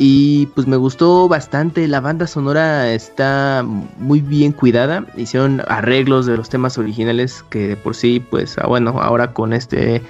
Y 0.00 0.46
pues 0.54 0.68
me 0.68 0.76
gustó 0.76 1.26
bastante, 1.26 1.88
la 1.88 1.98
banda 1.98 2.28
sonora 2.28 2.92
está 2.92 3.64
muy 3.66 4.20
bien 4.20 4.52
cuidada, 4.52 5.04
hicieron 5.16 5.60
arreglos 5.66 6.24
de 6.24 6.36
los 6.36 6.48
temas 6.48 6.78
originales 6.78 7.44
que 7.50 7.66
de 7.66 7.76
por 7.76 7.96
sí, 7.96 8.20
pues 8.20 8.56
ah, 8.58 8.68
bueno, 8.68 8.90
ahora 9.00 9.32
con 9.32 9.52
este 9.52 10.00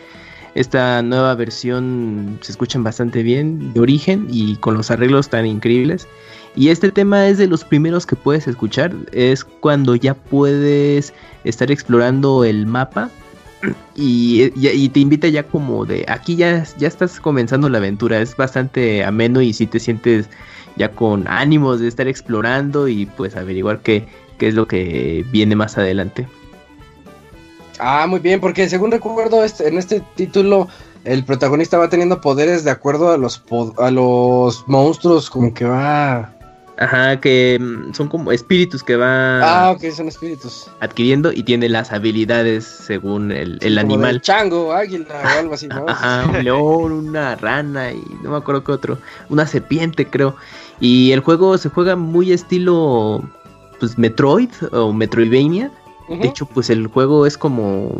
esta 0.54 1.00
nueva 1.00 1.34
versión 1.36 2.38
se 2.42 2.52
escuchan 2.52 2.84
bastante 2.84 3.22
bien 3.22 3.72
de 3.72 3.80
origen 3.80 4.26
y 4.28 4.56
con 4.56 4.74
los 4.74 4.90
arreglos 4.90 5.30
tan 5.30 5.46
increíbles. 5.46 6.06
Y 6.54 6.68
este 6.68 6.92
tema 6.92 7.26
es 7.26 7.38
de 7.38 7.46
los 7.46 7.64
primeros 7.64 8.04
que 8.04 8.16
puedes 8.16 8.46
escuchar. 8.46 8.92
Es 9.12 9.42
cuando 9.42 9.94
ya 9.94 10.12
puedes 10.12 11.14
estar 11.44 11.70
explorando 11.70 12.44
el 12.44 12.66
mapa. 12.66 13.08
Y, 13.94 14.52
y- 14.54 14.88
te 14.90 15.00
invita 15.00 15.28
ya 15.28 15.42
como 15.42 15.84
de 15.84 16.04
aquí 16.08 16.36
ya, 16.36 16.64
ya 16.78 16.86
estás 16.88 17.18
comenzando 17.20 17.68
la 17.68 17.78
aventura. 17.78 18.20
Es 18.20 18.36
bastante 18.36 19.04
ameno 19.04 19.42
y 19.42 19.52
si 19.52 19.66
te 19.66 19.80
sientes 19.80 20.28
ya 20.76 20.92
con 20.92 21.26
ánimos 21.26 21.80
de 21.80 21.88
estar 21.88 22.06
explorando 22.06 22.86
y 22.86 23.06
pues 23.06 23.34
averiguar 23.36 23.80
qué, 23.80 24.06
qué 24.38 24.48
es 24.48 24.54
lo 24.54 24.68
que 24.68 25.24
viene 25.32 25.56
más 25.56 25.76
adelante. 25.76 26.28
Ah, 27.80 28.06
muy 28.08 28.20
bien, 28.20 28.40
porque 28.40 28.68
según 28.68 28.90
recuerdo, 28.90 29.44
este, 29.44 29.68
en 29.68 29.78
este 29.78 30.02
título 30.14 30.68
el 31.04 31.24
protagonista 31.24 31.78
va 31.78 31.88
teniendo 31.88 32.20
poderes 32.20 32.64
de 32.64 32.70
acuerdo 32.70 33.10
a 33.10 33.16
los, 33.16 33.42
a 33.78 33.90
los 33.90 34.66
monstruos, 34.68 35.30
como 35.30 35.54
que 35.54 35.64
va 35.64 36.32
Ajá, 36.80 37.20
que 37.20 37.58
mm, 37.60 37.92
son 37.92 38.08
como 38.08 38.30
espíritus 38.30 38.82
que 38.84 38.94
va 38.96 39.40
Ah, 39.66 39.70
ok, 39.72 39.82
son 39.90 40.06
espíritus. 40.08 40.68
adquiriendo 40.80 41.32
y 41.32 41.42
tiene 41.42 41.68
las 41.68 41.90
habilidades 41.92 42.64
según 42.64 43.32
el, 43.32 43.58
el 43.62 43.76
Como 43.80 43.94
animal. 43.94 44.20
chango, 44.20 44.72
águila 44.72 45.06
o 45.24 45.38
algo 45.40 45.54
así, 45.54 45.66
¿no? 45.66 45.86
Ajá, 45.88 46.26
un 46.28 46.44
león, 46.44 46.92
una 46.92 47.34
rana 47.36 47.90
y 47.92 48.02
no 48.22 48.30
me 48.30 48.36
acuerdo 48.36 48.62
qué 48.62 48.72
otro, 48.72 48.98
una 49.28 49.46
serpiente 49.46 50.06
creo. 50.06 50.36
Y 50.80 51.10
el 51.12 51.20
juego 51.20 51.58
se 51.58 51.68
juega 51.68 51.96
muy 51.96 52.32
estilo 52.32 53.22
pues 53.80 53.98
Metroid 53.98 54.50
o 54.72 54.92
Metroidvania. 54.92 55.70
De 56.08 56.26
hecho, 56.28 56.46
pues 56.46 56.70
el 56.70 56.86
juego 56.86 57.26
es 57.26 57.36
como 57.36 57.90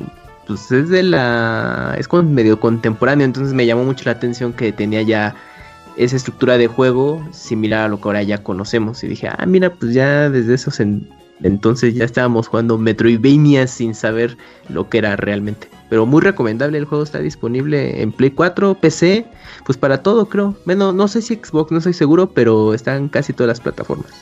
pues 0.47 0.71
es 0.73 0.89
de 0.89 1.03
la 1.03 1.95
es 1.99 2.09
como 2.09 2.23
medio 2.23 2.59
contemporáneo, 2.59 3.25
entonces 3.27 3.53
me 3.53 3.67
llamó 3.67 3.85
mucho 3.85 4.05
la 4.07 4.13
atención 4.13 4.53
que 4.55 4.73
tenía 4.73 5.03
ya 5.03 5.35
esa 5.99 6.17
estructura 6.17 6.57
de 6.57 6.68
juego 6.68 7.23
similar 7.33 7.81
a 7.85 7.89
lo 7.89 8.01
que 8.01 8.09
ahora 8.09 8.23
ya 8.23 8.43
conocemos 8.43 9.02
y 9.05 9.09
dije, 9.09 9.28
"Ah, 9.28 9.44
mira, 9.47 9.75
pues 9.75 9.93
ya 9.93 10.31
desde 10.31 10.55
esos 10.55 10.81
en- 10.81 11.09
entonces 11.43 11.94
ya 11.94 12.05
estábamos 12.05 12.49
jugando 12.49 12.78
Metroidvania 12.78 13.67
sin 13.67 13.94
saber 13.94 14.36
lo 14.68 14.89
que 14.89 14.99
era 14.99 15.17
realmente." 15.17 15.68
Pero 15.91 16.07
muy 16.07 16.20
recomendable, 16.20 16.78
el 16.78 16.85
juego 16.85 17.02
está 17.05 17.18
disponible 17.18 18.02
en 18.02 18.12
Play 18.12 18.31
4, 18.31 18.75
PC, 18.75 19.27
pues 19.65 19.77
para 19.77 20.02
todo 20.02 20.28
creo. 20.28 20.55
Menos, 20.65 20.94
no 20.94 21.09
sé 21.09 21.20
si 21.23 21.35
Xbox, 21.35 21.73
no 21.73 21.78
estoy 21.78 21.94
seguro, 21.94 22.31
pero 22.31 22.75
están 22.75 23.09
casi 23.09 23.33
todas 23.33 23.49
las 23.49 23.60
plataformas. 23.60 24.12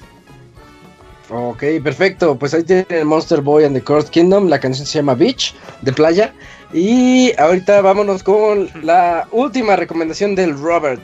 Ok, 1.29 1.65
perfecto. 1.83 2.37
Pues 2.39 2.55
ahí 2.55 2.63
tienen 2.63 3.07
Monster 3.07 3.41
Boy 3.41 3.65
and 3.65 3.75
the 3.75 3.83
Cursed 3.83 4.11
Kingdom. 4.11 4.49
La 4.49 4.61
canción 4.61 4.87
se 4.87 4.99
llama 4.99 5.15
Beach, 5.15 5.55
de 5.83 5.93
playa. 5.93 6.33
Y 6.73 7.33
ahorita 7.37 7.81
vámonos 7.81 8.23
con 8.23 8.69
la 8.83 9.27
última 9.33 9.75
recomendación 9.75 10.37
del 10.37 10.57
Robert.「 10.57 11.03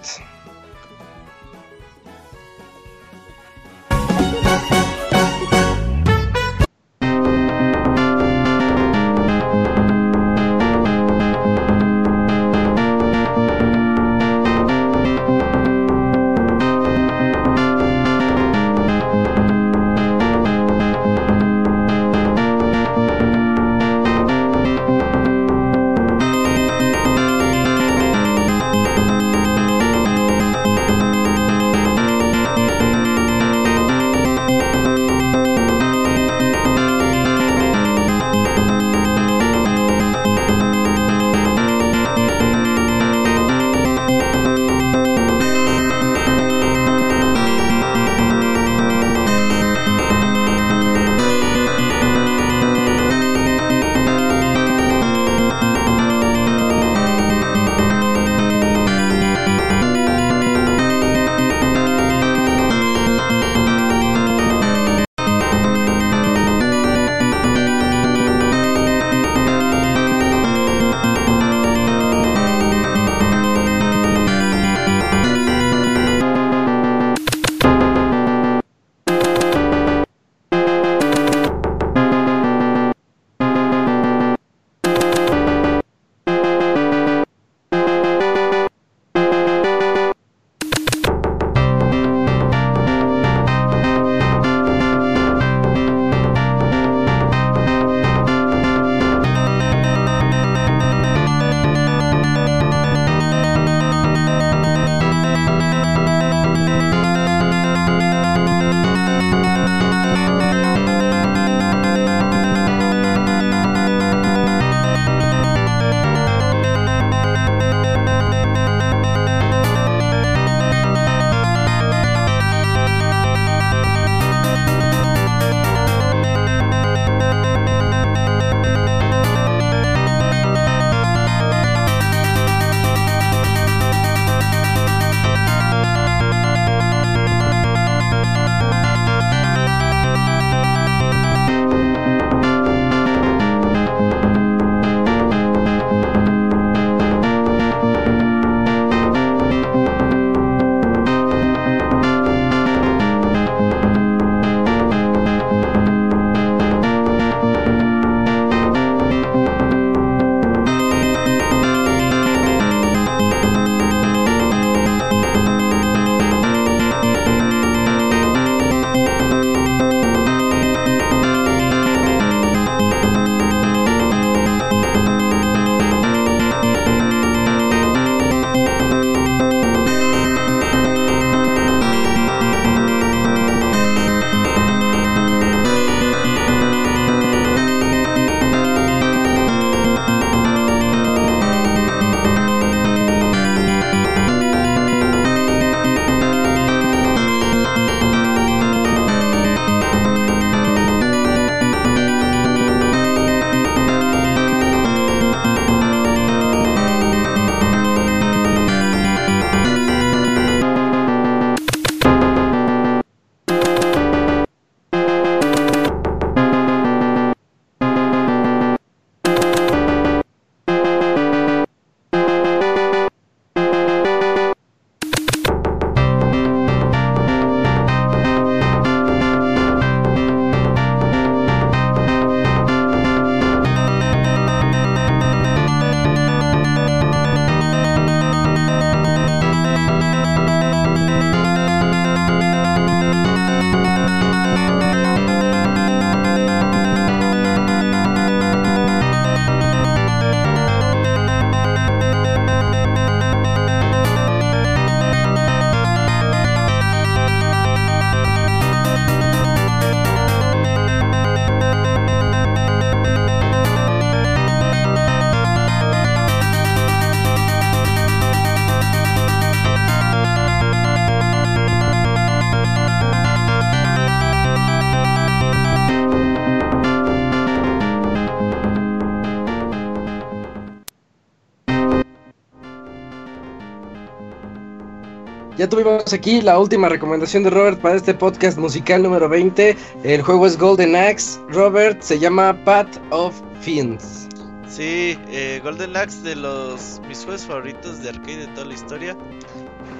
tuvimos 285.72 286.12
aquí 286.12 286.42
la 286.42 286.58
última 286.58 286.90
recomendación 286.90 287.44
de 287.44 287.48
Robert 287.48 287.80
para 287.80 287.94
este 287.94 288.12
podcast 288.12 288.58
musical 288.58 289.02
número 289.02 289.26
20. 289.26 289.74
El 290.04 290.20
juego 290.20 290.46
es 290.46 290.58
Golden 290.58 290.94
Axe. 290.94 291.40
Robert 291.48 292.02
se 292.02 292.18
llama 292.18 292.54
Path 292.66 292.98
of 293.08 293.34
Fiends. 293.62 294.28
Sí, 294.68 295.18
eh, 295.30 295.62
Golden 295.64 295.96
Axe 295.96 296.20
de 296.20 296.36
los 296.36 297.00
mis 297.08 297.24
juegos 297.24 297.46
favoritos 297.46 298.02
de 298.02 298.10
arcade 298.10 298.36
de 298.36 298.46
toda 298.48 298.66
la 298.66 298.74
historia. 298.74 299.16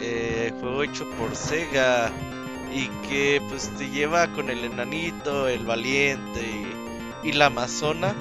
Eh, 0.02 0.52
juego 0.60 0.82
hecho 0.82 1.08
por 1.12 1.34
Sega 1.34 2.10
y 2.70 2.88
que 3.08 3.40
pues 3.48 3.70
te 3.78 3.88
lleva 3.88 4.26
con 4.34 4.50
el 4.50 4.66
enanito, 4.66 5.48
el 5.48 5.64
valiente 5.64 6.42
y, 7.22 7.28
y 7.30 7.32
la 7.32 7.46
amazona. 7.46 8.14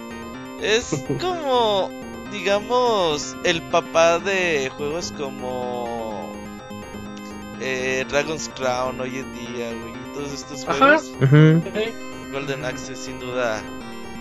Es 0.61 1.03
como, 1.19 1.89
digamos, 2.31 3.35
el 3.43 3.61
papá 3.63 4.19
de 4.19 4.71
juegos 4.77 5.11
como 5.17 5.60
Dragon's 8.11 8.49
Crown 8.55 8.99
hoy 8.99 9.17
en 9.19 9.33
día, 9.33 9.69
güey. 9.73 9.93
y 9.93 10.13
Todos 10.13 10.31
estos 10.33 10.67
Ajá. 10.67 10.97
juegos. 10.99 11.11
Ujú. 11.21 11.61
Golden 12.31 12.63
Axe 12.65 12.95
sin 12.95 13.19
duda 13.19 13.61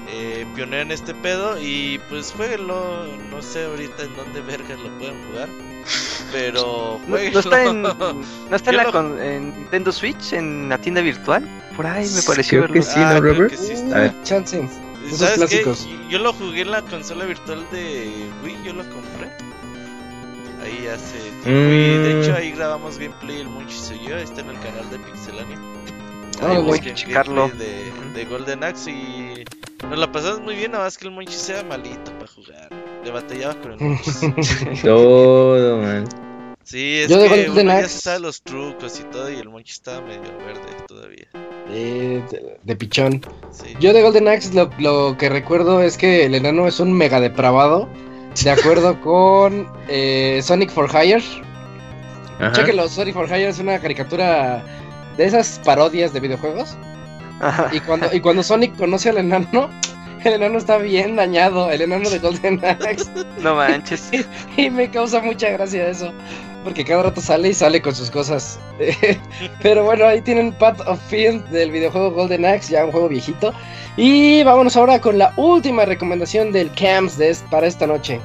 eh, 0.09 0.44
pionero 0.55 0.83
en 0.83 0.91
este 0.91 1.15
pedo 1.15 1.60
y 1.60 2.01
pues 2.09 2.33
jueguenlo, 2.36 3.07
no 3.31 3.41
sé 3.43 3.65
ahorita 3.67 4.02
en 4.02 4.17
dónde 4.17 4.41
vergas 4.41 4.81
lo 4.81 4.89
pueden 4.99 5.15
jugar, 5.28 5.49
pero 6.33 6.99
No, 7.07 7.09
jueguenlo. 7.09 7.33
no 7.35 7.39
está 7.41 7.65
en, 7.65 7.83
no 7.83 8.57
está 8.57 8.70
en, 8.70 8.77
la 8.77 9.25
en 9.25 9.55
Nintendo 9.60 9.93
Switch, 9.93 10.33
en 10.33 10.69
la 10.69 10.78
tienda 10.78 11.01
virtual. 11.02 11.47
Por 11.77 11.86
ahí 11.86 12.09
me 12.15 12.23
pareció 12.23 12.62
Creo 12.65 12.75
que 12.75 12.83
sí, 12.83 12.99
¿no, 12.99 13.07
Ah, 13.07 13.20
Robert? 13.20 13.51
que 13.51 13.57
sí 13.57 13.70
A 13.70 13.75
está. 13.75 13.99
ver. 14.01 14.10
Uh, 14.20 14.25
chance. 14.25 14.69
Esos 15.07 15.19
¿Sabes 15.19 15.35
qué? 15.51 15.62
clásicos. 15.62 15.89
Yo 16.10 16.19
lo 16.19 16.33
jugué 16.33 16.62
en 16.62 16.73
la 16.73 16.83
consola 16.83 17.25
virtual 17.25 17.65
de 17.70 18.10
Wii, 18.44 18.57
yo 18.65 18.73
lo 18.75 18.83
compré. 18.91 19.31
De 20.91 21.51
Mm. 21.51 22.20
hecho 22.23 22.35
ahí 22.35 22.51
grabamos 22.52 22.99
gameplay 22.99 23.41
el 23.41 23.49
Monchis 23.49 23.93
y 24.02 24.09
yo, 24.09 24.17
está 24.17 24.41
en 24.41 24.51
el 24.51 24.59
canal 24.60 24.91
de 24.91 24.99
Pixelania. 24.99 25.59
Ah, 26.43 26.51
Ahí 26.52 26.62
voy 26.62 26.78
a 26.78 26.94
checarlo. 26.94 27.49
De, 27.51 27.93
de 28.15 28.25
Golden 28.25 28.65
Axe 28.65 28.91
y 28.91 29.44
nos 29.89 29.99
la 29.99 30.10
pasamos 30.10 30.41
muy 30.41 30.55
bien, 30.57 30.73
nada 30.73 30.85
más 30.85 30.99
que 30.99 31.07
el 31.07 31.12
Monchis 31.12 31.49
era 31.51 31.62
malito 31.65 32.12
para 32.19 32.27
jugar. 32.33 32.69
Le 33.05 33.10
batallaba 33.10 33.55
con 33.60 33.73
el 33.73 33.78
Monchis. 33.81 34.20
Todo, 34.83 35.78
man. 35.78 36.07
Sí, 36.65 36.99
es 37.01 37.09
Yo 37.09 37.19
de 37.19 37.28
que 37.28 37.47
Golden 37.47 37.69
uno 37.69 37.78
ya 37.81 37.85
Axe- 37.86 37.89
se 37.89 38.01
sabe 38.01 38.20
los 38.20 38.43
trucos 38.43 39.01
y 39.01 39.05
todo 39.05 39.31
y 39.31 39.36
el 39.36 39.49
Monchis 39.49 39.77
estaba 39.77 40.01
medio 40.02 40.20
verde 40.44 40.60
todavía. 40.86 41.27
Eh, 41.69 42.23
de, 42.31 42.59
de 42.62 42.77
pichón. 42.77 43.20
Sí. 43.51 43.75
Yo 43.81 43.93
de 43.93 44.02
Golden 44.02 44.28
Axe 44.28 44.52
lo, 44.55 44.70
lo 44.78 45.17
que 45.19 45.28
recuerdo 45.28 45.81
es 45.83 45.97
que 45.97 46.27
el 46.27 46.35
enano 46.35 46.67
es 46.69 46.78
un 46.81 46.93
mega 46.93 47.20
depravado. 47.20 47.89
De 48.44 48.51
acuerdo 48.51 48.99
con 49.01 49.69
eh, 49.89 50.41
Sonic 50.43 50.70
for 50.70 50.89
Hire. 50.89 51.23
Ajá. 52.39 52.52
Chequenlo, 52.52 52.89
Sonic 52.89 53.15
for 53.15 53.27
Hire 53.27 53.49
es 53.49 53.59
una 53.59 53.78
caricatura 53.78 54.62
de 55.17 55.25
esas 55.25 55.60
parodias 55.65 56.12
de 56.12 56.20
videojuegos. 56.20 56.77
Ajá. 57.41 57.69
Y 57.73 57.81
cuando, 57.81 58.09
y 58.12 58.20
cuando 58.20 58.43
Sonic 58.43 58.77
conoce 58.77 59.10
al 59.10 59.19
enano, 59.19 59.69
el 60.25 60.35
enano 60.35 60.59
está 60.59 60.78
bien 60.78 61.17
dañado, 61.17 61.70
el 61.70 61.83
enano 61.83 62.09
de 62.09 62.19
Golden 62.19 62.65
Axe. 62.65 63.10
No 63.43 63.57
manches. 63.57 64.10
Y 64.57 64.70
me 64.70 64.91
causa 64.91 65.20
mucha 65.20 65.51
gracia 65.51 65.89
eso. 65.89 66.12
Porque 66.65 66.85
cada 66.85 67.05
rato 67.05 67.21
sale 67.23 67.49
y 67.49 67.55
sale 67.55 67.81
con 67.81 67.95
sus 67.95 68.11
cosas. 68.11 68.59
Pero 69.63 69.85
bueno, 69.85 70.07
ahí 70.07 70.21
tienen 70.21 70.53
Path 70.53 70.81
of 70.87 71.01
Fiend 71.09 71.47
del 71.49 71.71
videojuego 71.71 72.11
Golden 72.11 72.45
Axe, 72.45 72.73
ya 72.73 72.85
un 72.85 72.93
juego 72.93 73.09
viejito. 73.09 73.53
Y 73.97 74.43
vámonos 74.43 74.77
ahora 74.77 75.01
con 75.01 75.17
la 75.19 75.33
última 75.37 75.85
recomendación 75.87 76.53
del 76.53 76.71
est- 77.31 77.47
para 77.49 77.67
esta 77.67 77.87
noche. 77.87 78.21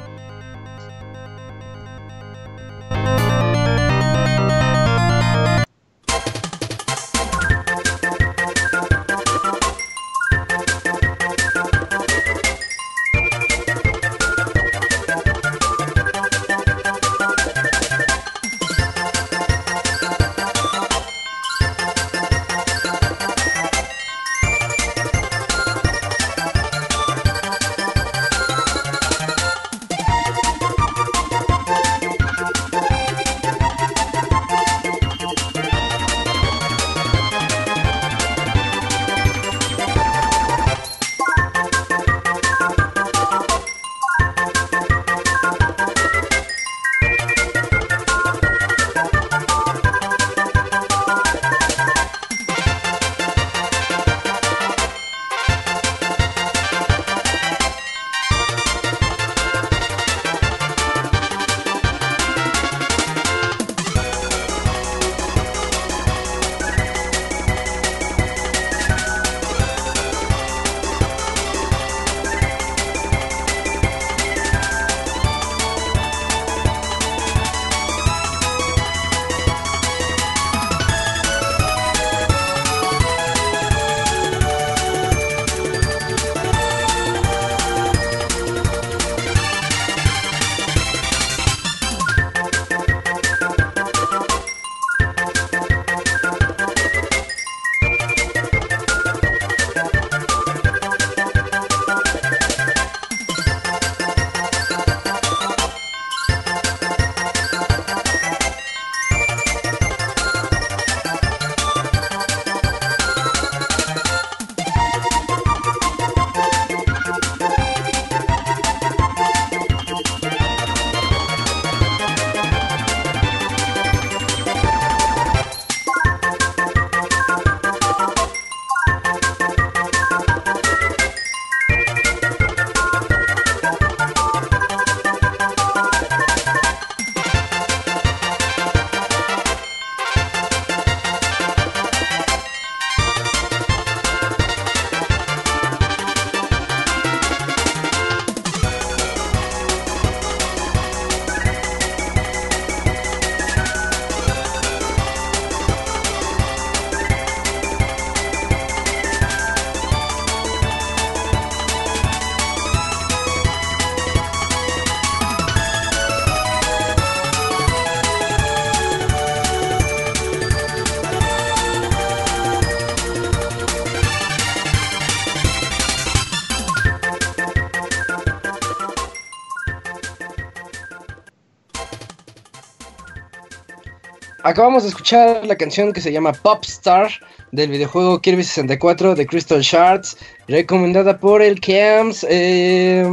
Acabamos 184.55 184.83
de 184.83 184.89
escuchar 184.89 185.45
la 185.45 185.57
canción 185.57 185.91
que 185.91 185.99
se 185.99 186.13
llama 186.13 186.31
Popstar 186.31 187.11
del 187.51 187.71
videojuego 187.71 188.21
Kirby 188.21 188.41
64 188.41 189.13
de 189.13 189.27
Crystal 189.27 189.59
Shards, 189.59 190.15
recomendada 190.47 191.19
por 191.19 191.41
el 191.41 191.59
Cams. 191.59 192.25
Eh, 192.29 193.05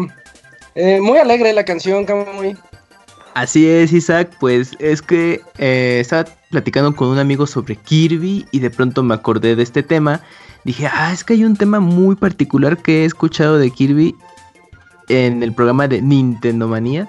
eh, 0.77 1.01
muy 1.01 1.19
alegre 1.19 1.53
la 1.53 1.65
canción, 1.65 2.05
Kamui. 2.05 2.57
Así 3.35 3.69
es, 3.69 3.93
Isaac, 3.93 4.31
pues 4.39 4.71
es 4.79 5.03
que 5.03 5.41
eh, 5.59 5.99
estaba 6.01 6.27
platicando 6.53 6.95
con 6.95 7.09
un 7.09 7.19
amigo 7.19 7.45
sobre 7.45 7.75
Kirby 7.75 8.47
y 8.53 8.61
de 8.61 8.71
pronto 8.71 9.03
me 9.03 9.15
acordé 9.15 9.57
de 9.57 9.65
este 9.65 9.83
tema. 9.83 10.21
Dije, 10.63 10.87
ah, 10.87 11.13
es 11.13 11.25
que 11.25 11.33
hay 11.33 11.43
un 11.43 11.57
tema 11.57 11.81
muy 11.81 12.15
particular 12.15 12.79
que 12.79 13.03
he 13.03 13.05
escuchado 13.05 13.59
de 13.59 13.69
Kirby 13.69 14.15
en 15.09 15.43
el 15.43 15.53
programa 15.53 15.89
de 15.89 16.03
Nintendo 16.03 16.69
Manía. 16.69 17.09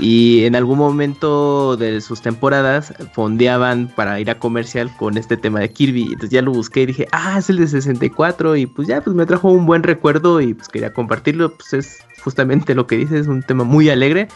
Y 0.00 0.44
en 0.44 0.56
algún 0.56 0.78
momento 0.78 1.76
de 1.76 2.00
sus 2.00 2.22
temporadas 2.22 2.94
fondeaban 3.12 3.88
para 3.88 4.18
ir 4.18 4.30
a 4.30 4.38
comercial 4.38 4.90
con 4.96 5.18
este 5.18 5.36
tema 5.36 5.60
de 5.60 5.70
Kirby. 5.70 6.04
Entonces 6.04 6.30
ya 6.30 6.40
lo 6.40 6.52
busqué 6.52 6.82
y 6.82 6.86
dije, 6.86 7.06
ah, 7.12 7.36
es 7.38 7.50
el 7.50 7.58
de 7.58 7.66
64. 7.66 8.56
Y 8.56 8.66
pues 8.66 8.88
ya, 8.88 9.02
pues 9.02 9.14
me 9.14 9.26
trajo 9.26 9.50
un 9.50 9.66
buen 9.66 9.82
recuerdo 9.82 10.40
y 10.40 10.54
pues 10.54 10.68
quería 10.68 10.92
compartirlo. 10.92 11.54
Pues 11.54 11.74
es 11.74 11.98
justamente 12.22 12.74
lo 12.74 12.86
que 12.86 12.96
dice, 12.96 13.18
es 13.18 13.26
un 13.26 13.42
tema 13.42 13.64
muy 13.64 13.90
alegre 13.90 14.28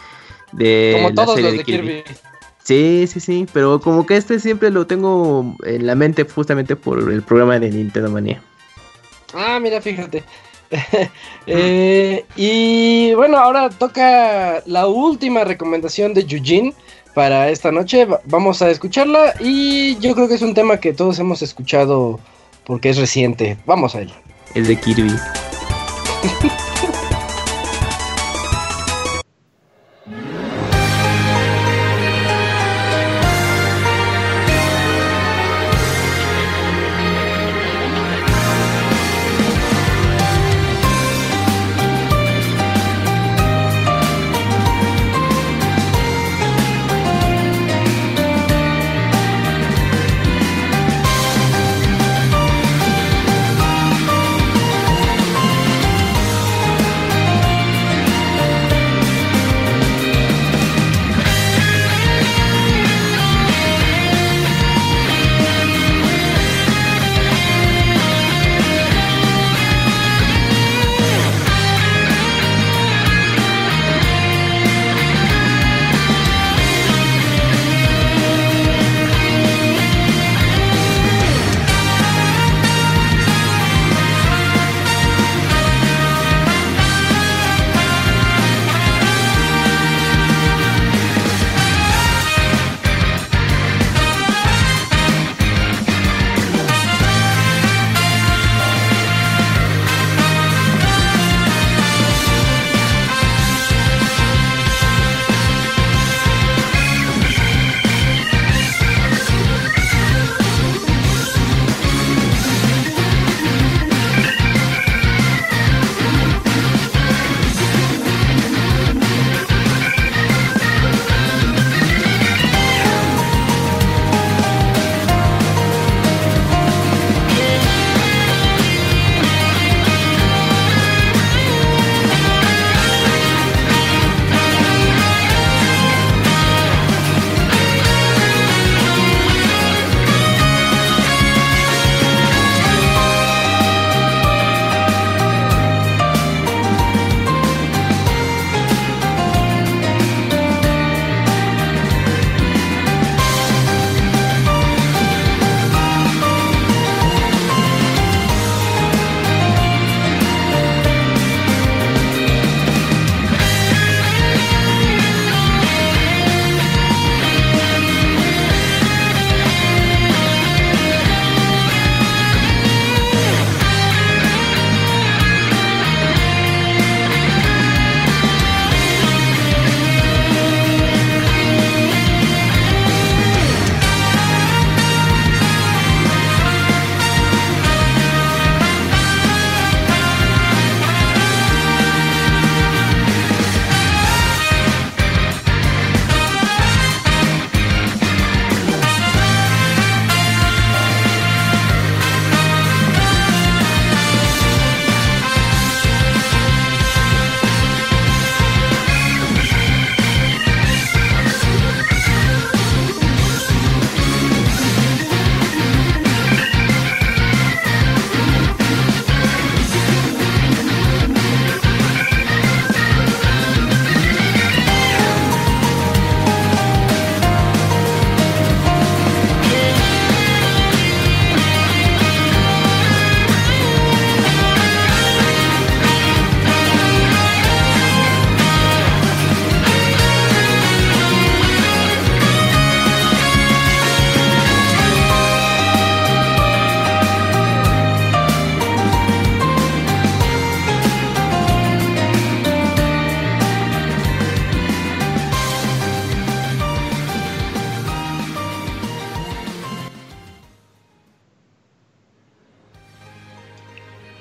de 0.51 0.93
Como 0.95 1.09
la 1.09 1.15
todos 1.15 1.35
serie 1.35 1.49
los 1.49 1.57
de 1.57 1.63
Kirby. 1.63 2.03
Sí, 2.63 3.05
sí, 3.07 3.19
sí, 3.19 3.45
pero 3.53 3.79
como 3.79 4.07
que 4.07 4.17
este 4.17 4.39
siempre 4.39 4.71
lo 4.71 4.87
tengo 4.87 5.55
en 5.63 5.85
la 5.85 5.93
mente 5.93 6.23
justamente 6.23 6.75
por 6.75 7.11
el 7.11 7.21
programa 7.21 7.59
de 7.59 7.69
Nintendo 7.69 8.09
Manía. 8.09 8.41
Ah, 9.35 9.59
mira, 9.61 9.81
fíjate. 9.81 10.23
Eh, 11.47 12.25
y 12.35 13.13
bueno, 13.13 13.37
ahora 13.37 13.69
toca 13.69 14.63
la 14.65 14.87
última 14.87 15.43
recomendación 15.43 16.13
de 16.15 16.21
Eugene 16.21 16.73
para 17.13 17.49
esta 17.49 17.71
noche. 17.71 18.05
Va- 18.05 18.19
Vamos 18.25 18.61
a 18.63 18.71
escucharla 18.71 19.35
y 19.39 19.95
yo 19.99 20.15
creo 20.15 20.27
que 20.27 20.33
es 20.35 20.41
un 20.41 20.55
tema 20.55 20.79
que 20.79 20.91
todos 20.93 21.19
hemos 21.19 21.43
escuchado 21.43 22.19
porque 22.65 22.89
es 22.89 22.97
reciente. 22.97 23.57
Vamos 23.67 23.93
a 23.95 24.01
ello. 24.01 24.15
El 24.55 24.65
de 24.65 24.75
Kirby.「 24.79 25.13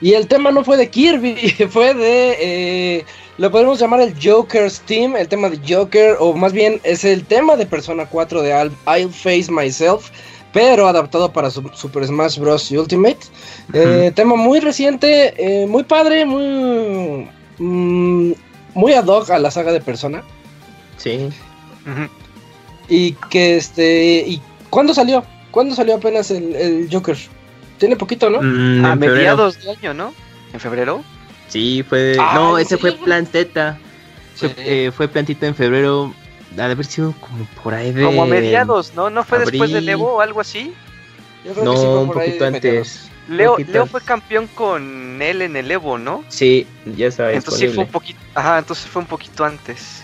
Y 0.05 0.13
el 0.13 0.27
tema 0.29 0.51
no 0.51 0.63
fue 0.65 0.77
de 0.77 0.91
Kirby, 0.91 1.35
fue 1.71 1.95
de. 1.95 2.37
eh, 2.41 3.05
lo 3.39 3.51
podemos 3.51 3.81
llamar 3.81 4.01
el 4.03 4.15
Joker's 4.23 4.81
Team, 4.83 5.17
el 5.17 5.29
tema 5.29 5.49
de 5.49 5.59
Joker, 5.67 6.17
o 6.21 6.35
más 6.35 6.53
bien 6.53 6.79
es 6.85 7.05
el 7.05 7.25
tema 7.25 7.57
de 7.57 7.65
Persona 7.65 8.05
4 8.07 8.43
de 8.43 8.51
I'll, 8.51 8.73
I'll 8.87 9.11
Face 9.11 9.47
Myself, 9.51 10.11
pero 10.53 10.87
adaptado 10.87 11.33
para 11.33 11.51
su- 11.51 11.69
Super 11.73 12.07
Smash 12.07 12.39
Bros. 12.39 12.71
Ultimate. 12.71 13.19
Eh, 13.73 14.13
tema 14.15 14.37
muy 14.37 14.61
reciente, 14.61 15.33
eh, 15.39 15.67
muy 15.67 15.85
padre, 15.85 16.27
muy. 16.27 17.29
mm, 17.59 18.33
muy 18.75 18.93
ad 18.93 19.07
hoc 19.07 19.31
a 19.31 19.39
la 19.39 19.51
saga 19.51 19.73
de 19.73 19.81
Persona. 19.81 20.23
Sí. 20.99 21.31
Y 22.89 23.13
que 23.31 23.57
este. 23.57 24.25
¿Y 24.27 24.41
cuándo 24.71 24.93
salió? 24.93 25.25
¿Cuándo 25.51 25.75
salió 25.75 25.95
apenas 25.95 26.31
el, 26.31 26.55
el 26.55 26.89
Joker? 26.93 27.17
Tiene 27.79 27.97
poquito, 27.97 28.31
¿no? 28.31 28.41
Mm, 28.43 28.85
A 28.85 28.95
mediados 28.97 29.63
de 29.63 29.71
año, 29.71 29.95
¿no? 29.95 30.15
¿En 30.53 30.61
febrero? 30.61 31.03
Sí, 31.49 31.85
fue. 31.89 32.17
Ah, 32.19 32.33
no, 32.35 32.59
¿en 32.59 32.65
ese 32.65 32.77
fue 32.79 32.91
serio? 32.91 33.05
Plan 33.05 33.27
Z. 33.27 33.79
Fue, 34.37 34.49
Sí. 34.49 34.55
eh, 34.59 34.93
fue 34.97 35.09
plantito 35.09 35.47
en 35.47 35.55
febrero. 35.55 36.15
Ha 36.53 36.67
de 36.69 36.73
haber 36.73 36.87
sido 36.87 37.13
como 37.21 37.45
por 37.63 37.75
ahí 37.75 37.93
de. 37.93 38.05
Como 38.05 38.23
a 38.23 38.27
mediados, 38.27 38.95
¿no? 38.95 39.11
¿No 39.11 39.25
fue 39.25 39.39
después 39.41 39.71
del 39.71 39.79
abril. 39.85 39.89
Evo 39.91 40.15
o 40.15 40.21
algo 40.21 40.41
así? 40.41 40.73
Yo 41.45 41.53
creo 41.53 41.55
que 41.55 41.63
No, 41.65 41.77
sí 41.77 41.85
fue 41.87 41.99
un 41.99 42.13
poquito 42.13 42.45
de 42.45 42.57
antes. 42.57 43.11
Leo, 43.29 43.53
Poquito. 43.53 43.73
Leo 43.73 43.87
fue 43.87 44.01
campeón 44.03 44.47
con 44.55 45.21
él 45.23 45.43
en 45.43 45.57
el 45.57 45.71
Evo, 45.71 45.97
¿no? 45.99 46.23
Sí, 46.29 46.67
ya 46.85 47.07
estaba 47.07 47.33
Entonces 47.33 47.61
sí 47.61 47.67
fue 47.75 47.85
disponible. 47.85 47.87
un 47.87 47.93
poquito, 47.93 48.21
ajá, 48.35 48.59
entonces 48.59 48.87
fue 48.87 49.01
un 49.03 49.09
poquito 49.09 49.45
antes. 49.45 50.03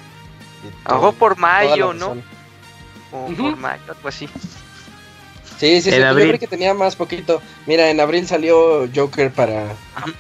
A 0.85 0.91
lo 0.91 0.95
mejor 0.97 1.15
por 1.15 1.37
mayo, 1.39 1.93
¿no? 1.93 2.17
O 3.13 3.27
por 3.27 3.57
mayo, 3.57 3.83
algo 3.89 4.09
así. 4.09 4.29
Sí, 5.61 5.83
sí, 5.83 5.91
sí. 5.91 5.99
Yo 5.99 6.09
abril. 6.09 6.29
creí 6.29 6.39
que 6.39 6.47
tenía 6.47 6.73
más 6.73 6.97
poquito. 6.97 7.43
Mira, 7.67 7.91
en 7.91 8.01
abril 8.01 8.27
salió 8.27 8.89
Joker 8.95 9.31
para, 9.31 9.67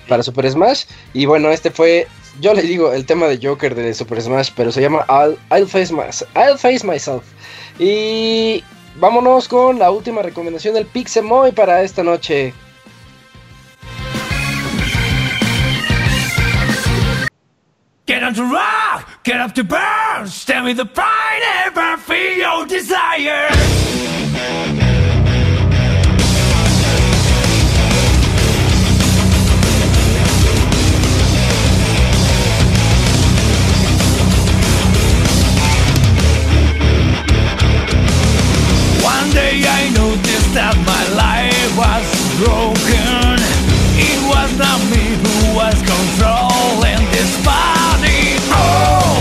para 0.07 0.23
Super 0.23 0.51
Smash. 0.51 0.85
Y 1.15 1.25
bueno, 1.25 1.49
este 1.51 1.71
fue, 1.71 2.07
yo 2.41 2.53
le 2.53 2.61
digo, 2.63 2.93
el 2.93 3.07
tema 3.07 3.27
de 3.27 3.39
Joker 3.43 3.75
de 3.75 3.95
Super 3.95 4.21
Smash, 4.21 4.51
pero 4.55 4.71
se 4.71 4.83
llama 4.83 5.07
I'll, 5.09 5.39
I'll 5.51 5.67
face, 5.67 5.91
my- 5.93 6.03
I'll 6.39 6.59
face 6.59 6.87
Myself. 6.87 7.25
Y 7.79 8.63
vámonos 8.97 9.49
con 9.49 9.79
la 9.79 9.91
última 9.91 10.21
recomendación 10.21 10.75
del 10.75 10.85
Pixemoy 10.85 11.53
para 11.53 11.83
esta 11.83 12.03
noche. 12.03 12.53
Get 18.07 18.25
on 18.25 18.35
to 18.35 18.43
rock, 18.43 19.07
get 19.25 19.41
up 19.41 19.55
to 19.55 19.63
burn, 19.65 20.27
stand 20.27 20.65
with 20.65 20.77
the 20.77 20.85
pride 20.85 21.43
and 21.77 22.01
feel 22.01 22.37
your 22.37 22.67
desire. 22.67 23.49
Day 39.33 39.63
I 39.63 39.91
noticed 39.95 40.55
that 40.55 40.75
my 40.87 41.05
life 41.15 41.73
was 41.77 42.07
broken. 42.43 43.39
It 43.95 44.21
was 44.27 44.51
not 44.59 44.81
me 44.91 45.15
who 45.23 45.55
was 45.55 45.77
controlling 45.87 47.03
this 47.15 47.31
body. 47.45 48.39
Oh, 48.51 49.20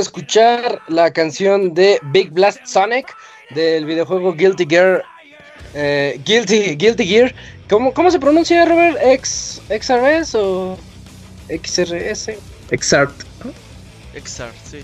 Escuchar 0.00 0.80
la 0.88 1.12
canción 1.12 1.74
de 1.74 1.98
Big 2.04 2.30
Blast 2.30 2.64
Sonic 2.64 3.14
del 3.50 3.84
videojuego 3.86 4.32
Guilty 4.34 4.66
Gear. 4.68 5.02
eh, 5.74 6.20
Guilty, 6.24 6.76
Guilty 6.76 7.06
Gear. 7.06 7.34
¿Cómo, 7.68 7.92
¿Cómo 7.92 8.10
se 8.10 8.18
pronuncia, 8.20 8.64
Robert? 8.64 8.96
¿X, 9.02 9.60
¿XRS 9.68 10.34
o 10.36 10.78
XRS? 11.48 12.30
Exart. 12.70 13.12
Exart, 14.14 14.54
sí. 14.64 14.78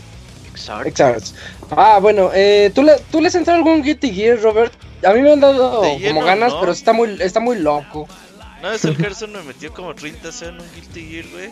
XRS. 0.54 1.34
Ah, 1.70 1.98
bueno, 2.00 2.30
eh, 2.34 2.70
¿tú, 2.74 2.82
le, 2.82 2.92
¿tú 3.10 3.20
le 3.20 3.28
has 3.28 3.34
entrado 3.34 3.58
algún 3.58 3.82
Guilty 3.82 4.12
Gear, 4.12 4.40
Robert? 4.40 4.72
A 5.04 5.12
mí 5.12 5.20
me 5.22 5.32
han 5.32 5.40
dado 5.40 5.82
lleno, 5.98 6.14
como 6.16 6.26
ganas, 6.26 6.52
¿no? 6.52 6.60
pero 6.60 6.72
está 6.72 6.92
muy, 6.92 7.16
está 7.20 7.40
muy 7.40 7.58
loco. 7.58 8.06
Una 8.60 8.70
vez 8.70 8.84
el 8.84 8.96
Gerson 8.98 9.32
me 9.32 9.42
metió 9.42 9.72
como 9.72 9.94
30 9.94 10.30
C 10.30 10.46
en 10.46 10.60
un 10.60 10.72
Guilty 10.74 11.08
Gear, 11.10 11.26
güey. 11.32 11.50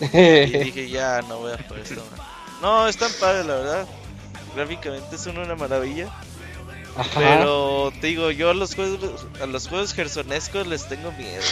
Y 0.12 0.58
dije, 0.64 0.90
ya, 0.90 1.22
no 1.28 1.38
voy 1.38 1.52
a 1.52 1.58
jugar 1.58 1.80
esto. 1.80 2.02
man. 2.10 2.31
No, 2.62 2.88
es 2.88 2.96
tan 2.96 3.10
padre, 3.20 3.44
la 3.44 3.54
verdad. 3.56 3.86
Gráficamente 4.56 5.18
son 5.18 5.36
una 5.38 5.54
maravilla. 5.54 6.08
Ajá. 6.96 7.10
Pero 7.18 7.92
te 8.00 8.06
digo, 8.06 8.30
yo 8.30 8.50
a 8.50 8.54
los 8.54 8.74
juegos, 8.74 9.00
a 9.42 9.46
los 9.46 9.66
juegos 9.68 9.92
gersonescos 9.92 10.66
les 10.66 10.86
tengo 10.88 11.10
miedo. 11.12 11.42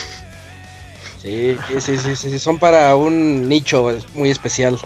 Sí, 1.21 1.57
sí, 1.81 1.99
sí, 1.99 1.99
sí, 1.99 2.31
sí, 2.31 2.39
son 2.39 2.59
para 2.59 2.95
un 2.97 3.49
nicho 3.49 3.91
muy 4.15 4.31
especial. 4.31 4.79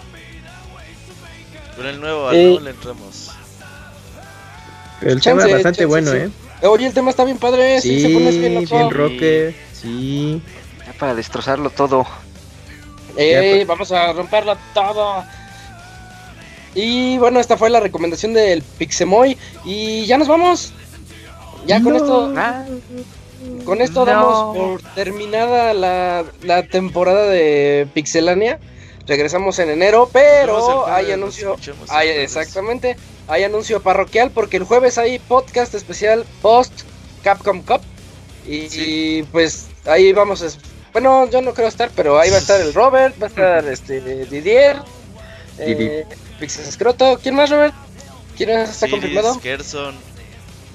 Con 1.77 1.85
el 1.85 1.99
nuevo, 2.01 2.27
al 2.29 2.35
Eh. 2.35 2.43
nuevo 2.43 2.59
le 2.61 2.69
entramos. 2.71 3.31
El 5.01 5.19
Chance, 5.21 5.29
tema 5.29 5.45
es 5.45 5.51
bastante 5.53 5.77
chance, 5.79 5.85
bueno, 5.85 6.11
sí. 6.11 6.17
¿eh? 6.17 6.29
Oye, 6.67 6.87
el 6.87 6.93
tema 6.93 7.09
está 7.09 7.23
bien 7.25 7.37
padre, 7.37 7.79
sí, 7.81 8.01
se 8.01 8.09
pone 8.09 8.31
bien 8.31 8.55
loco. 8.55 8.75
bien 8.77 8.89
rocker. 8.91 9.55
Sí. 9.73 10.41
Ya 10.85 10.93
para 10.93 11.13
destrozarlo 11.15 11.69
todo. 11.69 12.05
Ey, 13.17 13.59
Ya, 13.59 13.65
vamos 13.65 13.91
a 13.91 14.11
romperlo 14.13 14.57
todo. 14.73 15.23
Y 16.75 17.17
bueno, 17.17 17.39
esta 17.39 17.57
fue 17.57 17.69
la 17.69 17.79
recomendación 17.79 18.33
del 18.33 18.61
Pixemoy. 18.61 19.37
Y 19.63 20.05
ya 20.05 20.17
nos 20.17 20.27
vamos. 20.27 20.73
Ya 21.65 21.81
con 21.81 21.93
No. 21.93 21.97
esto, 21.97 22.33
Ah, 22.37 22.65
con 23.63 23.81
esto 23.81 24.01
No. 24.01 24.05
damos 24.05 24.57
por 24.57 24.81
terminada 24.93 25.73
la, 25.73 26.25
la 26.43 26.63
temporada 26.63 27.23
de 27.27 27.87
Pixelania. 27.93 28.59
Regresamos 29.07 29.57
en 29.59 29.69
enero, 29.69 30.09
pero 30.11 30.87
hay 30.87 31.11
anuncio. 31.11 31.55
Hay, 31.89 32.09
exactamente. 32.09 32.97
Hay 33.27 33.43
anuncio 33.43 33.81
parroquial 33.81 34.31
porque 34.31 34.57
el 34.57 34.63
jueves 34.65 34.97
hay 34.97 35.19
podcast 35.19 35.73
especial 35.75 36.25
post 36.41 36.73
Capcom 37.23 37.61
Cup. 37.61 37.81
Y, 38.47 38.69
Sí. 38.69 38.81
y, 39.19 39.23
pues 39.23 39.67
ahí 39.85 40.11
vamos 40.13 40.41
a. 40.43 40.47
Bueno, 40.91 41.29
yo 41.29 41.41
no 41.41 41.53
creo 41.53 41.67
estar, 41.67 41.89
pero 41.95 42.19
ahí 42.19 42.29
va 42.29 42.35
a 42.37 42.39
estar 42.39 42.59
el 42.61 42.73
Robert, 42.73 43.15
va 43.21 43.25
a 43.27 43.29
estar 43.29 43.65
este 43.71 44.01
Didier, 44.25 44.77
eh, 45.59 46.05
Pixel 46.39 46.65
Escroto. 46.65 47.19
¿Quién 47.21 47.35
más, 47.35 47.49
Robert? 47.49 47.73
¿Quién 48.37 48.49
más 48.53 48.69
está 48.69 48.85
Siris, 48.87 48.91
confirmado? 48.91 49.39
Gerson, 49.39 49.95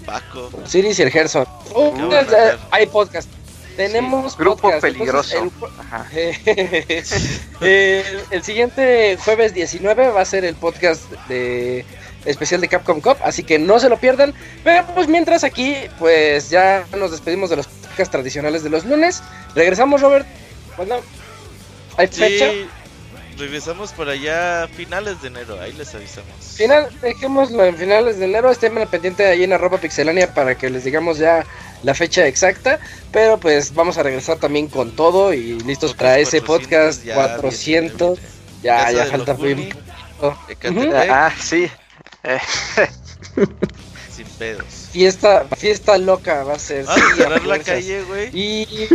Paco. 0.06 0.50
Siris 0.66 0.98
y 0.98 1.02
el 1.02 1.10
Gerson. 1.10 1.46
Hay 2.70 2.86
podcast. 2.86 3.28
Tenemos 3.76 4.36
grupo 4.36 4.62
podcast. 4.62 4.82
peligroso. 4.82 5.36
Entonces, 5.36 5.66
el- 5.66 5.80
Ajá. 5.80 6.06
el, 7.66 8.20
el 8.30 8.42
siguiente 8.42 9.16
jueves 9.24 9.54
19 9.54 10.08
va 10.08 10.20
a 10.20 10.24
ser 10.24 10.44
el 10.44 10.54
podcast 10.54 11.02
de 11.28 11.84
especial 12.24 12.60
de 12.60 12.68
Capcom 12.68 13.00
Cup, 13.00 13.16
así 13.24 13.42
que 13.42 13.58
no 13.58 13.78
se 13.78 13.88
lo 13.88 13.98
pierdan. 13.98 14.34
Pero 14.64 14.86
pues 14.94 15.08
mientras 15.08 15.44
aquí, 15.44 15.74
pues 15.98 16.50
ya 16.50 16.84
nos 16.96 17.10
despedimos 17.10 17.48
de 17.50 17.56
los 17.56 17.66
podcasts 17.66 18.10
tradicionales 18.10 18.62
de 18.62 18.70
los 18.70 18.84
lunes. 18.84 19.22
Regresamos, 19.54 20.00
Robert. 20.02 20.26
¿Cuándo? 20.76 21.00
¿Hay 21.96 22.06
fecha? 22.08 22.50
Sí, 22.50 22.66
regresamos 23.40 23.92
por 23.92 24.08
allá 24.08 24.62
a 24.64 24.68
finales 24.68 25.20
de 25.20 25.28
enero, 25.28 25.60
ahí 25.60 25.72
les 25.72 25.92
avisamos. 25.94 26.30
Final, 26.56 26.88
dejémoslo 27.02 27.64
en 27.64 27.76
finales 27.76 28.18
de 28.18 28.26
enero. 28.26 28.50
Estén 28.50 28.78
al 28.78 28.86
pendiente 28.86 29.26
ahí 29.26 29.42
en 29.42 29.52
arroba 29.52 29.78
pixelania 29.78 30.32
para 30.32 30.54
que 30.56 30.70
les 30.70 30.84
digamos 30.84 31.18
ya 31.18 31.44
la 31.82 31.94
fecha 31.94 32.26
exacta. 32.26 32.78
Pero 33.10 33.38
pues 33.38 33.74
vamos 33.74 33.98
a 33.98 34.02
regresar 34.04 34.36
también 34.38 34.68
con 34.68 34.92
todo 34.92 35.34
y 35.34 35.58
listos 35.60 35.94
para 35.94 36.18
ese 36.18 36.40
400 36.40 36.46
podcast 36.46 37.04
ya 37.04 37.14
400. 37.14 37.98
viene, 37.98 38.18
viene. 38.20 38.40
Ya, 38.62 38.92
ya 38.92 39.04
de 39.06 39.10
falta 39.10 39.34
muy 39.34 39.54
poco. 40.20 40.38
Ecatepec, 40.48 41.10
Ah, 41.10 41.32
sí. 41.40 41.70
Eh, 42.22 42.38
sin 44.24 44.36
pedos. 44.36 44.88
Fiesta, 44.92 45.46
fiesta 45.56 45.96
loca 45.98 46.44
va 46.44 46.54
a 46.54 46.58
ser. 46.58 46.84
A 46.88 46.94
sí, 46.94 47.00
a 47.00 47.16
cerrar 47.16 47.46
la 47.46 47.58
calle, 47.58 48.02
güey. 48.04 48.28
Y, 48.38 48.88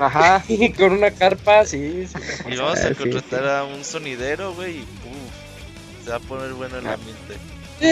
Ajá. 0.00 0.44
y 0.48 0.70
con 0.74 0.92
una 0.92 1.10
carpa, 1.10 1.64
sí. 1.64 2.06
sí. 2.06 2.14
Y 2.50 2.56
vamos 2.56 2.78
Ah, 2.80 2.86
a 2.86 2.88
sí, 2.88 2.94
contratar 2.94 3.48
a 3.48 3.64
un 3.64 3.84
sonidero, 3.84 4.54
güey. 4.54 4.78
Y 4.78 4.80
uf, 4.80 6.04
se 6.04 6.10
va 6.10 6.16
a 6.16 6.20
poner 6.20 6.52
bueno 6.52 6.78
el 6.78 6.86
ambiente. 6.86 7.36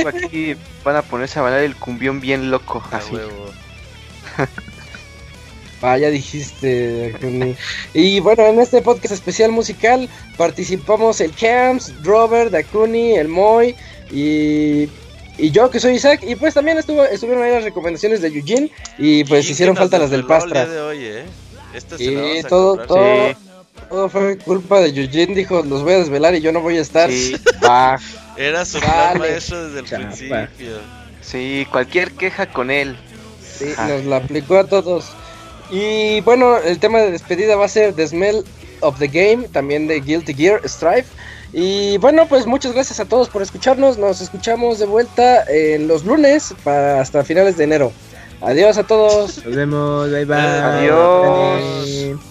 Aquí 0.07 0.55
van 0.85 0.97
a 0.97 1.03
ponerse 1.03 1.39
a 1.39 1.43
bailar 1.43 1.61
el 1.61 1.75
cumbión 1.77 2.21
bien 2.21 2.51
loco. 2.51 2.83
A 2.91 2.99
Así. 2.99 3.15
huevo. 3.15 3.51
Vaya 5.81 6.11
dijiste, 6.11 7.13
Dakuni. 7.13 7.55
Y 7.95 8.19
bueno, 8.21 8.43
en 8.47 8.59
este 8.61 8.83
podcast 8.83 9.15
especial 9.15 9.53
musical 9.53 10.09
participamos 10.37 11.21
el 11.21 11.33
Camps, 11.33 11.95
Robert, 12.03 12.51
Dakuni, 12.51 13.15
el 13.17 13.29
Moy 13.29 13.77
y, 14.11 14.89
y 15.39 15.51
yo 15.51 15.71
que 15.71 15.81
soy 15.81 15.95
Isaac. 15.95 16.21
Y 16.27 16.35
pues 16.37 16.55
también 16.55 16.77
estuvo, 16.79 17.05
estuvieron 17.05 17.43
ahí 17.45 17.53
las 17.53 17.65
recomendaciones 17.65 18.21
de 18.21 18.29
Eugene 18.29 18.71
y 18.99 19.25
pues 19.25 19.49
Y 19.49 19.53
hicieron 19.53 19.77
falta 19.77 19.99
las 19.99 20.11
del 20.11 20.27
Pastra. 20.27 20.67
de 20.67 20.81
hoy, 20.81 20.99
¿eh? 21.01 21.25
Esta 21.75 21.97
se 21.97 22.05
Sí, 22.05 22.15
la 22.15 22.23
vamos 22.23 22.45
a 22.45 22.49
todo, 22.49 22.77
comprar. 22.77 22.89
todo, 22.89 23.29
Sí. 23.29 23.37
todo 23.89 24.09
fue 24.09 24.39
culpa 24.39 24.81
de 24.81 24.89
Eugene. 24.89 25.35
Dijo, 25.35 25.63
los 25.63 25.83
voy 25.83 25.93
a 25.95 25.99
desvelar 25.99 26.35
y 26.35 26.41
yo 26.41 26.53
no 26.53 26.61
voy 26.61 26.79
a 26.79 26.81
estar. 26.83 27.11
Sí. 27.11 27.37
Era 28.37 28.65
su 28.65 28.79
plan 28.81 29.19
maestro 29.19 29.67
desde 29.67 29.81
el 29.81 29.87
Chapa. 29.87 30.07
principio. 30.07 30.79
Sí, 31.21 31.67
cualquier 31.71 32.13
queja 32.13 32.47
con 32.47 32.71
él. 32.71 32.97
Sí, 33.59 33.67
Ah. 33.77 33.89
nos 33.89 34.05
la 34.05 34.17
aplicó 34.19 34.57
a 34.59 34.65
todos. 34.65 35.07
Y 35.71 36.21
bueno, 36.23 36.57
el 36.59 36.79
tema 36.79 36.99
de 37.01 37.11
despedida 37.11 37.57
va 37.57 37.65
a 37.67 37.69
ser 37.69 37.93
The 37.95 38.07
Smell 38.09 38.45
of 38.81 38.99
the 38.99 39.09
Game, 39.09 39.49
también 39.49 39.87
de 39.89 40.01
Guilty 40.01 40.33
Gear 40.35 40.61
Strife. 40.67 41.07
Y 41.53 41.97
bueno, 41.99 42.27
pues 42.29 42.47
muchas 42.47 42.73
gracias 42.73 43.01
a 43.01 43.07
todos 43.07 43.29
por 43.29 43.43
escucharnos. 43.43 43.99
Nos 43.99 44.21
escuchamos 44.21 44.79
de 44.79 44.87
vuelta 44.87 45.45
en 45.49 45.89
los 45.89 46.05
lunes 46.05 46.55
para 46.63 47.01
hasta 47.01 47.25
finales 47.25 47.57
de 47.57 47.65
enero. 47.65 47.93
Adiós 48.41 48.79
a 48.79 48.85
todos. 48.85 49.45
Nos 49.45 49.57
vemos. 49.57 50.11
Bye 50.11 50.25
bye. 50.25 50.37
Adiós. 50.37 51.87
Bye. 51.87 52.28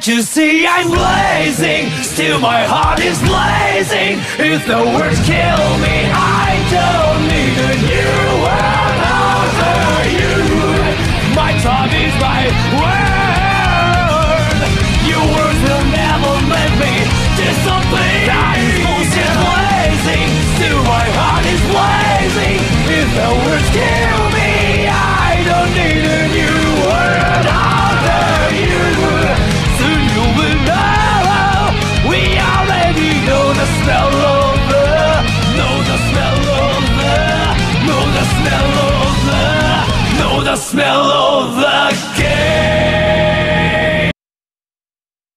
Can't 0.00 0.16
you 0.16 0.22
see 0.22 0.66
I'm 0.66 0.88
blazing? 0.88 1.90
Still 2.00 2.40
my 2.40 2.64
heart 2.64 3.00
is 3.00 3.20
blazing. 3.20 4.16
If 4.40 4.64
the 4.64 4.80
words 4.96 5.20
kill 5.28 5.64
me, 5.84 6.08
I 6.08 6.56
don't 6.72 7.20
need 7.28 7.56
a 7.68 7.74
new 7.84 8.24
world 8.40 9.50
for 9.60 10.00
you. 10.16 10.40
My 11.36 11.52
time 11.60 11.92
is 11.92 12.16
my 12.16 12.48
word. 12.80 14.56
Your 15.04 15.20
words 15.36 15.60
will 15.68 15.84
never 15.92 16.32
let 16.48 16.72
me 16.80 17.04
disobey. 17.36 18.24
That 18.24 18.56
bullshit 18.80 19.36
blazing. 19.36 20.32
Still 20.56 20.80
my 20.88 21.04
heart 21.12 21.44
is 21.44 21.60
blazing. 21.68 22.56
If 22.88 23.08
the 23.20 23.28
words 23.44 23.68
kill 23.76 23.99
the 40.50 40.56
smell 40.56 41.12
of 41.12 41.54
the 41.54 42.09